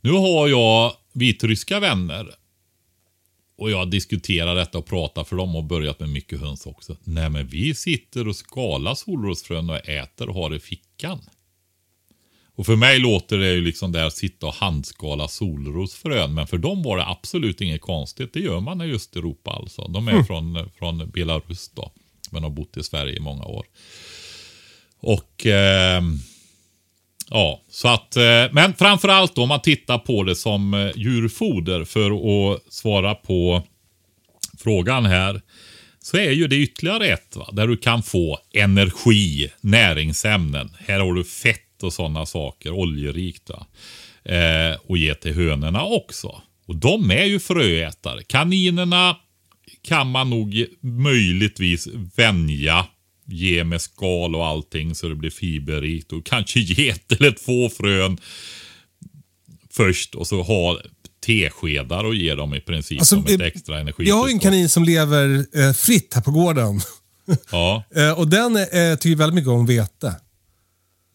nu 0.00 0.10
har 0.10 0.48
jag 0.48 0.92
vitryska 1.12 1.80
vänner. 1.80 2.26
Och 3.58 3.70
jag 3.70 3.90
diskuterar 3.90 4.54
detta 4.54 4.78
och 4.78 4.86
pratar 4.86 5.24
för 5.24 5.36
dem 5.36 5.56
och 5.56 5.64
börjat 5.64 6.00
med 6.00 6.08
mycket 6.08 6.40
höns 6.40 6.66
också. 6.66 6.96
Nej 7.04 7.30
men 7.30 7.46
vi 7.46 7.74
sitter 7.74 8.28
och 8.28 8.36
skalar 8.36 8.94
solrosfrön 8.94 9.70
och 9.70 9.88
äter 9.88 10.28
och 10.28 10.34
har 10.34 10.54
i 10.54 10.58
fickan. 10.58 11.20
Och 12.54 12.66
för 12.66 12.76
mig 12.76 12.98
låter 12.98 13.38
det 13.38 13.52
ju 13.52 13.60
liksom 13.60 13.92
där 13.92 14.10
sitta 14.10 14.46
och 14.46 14.54
handskala 14.54 15.28
solrosfrön. 15.28 16.34
Men 16.34 16.46
för 16.46 16.58
dem 16.58 16.82
var 16.82 16.96
det 16.96 17.06
absolut 17.06 17.60
inget 17.60 17.80
konstigt. 17.80 18.32
Det 18.32 18.40
gör 18.40 18.60
man 18.60 18.82
i 18.82 18.92
Östeuropa 18.92 19.50
alltså. 19.50 19.88
De 19.88 20.08
är 20.08 20.12
mm. 20.12 20.24
från, 20.24 20.70
från 20.78 21.10
Belarus 21.10 21.68
då 21.74 21.92
men 22.30 22.42
har 22.42 22.50
bott 22.50 22.76
i 22.76 22.82
Sverige 22.82 23.16
i 23.16 23.20
många 23.20 23.44
år. 23.44 23.66
Och 24.98 25.46
eh, 25.46 26.02
ja, 27.30 27.62
så 27.70 27.88
att, 27.88 28.16
eh, 28.16 28.44
men 28.52 28.74
framför 28.74 29.08
allt 29.08 29.38
om 29.38 29.48
man 29.48 29.60
tittar 29.60 29.98
på 29.98 30.22
det 30.22 30.36
som 30.36 30.74
eh, 30.74 30.90
djurfoder 30.96 31.84
för 31.84 32.10
att 32.10 32.72
svara 32.72 33.14
på 33.14 33.62
frågan 34.58 35.06
här. 35.06 35.40
Så 36.02 36.16
är 36.16 36.30
ju 36.30 36.48
det 36.48 36.56
ytterligare 36.56 37.06
ett 37.06 37.36
va? 37.36 37.48
där 37.52 37.66
du 37.66 37.76
kan 37.76 38.02
få 38.02 38.38
energi, 38.52 39.50
näringsämnen. 39.60 40.70
Här 40.78 41.00
har 41.00 41.12
du 41.12 41.24
fett 41.24 41.82
och 41.82 41.92
sådana 41.92 42.26
saker, 42.26 42.70
oljerikt. 42.70 43.50
Eh, 44.24 44.80
och 44.86 44.98
ge 44.98 45.14
till 45.14 45.34
hönorna 45.34 45.84
också. 45.84 46.42
Och 46.66 46.76
de 46.76 47.10
är 47.10 47.24
ju 47.24 47.40
fröätare. 47.40 48.22
Kaninerna 48.22 49.16
kan 49.82 50.10
man 50.10 50.30
nog 50.30 50.66
möjligtvis 50.80 51.88
vänja. 52.16 52.86
Ge 53.26 53.64
med 53.64 53.80
skal 53.80 54.34
och 54.34 54.46
allting 54.46 54.94
så 54.94 55.08
det 55.08 55.14
blir 55.14 55.30
fiberrikt. 55.30 56.12
Och 56.12 56.26
kanske 56.26 56.60
ge 56.60 56.88
ett 56.88 57.12
eller 57.12 57.30
två 57.30 57.68
frön 57.68 58.18
först 59.70 60.14
och 60.14 60.26
så 60.26 60.42
ha 60.42 60.78
teskedar 61.26 62.04
och 62.04 62.14
ge 62.14 62.34
dem 62.34 62.54
i 62.54 62.60
princip 62.60 62.98
alltså, 62.98 63.22
som 63.22 63.34
ett 63.34 63.40
extra 63.40 63.80
energi. 63.80 64.04
Jag 64.08 64.16
har 64.16 64.28
en 64.28 64.38
kanin 64.38 64.68
som 64.68 64.84
lever 64.84 65.46
eh, 65.54 65.72
fritt 65.72 66.14
här 66.14 66.22
på 66.22 66.30
gården. 66.30 66.80
Ja. 67.50 67.84
eh, 67.94 68.18
och 68.18 68.28
den 68.28 68.56
eh, 68.56 68.96
tycker 69.00 69.16
väldigt 69.16 69.34
mycket 69.34 69.48
om 69.48 69.66
vete. 69.66 70.14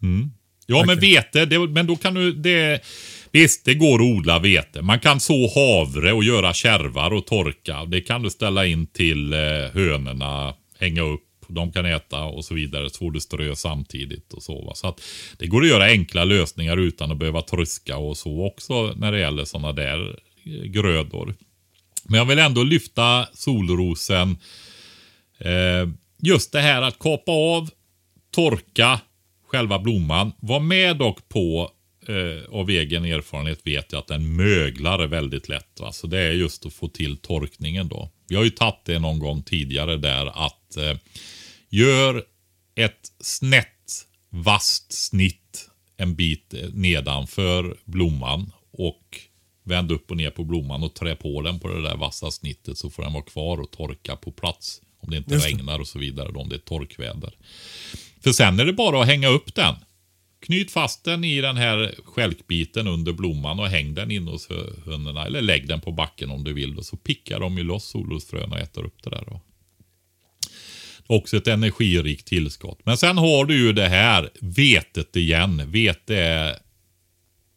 Mm. 0.03 0.31
Ja, 0.65 0.75
okay. 0.75 0.87
men 0.87 0.99
vete, 0.99 1.45
det, 1.45 1.59
men 1.59 1.87
då 1.87 1.95
kan 1.95 2.13
du... 2.13 2.33
Det, 2.33 2.81
Visst, 3.31 3.65
det 3.65 3.73
går 3.73 3.95
att 3.95 4.17
odla 4.17 4.39
vete. 4.39 4.81
Man 4.81 4.99
kan 4.99 5.19
så 5.19 5.51
havre 5.55 6.13
och 6.13 6.23
göra 6.23 6.53
kärvar 6.53 7.13
och 7.13 7.25
torka. 7.25 7.85
Det 7.85 8.01
kan 8.01 8.21
du 8.21 8.29
ställa 8.29 8.65
in 8.65 8.87
till 8.87 9.33
eh, 9.33 9.39
hönorna, 9.73 10.53
hänga 10.79 11.01
upp. 11.01 11.23
De 11.53 11.71
kan 11.71 11.85
äta 11.85 12.23
och 12.23 12.45
så 12.45 12.53
vidare. 12.53 12.89
Så 12.89 12.97
får 12.97 13.11
du 13.11 13.19
strö 13.19 13.55
samtidigt 13.55 14.33
och 14.33 14.43
så. 14.43 14.71
Så 14.75 14.87
att 14.87 15.01
det 15.37 15.47
går 15.47 15.61
att 15.61 15.69
göra 15.69 15.85
enkla 15.85 16.23
lösningar 16.23 16.77
utan 16.77 17.11
att 17.11 17.17
behöva 17.17 17.41
tröska 17.41 17.97
och 17.97 18.17
så 18.17 18.45
också 18.45 18.93
när 18.95 19.11
det 19.11 19.19
gäller 19.19 19.45
sådana 19.45 19.71
där 19.71 20.19
eh, 20.43 20.63
grödor. 20.63 21.35
Men 22.03 22.17
jag 22.17 22.25
vill 22.25 22.39
ändå 22.39 22.63
lyfta 22.63 23.27
solrosen. 23.33 24.37
Eh, 25.39 25.89
just 26.21 26.51
det 26.51 26.59
här 26.59 26.81
att 26.81 26.99
kapa 26.99 27.31
av, 27.31 27.69
torka 28.31 28.99
själva 29.47 29.79
blomman. 29.79 30.31
Var 30.39 30.59
med 30.59 30.97
dock 30.97 31.29
på 31.29 31.71
eh, 32.07 32.53
av 32.55 32.69
egen 32.69 33.05
erfarenhet 33.05 33.67
vet 33.67 33.91
jag 33.91 33.99
att 33.99 34.07
den 34.07 34.35
möglar 34.35 35.07
väldigt 35.07 35.49
lätt. 35.49 35.79
Va? 35.79 35.91
Så 35.91 36.07
det 36.07 36.19
är 36.19 36.31
just 36.31 36.65
att 36.65 36.73
få 36.73 36.87
till 36.87 37.17
torkningen 37.17 37.87
då. 37.87 38.09
Vi 38.27 38.35
har 38.35 38.43
ju 38.43 38.49
tagit 38.49 38.85
det 38.85 38.99
någon 38.99 39.19
gång 39.19 39.43
tidigare 39.43 39.97
där 39.97 40.45
att 40.45 40.77
eh, 40.77 40.97
gör 41.71 42.23
ett 42.75 43.11
snett 43.19 44.07
vasst 44.29 44.93
snitt 44.93 45.69
en 45.97 46.15
bit 46.15 46.53
nedanför 46.73 47.77
blomman 47.85 48.51
och 48.71 49.19
vänd 49.63 49.91
upp 49.91 50.11
och 50.11 50.17
ner 50.17 50.29
på 50.29 50.43
blomman 50.43 50.83
och 50.83 50.93
trä 50.93 51.15
på 51.15 51.41
den 51.41 51.59
på 51.59 51.67
det 51.67 51.81
där 51.81 51.97
vassa 51.97 52.31
snittet 52.31 52.77
så 52.77 52.89
får 52.89 53.03
den 53.03 53.13
vara 53.13 53.23
kvar 53.23 53.57
och 53.57 53.71
torka 53.71 54.15
på 54.15 54.31
plats. 54.31 54.81
Om 54.99 55.09
det 55.09 55.17
inte 55.17 55.37
regnar 55.37 55.79
och 55.79 55.87
så 55.87 55.99
vidare, 55.99 56.29
om 56.29 56.49
det 56.49 56.55
är 56.55 56.59
torkväder. 56.59 57.33
För 58.23 58.31
sen 58.31 58.59
är 58.59 58.65
det 58.65 58.73
bara 58.73 59.01
att 59.01 59.07
hänga 59.07 59.27
upp 59.27 59.55
den. 59.55 59.75
Knyt 60.39 60.71
fast 60.71 61.03
den 61.03 61.23
i 61.23 61.41
den 61.41 61.57
här 61.57 61.95
skälkbiten 62.05 62.87
under 62.87 63.13
blomman 63.13 63.59
och 63.59 63.67
häng 63.67 63.93
den 63.93 64.11
in 64.11 64.27
hos 64.27 64.49
hönorna. 64.85 65.25
Eller 65.25 65.41
lägg 65.41 65.67
den 65.67 65.81
på 65.81 65.91
backen 65.91 66.31
om 66.31 66.43
du 66.43 66.53
vill. 66.53 66.77
Och 66.77 66.85
så 66.85 66.97
pickar 66.97 67.39
de 67.39 67.57
ju 67.57 67.63
loss 67.63 67.85
solrosfrön 67.85 68.51
och 68.51 68.59
äter 68.59 68.85
upp 68.85 69.03
det 69.03 69.09
där. 69.09 69.23
Då. 69.27 69.41
Också 71.11 71.37
ett 71.37 71.47
energirikt 71.47 72.27
tillskott. 72.27 72.79
Men 72.83 72.97
sen 72.97 73.17
har 73.17 73.45
du 73.45 73.57
ju 73.57 73.73
det 73.73 73.87
här 73.87 74.29
vetet 74.39 75.15
igen. 75.15 75.71
Vete 75.71 76.15
är 76.15 76.57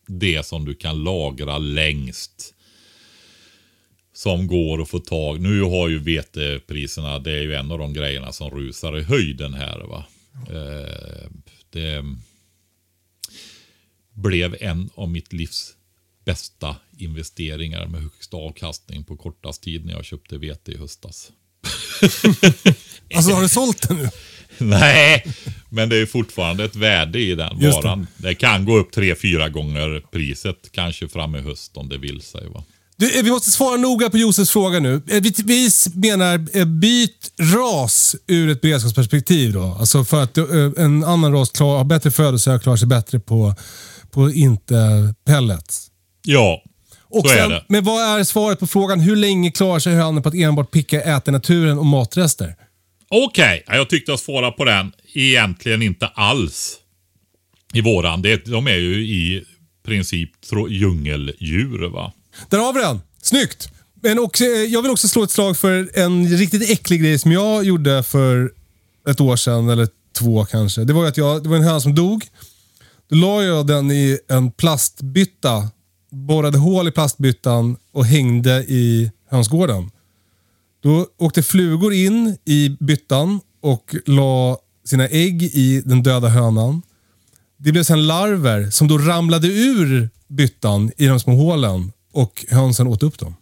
det 0.07 0.47
som 0.47 0.65
du 0.65 0.75
kan 0.75 1.05
lagra 1.05 1.59
längst. 1.59 2.55
Som 4.13 4.47
går 4.47 4.83
att 4.83 4.89
få 4.89 4.99
tag. 4.99 5.41
Nu 5.41 5.63
har 5.63 5.89
ju 5.89 5.99
vetepriserna, 5.99 7.19
det 7.19 7.33
är 7.33 7.43
ju 7.43 7.55
en 7.55 7.71
av 7.71 7.79
de 7.79 7.93
grejerna 7.93 8.33
som 8.33 8.51
rusar 8.51 8.99
i 8.99 9.03
höjden 9.03 9.55
här. 9.55 9.79
va. 9.79 10.05
Eh, 10.51 11.31
det 11.71 12.05
blev 14.13 14.57
en 14.61 14.91
av 14.95 15.09
mitt 15.09 15.33
livs 15.33 15.75
bästa 16.25 16.77
investeringar 16.99 17.87
med 17.87 18.03
högsta 18.03 18.37
avkastning 18.37 19.05
på 19.05 19.17
kortast 19.17 19.63
tid 19.63 19.87
när 19.87 19.93
jag 19.93 20.05
köpte 20.05 20.39
vete 20.39 20.73
i 20.73 20.77
höstas. 20.77 21.33
Alltså 23.15 23.33
har 23.33 23.43
du 23.43 23.49
sålt 23.49 23.89
den 23.89 23.97
nu? 23.97 24.09
Nej, 24.59 25.27
men 25.71 25.89
det 25.89 25.97
är 25.97 26.07
fortfarande 26.07 26.65
ett 26.65 26.77
värde 26.77 27.19
i 27.19 27.35
den 27.35 27.59
Just 27.61 27.83
det. 27.83 27.89
varan. 27.89 28.07
Det. 28.17 28.35
kan 28.35 28.65
gå 28.65 28.77
upp 28.79 28.93
tre, 28.93 29.15
fyra 29.15 29.49
gånger 29.49 30.03
priset 30.13 30.57
kanske 30.73 31.09
fram 31.09 31.35
i 31.37 31.41
höst 31.41 31.77
om 31.77 31.89
det 31.89 31.99
vill 31.99 32.21
sig. 32.21 32.49
Va? 32.49 32.65
Du, 32.97 33.19
eh, 33.19 33.23
vi 33.25 33.31
måste 33.31 33.51
svara 33.51 33.77
noga 33.77 34.11
på 34.11 34.19
Josefs 34.19 34.51
fråga 34.51 34.81
nu. 34.81 34.95
Eh, 35.09 35.21
Vi, 35.23 35.33
vi 35.45 35.69
menar 35.95 36.47
eh, 36.57 36.65
byt 36.65 37.31
ras 37.55 38.17
ur 38.27 38.49
ett 38.51 38.61
beredskapsperspektiv. 38.61 39.53
Då. 39.53 39.77
Alltså 39.81 40.05
för 40.05 40.23
att 40.23 40.39
en 40.79 41.05
annan 41.05 41.33
ras 41.33 41.51
klar, 41.51 41.77
har 41.77 41.85
bättre 41.85 42.11
födelse 42.11 42.55
och 42.55 42.63
klarar 42.63 42.77
sig 42.77 42.89
bättre 42.89 43.21
på, 43.21 43.55
på 44.11 44.31
inte 44.31 44.75
pellets. 45.27 45.87
Ja, 46.23 46.63
Och 47.11 47.29
så 47.29 47.35
är 47.35 47.39
sen, 47.39 47.51
det. 47.51 47.65
Men 47.69 47.85
vad 47.85 48.21
är 48.21 48.25
svaret 48.25 48.61
på 48.61 48.67
frågan 48.67 49.01
hur 49.01 49.17
länge 49.17 49.51
klarar 49.51 49.79
sig 49.79 49.95
hönan 49.95 50.23
på 50.23 50.29
att 50.29 50.35
enbart 50.35 50.71
picka 50.71 51.01
äta 51.03 51.31
naturen 51.31 51.79
och 51.79 51.87
matrester? 51.87 52.55
Okej, 53.17 53.63
okay. 53.65 53.77
jag 53.77 53.91
tyckte 53.91 54.13
jag 54.13 54.21
svarade 54.21 54.53
på 54.53 54.65
den. 54.65 54.93
Egentligen 55.15 55.83
inte 55.83 56.07
alls. 56.07 56.77
I 57.73 57.81
våran. 57.81 58.23
Det, 58.23 58.45
de 58.45 58.67
är 58.67 58.77
ju 58.77 59.07
i 59.07 59.45
princip 59.87 60.41
tro- 60.51 60.69
djungeldjur. 60.69 61.89
va. 61.89 62.13
Där 62.51 62.59
har 62.59 62.73
vi 62.73 62.81
den. 62.81 63.01
Snyggt! 63.23 63.69
Men 64.03 64.19
också, 64.19 64.45
eh, 64.45 64.51
jag 64.51 64.83
vill 64.83 64.91
också 64.91 65.09
slå 65.09 65.23
ett 65.23 65.31
slag 65.31 65.57
för 65.57 65.91
en 65.95 66.29
riktigt 66.29 66.71
äcklig 66.71 67.01
grej 67.01 67.19
som 67.19 67.33
jag 67.33 67.65
gjorde 67.65 68.03
för 68.03 68.53
ett 69.09 69.21
år 69.21 69.37
sedan, 69.37 69.69
eller 69.69 69.89
två 70.19 70.45
kanske. 70.45 70.85
Det 70.85 70.93
var 70.93 71.07
att 71.07 71.17
jag, 71.17 71.43
det 71.43 71.49
var 71.49 71.57
en 71.57 71.63
höna 71.63 71.81
som 71.81 71.95
dog. 71.95 72.25
Då 73.09 73.17
la 73.17 73.43
jag 73.43 73.67
den 73.67 73.91
i 73.91 74.19
en 74.29 74.53
plastbytta, 74.53 75.69
borrade 76.11 76.59
hål 76.59 76.89
i 76.89 76.93
plastbyttan 76.93 77.77
och 77.93 78.07
hängde 78.07 78.65
i 78.69 79.11
hönsgården. 79.31 79.91
Då 80.85 81.07
åkte 81.19 81.43
flugor 81.43 81.93
in 81.95 82.37
i 82.45 82.77
byttan 82.81 83.41
och 83.61 83.95
la 84.07 84.59
sina 84.85 85.09
ägg 85.09 85.43
i 85.43 85.83
den 85.85 86.03
döda 86.03 86.29
hönan. 86.29 86.83
Det 87.57 87.73
blev 87.73 87.83
sen 87.83 88.07
larver 88.07 88.71
som 88.71 88.89
då 88.89 88.99
ramlade 88.99 89.49
ur 89.49 90.09
byttan 90.29 90.93
i 90.97 91.07
de 91.07 91.21
små 91.21 91.35
hålen 91.35 91.93
och 92.13 92.45
hönsen 92.51 92.87
åt 92.87 93.03
upp 93.03 93.19
dem. 93.19 93.37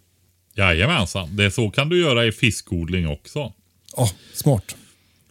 Jajamensan. 0.55 1.35
Det 1.35 1.51
så 1.51 1.69
kan 1.69 1.89
du 1.89 2.01
göra 2.01 2.25
i 2.25 2.31
fiskodling 2.31 3.07
också. 3.07 3.53
Ja, 3.97 4.09
smart. 4.33 4.75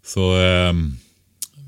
Så 0.07 0.37
ehm, 0.37 0.97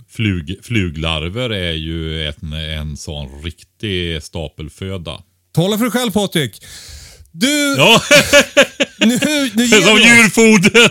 flug, 0.08 0.58
fluglarver 0.62 1.50
är 1.50 1.72
ju 1.72 2.26
en, 2.26 2.52
en 2.52 2.96
sån 2.96 3.42
riktig 3.42 4.22
stapelföda. 4.22 5.22
Tala 5.52 5.78
för 5.78 5.84
dig 5.84 5.92
själv 5.92 6.10
Patrik. 6.10 6.64
Du, 7.36 7.74
Ja, 7.78 8.00
nu, 8.98 9.18
nu 9.54 9.64
ger 9.64 9.80
som 9.80 9.98
djurfoder. 9.98 10.90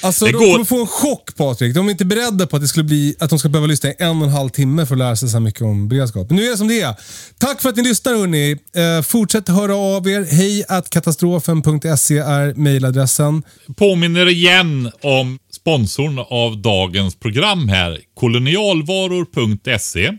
Alltså, 0.00 0.24
det 0.24 0.32
de 0.32 0.38
går. 0.38 0.52
kommer 0.52 0.64
få 0.64 0.80
en 0.80 0.86
chock 0.86 1.36
Patrik. 1.36 1.74
De 1.74 1.86
är 1.86 1.90
inte 1.90 2.04
beredda 2.04 2.46
på 2.46 2.56
att, 2.56 2.62
det 2.62 2.68
skulle 2.68 2.84
bli, 2.84 3.14
att 3.18 3.30
de 3.30 3.38
ska 3.38 3.48
behöva 3.48 3.66
lyssna 3.66 3.90
i 3.90 3.94
en 3.98 4.18
och 4.18 4.26
en 4.26 4.32
halv 4.32 4.48
timme 4.48 4.86
för 4.86 4.94
att 4.94 4.98
lära 4.98 5.16
sig 5.16 5.28
så 5.28 5.32
här 5.32 5.40
mycket 5.40 5.62
om 5.62 5.88
beredskap. 5.88 6.26
Men 6.30 6.36
nu 6.36 6.46
är 6.46 6.50
det 6.50 6.56
som 6.56 6.68
det 6.68 6.80
är. 6.80 6.94
Tack 7.38 7.62
för 7.62 7.68
att 7.68 7.76
ni 7.76 7.82
lyssnar 7.82 8.12
hörni. 8.14 8.56
Eh, 8.76 9.02
fortsätt 9.02 9.48
höra 9.48 9.74
av 9.76 10.08
er. 10.08 10.26
Hej 10.30 10.64
att 10.68 10.90
katastrofen.se 10.90 12.18
är 12.18 12.54
mejladressen. 12.54 13.42
Påminner 13.76 14.28
igen 14.28 14.92
om 15.02 15.38
sponsorn 15.52 16.18
av 16.18 16.62
dagens 16.62 17.14
program 17.18 17.68
här, 17.68 17.98
kolonialvaror.se. 18.14 20.10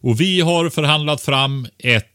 Och 0.00 0.20
vi 0.20 0.40
har 0.40 0.70
förhandlat 0.70 1.20
fram 1.20 1.66
ett, 1.78 2.06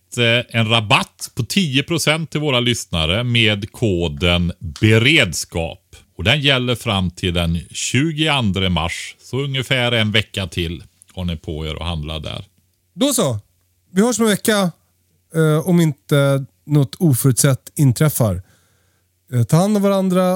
en 0.49 0.69
rabatt 0.69 1.31
på 1.35 1.43
10% 1.43 2.27
till 2.27 2.39
våra 2.39 2.59
lyssnare 2.59 3.23
med 3.23 3.71
koden 3.71 4.51
beredskap. 4.59 5.95
Och 6.17 6.23
den 6.23 6.41
gäller 6.41 6.75
fram 6.75 7.11
till 7.11 7.33
den 7.33 7.59
22 7.71 8.69
mars, 8.69 9.15
så 9.19 9.39
ungefär 9.39 9.91
en 9.91 10.11
vecka 10.11 10.47
till 10.47 10.83
har 11.13 11.25
ni 11.25 11.37
på 11.37 11.65
er 11.65 11.75
att 11.75 11.87
handla 11.87 12.19
där. 12.19 12.45
Då 12.95 13.13
så. 13.13 13.39
Vi 13.91 14.01
hörs 14.01 14.19
om 14.19 14.25
en 14.25 14.31
vecka 14.31 14.71
eh, 15.35 15.67
om 15.67 15.81
inte 15.81 16.45
något 16.65 16.95
oförutsett 16.95 17.71
inträffar. 17.75 18.41
Eh, 19.33 19.43
ta 19.43 19.57
hand 19.57 19.77
om 19.77 19.83
varandra 19.83 20.33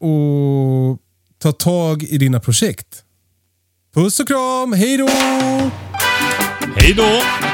och 0.00 0.98
ta 1.38 1.52
tag 1.52 2.02
i 2.02 2.18
dina 2.18 2.40
projekt. 2.40 3.04
Puss 3.94 4.20
och 4.20 4.28
kram. 4.28 4.72
Hej 4.72 4.96
då! 4.96 5.08
Hej 6.76 6.94
då! 6.94 7.53